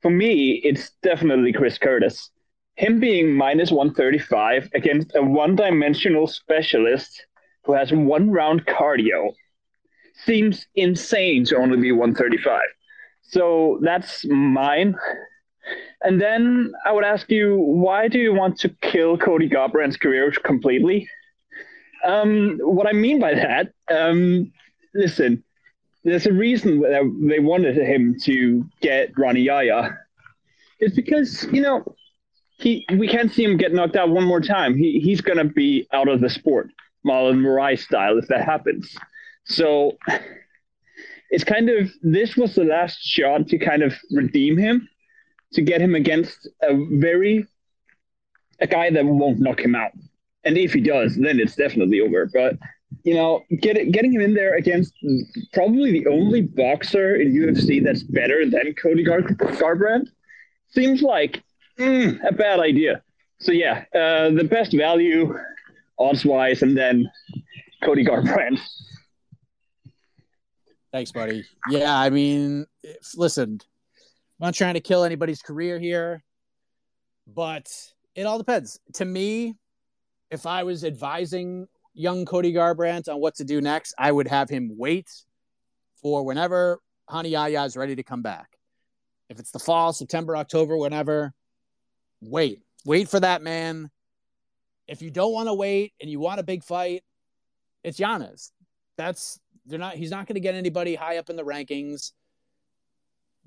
for 0.02 0.11
me, 0.11 0.61
it's 0.64 0.90
definitely 1.04 1.52
Chris 1.52 1.78
Curtis. 1.78 2.30
Him 2.74 2.98
being 2.98 3.32
minus 3.32 3.70
135 3.70 4.70
against 4.74 5.14
a 5.14 5.22
one-dimensional 5.22 6.26
specialist 6.26 7.26
who 7.64 7.74
has 7.74 7.92
one 7.92 8.30
round 8.30 8.66
cardio 8.66 9.32
seems 10.24 10.66
insane 10.74 11.44
to 11.44 11.56
only 11.56 11.78
be 11.78 11.92
135. 11.92 12.61
So 13.22 13.78
that's 13.82 14.24
mine. 14.26 14.96
And 16.03 16.21
then 16.21 16.73
I 16.85 16.93
would 16.93 17.05
ask 17.05 17.31
you, 17.31 17.57
why 17.57 18.09
do 18.09 18.19
you 18.19 18.33
want 18.33 18.59
to 18.61 18.69
kill 18.81 19.19
Cody 19.19 19.49
Garbrandt's 19.49 19.97
career 19.97 20.31
completely? 20.45 21.09
Um, 22.05 22.59
what 22.62 22.87
I 22.87 22.93
mean 22.93 23.19
by 23.19 23.35
that, 23.35 23.73
um, 23.91 24.53
listen, 24.95 25.43
there's 26.05 26.27
a 26.27 26.33
reason 26.33 26.81
they 27.27 27.41
wanted 27.41 27.77
him 27.77 28.16
to 28.23 28.64
get 28.81 29.11
Rani 29.19 29.41
Yahya. 29.41 29.97
It's 30.79 30.95
because 30.95 31.45
you 31.53 31.61
know 31.61 31.85
he 32.59 32.87
we 32.97 33.09
can't 33.09 33.33
see 33.33 33.43
him 33.43 33.57
get 33.57 33.73
knocked 33.73 33.97
out 33.97 34.11
one 34.11 34.25
more 34.25 34.41
time. 34.41 34.77
He 34.77 35.01
he's 35.01 35.21
gonna 35.21 35.45
be 35.45 35.89
out 35.93 36.09
of 36.09 36.21
the 36.21 36.31
sport, 36.31 36.71
Marlon 37.05 37.41
Moraes 37.41 37.81
style, 37.81 38.16
if 38.16 38.29
that 38.29 38.45
happens. 38.45 38.97
So 39.45 39.99
it's 41.31 41.45
kind 41.45 41.69
of 41.69 41.91
this 42.03 42.37
was 42.37 42.55
the 42.55 42.64
last 42.64 43.03
shot 43.03 43.49
to 43.49 43.59
kind 43.59 43.83
of 43.83 43.93
redeem 44.12 44.57
him 44.57 44.89
to 45.53 45.62
get 45.62 45.80
him 45.80 45.94
against 45.94 46.49
a 46.62 46.74
very 46.92 47.46
a 48.61 48.66
guy 48.66 48.90
that 48.90 49.05
won't 49.05 49.38
knock 49.38 49.61
him 49.61 49.74
out. 49.74 49.92
And 50.44 50.57
if 50.57 50.72
he 50.72 50.80
does, 50.80 51.16
then 51.16 51.38
it's 51.38 51.55
definitely 51.55 52.01
over. 52.01 52.26
But 52.32 52.57
you 53.05 53.14
know, 53.14 53.44
get 53.61 53.76
getting 53.92 54.12
him 54.12 54.20
in 54.20 54.34
there 54.34 54.57
against 54.57 54.94
probably 55.53 55.92
the 55.92 56.07
only 56.09 56.42
boxer 56.42 57.16
in 57.16 57.32
UFC 57.32 57.82
that's 57.82 58.03
better 58.03 58.49
than 58.49 58.74
Cody 58.74 59.05
Gar- 59.05 59.22
Garbrandt 59.22 60.09
seems 60.70 61.03
like 61.03 61.42
mm, 61.78 62.18
a 62.26 62.32
bad 62.32 62.61
idea. 62.61 63.03
So 63.40 63.53
yeah, 63.53 63.84
uh, 63.94 64.30
the 64.30 64.46
best 64.49 64.72
value 64.72 65.34
odds 65.99 66.24
wise, 66.24 66.62
and 66.62 66.76
then 66.76 67.11
Cody 67.82 68.05
Garbrandt. 68.05 68.61
Thanks, 70.92 71.12
buddy. 71.12 71.44
Yeah, 71.68 71.94
I 71.96 72.09
mean, 72.09 72.66
listen, 73.14 73.61
not 74.41 74.55
trying 74.55 74.74
to 74.74 74.80
kill 74.80 75.05
anybody's 75.05 75.43
career 75.43 75.78
here, 75.78 76.22
but 77.26 77.70
it 78.14 78.22
all 78.22 78.39
depends. 78.39 78.78
To 78.95 79.05
me, 79.05 79.57
if 80.30 80.47
I 80.47 80.62
was 80.62 80.84
advising 80.84 81.66
young 81.95 82.24
Cody 82.24 82.53
Garbrandt 82.53 83.09
on 83.09 83.20
what 83.20 83.34
to 83.36 83.45
do 83.45 83.61
next, 83.61 83.95
I 83.99 84.12
would 84.12 84.28
have 84.28 84.49
him 84.49 84.72
wait 84.76 85.11
for 86.01 86.24
whenever 86.24 86.80
Rani 87.11 87.30
Yahya 87.30 87.64
is 87.64 87.76
ready 87.76 87.97
to 87.97 88.03
come 88.03 88.22
back. 88.22 88.59
If 89.28 89.39
it's 89.39 89.51
the 89.51 89.59
fall, 89.59 89.93
September, 89.93 90.36
October, 90.36 90.76
whenever, 90.76 91.32
wait. 92.20 92.62
Wait 92.84 93.09
for 93.09 93.20
that 93.20 93.43
man. 93.43 93.91
If 94.86 95.03
you 95.03 95.11
don't 95.11 95.32
want 95.32 95.49
to 95.49 95.55
wait 95.55 95.93
and 96.01 96.11
you 96.11 96.20
want 96.20 96.41
a 96.41 96.45
big 96.45 96.64
fight, 96.64 97.03
it's 97.84 97.99
Yanez. 97.99 98.53
That's 98.97 99.39
they're 99.66 99.78
not 99.78 99.95
he's 99.95 100.11
not 100.11 100.26
going 100.26 100.34
to 100.34 100.41
get 100.41 100.55
anybody 100.55 100.95
high 100.95 101.18
up 101.18 101.28
in 101.28 101.36
the 101.36 101.45
rankings 101.45 102.12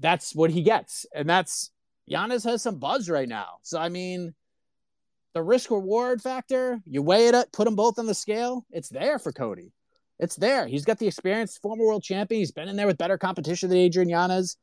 that's 0.01 0.35
what 0.35 0.51
he 0.51 0.63
gets. 0.63 1.05
And 1.15 1.29
that's 1.29 1.71
Yanez 2.07 2.43
has 2.43 2.61
some 2.61 2.79
buzz 2.79 3.09
right 3.09 3.29
now. 3.29 3.59
So 3.61 3.79
I 3.79 3.89
mean, 3.89 4.33
the 5.33 5.41
risk 5.41 5.71
reward 5.71 6.21
factor, 6.21 6.81
you 6.85 7.01
weigh 7.01 7.27
it 7.27 7.35
up, 7.35 7.51
put 7.53 7.65
them 7.65 7.75
both 7.75 7.99
on 7.99 8.07
the 8.07 8.13
scale, 8.13 8.65
it's 8.71 8.89
there 8.89 9.19
for 9.19 9.31
Cody. 9.31 9.71
It's 10.19 10.35
there. 10.35 10.67
He's 10.67 10.85
got 10.85 10.99
the 10.99 11.07
experience, 11.07 11.57
former 11.57 11.83
world 11.83 12.03
champion. 12.03 12.39
He's 12.39 12.51
been 12.51 12.67
in 12.67 12.75
there 12.75 12.85
with 12.85 12.97
better 12.97 13.17
competition 13.17 13.69
than 13.69 13.79
Adrian 13.79 14.09
Yanez. 14.09 14.55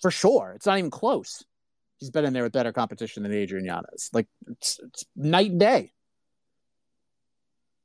For 0.00 0.12
sure. 0.12 0.52
It's 0.54 0.66
not 0.66 0.78
even 0.78 0.90
close. 0.90 1.44
He's 1.98 2.10
been 2.10 2.24
in 2.24 2.32
there 2.32 2.44
with 2.44 2.52
better 2.52 2.72
competition 2.72 3.24
than 3.24 3.32
Adrian 3.32 3.64
Yanez. 3.64 4.10
Like 4.12 4.28
it's, 4.46 4.78
it's 4.84 5.04
night 5.16 5.50
and 5.50 5.58
day. 5.58 5.92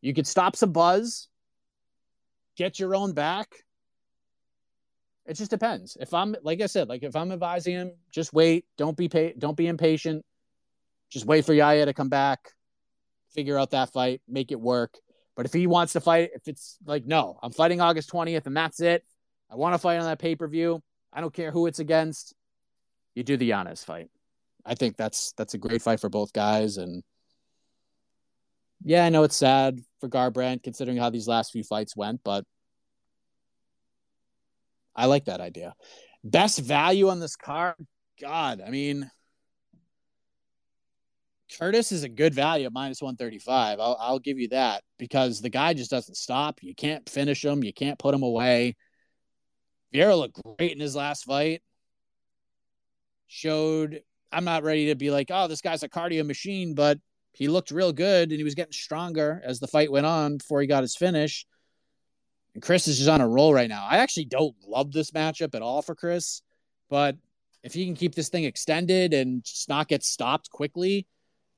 You 0.02 0.14
could 0.14 0.28
stop 0.28 0.56
some 0.56 0.72
buzz, 0.72 1.30
get 2.58 2.78
your 2.78 2.94
own 2.94 3.14
back, 3.14 3.63
it 5.26 5.36
just 5.36 5.52
depends. 5.52 5.98
If 6.00 6.14
I'm 6.14 6.36
like 6.44 6.62
I 6.62 6.66
said, 6.66 6.90
like 6.90 7.04
if 7.04 7.16
I'm 7.16 7.32
advising 7.32 7.74
him, 7.74 7.92
just 8.12 8.34
wait. 8.34 8.66
Don't 8.78 8.98
be 8.98 9.08
pa- 9.08 9.38
don't 9.38 9.56
be 9.56 9.68
impatient. 9.68 10.26
Just 11.10 11.26
wait 11.26 11.46
for 11.46 11.54
Yahya 11.54 11.86
to 11.86 11.94
come 11.94 12.10
back, 12.10 12.52
figure 13.34 13.58
out 13.58 13.72
that 13.72 13.92
fight, 13.94 14.22
make 14.28 14.52
it 14.52 14.60
work. 14.60 14.98
But 15.36 15.46
if 15.46 15.54
he 15.54 15.68
wants 15.68 15.94
to 15.94 16.02
fight, 16.02 16.32
if 16.34 16.48
it's 16.48 16.78
like 16.86 17.06
no, 17.06 17.40
I'm 17.42 17.52
fighting 17.52 17.82
August 17.82 18.12
20th 18.12 18.46
and 18.46 18.58
that's 18.58 18.80
it. 18.82 19.04
I 19.50 19.56
want 19.56 19.74
to 19.74 19.80
fight 19.80 19.98
on 19.98 20.06
that 20.06 20.20
pay 20.20 20.36
per 20.36 20.48
view. 20.48 20.82
I 21.12 21.22
don't 21.22 21.34
care 21.34 21.52
who 21.52 21.68
it's 21.68 21.80
against. 21.80 22.34
You 23.16 23.24
do 23.24 23.38
the 23.38 23.46
Yanez 23.46 23.84
fight. 23.84 24.10
I 24.66 24.76
think 24.76 24.98
that's 24.98 25.34
that's 25.38 25.54
a 25.54 25.58
great 25.58 25.82
fight 25.82 26.00
for 26.00 26.10
both 26.10 26.34
guys. 26.34 26.78
And 26.78 27.04
yeah, 28.84 29.06
I 29.06 29.10
know 29.10 29.24
it's 29.24 29.36
sad 29.36 29.80
for 30.00 30.10
Garbrandt 30.10 30.64
considering 30.64 30.98
how 30.98 31.10
these 31.10 31.28
last 31.28 31.52
few 31.52 31.64
fights 31.64 31.96
went, 31.96 32.22
but 32.24 32.44
I 34.96 35.06
like 35.06 35.26
that 35.26 35.42
idea. 35.42 35.74
Best 36.24 36.60
value 36.60 37.10
on 37.10 37.20
this 37.20 37.36
card? 37.36 37.76
God, 38.22 38.62
I 38.66 38.70
mean, 38.70 39.10
Curtis 41.58 41.92
is 41.92 42.04
a 42.04 42.10
good 42.10 42.34
value 42.34 42.66
at 42.66 42.74
minus 42.74 43.02
135. 43.02 43.80
I'll, 43.80 43.98
I'll 44.00 44.20
give 44.20 44.40
you 44.40 44.50
that 44.50 44.84
because 44.98 45.42
the 45.42 45.50
guy 45.50 45.74
just 45.74 45.92
doesn't 45.92 46.16
stop. 46.16 46.60
You 46.62 46.76
can't 46.76 47.08
finish 47.08 47.44
him, 47.44 47.64
you 47.64 47.74
can't 47.74 48.00
put 48.00 48.16
him 48.16 48.24
away. 48.24 48.76
Vieira 49.94 50.18
looked 50.18 50.42
great 50.58 50.72
in 50.72 50.80
his 50.80 50.96
last 50.96 51.26
fight. 51.26 51.62
Showed, 53.28 54.02
I'm 54.32 54.46
not 54.46 54.64
ready 54.64 54.88
to 54.88 54.96
be 54.96 55.12
like, 55.12 55.28
oh, 55.30 55.48
this 55.48 55.62
guy's 55.62 55.84
a 55.84 55.90
cardio 55.90 56.26
machine, 56.26 56.74
but 56.74 57.00
he 57.32 57.48
looked 57.48 57.72
real 57.72 57.94
good 57.94 58.30
and 58.30 58.38
he 58.38 58.44
was 58.44 58.56
getting 58.56 58.74
stronger 58.74 59.42
as 59.44 59.60
the 59.60 59.68
fight 59.68 59.92
went 59.92 60.06
on 60.06 60.38
before 60.38 60.62
he 60.62 60.68
got 60.68 60.84
his 60.84 60.96
finish. 60.96 61.46
And 62.54 62.62
Chris 62.62 62.88
is 62.88 62.98
just 62.98 63.10
on 63.10 63.22
a 63.22 63.28
roll 63.28 63.54
right 63.54 63.70
now. 63.70 63.86
I 63.90 63.98
actually 63.98 64.26
don't 64.26 64.56
love 64.68 64.92
this 64.92 65.12
matchup 65.12 65.56
at 65.56 65.62
all 65.62 65.82
for 65.82 65.96
Chris, 65.96 66.42
but 66.90 67.18
if 67.64 67.74
he 67.74 67.86
can 67.86 67.96
keep 67.96 68.14
this 68.14 68.30
thing 68.30 68.44
extended 68.44 69.14
and 69.14 69.44
just 69.44 69.70
not 69.70 69.88
get 69.88 70.04
stopped 70.04 70.50
quickly, 70.52 71.08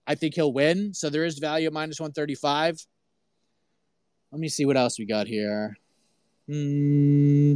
I 0.07 0.15
think 0.15 0.35
he'll 0.35 0.53
win. 0.53 0.93
So 0.93 1.09
there 1.09 1.25
is 1.25 1.39
value 1.39 1.67
at 1.67 1.73
minus 1.73 1.99
135. 1.99 2.85
Let 4.31 4.39
me 4.39 4.49
see 4.49 4.65
what 4.65 4.77
else 4.77 4.99
we 4.99 5.05
got 5.05 5.27
here. 5.27 5.77
Hmm. 6.47 7.55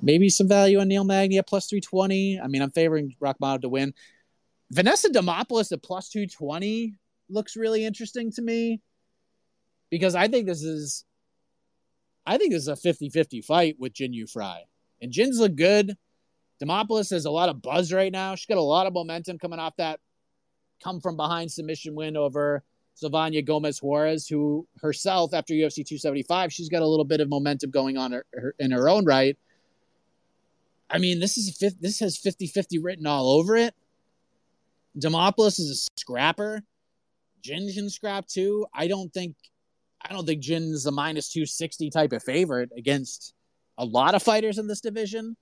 Maybe 0.00 0.28
some 0.28 0.46
value 0.46 0.78
on 0.78 0.88
Neil 0.88 1.04
Magny 1.04 1.38
at 1.38 1.48
plus 1.48 1.66
320. 1.68 2.40
I 2.40 2.46
mean, 2.46 2.62
I'm 2.62 2.70
favoring 2.70 3.16
Rakhmonov 3.20 3.62
to 3.62 3.68
win. 3.68 3.94
Vanessa 4.70 5.08
Demopoulos 5.08 5.72
at 5.72 5.82
plus 5.82 6.08
220 6.10 6.94
looks 7.28 7.56
really 7.56 7.84
interesting 7.84 8.30
to 8.32 8.42
me 8.42 8.80
because 9.90 10.14
I 10.14 10.28
think 10.28 10.46
this 10.46 10.62
is 10.62 11.04
I 12.26 12.36
think 12.36 12.52
this 12.52 12.62
is 12.62 12.68
a 12.68 12.74
50-50 12.74 13.42
fight 13.44 13.76
with 13.78 13.94
Jinh 13.94 14.12
Yu 14.12 14.26
Frey. 14.26 14.66
And 15.00 15.10
Jin's 15.10 15.40
look 15.40 15.56
good. 15.56 15.96
Demopoulos 16.62 17.10
has 17.10 17.24
a 17.24 17.30
lot 17.30 17.48
of 17.48 17.62
buzz 17.62 17.90
right 17.90 18.12
now. 18.12 18.34
She's 18.34 18.46
got 18.46 18.58
a 18.58 18.62
lot 18.62 18.86
of 18.86 18.92
momentum 18.92 19.38
coming 19.38 19.58
off 19.58 19.76
that 19.76 20.00
come 20.82 21.00
from 21.00 21.16
behind 21.16 21.50
submission 21.50 21.94
win 21.94 22.16
over 22.16 22.62
Silvana 23.00 23.44
Gomez 23.44 23.82
Juarez, 23.82 24.26
who 24.26 24.66
herself, 24.80 25.32
after 25.32 25.54
UFC 25.54 25.76
275, 25.76 26.52
she's 26.52 26.68
got 26.68 26.82
a 26.82 26.86
little 26.86 27.04
bit 27.04 27.20
of 27.20 27.28
momentum 27.28 27.70
going 27.70 27.96
on 27.96 28.12
her, 28.12 28.26
her, 28.34 28.54
in 28.58 28.72
her 28.72 28.88
own 28.88 29.04
right. 29.04 29.38
I 30.90 30.98
mean, 30.98 31.20
this 31.20 31.36
is 31.38 31.62
a, 31.62 31.70
this 31.80 32.00
has 32.00 32.18
50-50 32.18 32.82
written 32.82 33.06
all 33.06 33.30
over 33.30 33.56
it. 33.56 33.74
Demopoulos 34.98 35.60
is 35.60 35.70
a 35.70 36.00
scrapper. 36.00 36.62
Jin 37.48 37.72
can 37.72 37.88
scrap 37.88 38.26
too. 38.26 38.66
I 38.74 38.88
don't 38.88 39.10
think 39.10 39.34
I 40.02 40.12
don't 40.12 40.26
think 40.26 40.42
Jin's 40.42 40.84
a 40.84 40.92
minus 40.92 41.30
260 41.30 41.88
type 41.88 42.12
of 42.12 42.22
favorite 42.22 42.70
against 42.76 43.32
a 43.78 43.84
lot 43.86 44.14
of 44.14 44.22
fighters 44.22 44.58
in 44.58 44.66
this 44.66 44.82
division. 44.82 45.34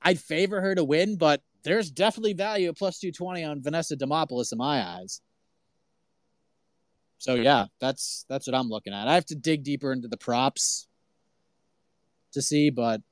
I'd 0.00 0.20
favor 0.20 0.60
her 0.60 0.74
to 0.76 0.84
win, 0.84 1.16
but 1.16 1.42
there's 1.64 1.90
definitely 1.90 2.34
value 2.34 2.68
at 2.68 2.78
plus 2.78 3.00
220 3.00 3.44
on 3.44 3.60
Vanessa 3.60 3.96
Demopoulos 3.96 4.52
in 4.52 4.58
my 4.58 4.82
eyes. 4.82 5.20
So 7.18 7.34
yeah, 7.34 7.66
that's 7.80 8.24
that's 8.28 8.46
what 8.46 8.54
I'm 8.54 8.68
looking 8.68 8.94
at. 8.94 9.08
I 9.08 9.14
have 9.14 9.26
to 9.26 9.34
dig 9.34 9.64
deeper 9.64 9.92
into 9.92 10.06
the 10.06 10.16
props 10.16 10.86
to 12.32 12.40
see, 12.40 12.70
but 12.70 13.02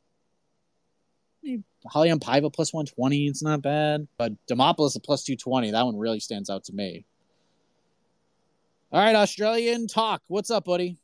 Raulian 1.45 2.21
Paiva 2.21 2.53
plus 2.53 2.73
120, 2.73 3.27
it's 3.27 3.43
not 3.43 3.61
bad. 3.61 4.07
But 4.17 4.35
Demopoulos 4.47 4.95
at 4.95 5.03
plus 5.03 5.25
220, 5.25 5.73
that 5.73 5.85
one 5.85 5.99
really 5.99 6.21
stands 6.21 6.49
out 6.49 6.65
to 6.65 6.73
me. 6.73 7.05
All 8.91 9.03
right, 9.03 9.15
Australian 9.15 9.87
talk. 9.87 10.23
What's 10.29 10.51
up, 10.51 10.65
buddy? 10.65 10.97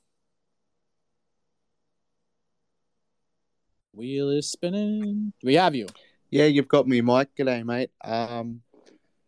Wheel 3.92 4.30
is 4.30 4.50
spinning. 4.50 5.34
Do 5.38 5.46
we 5.46 5.56
have 5.56 5.74
you? 5.74 5.88
Yeah, 6.30 6.46
you've 6.46 6.66
got 6.66 6.88
me, 6.88 7.02
Mike. 7.02 7.28
G'day, 7.38 7.62
mate. 7.62 7.90
Um, 8.02 8.62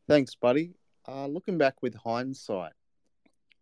thanks, 0.09 0.35
buddy. 0.35 0.73
Uh, 1.07 1.27
looking 1.27 1.59
back 1.59 1.83
with 1.83 1.95
hindsight, 1.97 2.73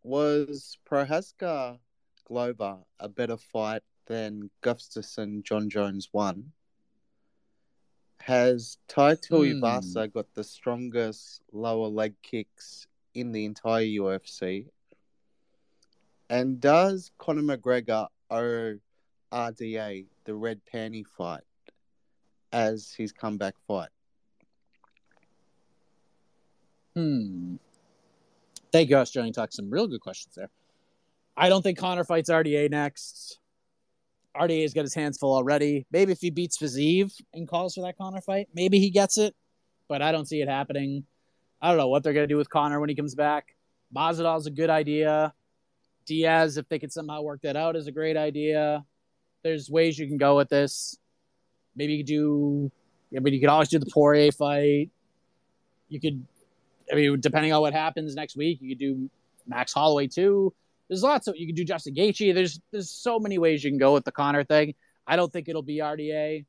was 0.04 0.78
Prochazka 0.88 1.80
Glover 2.28 2.76
a 3.00 3.08
better 3.08 3.36
fight 3.36 3.82
than 4.06 4.48
Gustafsson 4.62 5.42
Jon 5.42 5.70
Jones 5.70 6.10
one? 6.12 6.52
Has 8.20 8.78
Tai 8.86 9.16
Tuivasa 9.16 10.04
hmm. 10.04 10.12
got 10.16 10.26
the 10.34 10.44
strongest 10.44 11.42
lower 11.52 11.88
leg 11.88 12.14
kicks 12.22 12.86
in 13.12 13.32
the 13.32 13.44
entire 13.44 13.82
UFC? 13.82 14.68
And 16.34 16.60
does 16.60 17.12
Conor 17.16 17.42
McGregor 17.42 18.08
owe 18.28 18.74
RDA 19.32 20.06
the 20.24 20.34
red 20.34 20.60
panty 20.72 21.04
fight 21.06 21.44
as 22.52 22.92
his 22.98 23.12
comeback 23.12 23.54
fight? 23.68 23.90
Hmm. 26.96 27.54
Thank 28.72 28.90
you, 28.90 28.96
Australian 28.96 29.32
Talk. 29.32 29.52
Some 29.52 29.70
real 29.70 29.86
good 29.86 30.00
questions 30.00 30.34
there. 30.34 30.50
I 31.36 31.48
don't 31.48 31.62
think 31.62 31.78
Conor 31.78 32.02
fights 32.02 32.28
RDA 32.28 32.68
next. 32.68 33.38
RDA's 34.36 34.74
got 34.74 34.82
his 34.82 34.94
hands 34.94 35.16
full 35.16 35.36
already. 35.36 35.86
Maybe 35.92 36.10
if 36.10 36.18
he 36.20 36.30
beats 36.30 36.58
Fiziev 36.58 37.12
and 37.32 37.46
calls 37.46 37.74
for 37.74 37.82
that 37.82 37.96
Conor 37.96 38.22
fight, 38.22 38.48
maybe 38.52 38.80
he 38.80 38.90
gets 38.90 39.18
it. 39.18 39.36
But 39.86 40.02
I 40.02 40.10
don't 40.10 40.26
see 40.26 40.42
it 40.42 40.48
happening. 40.48 41.04
I 41.62 41.68
don't 41.68 41.78
know 41.78 41.86
what 41.86 42.02
they're 42.02 42.12
going 42.12 42.26
to 42.26 42.34
do 42.34 42.38
with 42.38 42.50
Conor 42.50 42.80
when 42.80 42.88
he 42.88 42.96
comes 42.96 43.14
back. 43.14 43.54
Masvidal's 43.94 44.48
a 44.48 44.50
good 44.50 44.68
idea. 44.68 45.32
Diaz, 46.06 46.56
if 46.56 46.68
they 46.68 46.78
could 46.78 46.92
somehow 46.92 47.22
work 47.22 47.40
that 47.42 47.56
out, 47.56 47.76
is 47.76 47.86
a 47.86 47.92
great 47.92 48.16
idea. 48.16 48.84
There's 49.42 49.70
ways 49.70 49.98
you 49.98 50.06
can 50.06 50.18
go 50.18 50.36
with 50.36 50.48
this. 50.48 50.98
Maybe 51.76 51.94
you 51.94 51.98
could 52.00 52.06
do. 52.06 52.72
I 53.16 53.20
mean, 53.20 53.34
you 53.34 53.40
could 53.40 53.48
always 53.48 53.68
do 53.68 53.78
the 53.78 53.90
Poirier 53.92 54.32
fight. 54.32 54.90
You 55.88 56.00
could. 56.00 56.26
I 56.90 56.96
mean, 56.96 57.20
depending 57.20 57.52
on 57.52 57.60
what 57.60 57.72
happens 57.72 58.14
next 58.14 58.36
week, 58.36 58.58
you 58.60 58.70
could 58.70 58.78
do 58.78 59.10
Max 59.46 59.72
Holloway 59.72 60.06
too. 60.06 60.52
There's 60.88 61.02
lots 61.02 61.26
of 61.26 61.36
you 61.36 61.46
could 61.46 61.56
do 61.56 61.64
Justin 61.64 61.94
Gaethje. 61.94 62.34
There's 62.34 62.60
there's 62.70 62.90
so 62.90 63.18
many 63.18 63.38
ways 63.38 63.64
you 63.64 63.70
can 63.70 63.78
go 63.78 63.94
with 63.94 64.04
the 64.04 64.12
Conor 64.12 64.44
thing. 64.44 64.74
I 65.06 65.16
don't 65.16 65.32
think 65.32 65.48
it'll 65.48 65.62
be 65.62 65.78
RDA. 65.78 66.44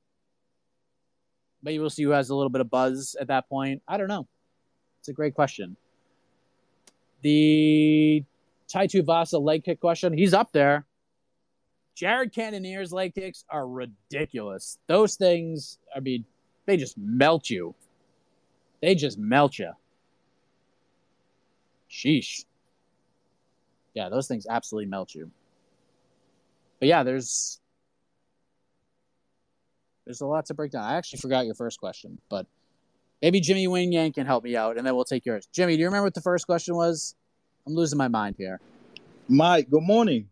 Maybe 1.64 1.80
we'll 1.80 1.90
see 1.90 2.04
who 2.04 2.12
has 2.12 2.30
a 2.30 2.36
little 2.36 2.50
bit 2.50 2.62
of 2.62 2.70
buzz 2.70 3.16
at 3.20 3.28
that 3.28 3.50
point. 3.50 3.82
I 3.88 3.98
don't 3.98 4.08
know. 4.08 4.28
It's 5.00 5.10
a 5.10 5.14
great 5.14 5.34
question. 5.34 5.76
The 7.22 8.24
Tai 8.72 8.88
Tuivasa 8.88 9.42
leg 9.42 9.64
kick 9.64 9.80
question. 9.80 10.14
He's 10.14 10.34
up 10.34 10.52
there. 10.52 10.86
Jared 11.96 12.34
Cannonier's 12.34 12.92
leg 12.92 13.14
kicks 13.16 13.46
are 13.50 13.68
ridiculous. 13.68 14.78
Those 14.88 15.16
things, 15.16 15.80
I 15.96 16.02
mean, 16.02 16.26
they 16.66 16.78
just 16.78 16.98
melt 16.98 17.50
you. 17.50 17.74
They 18.82 18.96
just 18.96 19.18
melt 19.18 19.58
you. 19.58 19.72
Sheesh. 21.90 22.44
Yeah, 23.94 24.10
those 24.10 24.28
things 24.28 24.46
absolutely 24.50 24.90
melt 24.90 25.16
you. 25.16 25.32
But 26.80 26.90
yeah, 26.90 27.04
there's 27.04 27.62
there's 30.06 30.22
a 30.22 30.26
lot 30.26 30.46
to 30.48 30.54
break 30.54 30.72
down. 30.72 30.84
I 30.84 30.96
actually 30.98 31.20
forgot 31.20 31.46
your 31.46 31.56
first 31.56 31.80
question, 31.80 32.20
but 32.30 32.46
maybe 33.22 33.40
Jimmy 33.40 33.68
Wing 33.68 33.94
Yang 33.94 34.14
can 34.14 34.26
help 34.26 34.44
me 34.44 34.56
out, 34.58 34.78
and 34.78 34.86
then 34.86 34.96
we'll 34.96 35.06
take 35.06 35.26
yours. 35.26 35.48
Jimmy, 35.54 35.76
do 35.76 35.80
you 35.80 35.88
remember 35.88 36.06
what 36.06 36.14
the 36.14 36.22
first 36.22 36.46
question 36.46 36.76
was? 36.76 37.16
I'm 37.68 37.74
losing 37.74 37.98
my 37.98 38.08
mind 38.08 38.36
here. 38.38 38.60
Mike, 39.28 39.70
good 39.70 39.82
morning. 39.82 40.30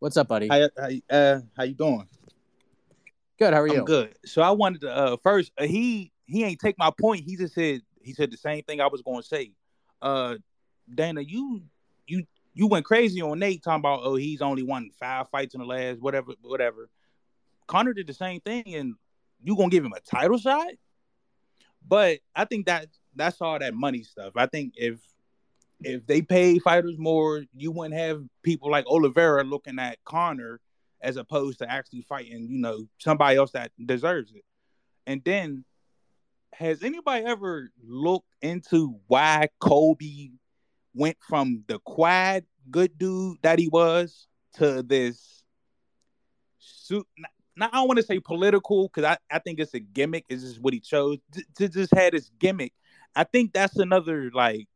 What's 0.00 0.16
up, 0.16 0.28
buddy? 0.28 0.48
How 0.48 0.68
how, 0.76 0.88
uh, 1.08 1.40
how 1.56 1.62
you 1.62 1.74
doing? 1.74 2.08
Good. 3.38 3.54
How 3.54 3.60
are 3.60 3.68
you? 3.68 3.80
I'm 3.80 3.84
good. 3.84 4.16
So 4.24 4.42
I 4.42 4.50
wanted 4.50 4.80
to 4.80 4.90
uh, 4.90 5.16
first 5.22 5.52
uh, 5.56 5.64
he 5.64 6.10
he 6.24 6.42
ain't 6.42 6.58
take 6.58 6.76
my 6.76 6.90
point. 7.00 7.22
He 7.24 7.36
just 7.36 7.54
said 7.54 7.82
he 8.00 8.14
said 8.14 8.32
the 8.32 8.36
same 8.36 8.64
thing 8.64 8.80
I 8.80 8.88
was 8.88 9.02
going 9.02 9.22
to 9.22 9.28
say. 9.28 9.52
Uh, 10.00 10.36
Dana, 10.92 11.20
you 11.20 11.62
you 12.08 12.24
you 12.52 12.66
went 12.66 12.84
crazy 12.84 13.22
on 13.22 13.38
Nate 13.38 13.62
talking 13.62 13.80
about 13.80 14.00
oh 14.02 14.16
he's 14.16 14.42
only 14.42 14.64
won 14.64 14.90
five 14.98 15.28
fights 15.28 15.54
in 15.54 15.60
the 15.60 15.66
last 15.66 16.00
whatever 16.00 16.32
whatever. 16.42 16.90
Conor 17.68 17.92
did 17.92 18.08
the 18.08 18.14
same 18.14 18.40
thing, 18.40 18.74
and 18.74 18.96
you 19.40 19.56
gonna 19.56 19.68
give 19.68 19.84
him 19.84 19.92
a 19.92 20.00
title 20.00 20.38
shot? 20.38 20.72
But 21.86 22.18
I 22.34 22.44
think 22.44 22.66
that 22.66 22.88
that's 23.14 23.40
all 23.40 23.58
that 23.60 23.74
money 23.74 24.02
stuff. 24.02 24.32
I 24.34 24.46
think 24.46 24.74
if 24.76 24.98
if 25.84 26.06
they 26.06 26.22
pay 26.22 26.58
fighters 26.58 26.96
more, 26.98 27.44
you 27.54 27.70
wouldn't 27.70 27.98
have 27.98 28.22
people 28.42 28.70
like 28.70 28.86
Oliveira 28.86 29.44
looking 29.44 29.78
at 29.78 29.98
Conor 30.04 30.60
as 31.00 31.16
opposed 31.16 31.58
to 31.58 31.70
actually 31.70 32.02
fighting, 32.02 32.46
you 32.48 32.60
know, 32.60 32.86
somebody 32.98 33.36
else 33.36 33.52
that 33.52 33.72
deserves 33.84 34.32
it. 34.32 34.44
And 35.06 35.22
then, 35.24 35.64
has 36.54 36.82
anybody 36.82 37.24
ever 37.24 37.70
looked 37.82 38.28
into 38.40 38.98
why 39.08 39.48
Colby 39.58 40.32
went 40.94 41.16
from 41.26 41.64
the 41.66 41.78
quad 41.80 42.44
good 42.70 42.96
dude 42.98 43.38
that 43.42 43.58
he 43.58 43.68
was 43.68 44.28
to 44.54 44.82
this 44.82 45.42
suit? 46.58 47.06
Now, 47.56 47.68
I 47.72 47.76
don't 47.76 47.88
want 47.88 47.98
to 47.98 48.06
say 48.06 48.20
political 48.20 48.88
because 48.88 49.04
I, 49.04 49.18
I 49.34 49.38
think 49.38 49.58
it's 49.58 49.74
a 49.74 49.80
gimmick. 49.80 50.24
It's 50.28 50.42
just 50.42 50.60
what 50.60 50.72
he 50.72 50.80
chose 50.80 51.18
to, 51.32 51.44
to 51.56 51.68
just 51.68 51.94
had 51.94 52.12
this 52.12 52.30
gimmick. 52.38 52.72
I 53.14 53.24
think 53.24 53.52
that's 53.52 53.76
another 53.76 54.30
like 54.32 54.68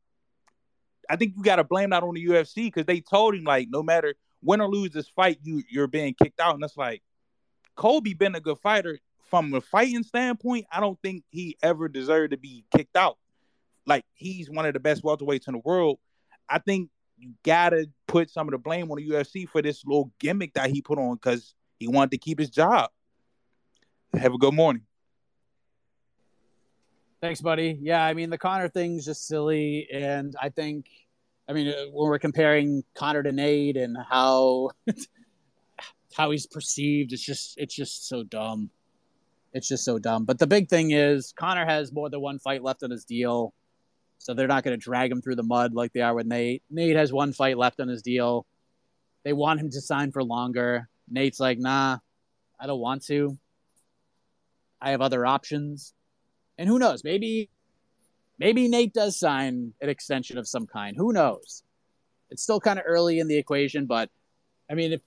I 1.08 1.16
think 1.16 1.34
you 1.36 1.42
got 1.42 1.56
to 1.56 1.64
blame 1.64 1.90
that 1.90 2.02
on 2.02 2.14
the 2.14 2.26
UFC 2.26 2.66
because 2.66 2.86
they 2.86 3.00
told 3.00 3.34
him 3.34 3.44
like 3.44 3.68
no 3.70 3.82
matter 3.82 4.14
win 4.42 4.60
or 4.60 4.68
lose 4.68 4.90
this 4.90 5.08
fight, 5.08 5.38
you 5.42 5.62
you're 5.68 5.86
being 5.86 6.14
kicked 6.14 6.40
out, 6.40 6.54
and 6.54 6.62
that's 6.62 6.76
like 6.76 7.02
Colby 7.76 8.14
been 8.14 8.34
a 8.34 8.40
good 8.40 8.58
fighter 8.58 8.98
from 9.28 9.52
a 9.54 9.60
fighting 9.60 10.02
standpoint, 10.02 10.66
I 10.70 10.80
don't 10.80 11.00
think 11.02 11.24
he 11.30 11.56
ever 11.62 11.88
deserved 11.88 12.30
to 12.30 12.36
be 12.36 12.64
kicked 12.74 12.96
out. 12.96 13.18
Like 13.86 14.04
he's 14.14 14.50
one 14.50 14.66
of 14.66 14.72
the 14.72 14.80
best 14.80 15.02
welterweights 15.02 15.48
in 15.48 15.54
the 15.54 15.62
world. 15.64 15.98
I 16.48 16.58
think 16.58 16.90
you 17.18 17.32
gotta 17.44 17.88
put 18.06 18.30
some 18.30 18.46
of 18.46 18.52
the 18.52 18.58
blame 18.58 18.90
on 18.90 18.98
the 18.98 19.08
UFC 19.08 19.48
for 19.48 19.62
this 19.62 19.84
little 19.84 20.12
gimmick 20.18 20.54
that 20.54 20.70
he 20.70 20.82
put 20.82 20.98
on 20.98 21.16
because 21.16 21.54
he 21.78 21.88
wanted 21.88 22.12
to 22.12 22.18
keep 22.18 22.38
his 22.38 22.50
job. 22.50 22.90
Have 24.14 24.34
a 24.34 24.38
good 24.38 24.54
morning. 24.54 24.82
Thanks, 27.22 27.40
buddy. 27.40 27.78
Yeah, 27.80 28.04
I 28.04 28.12
mean 28.12 28.28
the 28.28 28.38
Conor 28.38 28.68
thing's 28.68 29.06
just 29.06 29.26
silly, 29.26 29.88
and 29.92 30.34
I 30.40 30.50
think, 30.50 30.86
I 31.48 31.54
mean, 31.54 31.68
uh, 31.68 31.86
when 31.92 32.10
we're 32.10 32.18
comparing 32.18 32.84
Conor 32.94 33.22
to 33.22 33.32
Nate 33.32 33.78
and 33.78 33.96
how 33.96 34.70
how 36.14 36.30
he's 36.30 36.46
perceived, 36.46 37.12
it's 37.12 37.22
just 37.24 37.54
it's 37.56 37.74
just 37.74 38.06
so 38.06 38.22
dumb. 38.22 38.70
It's 39.54 39.66
just 39.68 39.84
so 39.84 39.98
dumb. 39.98 40.26
But 40.26 40.38
the 40.38 40.46
big 40.46 40.68
thing 40.68 40.90
is 40.90 41.32
Conor 41.32 41.64
has 41.64 41.90
more 41.90 42.10
than 42.10 42.20
one 42.20 42.38
fight 42.38 42.62
left 42.62 42.82
on 42.82 42.90
his 42.90 43.06
deal, 43.06 43.54
so 44.18 44.34
they're 44.34 44.46
not 44.46 44.62
going 44.62 44.78
to 44.78 44.82
drag 44.82 45.10
him 45.10 45.22
through 45.22 45.36
the 45.36 45.42
mud 45.42 45.72
like 45.72 45.94
they 45.94 46.02
are 46.02 46.14
with 46.14 46.26
Nate. 46.26 46.62
Nate 46.70 46.96
has 46.96 47.14
one 47.14 47.32
fight 47.32 47.56
left 47.56 47.80
on 47.80 47.88
his 47.88 48.02
deal. 48.02 48.44
They 49.24 49.32
want 49.32 49.60
him 49.60 49.70
to 49.70 49.80
sign 49.80 50.12
for 50.12 50.22
longer. 50.22 50.88
Nate's 51.08 51.40
like, 51.40 51.58
nah, 51.58 51.98
I 52.60 52.66
don't 52.66 52.80
want 52.80 53.06
to. 53.06 53.38
I 54.80 54.90
have 54.90 55.00
other 55.00 55.24
options. 55.24 55.94
And 56.58 56.68
who 56.68 56.78
knows? 56.78 57.04
Maybe 57.04 57.48
maybe 58.38 58.68
Nate 58.68 58.92
does 58.92 59.18
sign 59.18 59.72
an 59.80 59.88
extension 59.88 60.38
of 60.38 60.48
some 60.48 60.66
kind. 60.66 60.96
Who 60.96 61.12
knows? 61.12 61.62
It's 62.30 62.42
still 62.42 62.60
kind 62.60 62.78
of 62.78 62.84
early 62.86 63.18
in 63.18 63.28
the 63.28 63.36
equation, 63.36 63.86
but 63.86 64.10
I 64.70 64.74
mean 64.74 64.92
if 64.92 65.00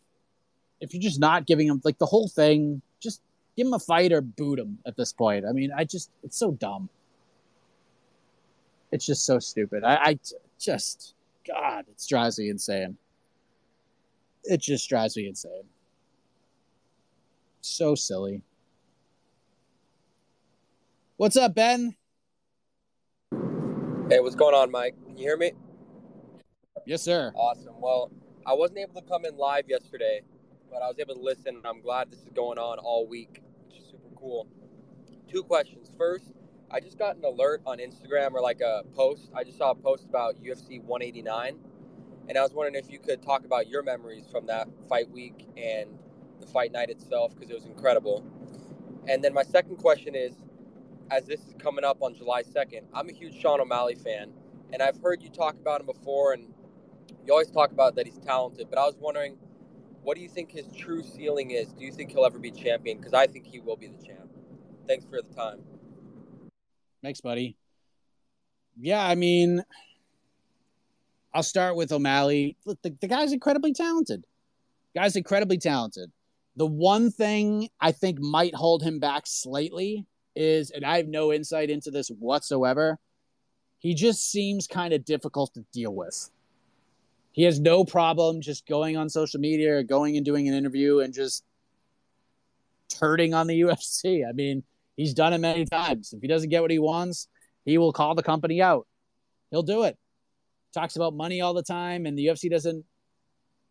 if 0.80 0.94
you're 0.94 1.02
just 1.02 1.20
not 1.20 1.46
giving 1.46 1.68
him 1.68 1.82
like 1.84 1.98
the 1.98 2.06
whole 2.06 2.28
thing, 2.28 2.82
just 3.00 3.22
give 3.56 3.68
him 3.68 3.74
a 3.74 3.80
fight 3.80 4.12
or 4.12 4.22
boot 4.22 4.60
him 4.60 4.80
at 4.86 4.96
this 4.96 5.12
point. 5.12 5.46
I 5.48 5.52
mean, 5.52 5.72
I 5.76 5.84
just 5.84 6.10
it's 6.24 6.38
so 6.38 6.52
dumb. 6.52 6.90
It's 8.92 9.06
just 9.06 9.26
so 9.26 9.40
stupid. 9.40 9.84
I, 9.84 9.96
I 9.96 10.20
just 10.60 11.14
God, 11.48 11.86
it 11.90 12.04
drives 12.08 12.40
me 12.40 12.50
insane. 12.50 12.98
It 14.44 14.62
just 14.62 14.88
drives 14.88 15.18
me 15.18 15.28
insane. 15.28 15.64
So 17.62 17.96
silly. 17.96 18.42
What's 21.20 21.36
up, 21.36 21.54
Ben? 21.54 21.98
Hey, 24.10 24.22
what's 24.22 24.36
going 24.36 24.56
on, 24.56 24.72
Mike? 24.72 24.96
Can 25.04 25.18
you 25.18 25.26
hear 25.26 25.36
me? 25.36 25.52
Yes, 26.86 27.02
sir. 27.02 27.34
Awesome. 27.36 27.74
Well, 27.82 28.10
I 28.48 28.54
wasn't 28.54 28.80
able 28.80 29.02
to 29.02 29.06
come 29.06 29.26
in 29.26 29.36
live 29.36 29.66
yesterday, 29.68 30.22
but 30.72 30.82
I 30.82 30.88
was 30.88 30.96
able 30.98 31.16
to 31.16 31.22
listen. 31.22 31.62
I'm 31.66 31.82
glad 31.82 32.10
this 32.10 32.22
is 32.22 32.30
going 32.34 32.58
on 32.58 32.80
all 32.80 33.06
week, 33.06 33.42
which 33.68 33.82
is 33.82 33.88
super 33.88 34.08
cool. 34.16 34.48
Two 35.30 35.44
questions. 35.44 35.92
First, 35.98 36.32
I 36.72 36.80
just 36.80 36.98
got 36.98 37.18
an 37.18 37.26
alert 37.26 37.64
on 37.66 37.80
Instagram 37.80 38.32
or 38.32 38.40
like 38.40 38.62
a 38.62 38.84
post. 38.96 39.30
I 39.36 39.44
just 39.44 39.58
saw 39.58 39.72
a 39.72 39.76
post 39.76 40.06
about 40.06 40.42
UFC 40.42 40.82
189, 40.82 41.60
and 42.30 42.38
I 42.38 42.42
was 42.42 42.54
wondering 42.54 42.82
if 42.82 42.90
you 42.90 42.98
could 42.98 43.22
talk 43.22 43.44
about 43.44 43.68
your 43.68 43.84
memories 43.84 44.24
from 44.32 44.46
that 44.46 44.70
fight 44.88 45.12
week 45.12 45.50
and 45.58 45.90
the 46.40 46.48
fight 46.48 46.72
night 46.72 46.90
itself 46.90 47.36
because 47.36 47.50
it 47.50 47.56
was 47.56 47.66
incredible. 47.66 48.24
And 49.10 49.22
then 49.22 49.34
my 49.34 49.44
second 49.44 49.80
question 49.80 50.16
is 50.16 50.38
as 51.12 51.26
this 51.26 51.40
is 51.42 51.54
coming 51.60 51.84
up 51.84 52.02
on 52.02 52.16
July 52.16 52.44
2nd, 52.44 52.84
I'm 52.94 53.10
a 53.10 53.14
huge 53.14 53.40
Sean 53.40 53.60
O'Malley 53.60 53.96
fan, 53.96 54.32
and 54.72 54.82
I've 54.82 55.02
heard 55.02 55.22
you 55.22 55.30
talk 55.30 55.56
about 55.56 55.82
him 55.82 55.88
before, 55.88 56.34
and 56.34 56.54
you 57.26 57.34
always 57.34 57.52
talk 57.52 57.72
about 57.72 57.96
that 57.96 58.06
he's 58.06 58.20
talented. 58.20 58.68
But 58.70 58.80
I 58.80 58.86
was 58.86 58.96
wondering, 59.00 59.38
what 60.04 60.16
do 60.16 60.22
you 60.22 60.30
think 60.30 60.52
his 60.52 60.66
true 60.76 61.04
ceiling 61.04 61.52
is? 61.52 61.68
Do 61.74 61.84
you 61.84 61.92
think 61.92 62.12
he'll 62.12 62.26
ever 62.26 62.40
be 62.40 62.52
champion? 62.52 62.98
Because 62.98 63.14
I 63.14 63.28
think 63.28 63.46
he 63.46 63.60
will 63.60 63.76
be 63.76 63.88
the 63.88 64.06
champ. 64.06 64.30
Thanks 64.88 65.06
for 65.06 65.22
the 65.22 65.34
time. 65.34 65.60
Thanks, 67.02 67.22
buddy. 67.22 67.58
Yeah, 68.80 69.06
I 69.06 69.16
mean, 69.16 69.64
I'll 71.34 71.44
start 71.44 71.76
with 71.76 71.92
O'Malley. 71.92 72.58
Look, 72.66 72.82
the, 72.82 72.96
the 73.02 73.08
guy's 73.08 73.34
incredibly 73.34 73.74
talented. 73.74 74.26
guy's 74.96 75.16
incredibly 75.16 75.58
talented. 75.58 76.12
The 76.56 76.66
one 76.66 77.12
thing 77.12 77.70
I 77.80 77.92
think 77.92 78.20
might 78.20 78.56
hold 78.56 78.84
him 78.84 79.00
back 79.00 79.24
slightly 79.26 80.06
is, 80.40 80.72
and 80.72 80.86
I 80.86 80.98
have 80.98 81.08
no 81.08 81.32
insight 81.34 81.70
into 81.70 81.92
this 81.92 82.10
whatsoever, 82.10 82.98
he 83.78 83.94
just 83.94 84.32
seems 84.32 84.68
kind 84.68 84.94
of 84.94 85.06
difficult 85.06 85.54
to 85.54 85.66
deal 85.74 85.94
with. 85.94 86.30
He 87.32 87.44
has 87.44 87.60
no 87.60 87.86
problem 87.86 88.42
just 88.42 88.66
going 88.66 88.98
on 88.98 89.10
social 89.10 89.40
media 89.40 89.78
or 89.78 89.84
going 89.84 90.18
and 90.18 90.26
doing 90.26 90.48
an 90.48 90.54
interview 90.54 91.00
and 91.00 91.14
just 91.14 91.44
turning 92.90 93.34
on 93.34 93.48
the 93.48 93.62
UFC. 93.62 94.28
I 94.28 94.32
mean, 94.32 94.64
he's 94.96 95.14
done 95.14 95.34
it 95.34 95.40
many 95.40 95.66
times. 95.66 96.14
If 96.14 96.22
he 96.22 96.28
doesn't 96.28 96.50
get 96.50 96.62
what 96.62 96.72
he 96.72 96.80
wants, 96.80 97.28
he 97.66 97.78
will 97.78 97.94
call 97.94 98.16
the 98.16 98.24
company 98.24 98.62
out. 98.62 98.88
He'll 99.52 99.64
do 99.64 99.84
it. 99.84 99.98
Talks 100.74 100.96
about 100.96 101.14
money 101.14 101.42
all 101.42 101.54
the 101.54 101.64
time, 101.64 102.06
and 102.06 102.18
the 102.18 102.28
UFC 102.28 102.50
doesn't 102.50 102.86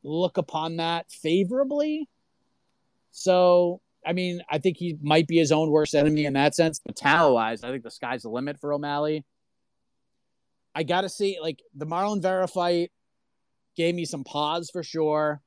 look 0.02 0.36
upon 0.36 0.76
that 0.76 1.10
favorably. 1.10 2.08
So 3.10 3.80
I 4.06 4.12
mean, 4.12 4.40
I 4.50 4.58
think 4.58 4.76
he 4.76 4.96
might 5.02 5.26
be 5.26 5.38
his 5.38 5.52
own 5.52 5.70
worst 5.70 5.94
enemy 5.94 6.24
in 6.24 6.32
that 6.34 6.54
sense. 6.54 6.80
But 6.84 6.96
talent 6.96 7.34
wise, 7.34 7.64
I 7.64 7.70
think 7.70 7.82
the 7.82 7.90
sky's 7.90 8.22
the 8.22 8.30
limit 8.30 8.58
for 8.60 8.72
O'Malley. 8.72 9.24
I 10.74 10.82
got 10.82 11.00
to 11.02 11.08
see, 11.08 11.38
like, 11.40 11.60
the 11.74 11.86
Marlon 11.86 12.22
Vera 12.22 12.46
fight 12.46 12.92
gave 13.76 13.94
me 13.94 14.04
some 14.04 14.24
pause 14.24 14.70
for 14.72 14.82
sure. 14.82 15.40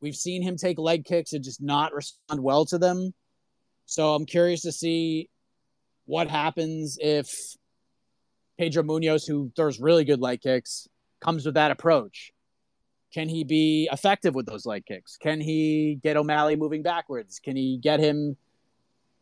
We've 0.00 0.14
seen 0.14 0.42
him 0.42 0.56
take 0.56 0.78
leg 0.78 1.04
kicks 1.04 1.32
and 1.32 1.42
just 1.42 1.62
not 1.62 1.94
respond 1.94 2.42
well 2.42 2.64
to 2.66 2.78
them. 2.78 3.14
So 3.86 4.14
I'm 4.14 4.26
curious 4.26 4.62
to 4.62 4.72
see 4.72 5.30
what 6.04 6.28
happens 6.28 6.98
if 7.00 7.56
Pedro 8.58 8.82
Munhoz, 8.82 9.26
who 9.26 9.50
throws 9.56 9.80
really 9.80 10.04
good 10.04 10.20
leg 10.20 10.42
kicks, 10.42 10.88
comes 11.20 11.46
with 11.46 11.54
that 11.54 11.70
approach. 11.70 12.33
Can 13.14 13.28
he 13.28 13.44
be 13.44 13.88
effective 13.92 14.34
with 14.34 14.44
those 14.44 14.66
leg 14.66 14.86
kicks? 14.86 15.16
Can 15.16 15.40
he 15.40 16.00
get 16.02 16.16
O'Malley 16.16 16.56
moving 16.56 16.82
backwards? 16.82 17.38
Can 17.38 17.54
he 17.54 17.78
get 17.78 18.00
him 18.00 18.36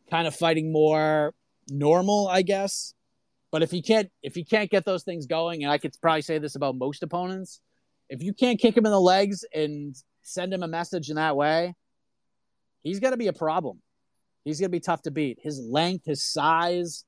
kind 0.09 0.25
of 0.25 0.35
fighting 0.35 0.71
more 0.71 1.35
normal, 1.69 2.27
I 2.27 2.41
guess? 2.41 2.95
But 3.51 3.61
if 3.61 3.69
he 3.69 3.83
can't 3.83 4.09
if 4.23 4.33
he 4.33 4.43
can't 4.43 4.71
get 4.71 4.83
those 4.83 5.03
things 5.03 5.27
going, 5.27 5.63
and 5.63 5.71
I 5.71 5.77
could 5.77 5.95
probably 6.01 6.23
say 6.23 6.39
this 6.39 6.55
about 6.55 6.75
most 6.75 7.03
opponents, 7.03 7.61
if 8.09 8.23
you 8.23 8.33
can't 8.33 8.59
kick 8.59 8.75
him 8.75 8.87
in 8.87 8.91
the 8.91 8.99
legs 8.99 9.45
and 9.53 9.95
send 10.23 10.51
him 10.51 10.63
a 10.63 10.67
message 10.67 11.11
in 11.11 11.17
that 11.17 11.35
way, 11.35 11.75
he's 12.81 12.99
gonna 12.99 13.15
be 13.15 13.27
a 13.27 13.33
problem. 13.33 13.79
He's 14.43 14.59
gonna 14.59 14.69
be 14.69 14.79
tough 14.79 15.03
to 15.03 15.11
beat. 15.11 15.37
His 15.43 15.59
length, 15.59 16.05
his 16.05 16.23
size, 16.23 17.05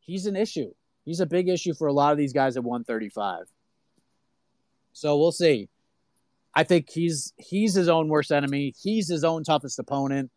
he's 0.00 0.24
an 0.24 0.36
issue. 0.36 0.72
He's 1.04 1.20
a 1.20 1.26
big 1.26 1.50
issue 1.50 1.74
for 1.74 1.86
a 1.86 1.92
lot 1.92 2.12
of 2.12 2.18
these 2.18 2.32
guys 2.32 2.56
at 2.56 2.64
135. 2.64 3.44
So 4.94 5.18
we'll 5.18 5.32
see. 5.32 5.68
I 6.54 6.64
think 6.64 6.90
he's 6.90 7.32
he's 7.38 7.74
his 7.74 7.88
own 7.88 8.08
worst 8.08 8.30
enemy. 8.30 8.74
He's 8.80 9.08
his 9.08 9.24
own 9.24 9.44
toughest 9.44 9.78
opponent. 9.78 10.30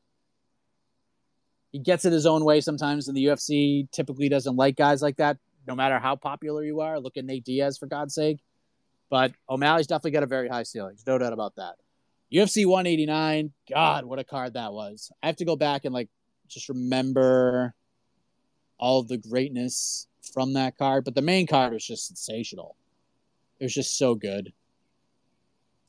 He 1.72 1.80
gets 1.80 2.06
it 2.06 2.14
his 2.14 2.26
own 2.26 2.46
way 2.46 2.62
sometimes, 2.62 3.08
and 3.08 3.18
the 3.18 3.26
UFC 3.26 3.90
typically 3.92 4.30
doesn't 4.30 4.56
like 4.56 4.78
guys 4.78 5.02
like 5.02 5.18
that, 5.18 5.38
no 5.68 5.76
matter 5.76 6.00
how 6.00 6.16
popular 6.16 6.64
you 6.64 6.80
are. 6.80 7.00
Look 7.00 7.18
at 7.18 7.26
Nate 7.26 7.44
Diaz 7.44 7.78
for 7.78 7.88
God's 7.88 8.16
sake. 8.16 8.40
But 9.10 9.34
O'Malley's 9.50 9.88
definitely 9.88 10.12
got 10.12 10.24
a 10.24 10.28
very 10.28 10.48
high 10.48 10.64
ceiling. 10.64 10.96
no 11.06 11.18
doubt 11.18 11.34
about 11.34 11.56
that. 11.58 11.76
UFC 12.34 12.66
189. 12.66 13.52
God, 13.70 14.06
what 14.06 14.20
a 14.20 14.24
card 14.24 14.54
that 14.54 14.74
was. 14.74 15.12
I 15.22 15.28
have 15.28 15.36
to 15.38 15.46
go 15.46 15.56
back 15.56 15.86
and 15.86 15.94
like 15.94 16.10
just 16.48 16.70
remember 16.70 17.74
all 18.78 19.04
the 19.04 19.18
greatness 19.18 20.08
from 20.34 20.54
that 20.54 20.78
card. 20.78 21.06
But 21.06 21.16
the 21.16 21.22
main 21.22 21.46
card 21.46 21.74
was 21.74 21.86
just 21.86 22.08
sensational. 22.08 22.76
It 23.60 23.66
was 23.66 23.74
just 23.74 23.98
so 23.98 24.16
good. 24.16 24.54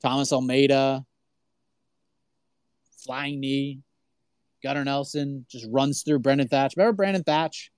Thomas 0.02 0.32
Almeida, 0.32 1.04
flying 3.04 3.40
knee. 3.40 3.80
Gunnar 4.62 4.84
Nelson 4.84 5.46
just 5.48 5.66
runs 5.70 6.02
through 6.02 6.18
Brandon 6.18 6.48
Thatch. 6.48 6.74
Remember 6.76 6.94
Brandon 6.94 7.22
Thatch? 7.22 7.70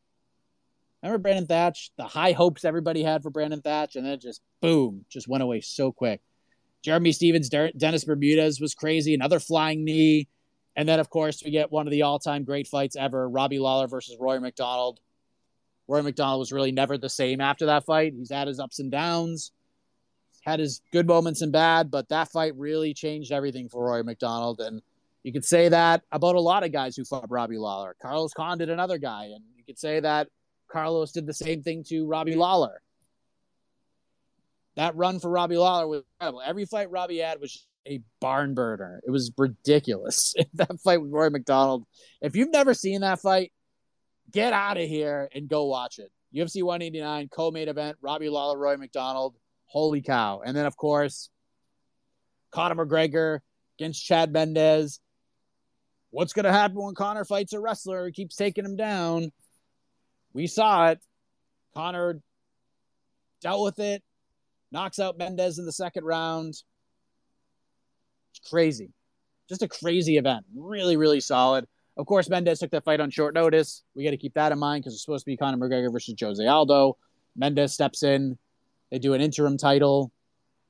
Remember 1.03 1.19
Brandon 1.19 1.47
Thatch? 1.47 1.91
The 1.97 2.05
high 2.05 2.33
hopes 2.33 2.65
everybody 2.65 3.03
had 3.03 3.23
for 3.23 3.31
Brandon 3.31 3.61
Thatch, 3.61 3.97
and 3.97 4.07
then 4.07 4.19
just 4.19 4.41
boom, 4.61 5.05
just 5.11 5.29
went 5.29 5.43
away 5.43 5.61
so 5.61 5.93
quick. 5.93 6.21
Jeremy 6.83 7.13
Stephens, 7.13 7.49
Dennis 7.49 8.05
Bermudez 8.05 8.61
was 8.61 8.75
crazy. 8.75 9.15
Another 9.15 9.41
flying 9.41 9.85
knee. 9.85 10.29
And 10.77 10.89
then, 10.89 11.01
of 11.01 11.11
course, 11.11 11.43
we 11.45 11.51
get 11.51 11.73
one 11.73 11.87
of 11.87 11.91
the 11.91 12.03
all 12.03 12.19
time 12.19 12.45
great 12.45 12.69
fights 12.69 12.97
ever 12.97 13.29
Robbie 13.29 13.59
Lawler 13.59 13.89
versus 13.89 14.17
Rory 14.19 14.41
MacDonald. 14.41 15.01
Rory 15.89 16.05
MacDonald 16.05 16.39
was 16.39 16.53
really 16.53 16.71
never 16.71 16.97
the 16.97 17.09
same 17.09 17.41
after 17.41 17.67
that 17.67 17.85
fight. 17.85 18.15
He's 18.17 18.31
had 18.31 18.47
his 18.47 18.61
ups 18.61 18.79
and 18.79 18.91
downs 18.91 19.53
had 20.49 20.61
his 20.61 20.81
good 20.93 21.07
moments 21.07 21.43
and 21.43 21.53
bad, 21.53 21.91
but 21.91 22.09
that 22.09 22.31
fight 22.31 22.57
really 22.57 22.95
changed 22.95 23.33
everything 23.33 23.69
for 23.69 23.85
Rory 23.85 24.03
MacDonald. 24.03 24.61
And 24.61 24.81
you 25.23 25.33
could 25.33 25.45
say 25.45 25.69
that 25.69 26.03
about 26.11 26.37
a 26.37 26.41
lot 26.41 26.65
of 26.65 26.73
guys 26.73 26.97
who 26.97 27.05
fought 27.05 27.31
Robbie 27.31 27.59
Lawler. 27.59 27.95
Carlos 28.01 28.33
Condit 28.33 28.71
another 28.71 28.99
guy, 28.99 29.25
and 29.25 29.45
you 29.57 29.65
could 29.65 29.79
say 29.79 30.01
that 30.01 30.29
Carlos 30.69 31.13
did 31.13 31.27
the 31.27 31.35
same 31.35 31.63
thing 31.63 31.85
to 31.89 32.07
Robbie 32.07 32.35
Lawler. 32.35 32.81
That 34.77 34.97
run 34.97 35.19
for 35.19 35.31
Robbie 35.31 35.57
Lawler 35.57 35.87
was 35.89 36.03
incredible. 36.15 36.43
Every 36.45 36.65
fight 36.65 36.91
Robbie 36.91 37.19
had 37.19 37.41
was 37.41 37.67
a 37.87 38.01
barn 38.21 38.55
burner. 38.55 39.01
It 39.07 39.11
was 39.11 39.33
ridiculous. 39.37 40.35
that 40.55 40.81
fight 40.81 41.03
with 41.03 41.11
Rory 41.11 41.31
MacDonald. 41.31 41.85
If 42.21 42.37
you've 42.37 42.53
never 42.53 42.75
seen 42.75 43.01
that 43.01 43.21
fight, 43.21 43.53
get 44.31 44.53
out 44.53 44.77
of 44.77 44.89
here 44.89 45.29
and 45.35 45.49
go 45.49 45.67
watch 45.67 45.99
it. 45.99 46.11
UFC 46.35 46.63
189 46.63 47.29
co-main 47.29 47.69
event. 47.69 47.97
Robbie 48.01 48.29
Lawler, 48.29 48.59
Rory 48.59 48.77
MacDonald. 48.77 49.35
Holy 49.69 50.03
cow! 50.03 50.43
And 50.45 50.57
then 50.57 50.67
of 50.67 50.77
course, 50.77 51.31
Conor 52.51 52.85
McGregor 52.87 53.41
against 53.79 54.05
Chad 54.05 54.33
Mendes. 54.33 55.01
What's 56.11 56.33
going 56.33 56.45
to 56.45 56.53
happen 56.53 56.77
when 56.77 56.95
Conor 56.95 57.25
fights 57.25 57.53
a 57.53 57.61
wrestler 57.61 58.07
who 58.07 58.13
keeps 58.13 58.35
taking 58.35 58.65
him 58.65 58.77
down? 58.77 59.31
We 60.33 60.47
saw 60.47 60.91
it. 60.91 61.01
Conor 61.75 62.21
dealt 63.41 63.63
with 63.63 63.79
it, 63.79 64.03
knocks 64.73 64.99
out 64.99 65.19
Mendes 65.19 65.59
in 65.59 65.67
the 65.67 65.73
second 65.73 66.05
round. 66.05 66.55
It's 68.31 68.51
crazy. 68.51 68.91
Just 69.49 69.63
a 69.63 69.69
crazy 69.69 70.17
event. 70.17 70.45
Really, 70.57 70.97
really 70.97 71.21
solid. 71.21 71.67
Of 71.97 72.07
course, 72.07 72.29
Mendes 72.29 72.61
took 72.61 72.71
that 72.71 72.85
fight 72.85 73.01
on 73.01 73.11
short 73.11 73.35
notice. 73.35 73.83
We 73.95 74.05
got 74.05 74.11
to 74.11 74.17
keep 74.17 74.35
that 74.35 74.53
in 74.53 74.59
mind 74.59 74.83
because 74.83 74.95
it's 74.95 75.03
supposed 75.03 75.25
to 75.25 75.31
be 75.31 75.37
Conor 75.37 75.57
McGregor 75.57 75.93
versus 75.93 76.15
Jose 76.19 76.45
Aldo. 76.45 76.97
Mendes 77.37 77.73
steps 77.73 78.03
in. 78.03 78.39
They 78.91 78.99
do 78.99 79.15
an 79.15 79.21
interim 79.21 79.59
title. 79.59 80.13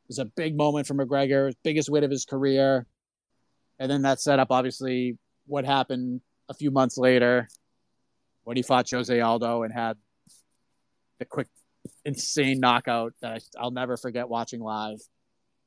It 0.05 0.09
was 0.09 0.19
a 0.19 0.25
big 0.25 0.57
moment 0.57 0.87
for 0.87 0.95
McGregor, 0.95 1.53
biggest 1.63 1.91
win 1.91 2.05
of 2.05 2.11
his 2.11 2.25
career. 2.25 2.87
And 3.79 3.91
then 3.91 4.03
that 4.03 4.21
set 4.21 4.39
up, 4.39 4.49
obviously, 4.51 5.19
what 5.47 5.65
happened 5.65 6.21
a 6.49 6.55
few 6.55 6.71
months 6.71 6.99
later 6.99 7.49
when 8.45 8.57
he 8.57 8.63
fought 8.63 8.91
Jose 8.91 9.21
Aldo 9.21 9.63
and 9.63 9.73
had 9.73 9.97
the 11.19 11.25
quick, 11.25 11.49
insane 12.05 12.61
knockout 12.61 13.13
that 13.21 13.43
I, 13.59 13.63
will 13.63 13.71
never 13.71 13.97
forget 13.97 14.29
watching 14.29 14.61
live. 14.61 15.01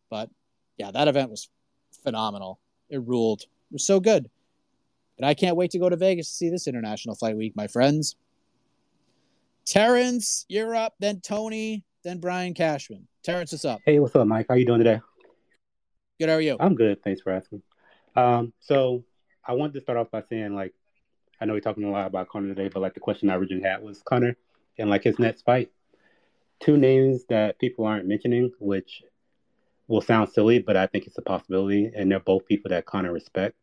But 0.09 0.29
yeah, 0.77 0.91
that 0.91 1.07
event 1.07 1.29
was 1.29 1.49
phenomenal. 2.03 2.59
It 2.89 3.01
ruled. 3.05 3.41
It 3.41 3.73
was 3.73 3.85
so 3.85 3.99
good. 3.99 4.29
And 5.17 5.25
I 5.25 5.35
can't 5.35 5.55
wait 5.55 5.71
to 5.71 5.79
go 5.79 5.89
to 5.89 5.95
Vegas 5.95 6.27
to 6.29 6.33
see 6.33 6.49
this 6.49 6.67
International 6.67 7.15
Fight 7.15 7.37
Week, 7.37 7.53
my 7.55 7.67
friends. 7.67 8.15
Terrence, 9.65 10.45
you're 10.49 10.75
up. 10.75 10.95
Then 10.99 11.21
Tony, 11.21 11.83
then 12.03 12.19
Brian 12.19 12.53
Cashman. 12.53 13.07
Terrence, 13.23 13.51
what's 13.51 13.65
up? 13.65 13.79
Hey, 13.85 13.99
what's 13.99 14.15
up, 14.15 14.27
Mike? 14.27 14.47
How 14.49 14.55
you 14.55 14.65
doing 14.65 14.79
today? 14.79 15.01
Good. 16.19 16.29
How 16.29 16.35
are 16.35 16.41
you? 16.41 16.57
I'm 16.59 16.75
good. 16.75 17.03
Thanks 17.03 17.21
for 17.21 17.31
asking. 17.31 17.61
Um, 18.15 18.53
so 18.59 19.03
I 19.45 19.53
wanted 19.53 19.73
to 19.73 19.81
start 19.81 19.97
off 19.97 20.11
by 20.11 20.23
saying, 20.29 20.55
like, 20.55 20.73
I 21.39 21.45
know 21.45 21.53
we're 21.53 21.59
talking 21.61 21.83
a 21.83 21.91
lot 21.91 22.07
about 22.07 22.29
Conor 22.29 22.53
today, 22.53 22.69
but 22.71 22.81
like 22.81 22.93
the 22.93 22.99
question 22.99 23.29
I 23.29 23.35
originally 23.35 23.67
had 23.67 23.81
was 23.81 24.01
Conor 24.03 24.35
and 24.77 24.89
like 24.89 25.03
his 25.03 25.17
next 25.17 25.43
fight. 25.43 25.71
Two 26.59 26.77
names 26.77 27.25
that 27.29 27.57
people 27.59 27.85
aren't 27.85 28.07
mentioning, 28.07 28.51
which 28.59 29.01
will 29.87 30.01
sound 30.01 30.29
silly, 30.29 30.59
but 30.59 30.77
I 30.77 30.85
think 30.85 31.07
it's 31.07 31.17
a 31.17 31.23
possibility, 31.23 31.91
and 31.95 32.11
they're 32.11 32.19
both 32.19 32.45
people 32.45 32.69
that 32.69 32.85
Conor 32.85 33.11
respect. 33.11 33.55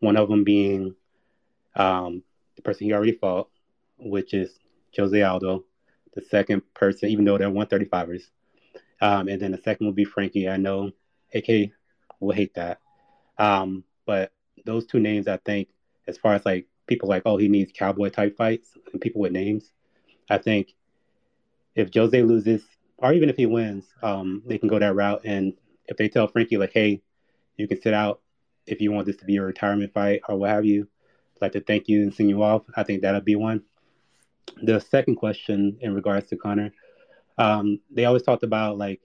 One 0.00 0.16
of 0.16 0.28
them 0.28 0.42
being 0.42 0.94
um, 1.76 2.22
the 2.56 2.62
person 2.62 2.86
he 2.86 2.92
already 2.92 3.12
fought, 3.12 3.48
which 3.98 4.34
is 4.34 4.58
Jose 4.96 5.22
Aldo. 5.22 5.64
The 6.16 6.22
second 6.22 6.62
person, 6.74 7.10
even 7.10 7.24
though 7.24 7.38
they're 7.38 7.48
135ers, 7.50 8.24
um, 9.00 9.28
and 9.28 9.40
then 9.40 9.52
the 9.52 9.58
second 9.58 9.86
will 9.86 9.92
be 9.92 10.04
Frankie. 10.04 10.48
I 10.48 10.56
know 10.56 10.90
AK 11.34 11.70
will 12.20 12.34
hate 12.34 12.54
that. 12.54 12.80
Um, 13.38 13.84
but 14.06 14.32
those 14.64 14.86
two 14.86 14.98
names, 14.98 15.28
I 15.28 15.36
think, 15.36 15.68
as 16.08 16.18
far 16.18 16.34
as 16.34 16.44
like 16.44 16.66
people 16.86 17.08
like, 17.08 17.22
oh, 17.26 17.36
he 17.36 17.48
needs 17.48 17.72
cowboy 17.72 18.08
type 18.10 18.36
fights 18.36 18.70
and 18.92 19.00
people 19.00 19.20
with 19.20 19.32
names, 19.32 19.70
I 20.28 20.38
think 20.38 20.74
if 21.74 21.92
Jose 21.94 22.22
loses, 22.22 22.62
or 22.98 23.12
even 23.12 23.28
if 23.28 23.36
he 23.36 23.46
wins, 23.46 23.84
um, 24.02 24.42
they 24.46 24.58
can 24.58 24.68
go 24.68 24.78
that 24.78 24.94
route. 24.94 25.20
And 25.24 25.52
if 25.86 25.96
they 25.96 26.08
tell 26.08 26.26
Frankie, 26.28 26.56
like, 26.56 26.72
hey, 26.72 27.02
you 27.56 27.68
can 27.68 27.80
sit 27.80 27.94
out 27.94 28.20
if 28.66 28.80
you 28.80 28.90
want 28.90 29.06
this 29.06 29.16
to 29.16 29.24
be 29.24 29.36
a 29.36 29.42
retirement 29.42 29.92
fight 29.92 30.22
or 30.28 30.36
what 30.36 30.50
have 30.50 30.64
you, 30.64 30.88
like 31.40 31.52
to 31.52 31.60
thank 31.60 31.88
you 31.88 32.02
and 32.02 32.14
send 32.14 32.30
you 32.30 32.42
off, 32.42 32.62
I 32.74 32.82
think 32.82 33.02
that'll 33.02 33.20
be 33.20 33.36
one. 33.36 33.62
The 34.62 34.80
second 34.80 35.16
question 35.16 35.78
in 35.80 35.94
regards 35.94 36.28
to 36.28 36.36
Conor, 36.36 36.72
um, 37.38 37.80
they 37.90 38.04
always 38.04 38.22
talked 38.22 38.42
about 38.42 38.78
like, 38.78 39.00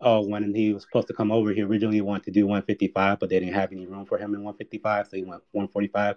oh, 0.00 0.26
when 0.26 0.54
he 0.54 0.72
was 0.72 0.82
supposed 0.82 1.06
to 1.08 1.14
come 1.14 1.30
over, 1.30 1.52
he 1.52 1.62
originally 1.62 2.00
wanted 2.00 2.24
to 2.24 2.30
do 2.30 2.46
155, 2.46 3.18
but 3.20 3.28
they 3.28 3.38
didn't 3.38 3.54
have 3.54 3.72
any 3.72 3.86
room 3.86 4.04
for 4.04 4.18
him 4.18 4.34
in 4.34 4.42
155, 4.42 5.08
so 5.08 5.16
he 5.16 5.22
went 5.22 5.42
145. 5.52 6.16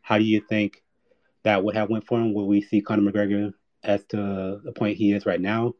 How 0.00 0.18
do 0.18 0.24
you 0.24 0.40
think 0.40 0.82
that 1.42 1.62
would 1.62 1.76
have 1.76 1.90
went 1.90 2.06
for 2.06 2.18
him? 2.18 2.32
Will 2.32 2.46
we 2.46 2.62
see 2.62 2.80
Conor 2.80 3.10
McGregor 3.10 3.52
as 3.82 4.04
to 4.06 4.60
the 4.64 4.72
point 4.72 4.96
he 4.96 5.12
is 5.12 5.26
right 5.26 5.40
now? 5.40 5.74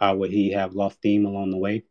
Uh, 0.00 0.14
would 0.16 0.30
he 0.30 0.52
have 0.52 0.74
lost 0.74 0.96
steam 0.96 1.26
along 1.26 1.50
the 1.50 1.58
way? 1.58 1.84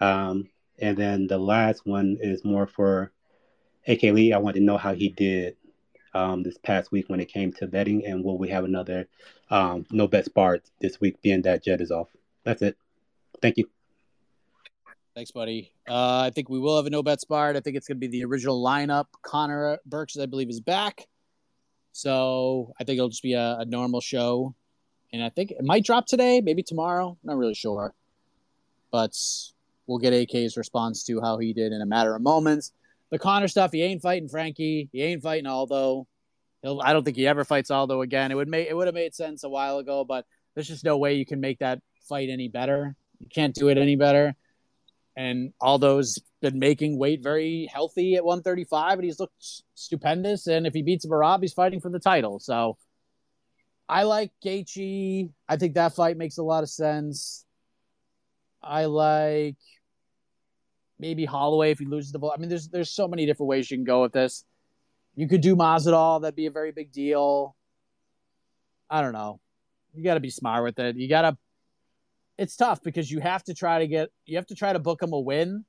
Um, 0.00 0.48
and 0.78 0.96
then 0.96 1.26
the 1.26 1.38
last 1.38 1.86
one 1.86 2.18
is 2.20 2.44
more 2.44 2.66
for 2.66 3.12
AK 3.86 4.02
Lee. 4.02 4.32
I 4.32 4.38
want 4.38 4.56
to 4.56 4.62
know 4.62 4.76
how 4.76 4.94
he 4.94 5.08
did 5.08 5.56
um, 6.14 6.42
this 6.42 6.58
past 6.58 6.92
week 6.92 7.08
when 7.08 7.20
it 7.20 7.26
came 7.26 7.52
to 7.54 7.66
betting, 7.66 8.04
and 8.06 8.24
will 8.24 8.38
we 8.38 8.48
have 8.48 8.64
another 8.64 9.08
um, 9.50 9.86
No 9.90 10.06
Bets 10.06 10.28
Barred 10.28 10.62
this 10.80 11.00
week, 11.00 11.20
being 11.22 11.42
that 11.42 11.64
Jed 11.64 11.80
is 11.80 11.90
off? 11.90 12.08
That's 12.44 12.62
it. 12.62 12.76
Thank 13.40 13.56
you. 13.56 13.68
Thanks, 15.14 15.30
buddy. 15.30 15.72
Uh, 15.88 16.20
I 16.20 16.30
think 16.30 16.48
we 16.48 16.58
will 16.58 16.76
have 16.76 16.86
a 16.86 16.90
no 16.90 17.02
bet 17.02 17.20
spar. 17.20 17.50
I 17.50 17.60
think 17.60 17.76
it's 17.76 17.86
going 17.86 17.98
to 17.98 18.00
be 18.00 18.06
the 18.06 18.24
original 18.24 18.62
lineup. 18.62 19.06
Connor 19.20 19.78
Burks, 19.84 20.18
I 20.18 20.26
believe, 20.26 20.48
is 20.48 20.60
back. 20.60 21.06
So 21.92 22.72
I 22.80 22.84
think 22.84 22.96
it'll 22.96 23.10
just 23.10 23.22
be 23.22 23.34
a, 23.34 23.58
a 23.58 23.64
normal 23.66 24.00
show. 24.00 24.54
And 25.12 25.22
I 25.22 25.28
think 25.28 25.50
it 25.50 25.62
might 25.62 25.84
drop 25.84 26.06
today, 26.06 26.40
maybe 26.40 26.62
tomorrow. 26.62 27.18
Not 27.22 27.36
really 27.36 27.54
sure. 27.54 27.94
But 28.90 29.14
we'll 29.86 29.98
get 29.98 30.14
AK's 30.14 30.56
response 30.56 31.04
to 31.04 31.20
how 31.20 31.36
he 31.38 31.52
did 31.52 31.72
in 31.72 31.82
a 31.82 31.86
matter 31.86 32.14
of 32.14 32.22
moments 32.22 32.72
the 33.12 33.18
Conor 33.18 33.46
stuff. 33.46 33.70
He 33.72 33.82
ain't 33.82 34.02
fighting 34.02 34.28
Frankie. 34.28 34.88
He 34.90 35.02
ain't 35.02 35.22
fighting 35.22 35.46
Aldo. 35.46 36.08
He'll, 36.62 36.80
I 36.80 36.94
don't 36.94 37.04
think 37.04 37.18
he 37.18 37.26
ever 37.28 37.44
fights 37.44 37.70
Aldo 37.70 38.00
again. 38.00 38.32
It 38.32 38.34
would 38.34 38.48
make 38.48 38.68
it 38.68 38.74
would 38.74 38.88
have 38.88 38.94
made 38.94 39.14
sense 39.14 39.44
a 39.44 39.50
while 39.50 39.78
ago, 39.78 40.02
but 40.02 40.24
there's 40.54 40.66
just 40.66 40.84
no 40.84 40.96
way 40.96 41.14
you 41.14 41.26
can 41.26 41.38
make 41.38 41.58
that 41.58 41.80
fight 42.08 42.30
any 42.30 42.48
better. 42.48 42.96
You 43.20 43.28
can't 43.32 43.54
do 43.54 43.68
it 43.68 43.76
any 43.76 43.96
better. 43.96 44.34
And 45.14 45.52
Aldo's 45.60 46.20
been 46.40 46.58
making 46.58 46.98
weight 46.98 47.22
very 47.22 47.68
healthy 47.70 48.14
at 48.14 48.24
135, 48.24 48.94
and 48.94 49.04
he's 49.04 49.20
looked 49.20 49.34
stupendous. 49.74 50.46
And 50.46 50.66
if 50.66 50.72
he 50.72 50.82
beats 50.82 51.04
Merab, 51.04 51.42
he's 51.42 51.52
fighting 51.52 51.80
for 51.80 51.90
the 51.90 51.98
title. 51.98 52.40
So 52.40 52.78
I 53.90 54.04
like 54.04 54.30
Gaethje. 54.42 55.28
I 55.46 55.56
think 55.56 55.74
that 55.74 55.94
fight 55.94 56.16
makes 56.16 56.38
a 56.38 56.42
lot 56.42 56.62
of 56.62 56.70
sense. 56.70 57.44
I 58.62 58.86
like 58.86 59.56
maybe 61.02 61.24
Holloway 61.24 61.72
if 61.72 61.80
he 61.80 61.84
loses 61.84 62.12
the 62.12 62.18
ball. 62.20 62.32
I 62.34 62.40
mean, 62.40 62.48
there's 62.48 62.68
there's 62.68 62.90
so 62.90 63.08
many 63.08 63.26
different 63.26 63.48
ways 63.48 63.70
you 63.70 63.76
can 63.76 63.84
go 63.84 64.00
with 64.02 64.12
this. 64.12 64.44
You 65.16 65.28
could 65.28 65.42
do 65.42 65.56
Masvidal, 65.56 66.22
that'd 66.22 66.36
be 66.36 66.46
a 66.46 66.50
very 66.50 66.72
big 66.72 66.92
deal. 66.92 67.54
I 68.88 69.02
don't 69.02 69.12
know. 69.12 69.40
You 69.94 70.02
got 70.04 70.14
to 70.14 70.20
be 70.20 70.30
smart 70.30 70.64
with 70.64 70.78
it. 70.78 70.96
You 70.96 71.08
got 71.08 71.22
to. 71.22 71.36
It's 72.38 72.56
tough 72.56 72.82
because 72.82 73.10
you 73.10 73.20
have 73.20 73.44
to 73.44 73.54
try 73.54 73.80
to 73.80 73.86
get 73.86 74.08
you 74.24 74.36
have 74.36 74.46
to 74.46 74.54
try 74.54 74.72
to 74.72 74.78
book 74.78 75.02
him 75.02 75.12
a 75.12 75.20
win, 75.20 75.64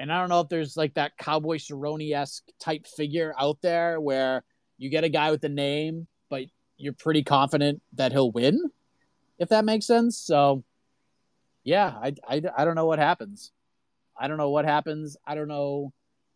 and 0.00 0.12
I 0.12 0.18
don't 0.18 0.30
know 0.30 0.40
if 0.40 0.48
there's 0.48 0.76
like 0.76 0.94
that 0.94 1.16
Cowboy 1.18 1.58
Cerrone 1.58 2.12
esque 2.12 2.44
type 2.58 2.86
figure 2.86 3.34
out 3.38 3.58
there 3.62 4.00
where 4.00 4.42
you 4.78 4.88
get 4.88 5.04
a 5.04 5.08
guy 5.08 5.30
with 5.30 5.44
a 5.44 5.48
name, 5.48 6.08
but 6.30 6.44
you're 6.78 6.94
pretty 6.94 7.22
confident 7.22 7.82
that 7.92 8.10
he'll 8.10 8.32
win, 8.32 8.58
if 9.38 9.50
that 9.50 9.64
makes 9.64 9.86
sense. 9.86 10.16
So, 10.18 10.64
yeah, 11.62 11.94
I, 12.02 12.14
I, 12.26 12.42
I 12.56 12.64
don't 12.64 12.74
know 12.74 12.86
what 12.86 12.98
happens. 12.98 13.52
I 14.20 14.28
don't 14.28 14.36
know 14.36 14.50
what 14.50 14.66
happens. 14.66 15.16
I 15.26 15.34
don't 15.34 15.48
know. 15.48 15.92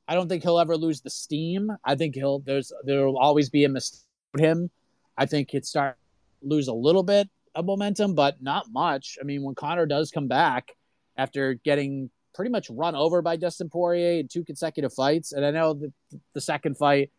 I 0.08 0.14
don't 0.14 0.28
think 0.28 0.42
he'll 0.42 0.58
ever 0.58 0.76
lose 0.76 1.02
the 1.02 1.10
steam. 1.10 1.70
I 1.84 1.94
think 1.94 2.14
he'll 2.14 2.40
there's 2.40 2.72
there 2.84 3.06
will 3.06 3.18
always 3.18 3.50
be 3.50 3.64
a 3.64 3.68
mistake 3.68 4.00
with 4.32 4.42
him. 4.42 4.70
I 5.16 5.26
think 5.26 5.50
he'd 5.50 5.66
start 5.66 5.96
lose 6.42 6.68
a 6.68 6.72
little 6.74 7.02
bit 7.02 7.28
of 7.54 7.66
momentum, 7.66 8.14
but 8.14 8.42
not 8.42 8.66
much. 8.72 9.18
I 9.20 9.24
mean, 9.24 9.42
when 9.42 9.54
Conor 9.54 9.86
does 9.86 10.10
come 10.10 10.28
back 10.28 10.72
after 11.16 11.54
getting 11.54 12.10
pretty 12.34 12.50
much 12.50 12.68
run 12.70 12.96
over 12.96 13.22
by 13.22 13.36
Dustin 13.36 13.68
Poirier 13.68 14.18
in 14.18 14.28
two 14.28 14.44
consecutive 14.44 14.92
fights, 14.92 15.32
and 15.32 15.44
I 15.44 15.50
know 15.50 15.74
the, 15.74 15.92
the 16.32 16.40
second 16.40 16.76
fight 16.76 17.12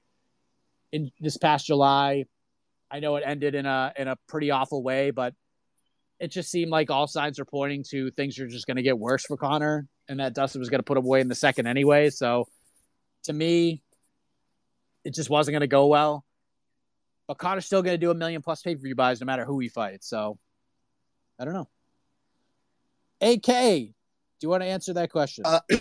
in 0.92 1.12
this 1.20 1.38
past 1.38 1.68
July, 1.68 2.26
I 2.92 3.00
know 3.00 3.16
it 3.16 3.24
ended 3.26 3.56
in 3.56 3.66
a 3.66 3.94
in 3.96 4.08
a 4.08 4.18
pretty 4.28 4.52
awful 4.52 4.82
way, 4.84 5.12
but 5.12 5.34
it 6.20 6.30
just 6.30 6.50
seemed 6.50 6.72
like 6.72 6.90
all 6.90 7.08
signs 7.08 7.40
are 7.40 7.46
pointing 7.46 7.84
to 7.90 8.12
things 8.12 8.40
are 8.40 8.48
just 8.48 8.68
going 8.68 8.78
to 8.78 8.84
get 8.84 8.98
worse 8.98 9.26
for 9.26 9.38
Conor 9.38 9.88
and 10.08 10.20
that 10.20 10.34
Dustin 10.34 10.60
was 10.60 10.70
going 10.70 10.80
to 10.80 10.84
put 10.84 10.98
him 10.98 11.06
away 11.06 11.20
in 11.22 11.28
the 11.28 11.36
second 11.36 11.68
anyway. 11.68 12.10
So 12.10 12.48
to 13.24 13.34
me, 13.34 13.82
it 15.04 15.14
just 15.14 15.30
wasn't 15.30 15.54
going 15.54 15.62
to 15.62 15.68
go 15.68 15.88
well. 15.88 16.26
But 17.28 17.38
Conor's 17.38 17.66
still 17.66 17.82
going 17.82 17.96
to 17.96 17.98
do 17.98 18.12
a 18.12 18.16
million 18.16 18.42
plus 18.42 18.62
pay 18.62 18.76
per 18.76 18.82
view 18.82 18.96
buys 18.96 19.20
no 19.20 19.26
matter 19.26 19.46
who 19.46 19.60
he 19.60 19.68
fights. 19.68 20.08
So 20.08 20.38
I 21.40 21.46
don't 21.46 21.54
know. 21.54 21.70
AK, 23.22 23.46
do 23.46 23.94
you 24.42 24.50
want 24.50 24.62
to 24.62 24.68
answer 24.68 24.94
that 24.94 25.12
question? 25.12 25.44
Uh, 25.46 25.60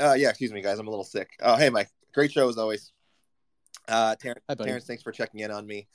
uh, 0.00 0.14
yeah, 0.14 0.28
excuse 0.28 0.52
me, 0.52 0.62
guys. 0.62 0.78
I'm 0.78 0.86
a 0.86 0.90
little 0.90 1.04
sick. 1.04 1.30
Oh, 1.40 1.56
hey, 1.56 1.70
Mike. 1.70 1.88
Great 2.14 2.32
show 2.32 2.48
as 2.48 2.58
always. 2.58 2.92
Uh, 3.88 4.14
Terrence, 4.16 4.42
Hi, 4.48 4.54
Terrence 4.54 4.86
thanks 4.86 5.02
for 5.02 5.10
checking 5.10 5.40
in 5.40 5.50
on 5.50 5.66
me. 5.66 5.88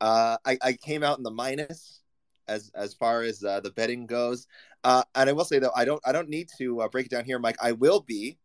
Uh, 0.00 0.36
I, 0.44 0.58
I 0.62 0.72
came 0.72 1.02
out 1.02 1.18
in 1.18 1.24
the 1.24 1.30
minus 1.30 2.01
as 2.48 2.70
as 2.74 2.94
far 2.94 3.22
as 3.22 3.42
uh, 3.44 3.60
the 3.60 3.70
betting 3.70 4.06
goes. 4.06 4.46
Uh, 4.84 5.02
and 5.14 5.30
I 5.30 5.32
will 5.32 5.44
say 5.44 5.58
though, 5.58 5.72
I 5.76 5.84
don't 5.84 6.00
I 6.04 6.12
don't 6.12 6.28
need 6.28 6.48
to 6.58 6.82
uh, 6.82 6.88
break 6.88 7.06
it 7.06 7.10
down 7.10 7.24
here, 7.24 7.38
Mike. 7.38 7.56
I 7.62 7.72
will 7.72 8.00
be 8.00 8.38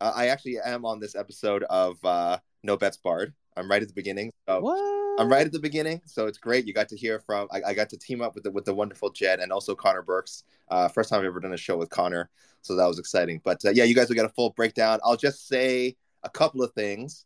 Uh, 0.00 0.12
I 0.14 0.28
actually 0.28 0.58
am 0.58 0.84
on 0.84 1.00
this 1.00 1.14
episode 1.14 1.62
of 1.64 1.96
uh, 2.04 2.38
No 2.62 2.76
Bets 2.76 2.98
Barred. 2.98 3.32
I'm 3.56 3.70
right 3.70 3.80
at 3.80 3.88
the 3.88 3.94
beginning. 3.94 4.32
So 4.48 4.60
what? 4.60 5.20
I'm 5.20 5.30
right 5.30 5.46
at 5.46 5.52
the 5.52 5.60
beginning, 5.60 6.02
so 6.04 6.26
it's 6.26 6.38
great. 6.38 6.66
You 6.66 6.74
got 6.74 6.88
to 6.88 6.96
hear 6.96 7.20
from. 7.20 7.46
I, 7.52 7.62
I 7.68 7.74
got 7.74 7.88
to 7.90 7.96
team 7.96 8.20
up 8.20 8.34
with 8.34 8.44
the 8.44 8.50
with 8.50 8.64
the 8.64 8.74
wonderful 8.74 9.10
Jed 9.10 9.38
and 9.40 9.52
also 9.52 9.74
Connor 9.74 10.02
Burks. 10.02 10.42
Uh, 10.68 10.88
first 10.88 11.08
time 11.08 11.20
I've 11.20 11.26
ever 11.26 11.40
done 11.40 11.54
a 11.54 11.56
show 11.56 11.76
with 11.76 11.88
Connor, 11.88 12.28
so 12.62 12.74
that 12.74 12.86
was 12.86 12.98
exciting. 12.98 13.40
But 13.44 13.64
uh, 13.64 13.70
yeah, 13.70 13.84
you 13.84 13.94
guys 13.94 14.08
will 14.08 14.16
get 14.16 14.24
a 14.26 14.34
full 14.34 14.50
breakdown. 14.50 14.98
I'll 15.04 15.16
just 15.16 15.46
say 15.46 15.96
a 16.24 16.28
couple 16.28 16.62
of 16.62 16.72
things. 16.72 17.24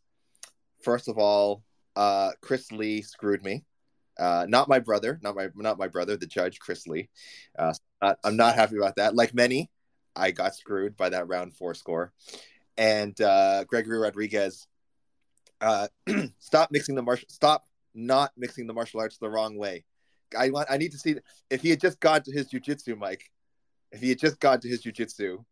First 0.83 1.07
of 1.09 1.17
all, 1.17 1.63
uh, 1.95 2.31
Chris 2.41 2.71
Lee 2.71 3.01
screwed 3.01 3.43
me. 3.43 3.65
Uh, 4.19 4.45
not 4.49 4.67
my 4.67 4.79
brother, 4.79 5.19
not 5.23 5.35
my 5.35 5.47
not 5.55 5.79
my 5.79 5.87
brother, 5.87 6.17
the 6.17 6.27
judge, 6.27 6.59
Chris 6.59 6.85
Lee. 6.87 7.09
Uh, 7.57 7.73
I'm 8.23 8.35
not 8.35 8.55
happy 8.55 8.77
about 8.77 8.97
that. 8.97 9.15
Like 9.15 9.33
many, 9.33 9.69
I 10.15 10.31
got 10.31 10.55
screwed 10.55 10.97
by 10.97 11.09
that 11.09 11.27
round 11.27 11.55
four 11.55 11.73
score. 11.73 12.11
And 12.77 13.19
uh, 13.21 13.63
Gregory 13.65 13.97
Rodrigues, 13.97 14.67
uh, 15.61 15.87
stop 16.39 16.71
mixing 16.71 16.95
the 16.95 17.01
martial, 17.01 17.27
stop 17.29 17.63
not 17.93 18.31
mixing 18.37 18.67
the 18.67 18.73
martial 18.73 18.99
arts 18.99 19.17
the 19.17 19.29
wrong 19.29 19.57
way. 19.57 19.85
I 20.37 20.49
want, 20.49 20.69
I 20.69 20.77
need 20.77 20.91
to 20.91 20.97
see 20.97 21.15
if 21.49 21.61
he 21.61 21.69
had 21.69 21.81
just 21.81 21.99
gone 21.99 22.21
to 22.23 22.31
his 22.31 22.49
jujitsu, 22.49 22.97
Mike. 22.97 23.31
If 23.91 24.01
he 24.01 24.09
had 24.09 24.19
just 24.19 24.39
gone 24.39 24.59
to 24.59 24.67
his 24.69 24.83
jujitsu, 24.83 25.43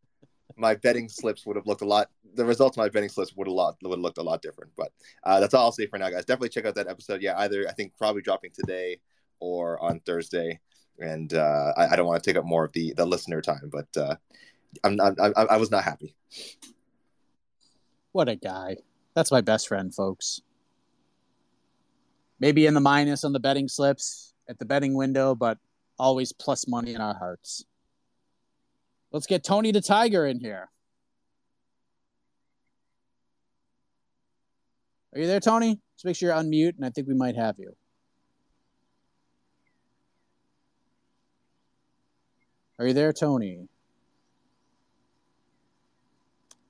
my 0.56 0.76
betting 0.76 1.10
slips 1.10 1.46
would 1.46 1.56
have 1.56 1.68
looked 1.68 1.82
a 1.82 1.86
lot. 1.86 2.10
The 2.36 2.46
results 2.46 2.78
of 2.78 2.82
my 2.82 2.90
betting 2.90 3.10
slips 3.10 3.36
would 3.36 3.48
have 3.48 3.54
lot 3.54 3.78
would 3.84 3.92
have 3.92 4.00
looked 4.00 4.18
a 4.18 4.24
lot 4.24 4.42
different. 4.42 4.72
But 4.78 4.92
uh, 5.24 5.40
that's 5.40 5.54
all 5.54 5.66
I'll 5.66 5.72
say 5.72 5.88
for 5.88 5.98
now, 5.98 6.10
guys. 6.10 6.26
Definitely 6.26 6.50
check 6.50 6.66
out 6.66 6.76
that 6.76 6.88
episode. 6.88 7.22
Yeah, 7.22 7.38
either 7.40 7.68
I 7.68 7.74
think 7.74 7.94
probably 7.98 8.22
dropping 8.22 8.52
today 8.52 9.00
or 9.40 9.82
on 9.82 10.00
Thursday. 10.02 10.60
And 11.00 11.34
uh, 11.34 11.74
I, 11.78 11.90
I, 11.90 11.96
don't 11.96 12.08
want 12.08 12.24
to 12.24 12.28
take 12.28 12.40
up 12.40 12.46
more 12.46 12.66
of 12.66 12.72
the 12.74 12.92
the 12.98 13.06
listener 13.06 13.40
time, 13.40 13.70
but 13.72 13.88
uh, 13.96 14.16
I'm, 14.84 15.00
I'm 15.00 15.16
I, 15.22 15.44
I 15.44 15.58
was 15.58 15.70
not 15.70 15.84
happy. 15.84 16.16
What 18.14 18.30
a 18.30 18.36
guy! 18.36 18.78
That's 19.14 19.32
my 19.32 19.42
best 19.42 19.68
friend, 19.68 19.94
folks. 19.94 20.42
Maybe 22.40 22.66
in 22.66 22.74
the 22.74 22.80
minus 22.80 23.24
on 23.24 23.34
the 23.34 23.40
betting 23.40 23.68
slips 23.68 24.34
at 24.50 24.58
the 24.58 24.66
betting 24.66 24.96
window, 24.96 25.36
but 25.36 25.60
always 26.00 26.32
plus 26.32 26.68
money 26.68 26.94
in 26.94 27.02
our 27.02 27.16
hearts. 27.16 27.66
Let's 29.12 29.26
get 29.26 29.44
Tony 29.44 29.72
the 29.72 29.82
Tiger 29.82 30.26
in 30.26 30.40
here. 30.40 30.70
Are 35.14 35.20
you 35.20 35.28
there, 35.28 35.40
Tony? 35.40 35.80
Just 35.96 36.06
make 36.06 36.16
sure 36.16 36.30
you're 36.30 36.38
unmute, 36.38 36.76
and 36.76 36.86
I 36.86 36.90
think 36.90 37.08
we 37.08 37.16
might 37.16 37.36
have 37.36 37.56
you. 37.58 37.76
Are 42.80 42.86
you 42.86 42.94
there, 42.94 43.12
Tony? 43.12 43.68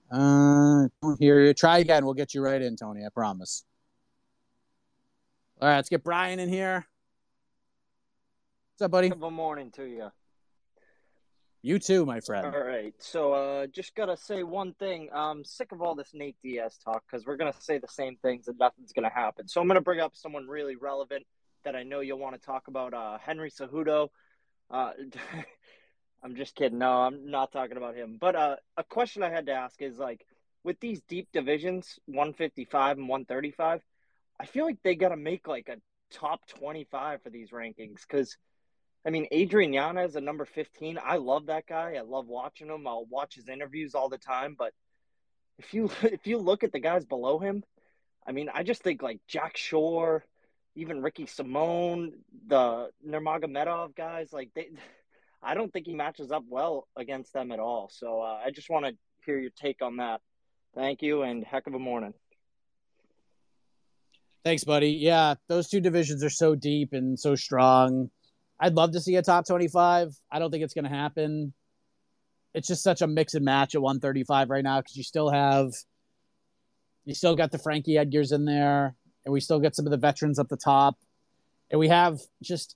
Uh, 0.09 0.88
don't 1.01 1.19
hear 1.19 1.41
you. 1.41 1.53
Try 1.53 1.79
again. 1.79 2.05
We'll 2.05 2.13
get 2.13 2.33
you 2.33 2.41
right 2.41 2.61
in, 2.61 2.77
Tony. 2.77 3.05
I 3.05 3.09
promise. 3.09 3.65
All 5.59 5.67
right, 5.67 5.75
let's 5.75 5.89
get 5.89 6.03
Brian 6.03 6.39
in 6.39 6.47
here. 6.47 6.88
What's 8.73 8.85
up, 8.85 8.91
buddy? 8.91 9.09
Good 9.09 9.31
morning 9.31 9.71
to 9.71 9.83
you. 9.83 10.11
You 11.68 11.80
too, 11.80 12.05
my 12.05 12.22
friend. 12.22 12.45
All 12.45 12.63
right. 12.63 12.93
So, 12.97 13.34
uh, 13.34 13.68
just 13.68 13.93
gotta 13.93 14.15
say 14.15 14.41
one 14.41 14.72
thing. 14.76 15.09
I'm 15.13 15.43
sick 15.43 15.74
of 15.74 15.82
all 15.82 15.95
this 15.95 16.11
Nate 16.13 16.38
Diaz 16.41 16.80
talk 16.82 17.03
because 17.05 17.26
we're 17.26 17.36
gonna 17.36 17.51
say 17.59 17.78
the 17.78 17.89
same 17.89 18.15
things 18.22 18.47
and 18.47 18.57
nothing's 18.57 18.93
gonna 18.93 19.09
happen. 19.09 19.49
So, 19.49 19.59
I'm 19.59 19.68
gonna 19.68 19.82
bring 19.82 19.99
up 19.99 20.15
someone 20.15 20.47
really 20.47 20.78
relevant 20.78 21.26
that 21.65 21.76
I 21.76 21.84
know 21.84 21.99
you'll 21.99 22.20
want 22.20 22.39
to 22.39 22.41
talk 22.41 22.70
about. 22.70 22.93
Uh, 22.93 23.18
Henry 23.18 23.51
Cejudo. 23.51 24.07
Uh, 24.72 24.91
I'm 26.24 26.38
just 26.38 26.55
kidding. 26.55 26.80
No, 26.80 27.01
I'm 27.01 27.30
not 27.30 27.51
talking 27.51 27.76
about 27.76 27.95
him. 27.95 28.15
But 28.18 28.38
uh, 28.38 28.55
a 28.78 28.86
question 28.86 29.22
I 29.22 29.30
had 29.30 29.47
to 29.47 29.51
ask 29.51 29.82
is 29.82 29.97
like, 29.97 30.26
with 30.63 30.80
these 30.80 31.01
deep 31.09 31.28
divisions, 31.34 31.99
155 32.05 32.97
and 32.97 33.09
135, 33.09 33.82
I 34.39 34.45
feel 34.45 34.63
like 34.63 34.82
they 34.86 34.95
got 34.95 35.09
to 35.09 35.18
make 35.18 35.49
like 35.49 35.68
a 35.68 35.76
top 36.11 36.47
25 36.47 37.24
for 37.24 37.30
these 37.30 37.49
rankings 37.49 38.03
because 38.07 38.38
I 39.05 39.09
mean, 39.09 39.27
Adrian 39.31 39.73
Yanez 39.73 40.15
a 40.15 40.21
number 40.21 40.45
15. 40.45 40.99
I 41.03 41.17
love 41.17 41.45
that 41.45 41.65
guy. 41.65 41.95
I 41.95 42.01
love 42.01 42.27
watching 42.27 42.67
him. 42.67 42.87
I'll 42.87 43.05
watch 43.05 43.35
his 43.35 43.47
interviews 43.47 43.95
all 43.95 44.09
the 44.09 44.17
time. 44.17 44.55
But 44.57 44.73
if 45.59 45.73
you 45.73 45.89
if 46.03 46.27
you 46.27 46.37
look 46.37 46.63
at 46.63 46.71
the 46.71 46.79
guys 46.79 47.05
below 47.05 47.39
him, 47.39 47.63
I 48.25 48.31
mean, 48.31 48.49
I 48.53 48.63
just 48.63 48.83
think 48.83 49.01
like 49.01 49.19
Jack 49.27 49.57
Shore, 49.57 50.23
even 50.75 51.01
Ricky 51.01 51.25
Simon, 51.25 52.13
the 52.47 52.89
Nurmagomedov 53.07 53.95
guys, 53.95 54.33
like 54.33 54.49
they, 54.53 54.69
I 55.41 55.53
don't 55.53 55.71
think 55.71 55.85
he 55.85 55.93
matches 55.93 56.31
up 56.31 56.43
well 56.49 56.87
against 56.95 57.33
them 57.33 57.51
at 57.51 57.59
all. 57.59 57.89
So 57.91 58.21
uh, 58.21 58.39
I 58.45 58.51
just 58.51 58.69
want 58.69 58.85
to 58.85 58.95
hear 59.25 59.39
your 59.39 59.51
take 59.51 59.81
on 59.81 59.97
that. 59.97 60.21
Thank 60.75 61.01
you, 61.01 61.23
and 61.23 61.43
heck 61.43 61.67
of 61.67 61.73
a 61.73 61.79
morning. 61.79 62.13
Thanks, 64.43 64.63
buddy. 64.63 64.91
Yeah, 64.91 65.35
those 65.49 65.67
two 65.67 65.81
divisions 65.81 66.23
are 66.23 66.29
so 66.29 66.55
deep 66.55 66.93
and 66.93 67.19
so 67.19 67.35
strong. 67.35 68.09
I'd 68.60 68.74
love 68.74 68.91
to 68.93 68.99
see 68.99 69.16
a 69.16 69.22
top 69.22 69.45
25. 69.45 70.14
I 70.32 70.39
don't 70.39 70.51
think 70.51 70.64
it's 70.64 70.74
going 70.74 70.86
to 70.86 70.89
happen. 70.89 71.53
It's 72.53 72.68
just 72.68 72.84
such 72.84 73.01
a 73.01 73.08
mix 73.08 73.36
and 73.36 73.45
match 73.45 73.76
at 73.76 73.82
135 73.82 74.49
right 74.49 74.64
now 74.64 74.82
because 74.82 74.95
you 74.95 75.03
still 75.03 75.30
have, 75.30 75.72
you 77.05 77.14
still 77.14 77.36
got 77.36 77.51
the 77.51 77.60
Frankie 77.60 77.95
Edgars 77.95 78.34
in 78.34 78.45
there, 78.45 78.95
and 79.26 79.34
we 79.34 79.41
still 79.41 79.60
get 79.60 79.76
some 79.76 79.86
of 79.86 79.91
the 79.91 79.97
veterans 79.97 80.39
up 80.39 80.47
the 80.47 80.58
top. 80.58 80.97
And 81.70 81.80
we 81.80 81.89
have 81.89 82.20
just, 82.41 82.76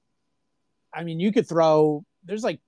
I 0.94 1.04
mean, 1.04 1.20
you 1.20 1.32
could 1.32 1.48
throw, 1.48 2.04
there's 2.26 2.44
like 2.44 2.60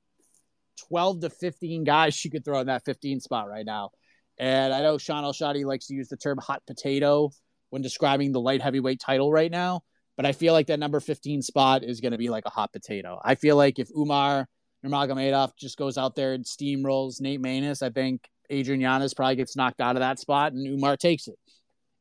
12 0.88 1.22
to 1.22 1.30
15 1.30 1.84
guys 1.84 2.24
you 2.26 2.32
could 2.32 2.46
throw 2.46 2.60
in 2.60 2.68
that 2.68 2.86
15 2.86 3.20
spot 3.20 3.48
right 3.48 3.66
now. 3.66 3.92
And 4.40 4.74
I 4.74 4.82
know 4.82 4.98
Sean 4.98 5.24
El 5.24 5.68
likes 5.68 5.88
to 5.88 5.94
use 5.94 6.08
the 6.08 6.18
term 6.18 6.40
hot 6.40 6.64
potato 6.66 7.32
when 7.70 7.82
describing 7.82 8.32
the 8.32 8.42
light 8.42 8.62
heavyweight 8.62 9.00
title 9.00 9.32
right 9.32 9.52
now. 9.52 9.84
But 10.16 10.26
I 10.26 10.32
feel 10.32 10.54
like 10.54 10.68
that 10.68 10.80
number 10.80 11.00
15 11.00 11.42
spot 11.42 11.84
is 11.84 12.02
going 12.02 12.12
to 12.12 12.18
be 12.18 12.30
like 12.30 12.46
a 12.46 12.52
hot 12.52 12.72
potato. 12.72 13.20
I 13.24 13.36
feel 13.36 13.56
like 13.56 13.80
if 13.80 13.90
Umar 13.96 14.48
Nurmagomedov 14.86 15.56
just 15.58 15.78
goes 15.78 15.98
out 15.98 16.16
there 16.16 16.34
and 16.34 16.46
steamrolls 16.46 17.20
Nate 17.20 17.42
Maness, 17.42 17.82
I 17.82 17.90
think 17.90 18.28
Adrian 18.50 18.82
Yanez 18.82 19.14
probably 19.14 19.36
gets 19.36 19.56
knocked 19.56 19.82
out 19.82 19.96
of 19.96 20.02
that 20.02 20.20
spot 20.20 20.54
and 20.54 20.68
Umar 20.68 20.98
takes 20.98 21.28
it. 21.28 21.38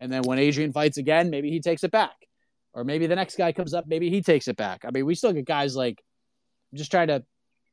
And 0.01 0.13
then 0.13 0.23
when 0.23 0.39
Adrian 0.39 0.73
fights 0.73 0.99
again, 0.99 1.31
maybe 1.31 1.51
he 1.51 1.61
takes 1.61 1.85
it 1.85 1.91
back. 1.91 2.17
Or 2.75 2.85
maybe 2.85 3.07
the 3.07 3.17
next 3.17 3.37
guy 3.37 3.53
comes 3.53 3.75
up, 3.75 3.87
maybe 3.87 4.11
he 4.11 4.23
takes 4.23 4.49
it 4.49 4.57
back. 4.57 4.85
I 4.85 4.91
mean, 4.91 5.07
we 5.07 5.15
still 5.15 5.33
get 5.33 5.45
guys 5.45 5.77
like, 5.77 6.03
I'm 6.73 6.79
just 6.79 6.91
trying 6.91 7.09
to 7.09 7.23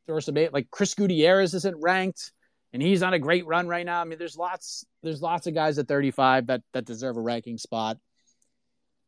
throw 0.08 0.20
some 0.20 0.36
bait. 0.36 0.54
Like 0.54 0.70
Chris 0.70 0.94
Gutierrez 0.94 1.54
isn't 1.54 1.82
ranked 1.82 2.32
and 2.74 2.82
he's 2.82 3.02
on 3.02 3.14
a 3.14 3.20
great 3.20 3.48
run 3.48 3.68
right 3.68 3.86
now. 3.86 4.02
I 4.02 4.04
mean, 4.04 4.20
there's 4.20 4.38
lots, 4.38 4.86
there's 5.02 5.22
lots 5.22 5.48
of 5.48 5.54
guys 5.54 5.80
at 5.80 5.88
35 5.88 6.48
that, 6.48 6.62
that 6.74 6.86
deserve 6.86 7.18
a 7.18 7.22
ranking 7.22 7.58
spot. 7.58 7.98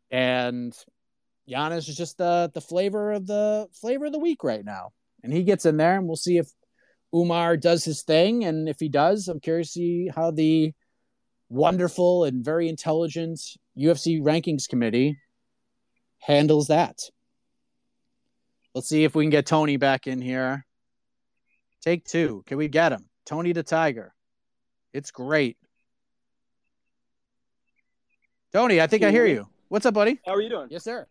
And 0.10 0.74
Yanez 1.46 1.90
is 1.90 1.98
just 1.98 2.18
the 2.18 2.52
the 2.54 2.62
flavor 2.62 3.12
of 3.12 3.28
the 3.28 3.68
flavor 3.74 4.06
of 4.06 4.12
the 4.12 4.20
week 4.20 4.44
right 4.44 4.64
now, 4.64 4.92
and 5.24 5.34
he 5.34 5.44
gets 5.44 5.66
in 5.66 5.78
there, 5.78 5.98
and 5.98 6.08
we'll 6.08 6.16
see 6.16 6.38
if 6.38 6.50
Umar 7.14 7.58
does 7.58 7.84
his 7.84 8.04
thing, 8.04 8.46
and 8.46 8.70
if 8.70 8.80
he 8.80 8.90
does, 8.90 9.28
I'm 9.28 9.40
curious 9.40 9.68
to 9.70 9.74
see 9.74 10.12
how 10.14 10.32
the 10.32 10.74
wonderful 11.50 12.24
and 12.24 12.46
very 12.46 12.70
intelligent 12.70 13.40
UFC 13.78 14.22
rankings 14.22 14.68
committee 14.70 15.20
handles 16.20 16.68
that. 16.68 17.00
Let's 18.74 18.88
see 18.88 19.04
if 19.04 19.16
we 19.16 19.26
can 19.26 19.32
get 19.32 19.46
Tony 19.46 19.76
back 19.76 20.08
in 20.08 20.22
here. 20.22 20.66
Take 21.82 22.06
two. 22.06 22.44
Can 22.46 22.58
we 22.58 22.70
get 22.70 22.94
him? 22.94 23.10
Tony 23.26 23.52
the 23.52 23.64
Tiger. 23.64 24.14
It's 24.94 25.12
great. 25.12 25.58
Tony, 28.54 28.80
I 28.80 28.88
think 28.88 29.04
I 29.04 29.12
hear 29.12 29.26
you. 29.26 29.48
What's 29.68 29.86
up, 29.86 29.94
buddy? 29.94 30.20
How 30.26 30.34
are 30.34 30.42
you 30.42 30.50
doing? 30.50 30.68
Yes, 30.70 30.84
sir. 30.84 31.08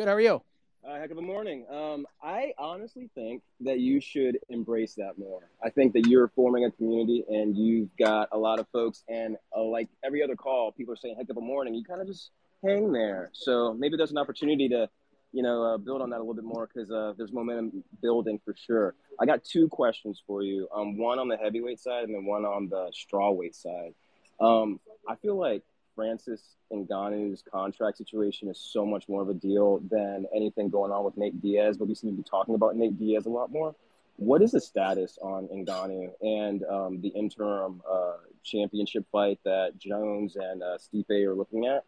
Good. 0.00 0.08
How 0.08 0.14
are 0.14 0.20
you? 0.22 0.42
Uh, 0.82 0.98
heck 0.98 1.10
of 1.10 1.18
a 1.18 1.20
morning. 1.20 1.66
Um, 1.70 2.06
I 2.22 2.54
honestly 2.56 3.10
think 3.14 3.42
that 3.60 3.80
you 3.80 4.00
should 4.00 4.38
embrace 4.48 4.94
that 4.94 5.18
more. 5.18 5.50
I 5.62 5.68
think 5.68 5.92
that 5.92 6.06
you're 6.06 6.28
forming 6.28 6.64
a 6.64 6.70
community 6.70 7.22
and 7.28 7.54
you've 7.54 7.94
got 7.98 8.30
a 8.32 8.38
lot 8.38 8.60
of 8.60 8.66
folks, 8.72 9.04
and 9.10 9.36
uh, 9.54 9.62
like 9.62 9.90
every 10.02 10.22
other 10.22 10.36
call, 10.36 10.72
people 10.72 10.94
are 10.94 10.96
saying 10.96 11.16
heck 11.18 11.28
of 11.28 11.36
a 11.36 11.42
morning. 11.42 11.74
You 11.74 11.84
kind 11.84 12.00
of 12.00 12.06
just 12.06 12.30
hang 12.64 12.92
there. 12.92 13.28
So 13.34 13.74
maybe 13.74 13.98
there's 13.98 14.10
an 14.10 14.16
opportunity 14.16 14.70
to, 14.70 14.88
you 15.34 15.42
know, 15.42 15.62
uh, 15.64 15.76
build 15.76 16.00
on 16.00 16.08
that 16.08 16.16
a 16.16 16.24
little 16.24 16.32
bit 16.32 16.44
more 16.44 16.66
because 16.66 16.90
uh, 16.90 17.12
there's 17.18 17.34
momentum 17.34 17.84
building 18.00 18.40
for 18.42 18.56
sure. 18.56 18.94
I 19.20 19.26
got 19.26 19.44
two 19.44 19.68
questions 19.68 20.22
for 20.26 20.42
you. 20.42 20.66
Um, 20.74 20.96
one 20.96 21.18
on 21.18 21.28
the 21.28 21.36
heavyweight 21.36 21.78
side 21.78 22.04
and 22.04 22.14
then 22.14 22.24
one 22.24 22.46
on 22.46 22.70
the 22.70 22.90
strawweight 22.90 23.54
side. 23.54 23.92
Um, 24.40 24.80
I 25.06 25.16
feel 25.16 25.36
like 25.36 25.62
Francis 25.94 26.56
Ngannou's 26.72 27.42
contract 27.42 27.98
situation 27.98 28.48
is 28.48 28.58
so 28.58 28.86
much 28.86 29.08
more 29.08 29.22
of 29.22 29.28
a 29.28 29.34
deal 29.34 29.80
than 29.90 30.26
anything 30.34 30.68
going 30.68 30.92
on 30.92 31.04
with 31.04 31.16
Nate 31.16 31.40
Diaz, 31.40 31.76
but 31.76 31.88
we 31.88 31.94
seem 31.94 32.10
to 32.10 32.16
be 32.16 32.22
talking 32.22 32.54
about 32.54 32.76
Nate 32.76 32.98
Diaz 32.98 33.26
a 33.26 33.30
lot 33.30 33.50
more. 33.50 33.74
What 34.16 34.42
is 34.42 34.52
the 34.52 34.60
status 34.60 35.18
on 35.22 35.48
Ngannou 35.48 36.12
and 36.20 36.62
um, 36.64 37.00
the 37.00 37.08
interim 37.08 37.82
uh, 37.90 38.16
championship 38.44 39.06
fight 39.10 39.38
that 39.44 39.78
Jones 39.78 40.36
and 40.36 40.62
uh, 40.62 40.76
Stipe 40.78 41.10
are 41.24 41.34
looking 41.34 41.66
at? 41.66 41.84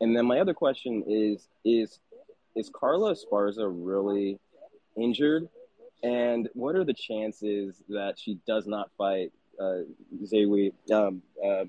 And 0.00 0.16
then 0.16 0.26
my 0.26 0.40
other 0.40 0.54
question 0.54 1.04
is: 1.06 1.48
is 1.64 2.00
is 2.54 2.70
Carla 2.70 3.14
Esparza 3.14 3.66
really 3.70 4.38
injured? 4.96 5.48
And 6.02 6.48
what 6.54 6.74
are 6.74 6.84
the 6.84 6.94
chances 6.94 7.82
that 7.88 8.18
she 8.18 8.38
does 8.46 8.66
not 8.66 8.90
fight 8.98 9.32
uh, 9.60 9.82
um, 10.92 11.22
uh, 11.44 11.64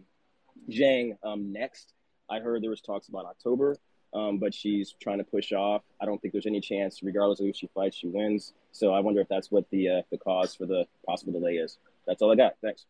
Zhang 0.70 1.18
um, 1.24 1.52
next. 1.52 1.94
I 2.30 2.40
heard 2.40 2.64
there 2.64 2.70
was 2.70 2.82
talks 2.82 3.10
about 3.10 3.26
October, 3.26 3.78
um, 4.14 4.38
but 4.38 4.54
she's 4.54 4.96
trying 5.02 5.18
to 5.18 5.24
push 5.24 5.52
off. 5.52 5.84
I 6.02 6.06
don't 6.06 6.22
think 6.22 6.34
there's 6.34 6.46
any 6.46 6.62
chance, 6.62 7.02
regardless 7.04 7.40
of 7.40 7.46
who 7.46 7.54
she 7.54 7.68
fights, 7.74 7.98
she 7.98 8.08
wins. 8.08 8.54
So 8.72 8.94
I 8.94 9.00
wonder 9.00 9.22
if 9.22 9.28
that's 9.28 9.52
what 9.52 9.70
the 9.70 9.90
uh, 9.90 10.02
the 10.12 10.18
cause 10.18 10.56
for 10.56 10.66
the 10.66 10.86
possible 11.06 11.34
delay 11.34 11.54
is. 11.54 11.78
That's 12.08 12.22
all 12.22 12.32
I 12.32 12.36
got. 12.36 12.54
Thanks. 12.62 12.86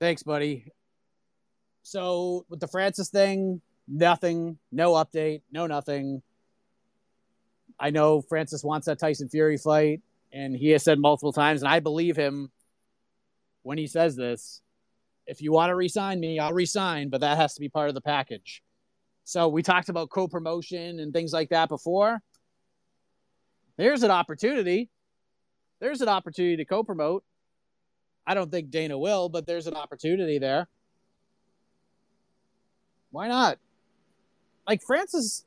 Thanks, 0.00 0.22
buddy. 0.22 0.66
So 1.82 2.46
with 2.48 2.60
the 2.60 2.68
Francis 2.68 3.08
thing, 3.08 3.60
nothing, 3.86 4.58
no 4.70 4.92
update, 4.92 5.42
no 5.50 5.66
nothing. 5.66 6.22
I 7.78 7.90
know 7.90 8.22
Francis 8.22 8.62
wants 8.62 8.86
that 8.86 8.98
Tyson 8.98 9.28
Fury 9.28 9.56
fight, 9.56 10.00
and 10.32 10.56
he 10.56 10.70
has 10.70 10.82
said 10.82 10.98
multiple 10.98 11.32
times, 11.32 11.62
and 11.62 11.70
I 11.70 11.80
believe 11.80 12.16
him 12.16 12.50
when 13.62 13.78
he 13.78 13.86
says 13.86 14.16
this. 14.16 14.60
If 15.26 15.40
you 15.40 15.52
want 15.52 15.70
to 15.70 15.74
resign 15.74 16.20
me, 16.20 16.38
I'll 16.38 16.52
resign, 16.52 17.08
but 17.08 17.20
that 17.20 17.36
has 17.36 17.54
to 17.54 17.60
be 17.60 17.68
part 17.68 17.88
of 17.88 17.94
the 17.94 18.00
package. 18.00 18.62
So 19.24 19.48
we 19.48 19.62
talked 19.62 19.88
about 19.88 20.10
co-promotion 20.10 20.98
and 21.00 21.12
things 21.12 21.32
like 21.32 21.50
that 21.50 21.68
before. 21.68 22.20
There's 23.76 24.02
an 24.02 24.10
opportunity. 24.10 24.90
There's 25.80 26.00
an 26.00 26.08
opportunity 26.08 26.56
to 26.56 26.64
co-promote. 26.64 27.24
I 28.26 28.34
don't 28.34 28.50
think 28.50 28.70
Dana 28.70 28.98
will, 28.98 29.28
but 29.28 29.46
there's 29.46 29.66
an 29.66 29.74
opportunity 29.74 30.38
there. 30.38 30.68
Why 33.10 33.28
not? 33.28 33.58
Like 34.66 34.82
Francis 34.82 35.44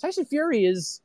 Tyson 0.00 0.24
Fury 0.26 0.64
is 0.64 1.00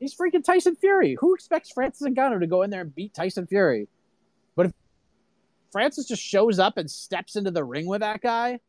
he's 0.00 0.14
freaking 0.14 0.44
Tyson 0.44 0.76
Fury. 0.76 1.16
Who 1.20 1.34
expects 1.34 1.70
Francis 1.70 2.02
and 2.02 2.16
Ngannou 2.16 2.40
to 2.40 2.46
go 2.46 2.62
in 2.62 2.70
there 2.70 2.82
and 2.82 2.94
beat 2.94 3.14
Tyson 3.14 3.46
Fury? 3.46 3.88
Francis 5.74 6.06
just 6.06 6.22
shows 6.22 6.60
up 6.60 6.78
and 6.78 6.88
steps 6.88 7.34
into 7.34 7.50
the 7.50 7.64
ring 7.64 7.88
with 7.88 8.00
that 8.00 8.20
guy, 8.20 8.60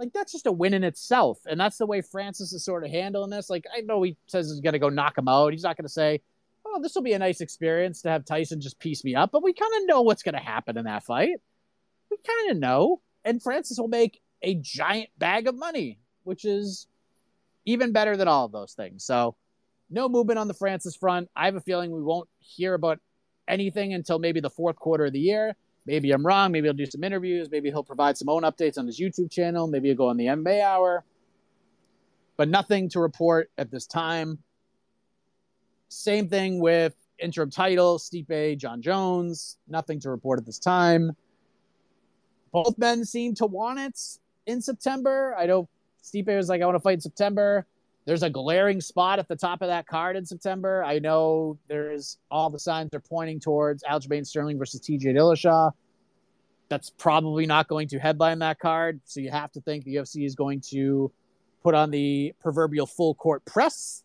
like 0.00 0.12
that's 0.12 0.32
just 0.32 0.48
a 0.48 0.52
win 0.52 0.74
in 0.74 0.82
itself. 0.82 1.38
And 1.46 1.58
that's 1.58 1.78
the 1.78 1.86
way 1.86 2.00
Francis 2.00 2.52
is 2.52 2.64
sort 2.64 2.84
of 2.84 2.90
handling 2.90 3.30
this. 3.30 3.48
Like 3.48 3.64
I 3.72 3.82
know 3.82 4.02
he 4.02 4.16
says 4.26 4.50
he's 4.50 4.58
gonna 4.58 4.80
go 4.80 4.88
knock 4.88 5.16
him 5.16 5.28
out. 5.28 5.52
He's 5.52 5.62
not 5.62 5.76
gonna 5.76 5.88
say, 5.88 6.20
Oh, 6.66 6.80
this 6.82 6.96
will 6.96 7.02
be 7.02 7.12
a 7.12 7.18
nice 7.20 7.40
experience 7.40 8.02
to 8.02 8.08
have 8.08 8.24
Tyson 8.24 8.60
just 8.60 8.80
piece 8.80 9.04
me 9.04 9.14
up, 9.14 9.30
but 9.30 9.44
we 9.44 9.52
kind 9.52 9.70
of 9.76 9.86
know 9.86 10.02
what's 10.02 10.24
gonna 10.24 10.42
happen 10.42 10.76
in 10.76 10.86
that 10.86 11.04
fight. 11.04 11.36
We 12.10 12.16
kind 12.26 12.50
of 12.50 12.56
know. 12.56 13.02
And 13.24 13.40
Francis 13.40 13.78
will 13.78 13.86
make 13.86 14.20
a 14.42 14.56
giant 14.56 15.10
bag 15.18 15.46
of 15.46 15.54
money, 15.56 16.00
which 16.24 16.44
is 16.44 16.88
even 17.66 17.92
better 17.92 18.16
than 18.16 18.26
all 18.26 18.46
of 18.46 18.50
those 18.50 18.72
things. 18.72 19.04
So 19.04 19.36
no 19.90 20.08
movement 20.08 20.40
on 20.40 20.48
the 20.48 20.54
Francis 20.54 20.96
front. 20.96 21.30
I 21.36 21.44
have 21.44 21.54
a 21.54 21.60
feeling 21.60 21.92
we 21.92 22.02
won't 22.02 22.28
hear 22.40 22.74
about 22.74 22.98
anything 23.46 23.94
until 23.94 24.18
maybe 24.18 24.40
the 24.40 24.50
fourth 24.50 24.74
quarter 24.74 25.04
of 25.04 25.12
the 25.12 25.20
year. 25.20 25.54
Maybe 25.86 26.12
I'm 26.12 26.24
wrong. 26.24 26.52
Maybe 26.52 26.66
he'll 26.66 26.74
do 26.74 26.86
some 26.86 27.02
interviews. 27.02 27.50
Maybe 27.50 27.70
he'll 27.70 27.82
provide 27.82 28.16
some 28.16 28.28
own 28.28 28.42
updates 28.42 28.78
on 28.78 28.86
his 28.86 29.00
YouTube 29.00 29.30
channel. 29.30 29.66
Maybe 29.66 29.88
he'll 29.88 29.96
go 29.96 30.08
on 30.08 30.16
the 30.16 30.26
MMA 30.26 30.62
Hour. 30.62 31.04
But 32.36 32.48
nothing 32.48 32.88
to 32.90 33.00
report 33.00 33.50
at 33.58 33.70
this 33.70 33.86
time. 33.86 34.38
Same 35.88 36.28
thing 36.28 36.60
with 36.60 36.94
interim 37.18 37.50
title, 37.50 37.98
Stipe, 37.98 38.56
Jon 38.58 38.80
Jones. 38.80 39.58
Nothing 39.68 40.00
to 40.00 40.10
report 40.10 40.38
at 40.38 40.46
this 40.46 40.58
time. 40.58 41.12
Both 42.52 42.78
men 42.78 43.04
seem 43.04 43.34
to 43.36 43.46
want 43.46 43.78
it 43.78 43.98
in 44.46 44.60
September. 44.60 45.34
I 45.38 45.46
know 45.46 45.68
Stipe 46.02 46.34
was 46.34 46.48
like, 46.48 46.62
I 46.62 46.66
want 46.66 46.76
to 46.76 46.80
fight 46.80 46.94
in 46.94 47.00
September. 47.00 47.66
There's 48.04 48.24
a 48.24 48.30
glaring 48.30 48.80
spot 48.80 49.18
at 49.18 49.28
the 49.28 49.36
top 49.36 49.62
of 49.62 49.68
that 49.68 49.86
card 49.86 50.16
in 50.16 50.26
September. 50.26 50.82
I 50.82 50.98
know 50.98 51.58
there's 51.68 52.18
all 52.30 52.50
the 52.50 52.58
signs 52.58 52.90
are 52.94 53.00
pointing 53.00 53.38
towards 53.38 53.84
Aljamain 53.84 54.26
Sterling 54.26 54.58
versus 54.58 54.80
TJ 54.80 55.14
Dillashaw. 55.14 55.70
That's 56.68 56.90
probably 56.90 57.46
not 57.46 57.68
going 57.68 57.86
to 57.88 57.98
headline 57.98 58.40
that 58.40 58.58
card. 58.58 59.00
So 59.04 59.20
you 59.20 59.30
have 59.30 59.52
to 59.52 59.60
think 59.60 59.84
the 59.84 59.96
UFC 59.96 60.26
is 60.26 60.34
going 60.34 60.62
to 60.70 61.12
put 61.62 61.74
on 61.74 61.90
the 61.90 62.34
proverbial 62.40 62.86
full 62.86 63.14
court 63.14 63.44
press 63.44 64.02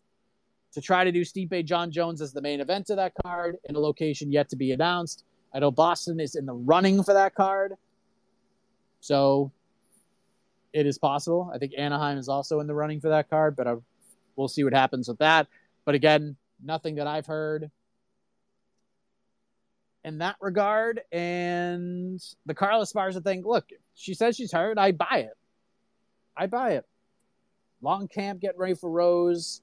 to 0.72 0.80
try 0.80 1.02
to 1.02 1.10
do 1.10 1.22
Stipe 1.22 1.64
Jon 1.64 1.90
Jones 1.90 2.20
as 2.20 2.32
the 2.32 2.42
main 2.42 2.60
event 2.60 2.90
of 2.90 2.96
that 2.96 3.12
card 3.24 3.56
in 3.68 3.74
a 3.74 3.80
location 3.80 4.30
yet 4.30 4.48
to 4.50 4.56
be 4.56 4.70
announced. 4.70 5.24
I 5.52 5.58
know 5.58 5.72
Boston 5.72 6.20
is 6.20 6.36
in 6.36 6.46
the 6.46 6.54
running 6.54 7.02
for 7.02 7.14
that 7.14 7.34
card. 7.34 7.72
So 9.00 9.50
it 10.72 10.86
is 10.86 10.98
possible. 10.98 11.50
I 11.52 11.58
think 11.58 11.72
Anaheim 11.76 12.18
is 12.18 12.28
also 12.28 12.60
in 12.60 12.66
the 12.66 12.74
running 12.74 13.00
for 13.00 13.08
that 13.08 13.30
card, 13.30 13.56
but 13.56 13.66
I, 13.66 13.74
we'll 14.38 14.48
see 14.48 14.64
what 14.64 14.72
happens 14.72 15.08
with 15.08 15.18
that. 15.18 15.48
But 15.84 15.94
again, 15.94 16.36
nothing 16.64 16.94
that 16.94 17.06
I've 17.06 17.26
heard 17.26 17.70
in 20.04 20.18
that 20.18 20.36
regard. 20.40 21.00
And 21.12 22.20
the 22.46 22.54
Carla 22.54 22.84
Esparza 22.84 23.22
thing, 23.22 23.42
look, 23.44 23.68
she 23.94 24.14
says 24.14 24.36
she's 24.36 24.52
hurt. 24.52 24.78
I 24.78 24.92
buy 24.92 25.26
it. 25.26 25.36
I 26.36 26.46
buy 26.46 26.74
it. 26.74 26.86
Long 27.82 28.08
camp, 28.08 28.40
getting 28.40 28.58
ready 28.58 28.74
for 28.74 28.90
Rose. 28.90 29.60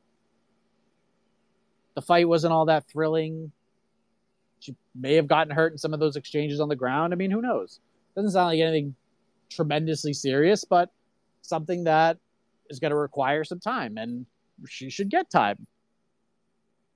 The 1.95 2.01
fight 2.01 2.27
wasn't 2.27 2.53
all 2.53 2.65
that 2.65 2.87
thrilling. 2.89 3.51
She 4.59 4.75
may 4.93 5.15
have 5.15 5.27
gotten 5.27 5.55
hurt 5.55 5.71
in 5.71 5.77
some 5.77 5.93
of 5.93 5.99
those 5.99 6.17
exchanges 6.17 6.59
on 6.59 6.69
the 6.69 6.75
ground. 6.75 7.13
I 7.13 7.15
mean, 7.15 7.31
who 7.31 7.41
knows? 7.41 7.79
Doesn't 8.15 8.31
sound 8.31 8.47
like 8.47 8.59
anything 8.59 8.95
tremendously 9.49 10.11
serious, 10.11 10.65
but 10.65 10.91
something 11.41 11.85
that 11.85 12.17
is 12.69 12.79
going 12.79 12.91
to 12.91 12.97
require 12.97 13.43
some 13.43 13.59
time, 13.59 13.97
and 13.97 14.25
she 14.67 14.89
should 14.89 15.09
get 15.09 15.29
time. 15.29 15.67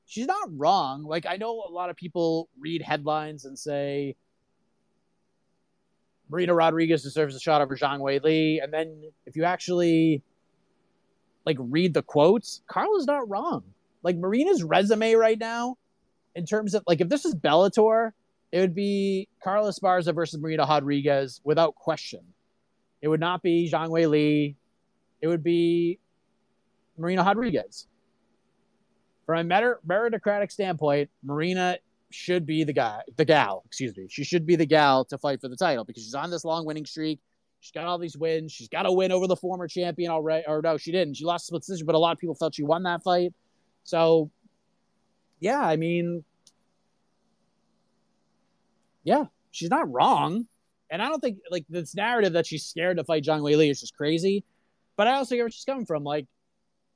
She's 0.06 0.26
not 0.26 0.50
wrong. 0.58 1.04
Like, 1.04 1.26
I 1.26 1.38
know 1.38 1.64
a 1.68 1.72
lot 1.72 1.90
of 1.90 1.96
people 1.96 2.50
read 2.60 2.82
headlines 2.82 3.46
and 3.46 3.58
say, 3.58 4.16
Marina 6.30 6.54
Rodriguez 6.54 7.04
deserves 7.04 7.36
a 7.36 7.40
shot 7.40 7.62
over 7.62 7.76
Zhang 7.76 8.00
Weili. 8.00 8.64
And 8.64 8.72
then 8.72 9.02
if 9.26 9.36
you 9.36 9.44
actually 9.44 10.24
like 11.46 11.58
read 11.60 11.94
the 11.94 12.04
quotes, 12.04 12.62
Carla's 12.68 13.06
not 13.06 13.28
wrong. 13.30 13.64
Like 14.04 14.16
Marina's 14.16 14.64
resume 14.64 15.14
right 15.16 15.40
now, 15.40 15.78
in 16.36 16.46
terms 16.46 16.74
of 16.74 16.84
like 16.88 17.02
if 17.02 17.10
this 17.10 17.26
is 17.26 17.36
Bellator, 17.36 18.12
it 18.52 18.60
would 18.60 18.76
be 18.76 19.28
Carla 19.44 19.70
Esparza 19.72 20.14
versus 20.14 20.40
Marina 20.40 20.66
Rodriguez 20.66 21.42
without 21.44 21.76
question. 21.76 22.22
It 23.02 23.08
would 23.08 23.20
not 23.20 23.42
be 23.42 23.70
Zhang 23.72 23.90
Weili. 23.90 24.56
It 25.22 25.28
would 25.28 25.44
be 25.44 26.00
Marina 27.00 27.24
Rodriguez. 27.24 27.88
From 29.26 29.52
a 29.52 29.76
meritocratic 29.88 30.52
standpoint, 30.52 31.10
Marina 31.24 31.78
should 32.12 32.46
be 32.46 32.64
the 32.64 32.74
guy, 32.74 33.02
the 33.16 33.26
gal, 33.26 33.64
excuse 33.66 33.96
me. 33.96 34.08
She 34.10 34.24
should 34.24 34.46
be 34.46 34.56
the 34.56 34.66
gal 34.66 35.06
to 35.06 35.18
fight 35.18 35.40
for 35.42 35.48
the 35.48 35.56
title 35.56 35.84
because 35.84 36.04
she's 36.04 36.16
on 36.16 36.32
this 36.32 36.44
long 36.44 36.66
winning 36.66 36.86
streak. 36.86 37.20
She's 37.60 37.72
got 37.72 37.86
all 37.86 37.98
these 37.98 38.18
wins. 38.18 38.52
She's 38.52 38.70
got 38.70 38.86
a 38.86 38.92
win 38.92 39.12
over 39.12 39.28
the 39.28 39.36
former 39.36 39.68
champion 39.68 40.12
already. 40.12 40.46
Or 40.48 40.62
no, 40.62 40.78
she 40.78 40.92
didn't. 40.92 41.16
She 41.16 41.26
lost 41.26 41.48
split 41.48 41.62
decision, 41.62 41.86
but 41.86 41.94
a 41.94 42.00
lot 42.00 42.14
of 42.14 42.18
people 42.18 42.36
felt 42.36 42.56
she 42.56 42.64
won 42.64 42.84
that 42.84 43.04
fight. 43.04 43.34
So, 43.84 44.32
yeah, 45.40 45.60
I 45.60 45.76
mean, 45.76 46.24
yeah, 49.04 49.26
she's 49.52 49.70
not 49.70 49.92
wrong. 49.92 50.48
And 50.90 51.02
I 51.02 51.10
don't 51.10 51.20
think 51.20 51.40
like 51.52 51.66
this 51.70 51.96
narrative 51.96 52.34
that 52.34 52.48
she's 52.48 52.66
scared 52.66 52.98
to 52.98 53.04
fight 53.04 53.24
Zhang 53.24 53.42
Weili 53.42 53.70
is 53.70 53.80
just 53.80 53.96
crazy. 53.96 54.44
But 54.96 55.08
I 55.08 55.14
also 55.14 55.36
get 55.36 55.44
where 55.44 55.52
she's 55.52 55.66
coming 55.66 55.86
from. 55.86 56.04
Like, 56.04 56.26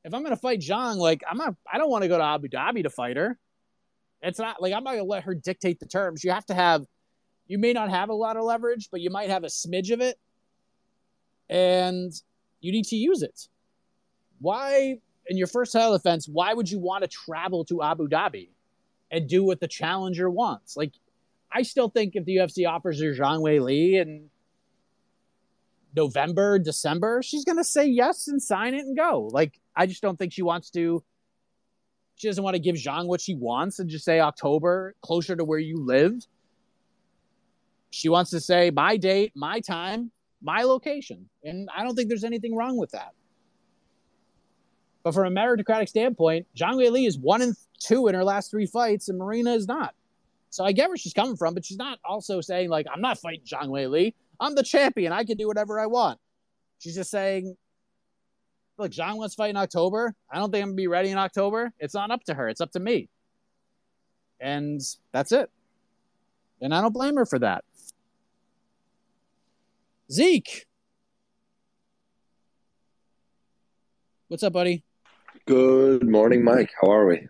if 0.03 0.13
I'm 0.13 0.23
gonna 0.23 0.35
fight 0.35 0.59
Zhang, 0.59 0.97
like 0.97 1.21
I'm 1.29 1.37
not 1.37 1.55
I 1.71 1.77
don't 1.77 1.89
want 1.89 2.03
to 2.03 2.07
go 2.07 2.17
to 2.17 2.23
Abu 2.23 2.47
Dhabi 2.47 2.83
to 2.83 2.89
fight 2.89 3.17
her. 3.17 3.37
It's 4.21 4.39
not 4.39 4.61
like 4.61 4.73
I'm 4.73 4.83
not 4.83 4.91
gonna 4.91 5.03
let 5.03 5.23
her 5.23 5.35
dictate 5.35 5.79
the 5.79 5.85
terms. 5.85 6.23
You 6.23 6.31
have 6.31 6.45
to 6.47 6.53
have 6.53 6.85
you 7.47 7.57
may 7.57 7.73
not 7.73 7.89
have 7.89 8.09
a 8.09 8.13
lot 8.13 8.37
of 8.37 8.43
leverage, 8.43 8.89
but 8.91 9.01
you 9.01 9.09
might 9.09 9.29
have 9.29 9.43
a 9.43 9.47
smidge 9.47 9.91
of 9.91 10.01
it. 10.01 10.17
And 11.49 12.13
you 12.61 12.71
need 12.71 12.85
to 12.85 12.95
use 12.95 13.21
it. 13.21 13.47
Why 14.39 14.99
in 15.27 15.37
your 15.37 15.47
first 15.47 15.73
title 15.73 15.93
defense, 15.93 16.27
why 16.27 16.53
would 16.53 16.69
you 16.69 16.79
want 16.79 17.03
to 17.03 17.07
travel 17.07 17.65
to 17.65 17.81
Abu 17.81 18.07
Dhabi 18.07 18.49
and 19.11 19.27
do 19.27 19.43
what 19.43 19.59
the 19.59 19.67
challenger 19.67 20.29
wants? 20.29 20.75
Like 20.75 20.93
I 21.51 21.61
still 21.61 21.89
think 21.89 22.15
if 22.15 22.25
the 22.25 22.37
UFC 22.37 22.67
offers 22.67 22.99
her 23.01 23.13
Zhang 23.13 23.41
Weili 23.41 24.01
in 24.01 24.29
November, 25.95 26.59
December, 26.59 27.21
she's 27.21 27.45
going 27.45 27.57
to 27.57 27.63
say 27.63 27.85
yes 27.85 28.27
and 28.27 28.41
sign 28.41 28.73
it 28.73 28.81
and 28.81 28.97
go. 28.97 29.29
Like, 29.31 29.59
I 29.75 29.85
just 29.85 30.01
don't 30.01 30.17
think 30.17 30.33
she 30.33 30.43
wants 30.43 30.69
to. 30.71 31.03
She 32.15 32.27
doesn't 32.27 32.43
want 32.43 32.55
to 32.55 32.59
give 32.59 32.75
Zhang 32.75 33.07
what 33.07 33.21
she 33.21 33.35
wants 33.35 33.79
and 33.79 33.89
just 33.89 34.05
say 34.05 34.19
October, 34.19 34.95
closer 35.01 35.35
to 35.35 35.43
where 35.43 35.59
you 35.59 35.77
live. 35.77 36.25
She 37.89 38.09
wants 38.09 38.31
to 38.31 38.39
say 38.39 38.71
my 38.71 38.97
date, 38.97 39.33
my 39.35 39.59
time, 39.59 40.11
my 40.41 40.63
location. 40.63 41.29
And 41.43 41.69
I 41.75 41.83
don't 41.83 41.95
think 41.95 42.09
there's 42.09 42.23
anything 42.23 42.55
wrong 42.55 42.77
with 42.77 42.91
that. 42.91 43.13
But 45.03 45.13
from 45.13 45.35
a 45.35 45.39
meritocratic 45.39 45.89
standpoint, 45.89 46.47
Zhang 46.55 46.75
Weili 46.75 47.07
is 47.07 47.17
one 47.17 47.41
and 47.41 47.55
two 47.79 48.07
in 48.07 48.15
her 48.15 48.23
last 48.23 48.49
three 48.49 48.65
fights, 48.65 49.09
and 49.09 49.17
Marina 49.17 49.53
is 49.53 49.67
not. 49.67 49.93
So 50.49 50.63
I 50.63 50.71
get 50.71 50.87
where 50.87 50.97
she's 50.97 51.13
coming 51.13 51.35
from, 51.35 51.53
but 51.53 51.65
she's 51.65 51.77
not 51.77 51.99
also 52.05 52.39
saying 52.39 52.69
like 52.69 52.85
I'm 52.93 53.01
not 53.01 53.17
fighting 53.17 53.45
Zhang 53.45 53.69
Weili. 53.69 54.13
I'm 54.39 54.55
the 54.55 54.63
champion. 54.63 55.11
I 55.11 55.23
can 55.23 55.37
do 55.37 55.47
whatever 55.47 55.79
I 55.79 55.87
want. 55.87 56.19
She's 56.79 56.95
just 56.95 57.11
saying, 57.11 57.55
look, 58.77 58.91
Zhang 58.91 59.17
wants 59.17 59.35
to 59.35 59.37
fight 59.37 59.49
in 59.49 59.57
October. 59.57 60.15
I 60.31 60.39
don't 60.39 60.51
think 60.51 60.63
I'm 60.63 60.69
gonna 60.69 60.75
be 60.75 60.87
ready 60.87 61.09
in 61.09 61.17
October. 61.17 61.71
It's 61.79 61.93
not 61.93 62.11
up 62.11 62.23
to 62.25 62.33
her. 62.33 62.49
It's 62.49 62.61
up 62.61 62.71
to 62.71 62.79
me. 62.79 63.09
And 64.39 64.81
that's 65.11 65.31
it. 65.31 65.49
And 66.61 66.73
I 66.73 66.81
don't 66.81 66.93
blame 66.93 67.15
her 67.15 67.25
for 67.25 67.39
that. 67.39 67.63
Zeke. 70.11 70.65
What's 74.27 74.43
up, 74.43 74.53
buddy? 74.53 74.83
Good 75.45 76.09
morning, 76.09 76.43
Mike. 76.43 76.71
How 76.81 76.91
are 76.91 77.05
we? 77.05 77.27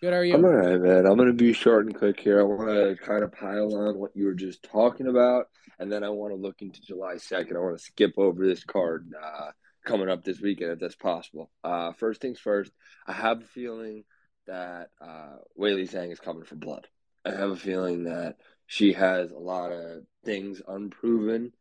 Good, 0.00 0.12
how 0.12 0.18
are 0.18 0.24
you? 0.24 0.34
I'm 0.34 0.44
all 0.44 0.50
right, 0.50 0.80
man. 0.80 1.06
I'm 1.06 1.16
going 1.16 1.28
to 1.28 1.32
be 1.32 1.52
short 1.52 1.86
and 1.86 1.94
quick 1.94 2.20
here. 2.20 2.40
I 2.40 2.42
want 2.42 2.68
to 2.68 2.96
kind 3.04 3.22
of 3.22 3.32
pile 3.32 3.74
on 3.74 3.98
what 3.98 4.10
you 4.14 4.26
were 4.26 4.34
just 4.34 4.62
talking 4.64 5.06
about, 5.06 5.46
and 5.78 5.90
then 5.90 6.04
I 6.04 6.08
want 6.08 6.32
to 6.32 6.36
look 6.36 6.60
into 6.60 6.80
July 6.80 7.14
2nd. 7.14 7.56
I 7.56 7.60
want 7.60 7.78
to 7.78 7.84
skip 7.84 8.12
over 8.16 8.46
this 8.46 8.64
card 8.64 9.12
uh, 9.20 9.50
coming 9.84 10.08
up 10.08 10.24
this 10.24 10.40
weekend 10.40 10.72
if 10.72 10.78
that's 10.80 10.96
possible. 10.96 11.50
Uh, 11.64 11.92
first 11.92 12.20
things 12.20 12.38
first, 12.38 12.72
I 13.06 13.12
have 13.12 13.42
a 13.42 13.46
feeling 13.46 14.04
that 14.46 14.90
uh, 15.00 15.36
Weili 15.58 15.90
Zhang 15.90 16.12
is 16.12 16.20
coming 16.20 16.44
for 16.44 16.56
blood. 16.56 16.86
I 17.24 17.30
have 17.30 17.50
a 17.50 17.56
feeling 17.56 18.04
that 18.04 18.36
she 18.66 18.92
has 18.94 19.30
a 19.30 19.38
lot 19.38 19.70
of 19.70 20.04
things 20.24 20.60
unproven 20.66 21.52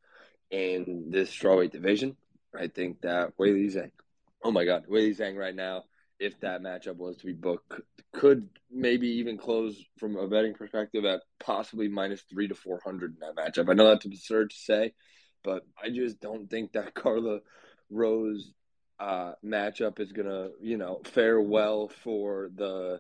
in 0.50 1.10
this 1.10 1.30
strawweight 1.30 1.72
division. 1.72 2.16
I 2.58 2.68
think 2.68 3.02
that 3.02 3.38
Weili 3.38 3.74
Zhang, 3.74 3.92
oh 4.44 4.52
my 4.52 4.66
God, 4.66 4.86
Weili 4.90 5.18
Zhang 5.18 5.38
right 5.38 5.56
now, 5.56 5.84
if 6.20 6.40
that 6.42 6.62
matchup 6.62 6.98
was 6.98 7.18
to 7.18 7.26
be 7.26 7.34
booked, 7.34 7.82
could 8.14 8.50
maybe 8.70 9.08
even 9.08 9.38
close 9.38 9.76
from 9.98 10.18
a 10.18 10.28
betting 10.28 10.54
perspective 10.54 11.06
at 11.06 11.22
possibly 11.40 11.88
minus 11.88 12.22
three 12.30 12.48
to 12.48 12.56
400 12.56 13.16
in 13.16 13.20
that 13.20 13.36
matchup. 13.36 13.70
I 13.70 13.74
know 13.74 13.88
that's 13.88 14.06
absurd 14.06 14.52
to 14.52 14.56
say, 14.56 14.94
but 15.44 15.66
I 15.82 15.90
just 15.90 16.20
don't 16.20 16.50
think 16.50 16.74
that 16.74 16.94
Carla 16.94 17.40
Rose 17.92 18.52
uh, 19.00 19.34
matchup 19.44 20.00
is 20.00 20.12
going 20.12 20.28
to, 20.28 20.52
you 20.62 20.78
know, 20.78 21.02
fare 21.06 21.42
well 21.42 21.90
for 22.04 22.50
the 22.56 23.00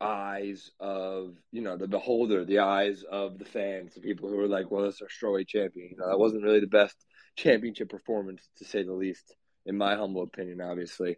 eyes 0.00 0.70
of 0.78 1.34
you 1.52 1.62
know 1.62 1.76
the 1.76 1.88
beholder, 1.88 2.44
the 2.44 2.58
eyes 2.58 3.02
of 3.10 3.38
the 3.38 3.44
fans, 3.44 3.94
the 3.94 4.00
people 4.00 4.28
who 4.28 4.38
are 4.38 4.48
like, 4.48 4.70
well, 4.70 4.84
it's 4.84 5.00
our 5.00 5.08
strawweight 5.08 5.48
champion. 5.48 5.88
You 5.90 5.96
know, 5.96 6.08
that 6.08 6.18
wasn't 6.18 6.44
really 6.44 6.60
the 6.60 6.66
best 6.66 6.96
championship 7.36 7.88
performance 7.88 8.48
to 8.58 8.64
say 8.64 8.82
the 8.82 8.92
least, 8.92 9.34
in 9.64 9.76
my 9.76 9.94
humble 9.94 10.22
opinion, 10.22 10.60
obviously. 10.60 11.16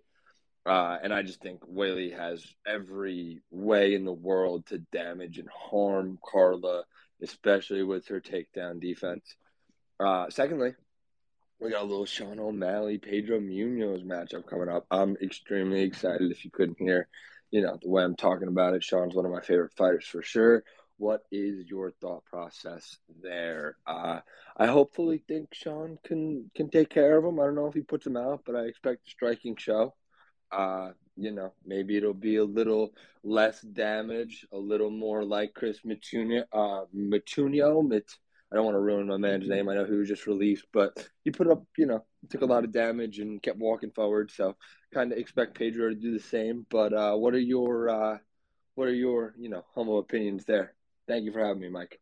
Uh, 0.66 0.98
and 1.02 1.14
I 1.14 1.22
just 1.22 1.40
think 1.40 1.60
Weili 1.66 2.14
has 2.16 2.44
every 2.66 3.40
way 3.50 3.94
in 3.94 4.04
the 4.04 4.12
world 4.12 4.66
to 4.66 4.78
damage 4.92 5.38
and 5.38 5.48
harm 5.48 6.18
Carla, 6.24 6.84
especially 7.22 7.82
with 7.82 8.06
her 8.08 8.20
takedown 8.20 8.80
defense. 8.80 9.34
Uh, 9.98 10.28
secondly, 10.28 10.74
we 11.60 11.70
got 11.70 11.82
a 11.82 11.86
little 11.86 12.06
Sean 12.06 12.38
O'Malley, 12.38 12.98
Pedro 12.98 13.40
Munhoz 13.40 14.04
matchup 14.04 14.46
coming 14.46 14.68
up. 14.68 14.86
I'm 14.90 15.16
extremely 15.20 15.82
excited. 15.82 16.30
If 16.30 16.44
you 16.44 16.50
couldn't 16.50 16.78
hear, 16.78 17.08
you 17.50 17.62
know, 17.62 17.78
the 17.82 17.88
way 17.88 18.04
I'm 18.04 18.16
talking 18.16 18.48
about 18.48 18.74
it, 18.74 18.84
Sean's 18.84 19.14
one 19.14 19.26
of 19.26 19.32
my 19.32 19.40
favorite 19.40 19.72
fighters 19.76 20.06
for 20.06 20.22
sure. 20.22 20.62
What 20.98 21.22
is 21.30 21.66
your 21.68 21.90
thought 21.90 22.24
process 22.24 22.98
there? 23.22 23.76
Uh, 23.86 24.20
I 24.56 24.66
hopefully 24.66 25.22
think 25.26 25.54
Sean 25.54 25.98
can 26.04 26.50
can 26.54 26.70
take 26.70 26.90
care 26.90 27.16
of 27.16 27.24
him. 27.24 27.38
I 27.38 27.44
don't 27.44 27.54
know 27.54 27.66
if 27.66 27.74
he 27.74 27.82
puts 27.82 28.06
him 28.06 28.16
out, 28.16 28.42
but 28.44 28.56
I 28.56 28.62
expect 28.62 29.06
a 29.06 29.10
striking 29.10 29.56
show. 29.56 29.94
Uh, 30.50 30.90
you 31.16 31.30
know, 31.30 31.52
maybe 31.64 31.96
it'll 31.96 32.14
be 32.14 32.36
a 32.36 32.44
little 32.44 32.92
less 33.22 33.60
damage, 33.60 34.46
a 34.52 34.56
little 34.56 34.90
more 34.90 35.24
like 35.24 35.54
Kris 35.54 35.80
Moutinho, 35.84 36.44
uh, 36.52 36.84
Moutinho, 36.96 37.86
I 38.50 38.56
don't 38.56 38.64
want 38.64 38.76
to 38.76 38.80
ruin 38.80 39.06
my 39.06 39.18
man's 39.18 39.46
name. 39.46 39.68
I 39.68 39.74
know 39.74 39.84
he 39.84 39.92
was 39.92 40.08
just 40.08 40.26
released, 40.26 40.64
but 40.72 41.06
he 41.22 41.30
put 41.30 41.50
up, 41.50 41.64
you 41.76 41.84
know, 41.84 42.04
took 42.30 42.40
a 42.40 42.46
lot 42.46 42.64
of 42.64 42.72
damage 42.72 43.18
and 43.18 43.42
kept 43.42 43.58
walking 43.58 43.90
forward. 43.90 44.30
So 44.30 44.56
kind 44.92 45.12
of 45.12 45.18
expect 45.18 45.58
Pedro 45.58 45.90
to 45.90 45.94
do 45.94 46.12
the 46.12 46.22
same. 46.22 46.64
But 46.70 46.94
uh, 46.94 47.14
what 47.14 47.34
are 47.34 47.40
your 47.40 47.90
uh, 47.90 48.18
what 48.74 48.88
are 48.88 48.94
your 48.94 49.34
you 49.38 49.50
know 49.50 49.64
humble 49.74 49.98
opinions 49.98 50.44
there? 50.46 50.74
Thank 51.06 51.24
you 51.24 51.32
for 51.32 51.44
having 51.44 51.60
me, 51.60 51.68
Mike. 51.68 52.00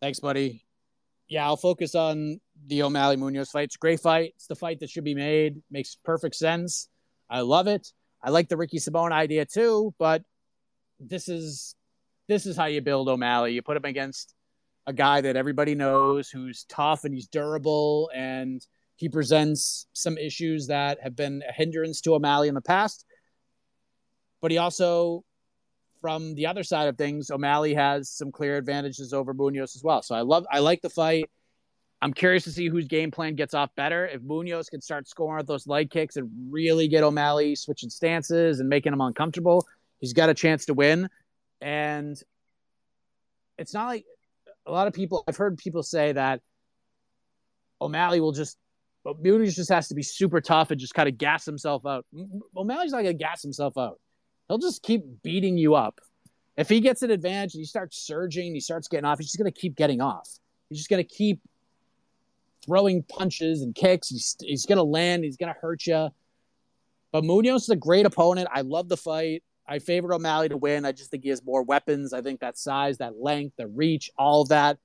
Thanks, 0.00 0.20
buddy. 0.20 0.64
Yeah, 1.28 1.46
I'll 1.46 1.56
focus 1.56 1.94
on 1.94 2.40
the 2.66 2.82
O'Malley 2.82 3.16
Munhoz 3.16 3.48
fight. 3.48 3.64
It's 3.64 3.76
a 3.76 3.78
great 3.78 4.00
fight. 4.00 4.32
It's 4.36 4.46
the 4.46 4.54
fight 4.54 4.80
that 4.80 4.90
should 4.90 5.04
be 5.04 5.14
made. 5.14 5.62
Makes 5.70 5.96
perfect 6.04 6.36
sense. 6.36 6.88
I 7.30 7.40
love 7.40 7.66
it. 7.66 7.88
I 8.22 8.30
like 8.30 8.48
the 8.48 8.56
Ricky 8.56 8.78
Simon 8.78 9.12
idea 9.12 9.44
too, 9.44 9.94
but 9.98 10.22
this 11.00 11.28
is 11.28 11.74
this 12.28 12.46
is 12.46 12.56
how 12.56 12.66
you 12.66 12.80
build 12.80 13.08
O'Malley. 13.08 13.52
You 13.52 13.62
put 13.62 13.76
him 13.76 13.84
against 13.84 14.34
a 14.86 14.92
guy 14.92 15.20
that 15.20 15.36
everybody 15.36 15.74
knows 15.74 16.28
who's 16.28 16.64
tough 16.64 17.04
and 17.04 17.14
he's 17.14 17.26
durable 17.26 18.10
and 18.14 18.64
he 18.96 19.08
presents 19.08 19.86
some 19.92 20.18
issues 20.18 20.68
that 20.68 20.98
have 21.02 21.16
been 21.16 21.42
a 21.48 21.52
hindrance 21.52 22.00
to 22.02 22.14
O'Malley 22.14 22.48
in 22.48 22.54
the 22.54 22.60
past. 22.60 23.04
But 24.40 24.50
he 24.50 24.58
also, 24.58 25.24
from 26.00 26.34
the 26.34 26.46
other 26.46 26.62
side 26.62 26.88
of 26.88 26.96
things, 26.96 27.30
O'Malley 27.30 27.74
has 27.74 28.10
some 28.10 28.30
clear 28.30 28.56
advantages 28.56 29.12
over 29.12 29.34
Munhoz 29.34 29.74
as 29.74 29.82
well. 29.82 30.02
So 30.02 30.14
I 30.14 30.20
love, 30.20 30.46
I 30.50 30.60
like 30.60 30.82
the 30.82 30.90
fight. 30.90 31.30
I'm 32.02 32.12
curious 32.12 32.44
to 32.44 32.50
see 32.50 32.68
whose 32.68 32.86
game 32.86 33.10
plan 33.10 33.34
gets 33.34 33.54
off 33.54 33.74
better. 33.74 34.06
If 34.06 34.20
Munhoz 34.20 34.68
can 34.68 34.82
start 34.82 35.08
scoring 35.08 35.38
with 35.38 35.46
those 35.46 35.66
leg 35.66 35.90
kicks 35.90 36.16
and 36.16 36.30
really 36.50 36.86
get 36.86 37.02
O'Malley 37.02 37.56
switching 37.56 37.88
stances 37.88 38.60
and 38.60 38.68
making 38.68 38.92
him 38.92 39.00
uncomfortable, 39.00 39.66
he's 40.00 40.12
got 40.12 40.28
a 40.28 40.34
chance 40.34 40.66
to 40.66 40.74
win. 40.74 41.08
And 41.64 42.22
it's 43.56 43.72
not 43.72 43.86
like 43.86 44.04
a 44.66 44.70
lot 44.70 44.86
of 44.86 44.92
people, 44.92 45.24
I've 45.26 45.38
heard 45.38 45.56
people 45.56 45.82
say 45.82 46.12
that 46.12 46.42
O'Malley 47.80 48.20
will 48.20 48.32
just, 48.32 48.58
Munhoz 49.06 49.54
just 49.54 49.70
has 49.70 49.88
to 49.88 49.94
be 49.94 50.02
super 50.02 50.42
tough 50.42 50.70
and 50.70 50.78
just 50.78 50.92
kind 50.92 51.08
of 51.08 51.16
gas 51.16 51.46
himself 51.46 51.86
out. 51.86 52.04
O'Malley's 52.54 52.92
not 52.92 53.02
going 53.02 53.16
to 53.16 53.24
gas 53.24 53.40
himself 53.40 53.78
out. 53.78 53.98
He'll 54.46 54.58
just 54.58 54.82
keep 54.82 55.04
beating 55.22 55.56
you 55.56 55.74
up. 55.74 56.00
If 56.58 56.68
he 56.68 56.80
gets 56.80 57.02
an 57.02 57.10
advantage 57.10 57.54
and 57.54 57.62
he 57.62 57.64
starts 57.64 57.96
surging, 57.96 58.52
he 58.52 58.60
starts 58.60 58.86
getting 58.86 59.06
off, 59.06 59.18
he's 59.18 59.28
just 59.28 59.38
going 59.38 59.50
to 59.50 59.58
keep 59.58 59.74
getting 59.74 60.02
off. 60.02 60.28
He's 60.68 60.78
just 60.78 60.90
going 60.90 61.02
to 61.02 61.08
keep 61.08 61.40
throwing 62.66 63.02
punches 63.04 63.62
and 63.62 63.74
kicks. 63.74 64.10
He's, 64.10 64.36
he's 64.38 64.66
going 64.66 64.76
to 64.76 64.84
land. 64.84 65.24
He's 65.24 65.38
going 65.38 65.52
to 65.52 65.58
hurt 65.58 65.86
you. 65.86 66.10
But 67.10 67.24
Munhoz 67.24 67.56
is 67.56 67.70
a 67.70 67.76
great 67.76 68.04
opponent. 68.04 68.48
I 68.52 68.60
love 68.60 68.90
the 68.90 68.98
fight. 68.98 69.42
I 69.66 69.78
favor 69.78 70.12
O'Malley 70.12 70.50
to 70.50 70.56
win. 70.56 70.84
I 70.84 70.92
just 70.92 71.10
think 71.10 71.22
he 71.22 71.30
has 71.30 71.42
more 71.44 71.62
weapons. 71.62 72.12
I 72.12 72.20
think 72.20 72.40
that 72.40 72.58
size, 72.58 72.98
that 72.98 73.18
length, 73.18 73.56
the 73.56 73.66
reach, 73.66 74.10
all 74.18 74.42
of 74.42 74.48
that 74.48 74.78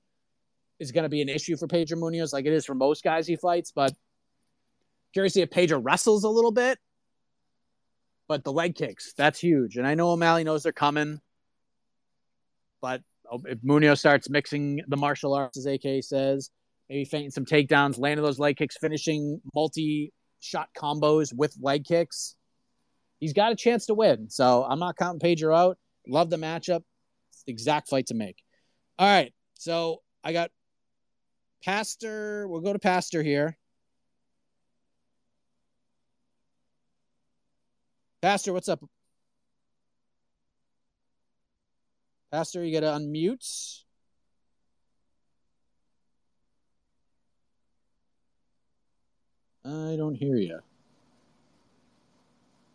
is 0.78 0.92
going 0.92 1.02
to 1.02 1.10
be 1.10 1.20
an 1.20 1.28
issue 1.28 1.56
for 1.56 1.66
Pedro 1.66 1.98
Munhoz, 1.98 2.32
like 2.32 2.46
it 2.46 2.52
is 2.52 2.64
for 2.64 2.74
most 2.74 3.04
guys 3.04 3.26
he 3.26 3.36
fights. 3.36 3.72
But 3.72 3.92
curious 5.12 5.34
to 5.34 5.38
see 5.38 5.42
if 5.42 5.50
Pedro 5.50 5.78
wrestles 5.78 6.24
a 6.24 6.28
little 6.28 6.52
bit. 6.52 6.78
But 8.26 8.44
the 8.44 8.52
leg 8.52 8.74
kicks, 8.74 9.12
that's 9.14 9.40
huge. 9.40 9.76
And 9.76 9.86
I 9.86 9.94
know 9.94 10.10
O'Malley 10.10 10.44
knows 10.44 10.62
they're 10.62 10.72
coming. 10.72 11.20
But 12.80 13.02
oh, 13.30 13.42
if 13.44 13.58
Munhoz 13.58 13.98
starts 13.98 14.30
mixing 14.30 14.80
the 14.88 14.96
martial 14.96 15.34
arts, 15.34 15.58
as 15.58 15.66
AK 15.66 16.02
says, 16.02 16.50
maybe 16.88 17.04
feinting 17.04 17.30
some 17.30 17.44
takedowns, 17.44 17.98
landing 17.98 18.24
those 18.24 18.38
leg 18.38 18.56
kicks, 18.56 18.78
finishing 18.78 19.40
multi 19.54 20.12
shot 20.38 20.68
combos 20.74 21.34
with 21.34 21.54
leg 21.60 21.84
kicks, 21.84 22.36
he's 23.20 23.32
got 23.32 23.52
a 23.52 23.56
chance 23.56 23.86
to 23.86 23.94
win. 23.94 24.28
So 24.28 24.64
I'm 24.68 24.78
not 24.78 24.96
counting 24.96 25.20
Pedro 25.20 25.54
out. 25.54 25.78
Love 26.08 26.30
the 26.30 26.36
matchup. 26.36 26.82
It's 27.30 27.44
the 27.44 27.52
exact 27.52 27.88
fight 27.88 28.06
to 28.06 28.14
make. 28.14 28.42
All 28.98 29.06
right. 29.06 29.32
So 29.54 30.02
I 30.24 30.32
got 30.32 30.50
Pastor. 31.64 32.48
We'll 32.48 32.62
go 32.62 32.72
to 32.72 32.78
Pastor 32.78 33.22
here. 33.22 33.56
Pastor, 38.22 38.52
what's 38.52 38.68
up? 38.68 38.80
Pastor, 42.30 42.64
you 42.64 42.78
got 42.78 42.86
to 42.86 43.02
unmute. 43.02 43.82
I 49.64 49.96
don't 49.96 50.14
hear 50.14 50.36
you. 50.36 50.60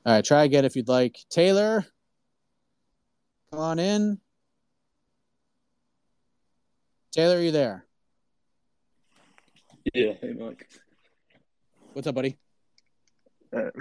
All 0.06 0.14
right, 0.14 0.23
try 0.23 0.44
again 0.44 0.65
if 0.65 0.76
you'd 0.76 0.88
like. 0.88 1.18
Taylor, 1.32 1.84
come 3.49 3.60
on 3.60 3.80
in. 3.80 4.19
Taylor, 7.11 7.38
are 7.38 7.41
you 7.41 7.52
there? 7.52 7.88
Yeah, 9.95 10.14
hey 10.22 10.34
Mike. 10.34 10.69
What's 11.94 12.07
up, 12.07 12.14
buddy? 12.14 12.38
Uh, 13.52 13.72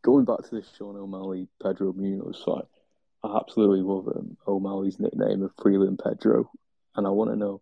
going 0.00 0.24
back 0.24 0.44
to 0.44 0.54
the 0.54 0.64
Sean 0.78 0.96
O'Malley 0.96 1.46
Pedro 1.62 1.92
Munhoz 1.92 2.42
fight, 2.42 2.64
I 3.22 3.36
absolutely 3.36 3.82
love 3.82 4.08
um, 4.08 4.38
O'Malley's 4.48 4.98
nickname 4.98 5.42
of 5.42 5.50
Freeland 5.60 6.00
Pedro, 6.02 6.50
and 6.94 7.06
I 7.06 7.10
want 7.10 7.32
to 7.32 7.36
know 7.36 7.60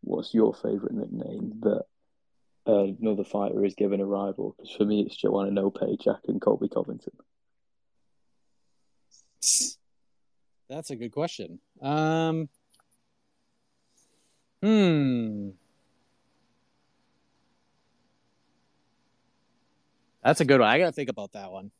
what's 0.00 0.34
your 0.34 0.52
favorite 0.52 0.94
nickname 0.94 1.60
that 1.60 1.84
uh, 2.66 2.86
another 3.00 3.22
fighter 3.22 3.64
is 3.64 3.76
given 3.76 4.00
a 4.00 4.04
rival? 4.04 4.56
Because 4.56 4.74
for 4.74 4.84
me, 4.84 5.02
it's 5.02 5.14
Joanna 5.14 5.52
No 5.52 5.70
Paycheck 5.70 6.22
and 6.26 6.40
Colby 6.40 6.68
Covington. 6.68 7.12
That's 10.68 10.90
a 10.90 10.96
good 10.96 11.12
question. 11.12 11.58
Um, 11.80 12.48
hmm. 14.62 15.50
That's 20.22 20.40
a 20.40 20.44
good 20.44 20.60
one. 20.60 20.68
I 20.68 20.78
got 20.78 20.86
to 20.86 20.92
think 20.92 21.08
about 21.08 21.32
that 21.32 21.50
one. 21.50 21.70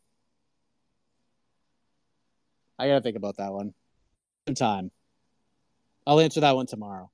I 2.78 2.88
got 2.88 2.94
to 2.96 3.00
think 3.00 3.16
about 3.16 3.36
that 3.36 3.52
one. 3.52 3.72
Some 4.48 4.56
time. 4.56 4.90
I'll 6.06 6.18
answer 6.18 6.40
that 6.40 6.56
one 6.56 6.66
tomorrow. 6.66 7.10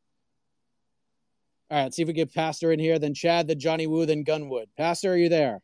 All 1.70 1.82
right, 1.82 1.92
see 1.92 2.00
if 2.00 2.08
we 2.08 2.14
get 2.14 2.32
Pastor 2.32 2.72
in 2.72 2.78
here, 2.78 2.98
then 2.98 3.12
Chad, 3.12 3.46
then 3.46 3.60
Johnny 3.60 3.86
Woo, 3.86 4.06
then 4.06 4.24
Gunwood. 4.24 4.68
Pastor, 4.78 5.12
are 5.12 5.16
you 5.16 5.28
there? 5.28 5.60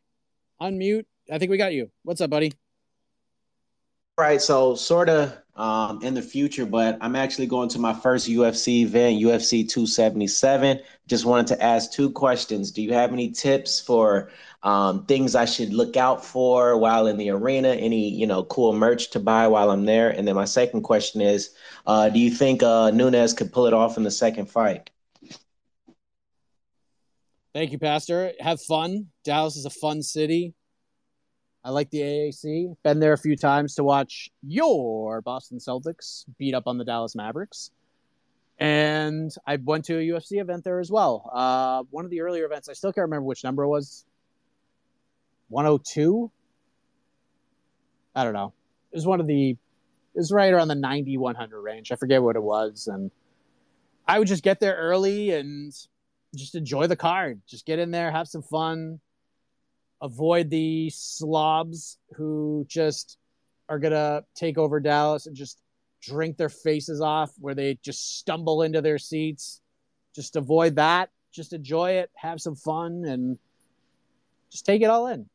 Unmute. 0.61 1.05
I 1.31 1.39
think 1.39 1.49
we 1.49 1.57
got 1.57 1.73
you. 1.73 1.89
What's 2.03 2.21
up, 2.21 2.29
buddy? 2.29 2.53
Right, 4.17 4.41
so 4.41 4.75
sort 4.75 5.09
of 5.09 5.37
um, 5.57 6.01
in 6.01 6.13
the 6.13 6.21
future, 6.21 6.65
but 6.65 6.97
I'm 7.01 7.17
actually 7.17 7.47
going 7.47 7.67
to 7.69 7.79
my 7.79 7.93
first 7.93 8.29
UFC 8.29 8.83
event, 8.83 9.21
UFC 9.21 9.67
277. 9.67 10.79
Just 11.07 11.25
wanted 11.25 11.47
to 11.47 11.61
ask 11.61 11.91
two 11.91 12.09
questions. 12.09 12.71
Do 12.71 12.81
you 12.81 12.93
have 12.93 13.11
any 13.11 13.29
tips 13.31 13.81
for 13.81 14.29
um, 14.63 15.05
things 15.05 15.35
I 15.35 15.43
should 15.43 15.73
look 15.73 15.97
out 15.97 16.23
for 16.23 16.77
while 16.77 17.07
in 17.07 17.17
the 17.17 17.29
arena? 17.29 17.69
Any 17.69 18.07
you 18.09 18.25
know 18.25 18.45
cool 18.45 18.71
merch 18.71 19.09
to 19.11 19.19
buy 19.19 19.49
while 19.49 19.69
I'm 19.69 19.85
there? 19.85 20.11
And 20.11 20.25
then 20.25 20.35
my 20.35 20.45
second 20.45 20.83
question 20.83 21.19
is, 21.19 21.53
uh, 21.85 22.07
do 22.07 22.17
you 22.17 22.31
think 22.31 22.63
uh, 22.63 22.91
Nunes 22.91 23.33
could 23.33 23.51
pull 23.51 23.65
it 23.65 23.73
off 23.73 23.97
in 23.97 24.03
the 24.03 24.11
second 24.11 24.45
fight? 24.49 24.89
Thank 27.53 27.73
you, 27.73 27.79
Pastor. 27.79 28.31
Have 28.39 28.61
fun. 28.61 29.07
Dallas 29.25 29.57
is 29.57 29.65
a 29.65 29.69
fun 29.69 30.01
city. 30.01 30.53
I 31.65 31.71
like 31.71 31.89
the 31.89 32.01
AAC. 32.01 32.75
Been 32.83 32.99
there 32.99 33.13
a 33.13 33.17
few 33.17 33.35
times 33.35 33.73
to 33.75 33.83
watch 33.83 34.29
your 34.43 35.21
Boston 35.21 35.57
Celtics 35.57 36.23
beat 36.37 36.53
up 36.53 36.67
on 36.67 36.77
the 36.77 36.85
Dallas 36.85 37.15
Mavericks. 37.15 37.71
And 38.59 39.33
I 39.47 39.55
went 39.55 39.85
to 39.85 39.97
a 39.97 40.01
UFC 40.01 40.39
event 40.39 40.63
there 40.63 40.79
as 40.79 40.91
well. 40.91 41.27
Uh, 41.33 41.81
one 41.89 42.05
of 42.05 42.11
the 42.11 42.21
earlier 42.21 42.45
events, 42.45 42.69
I 42.69 42.73
still 42.73 42.93
can't 42.93 43.05
remember 43.05 43.25
which 43.25 43.43
number 43.43 43.63
it 43.63 43.67
was. 43.67 44.05
102? 45.49 46.31
I 48.15 48.23
don't 48.23 48.33
know. 48.33 48.53
It 48.91 48.97
was 48.97 49.07
one 49.07 49.19
of 49.19 49.25
the, 49.25 49.49
it 49.49 49.57
was 50.13 50.31
right 50.31 50.53
around 50.53 50.67
the 50.67 50.75
90, 50.75 51.17
100 51.17 51.61
range. 51.61 51.91
I 51.91 51.95
forget 51.95 52.21
what 52.21 52.35
it 52.35 52.43
was. 52.43 52.87
And 52.87 53.09
I 54.07 54.19
would 54.19 54.27
just 54.27 54.43
get 54.43 54.59
there 54.59 54.75
early 54.75 55.31
and 55.31 55.73
just 56.35 56.53
enjoy 56.53 56.85
the 56.85 56.95
card. 56.95 57.41
Just 57.47 57.65
get 57.65 57.79
in 57.79 57.89
there, 57.89 58.11
have 58.11 58.27
some 58.27 58.43
fun, 58.43 58.99
avoid 60.01 60.49
the 60.49 60.89
slobs 60.91 61.97
who 62.15 62.65
just 62.67 63.17
are 63.67 63.79
gonna 63.79 64.23
take 64.35 64.57
over 64.57 64.79
Dallas 64.79 65.25
and 65.25 65.35
just 65.35 65.59
drink 66.01 66.37
their 66.37 66.49
faces 66.49 67.01
off 67.01 67.31
where 67.39 67.55
they 67.55 67.79
just 67.81 68.19
stumble 68.19 68.61
into 68.61 68.81
their 68.81 68.99
seats. 68.99 69.61
Just 70.15 70.35
avoid 70.35 70.75
that. 70.75 71.09
Just 71.31 71.51
enjoy 71.51 71.91
it, 71.93 72.11
have 72.15 72.39
some 72.39 72.55
fun, 72.55 73.03
and 73.05 73.37
just 74.51 74.65
take 74.65 74.81
it 74.81 74.85
all 74.85 75.07
in. 75.07 75.27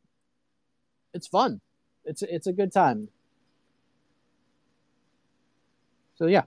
It's 1.13 1.27
fun. 1.27 1.61
It's 2.05 2.23
it's 2.23 2.47
a 2.47 2.53
good 2.53 2.71
time. 2.71 3.09
So 6.15 6.25
yeah. 6.25 6.43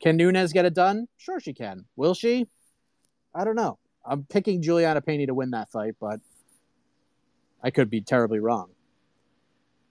Can 0.00 0.16
Nunes 0.16 0.52
get 0.52 0.64
it 0.64 0.74
done? 0.74 1.08
Sure 1.18 1.40
she 1.40 1.52
can. 1.52 1.84
Will 1.96 2.14
she? 2.14 2.46
I 3.34 3.44
don't 3.44 3.56
know. 3.56 3.78
I'm 4.04 4.24
picking 4.24 4.62
Julianna 4.62 5.02
Peña 5.02 5.26
to 5.26 5.34
win 5.34 5.50
that 5.50 5.70
fight, 5.70 5.94
but 6.00 6.20
I 7.62 7.70
could 7.70 7.90
be 7.90 8.00
terribly 8.00 8.38
wrong. 8.38 8.70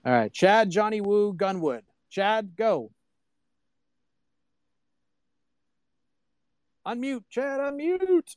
All 0.06 0.14
right, 0.14 0.32
Chad, 0.32 0.70
Johnny 0.70 1.02
Woo, 1.02 1.34
Gunwood. 1.34 1.82
Chad, 2.10 2.56
go. 2.56 2.92
Unmute, 6.86 7.24
Chad, 7.30 7.60
unmute. 7.60 8.36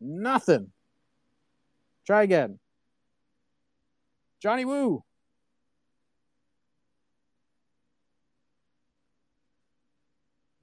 Nothing. 0.00 0.70
Try 2.06 2.22
again. 2.22 2.58
Johnny 4.40 4.64
Woo. 4.64 5.02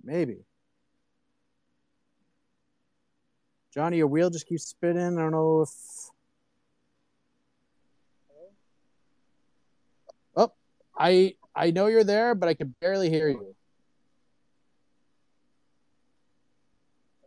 Maybe. 0.04 0.46
Johnny, 3.76 3.98
your 3.98 4.08
wheel 4.08 4.30
just 4.30 4.48
keeps 4.48 4.66
spinning. 4.66 5.18
I 5.18 5.22
don't 5.22 5.32
know 5.32 5.64
if. 5.64 5.70
Oh, 10.38 10.54
I 10.98 11.36
I 11.54 11.72
know 11.72 11.88
you're 11.88 12.06
there, 12.06 12.36
but 12.36 12.48
I 12.48 12.54
can 12.54 12.74
barely 12.80 13.10
hear 13.10 13.28
you. 13.28 13.54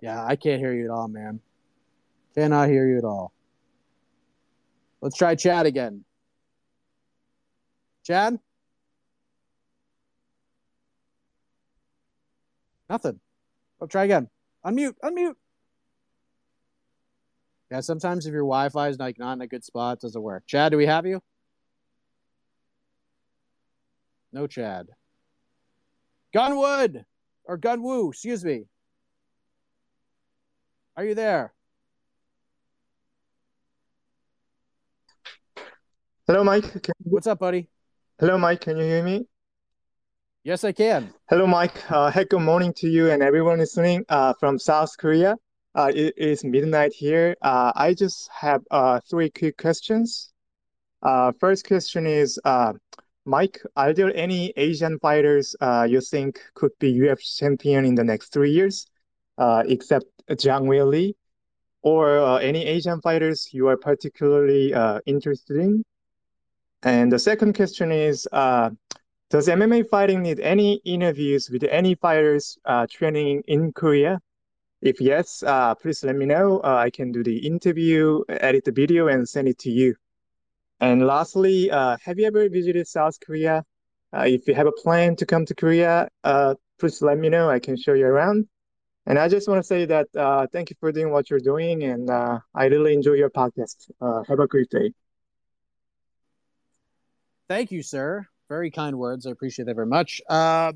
Yeah, 0.00 0.24
I 0.24 0.36
can't 0.36 0.58
hear 0.58 0.72
you 0.72 0.84
at 0.84 0.90
all, 0.90 1.08
man. 1.08 1.40
Cannot 2.34 2.68
hear 2.70 2.88
you 2.88 2.96
at 2.96 3.04
all. 3.04 3.32
Let's 5.02 5.18
try 5.18 5.34
Chad 5.34 5.66
again. 5.66 6.04
Chad? 8.04 8.38
Nothing. 12.88 13.20
I'll 13.82 13.88
try 13.88 14.04
again. 14.04 14.28
Unmute. 14.64 14.94
Unmute. 15.04 15.34
Yeah, 17.70 17.80
sometimes 17.80 18.26
if 18.26 18.32
your 18.32 18.42
Wi-Fi 18.42 18.88
is 18.88 18.98
like 18.98 19.18
not 19.18 19.34
in 19.34 19.42
a 19.42 19.46
good 19.46 19.64
spot, 19.64 19.98
it 19.98 20.00
doesn't 20.00 20.22
work. 20.22 20.44
Chad, 20.46 20.72
do 20.72 20.78
we 20.78 20.86
have 20.86 21.06
you? 21.06 21.20
No, 24.32 24.46
Chad. 24.46 24.88
Gunwood 26.34 27.04
or 27.44 27.58
Gunwoo, 27.58 28.10
excuse 28.10 28.44
me. 28.44 28.64
Are 30.96 31.04
you 31.04 31.14
there? 31.14 31.52
Hello, 36.26 36.44
Mike. 36.44 36.82
Can 36.82 36.92
What's 37.04 37.26
up, 37.26 37.38
buddy? 37.38 37.68
Hello, 38.18 38.36
Mike. 38.36 38.60
Can 38.60 38.76
you 38.76 38.84
hear 38.84 39.02
me? 39.02 39.26
Yes, 40.44 40.64
I 40.64 40.72
can. 40.72 41.14
Hello, 41.30 41.46
Mike. 41.46 41.90
Uh, 41.90 42.10
hey, 42.10 42.24
good 42.24 42.40
morning 42.40 42.72
to 42.78 42.88
you 42.88 43.10
and 43.10 43.22
everyone 43.22 43.58
listening 43.58 44.04
uh, 44.08 44.34
from 44.38 44.58
South 44.58 44.90
Korea. 44.98 45.36
Uh, 45.78 45.92
it 45.94 46.12
is 46.16 46.42
midnight 46.42 46.92
here. 46.92 47.36
Uh, 47.40 47.70
I 47.76 47.94
just 47.94 48.28
have 48.36 48.62
uh, 48.68 48.98
three 49.08 49.30
quick 49.30 49.56
questions. 49.58 50.32
Uh, 51.04 51.30
first 51.38 51.68
question 51.68 52.04
is, 52.04 52.36
uh, 52.44 52.72
Mike, 53.24 53.60
are 53.76 53.92
there 53.92 54.12
any 54.16 54.52
Asian 54.56 54.98
fighters 54.98 55.54
uh, 55.60 55.86
you 55.88 56.00
think 56.00 56.40
could 56.54 56.72
be 56.80 56.92
UFC 56.92 57.38
champion 57.38 57.84
in 57.84 57.94
the 57.94 58.02
next 58.02 58.32
three 58.32 58.50
years, 58.50 58.88
except 59.38 60.06
Zhang 60.30 60.66
Weili, 60.66 61.14
or 61.82 62.40
any 62.40 62.66
Asian 62.66 63.00
fighters 63.00 63.48
you 63.52 63.68
are 63.68 63.76
particularly 63.76 64.74
interested 65.06 65.58
in? 65.58 65.84
And 66.82 67.12
the 67.12 67.20
second 67.20 67.54
question 67.54 67.92
is, 67.92 68.26
does 68.32 69.46
MMA 69.46 69.88
fighting 69.88 70.24
need 70.24 70.40
any 70.40 70.80
interviews 70.84 71.48
with 71.48 71.62
any 71.70 71.94
fighters 71.94 72.58
training 72.90 73.44
in 73.46 73.70
Korea? 73.70 74.18
If 74.80 75.00
yes, 75.00 75.42
uh, 75.42 75.74
please 75.74 76.04
let 76.04 76.14
me 76.14 76.24
know. 76.24 76.60
Uh, 76.60 76.76
I 76.76 76.90
can 76.90 77.10
do 77.10 77.24
the 77.24 77.38
interview, 77.38 78.22
edit 78.28 78.64
the 78.64 78.72
video, 78.72 79.08
and 79.08 79.28
send 79.28 79.48
it 79.48 79.58
to 79.60 79.70
you. 79.70 79.96
And 80.80 81.04
lastly, 81.06 81.70
uh, 81.70 81.96
have 82.04 82.18
you 82.18 82.26
ever 82.26 82.48
visited 82.48 82.86
South 82.86 83.18
Korea? 83.18 83.64
Uh, 84.16 84.26
if 84.26 84.46
you 84.46 84.54
have 84.54 84.68
a 84.68 84.72
plan 84.72 85.16
to 85.16 85.26
come 85.26 85.44
to 85.46 85.54
Korea, 85.54 86.08
uh, 86.22 86.54
please 86.78 87.02
let 87.02 87.18
me 87.18 87.28
know. 87.28 87.50
I 87.50 87.58
can 87.58 87.76
show 87.76 87.94
you 87.94 88.06
around. 88.06 88.46
And 89.06 89.18
I 89.18 89.28
just 89.28 89.48
want 89.48 89.58
to 89.58 89.66
say 89.66 89.84
that 89.86 90.06
uh, 90.16 90.46
thank 90.52 90.70
you 90.70 90.76
for 90.78 90.92
doing 90.92 91.10
what 91.10 91.28
you're 91.28 91.40
doing, 91.40 91.82
and 91.82 92.10
I 92.10 92.66
really 92.66 92.94
enjoy 92.94 93.14
your 93.14 93.30
podcast. 93.30 93.90
Have 94.28 94.38
a 94.38 94.46
great 94.46 94.70
day. 94.70 94.92
Thank 97.48 97.72
you, 97.72 97.82
sir. 97.82 98.26
Very 98.48 98.70
kind 98.70 98.98
words. 98.98 99.26
I 99.26 99.30
appreciate 99.30 99.64
that 99.66 99.74
very 99.74 99.86
much. 99.86 100.20
I 100.28 100.72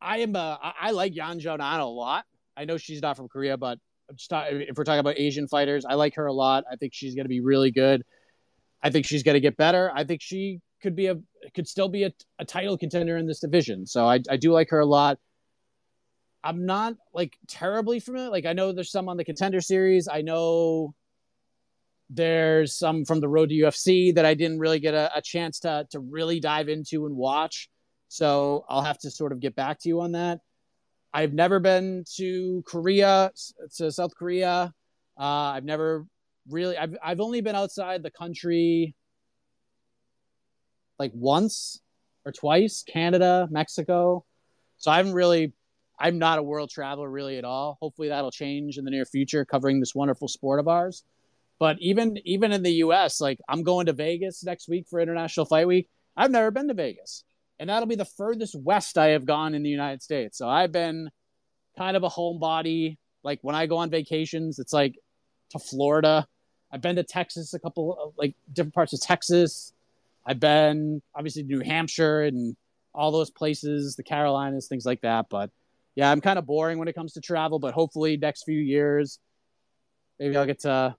am. 0.00 0.34
Uh, 0.34 0.56
I 0.60 0.90
like 0.90 1.14
Yan 1.14 1.40
Xiaonan 1.40 1.80
a 1.80 1.84
lot. 1.84 2.24
I 2.56 2.64
know 2.64 2.76
she's 2.76 3.02
not 3.02 3.16
from 3.16 3.28
Korea, 3.28 3.56
but 3.56 3.78
if 4.08 4.76
we're 4.76 4.84
talking 4.84 5.00
about 5.00 5.18
Asian 5.18 5.48
fighters, 5.48 5.84
I 5.84 5.94
like 5.94 6.14
her 6.16 6.26
a 6.26 6.32
lot. 6.32 6.64
I 6.70 6.76
think 6.76 6.92
she's 6.94 7.14
going 7.14 7.24
to 7.24 7.30
be 7.30 7.40
really 7.40 7.70
good. 7.70 8.02
I 8.82 8.90
think 8.90 9.06
she's 9.06 9.22
going 9.22 9.34
to 9.34 9.40
get 9.40 9.56
better. 9.56 9.90
I 9.94 10.04
think 10.04 10.20
she 10.20 10.60
could 10.82 10.94
be 10.94 11.06
a 11.06 11.16
could 11.54 11.66
still 11.66 11.88
be 11.88 12.04
a, 12.04 12.12
a 12.38 12.44
title 12.44 12.76
contender 12.76 13.16
in 13.16 13.26
this 13.26 13.40
division. 13.40 13.86
So 13.86 14.06
I, 14.06 14.20
I 14.28 14.36
do 14.36 14.52
like 14.52 14.70
her 14.70 14.80
a 14.80 14.86
lot. 14.86 15.18
I'm 16.42 16.66
not 16.66 16.94
like 17.14 17.38
terribly 17.48 18.00
familiar. 18.00 18.30
Like 18.30 18.44
I 18.44 18.52
know 18.52 18.72
there's 18.72 18.90
some 18.90 19.08
on 19.08 19.16
the 19.16 19.24
contender 19.24 19.62
series. 19.62 20.08
I 20.08 20.20
know 20.20 20.94
there's 22.10 22.76
some 22.76 23.06
from 23.06 23.20
the 23.20 23.28
road 23.28 23.48
to 23.48 23.54
UFC 23.54 24.14
that 24.14 24.26
I 24.26 24.34
didn't 24.34 24.58
really 24.58 24.78
get 24.78 24.92
a, 24.92 25.10
a 25.16 25.22
chance 25.22 25.60
to 25.60 25.86
to 25.90 26.00
really 26.00 26.38
dive 26.38 26.68
into 26.68 27.06
and 27.06 27.16
watch. 27.16 27.70
So 28.08 28.66
I'll 28.68 28.82
have 28.82 28.98
to 28.98 29.10
sort 29.10 29.32
of 29.32 29.40
get 29.40 29.56
back 29.56 29.80
to 29.80 29.88
you 29.88 30.02
on 30.02 30.12
that. 30.12 30.40
I've 31.14 31.32
never 31.32 31.60
been 31.60 32.04
to 32.16 32.64
Korea, 32.66 33.30
to 33.76 33.92
South 33.92 34.16
Korea. 34.16 34.74
Uh, 35.16 35.22
I've 35.22 35.64
never 35.64 36.06
really. 36.50 36.76
I've 36.76 36.96
I've 37.02 37.20
only 37.20 37.40
been 37.40 37.54
outside 37.54 38.02
the 38.02 38.10
country 38.10 38.96
like 40.98 41.12
once 41.14 41.80
or 42.24 42.32
twice. 42.32 42.82
Canada, 42.82 43.46
Mexico. 43.48 44.24
So 44.78 44.90
I 44.90 44.96
haven't 44.96 45.14
really. 45.14 45.52
I'm 46.00 46.18
not 46.18 46.40
a 46.40 46.42
world 46.42 46.70
traveler 46.70 47.08
really 47.08 47.38
at 47.38 47.44
all. 47.44 47.78
Hopefully 47.80 48.08
that'll 48.08 48.32
change 48.32 48.76
in 48.76 48.84
the 48.84 48.90
near 48.90 49.04
future, 49.04 49.44
covering 49.44 49.78
this 49.78 49.94
wonderful 49.94 50.26
sport 50.26 50.58
of 50.58 50.66
ours. 50.66 51.04
But 51.60 51.76
even 51.78 52.18
even 52.24 52.50
in 52.50 52.64
the 52.64 52.72
U.S., 52.72 53.20
like 53.20 53.38
I'm 53.48 53.62
going 53.62 53.86
to 53.86 53.92
Vegas 53.92 54.42
next 54.42 54.68
week 54.68 54.88
for 54.90 54.98
International 54.98 55.46
Fight 55.46 55.68
Week. 55.68 55.88
I've 56.16 56.32
never 56.32 56.50
been 56.50 56.66
to 56.68 56.74
Vegas, 56.74 57.24
and 57.58 57.70
that'll 57.70 57.88
be 57.88 57.94
the 57.94 58.04
furthest 58.04 58.54
west 58.54 58.98
I 58.98 59.08
have 59.08 59.24
gone 59.24 59.54
in 59.54 59.62
the 59.62 59.70
United 59.70 60.02
States. 60.02 60.38
So 60.38 60.48
I've 60.48 60.72
been 60.72 61.10
kind 61.78 61.96
of 61.96 62.02
a 62.02 62.08
homebody. 62.08 62.96
Like 63.22 63.38
when 63.42 63.54
I 63.54 63.66
go 63.66 63.78
on 63.78 63.90
vacations, 63.90 64.58
it's 64.58 64.72
like 64.72 64.96
to 65.50 65.58
Florida. 65.58 66.26
I've 66.72 66.80
been 66.80 66.96
to 66.96 67.04
Texas, 67.04 67.54
a 67.54 67.58
couple 67.58 67.96
of 67.98 68.14
like 68.18 68.34
different 68.52 68.74
parts 68.74 68.92
of 68.92 69.00
Texas. 69.00 69.72
I've 70.26 70.40
been 70.40 71.00
obviously 71.14 71.44
New 71.44 71.60
Hampshire 71.60 72.22
and 72.22 72.56
all 72.94 73.12
those 73.12 73.30
places, 73.30 73.96
the 73.96 74.02
Carolinas, 74.02 74.66
things 74.66 74.86
like 74.86 75.00
that. 75.02 75.26
But 75.28 75.50
yeah, 75.94 76.10
I'm 76.10 76.20
kind 76.20 76.38
of 76.38 76.46
boring 76.46 76.78
when 76.78 76.88
it 76.88 76.94
comes 76.94 77.12
to 77.12 77.20
travel, 77.20 77.58
but 77.58 77.74
hopefully 77.74 78.16
next 78.16 78.44
few 78.44 78.58
years, 78.58 79.20
maybe 80.18 80.36
I'll 80.36 80.46
get 80.46 80.60
to 80.60 80.96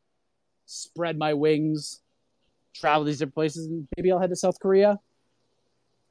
spread 0.65 1.17
my 1.17 1.33
wings, 1.33 1.99
travel 2.73 3.03
these 3.03 3.17
different 3.17 3.35
places, 3.35 3.67
and 3.67 3.87
maybe 3.97 4.11
I'll 4.11 4.19
head 4.19 4.29
to 4.29 4.35
South 4.35 4.59
Korea 4.59 4.99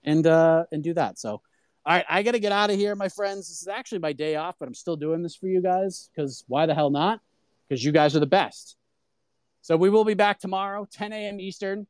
and 0.05 0.27
uh 0.27 0.65
and 0.73 0.83
do 0.83 0.95
that. 0.95 1.19
So 1.19 1.41
all 1.87 1.95
right, 1.95 2.05
I 2.09 2.23
gotta 2.23 2.39
get 2.39 2.53
out 2.53 2.71
of 2.71 2.77
here, 2.77 2.95
my 2.95 3.09
friends. 3.09 3.49
This 3.49 3.63
is 3.63 3.69
actually 3.69 3.99
my 3.99 4.13
day 4.13 4.37
off, 4.37 4.57
but 4.59 4.67
I'm 4.69 4.75
still 4.75 4.97
doing 4.97 5.23
this 5.23 5.37
for 5.37 5.49
you 5.49 5.61
guys 5.61 6.09
because 6.15 6.45
why 6.49 6.67
the 6.67 6.75
hell 6.75 6.91
not? 6.91 7.21
Because 7.69 7.85
you 7.85 7.93
guys 7.93 8.17
are 8.17 8.21
the 8.21 8.27
best. 8.27 8.77
So 9.61 9.77
we 9.77 9.91
will 9.91 10.05
be 10.05 10.15
back 10.15 10.39
tomorrow, 10.39 10.87
10 10.91 11.13
a.m. 11.13 11.41
Eastern, 11.41 11.87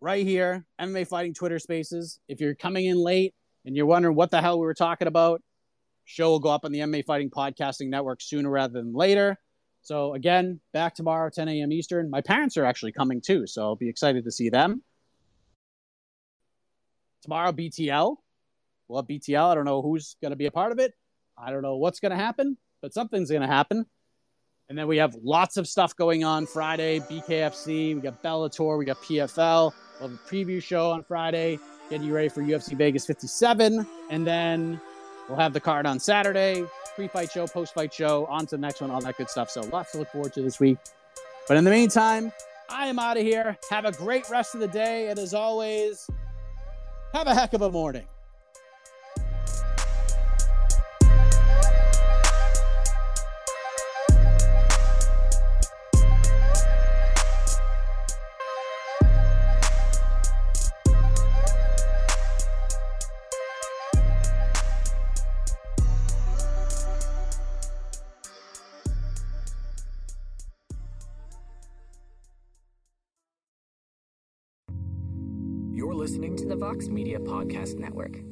right 0.00 0.26
here, 0.26 0.64
MMA 0.80 1.06
Fighting 1.06 1.34
Twitter 1.34 1.58
Spaces. 1.58 2.18
If 2.28 2.40
you're 2.40 2.54
coming 2.54 2.86
in 2.86 2.96
late 2.96 3.34
and 3.64 3.76
you're 3.76 3.86
wondering 3.86 4.16
what 4.16 4.30
the 4.30 4.40
hell 4.40 4.58
we 4.58 4.66
were 4.66 4.74
talking 4.74 5.08
about, 5.08 5.42
show 6.04 6.30
will 6.30 6.40
go 6.40 6.50
up 6.50 6.64
on 6.64 6.72
the 6.72 6.80
MMA 6.80 7.04
Fighting 7.04 7.30
Podcasting 7.30 7.88
Network 7.88 8.20
sooner 8.20 8.50
rather 8.50 8.74
than 8.74 8.92
later. 8.94 9.38
So 9.82 10.14
again, 10.14 10.60
back 10.72 10.94
tomorrow, 10.94 11.30
10 11.30 11.48
a.m. 11.48 11.72
Eastern. 11.72 12.10
My 12.10 12.20
parents 12.20 12.56
are 12.56 12.64
actually 12.64 12.92
coming 12.92 13.20
too, 13.20 13.46
so 13.46 13.62
I'll 13.62 13.76
be 13.76 13.88
excited 13.88 14.24
to 14.24 14.30
see 14.30 14.48
them. 14.48 14.82
Tomorrow, 17.22 17.52
BTL. 17.52 18.16
We'll 18.88 19.00
have 19.00 19.08
BTL. 19.08 19.50
I 19.50 19.54
don't 19.54 19.64
know 19.64 19.80
who's 19.80 20.16
going 20.20 20.30
to 20.32 20.36
be 20.36 20.46
a 20.46 20.50
part 20.50 20.72
of 20.72 20.78
it. 20.78 20.92
I 21.38 21.50
don't 21.50 21.62
know 21.62 21.76
what's 21.76 22.00
going 22.00 22.10
to 22.10 22.16
happen, 22.16 22.58
but 22.82 22.92
something's 22.92 23.30
going 23.30 23.42
to 23.42 23.48
happen. 23.48 23.86
And 24.68 24.78
then 24.78 24.86
we 24.88 24.96
have 24.96 25.14
lots 25.22 25.56
of 25.56 25.68
stuff 25.68 25.94
going 25.96 26.24
on 26.24 26.46
Friday, 26.46 27.00
BKFC, 27.00 27.94
we 27.94 28.00
got 28.00 28.22
Bellator, 28.22 28.78
we 28.78 28.84
got 28.84 28.96
PFL. 29.02 29.72
We'll 30.00 30.08
have 30.08 30.18
a 30.18 30.28
preview 30.28 30.62
show 30.62 30.90
on 30.90 31.04
Friday, 31.04 31.58
getting 31.90 32.06
you 32.06 32.14
ready 32.14 32.28
for 32.28 32.42
UFC 32.42 32.76
Vegas 32.76 33.04
57. 33.06 33.86
And 34.10 34.26
then 34.26 34.80
we'll 35.28 35.38
have 35.38 35.52
the 35.52 35.60
card 35.60 35.86
on 35.86 36.00
Saturday, 36.00 36.64
pre-fight 36.94 37.30
show, 37.30 37.46
post-fight 37.46 37.92
show, 37.92 38.26
on 38.26 38.46
to 38.46 38.56
the 38.56 38.60
next 38.60 38.80
one, 38.80 38.90
all 38.90 39.00
that 39.02 39.16
good 39.16 39.28
stuff. 39.28 39.50
So 39.50 39.60
lots 39.62 39.92
to 39.92 39.98
look 39.98 40.10
forward 40.10 40.32
to 40.34 40.42
this 40.42 40.58
week. 40.58 40.78
But 41.48 41.56
in 41.56 41.64
the 41.64 41.70
meantime, 41.70 42.32
I 42.70 42.86
am 42.86 42.98
out 42.98 43.16
of 43.16 43.24
here. 43.24 43.58
Have 43.70 43.84
a 43.84 43.92
great 43.92 44.28
rest 44.30 44.54
of 44.54 44.60
the 44.60 44.68
day. 44.68 45.08
And 45.08 45.18
as 45.18 45.34
always, 45.34 46.08
have 47.12 47.26
a 47.26 47.34
heck 47.34 47.52
of 47.52 47.62
a 47.62 47.70
morning. 47.70 48.06
Vox 76.72 76.88
Media 76.88 77.18
Podcast 77.18 77.78
Network. 77.78 78.31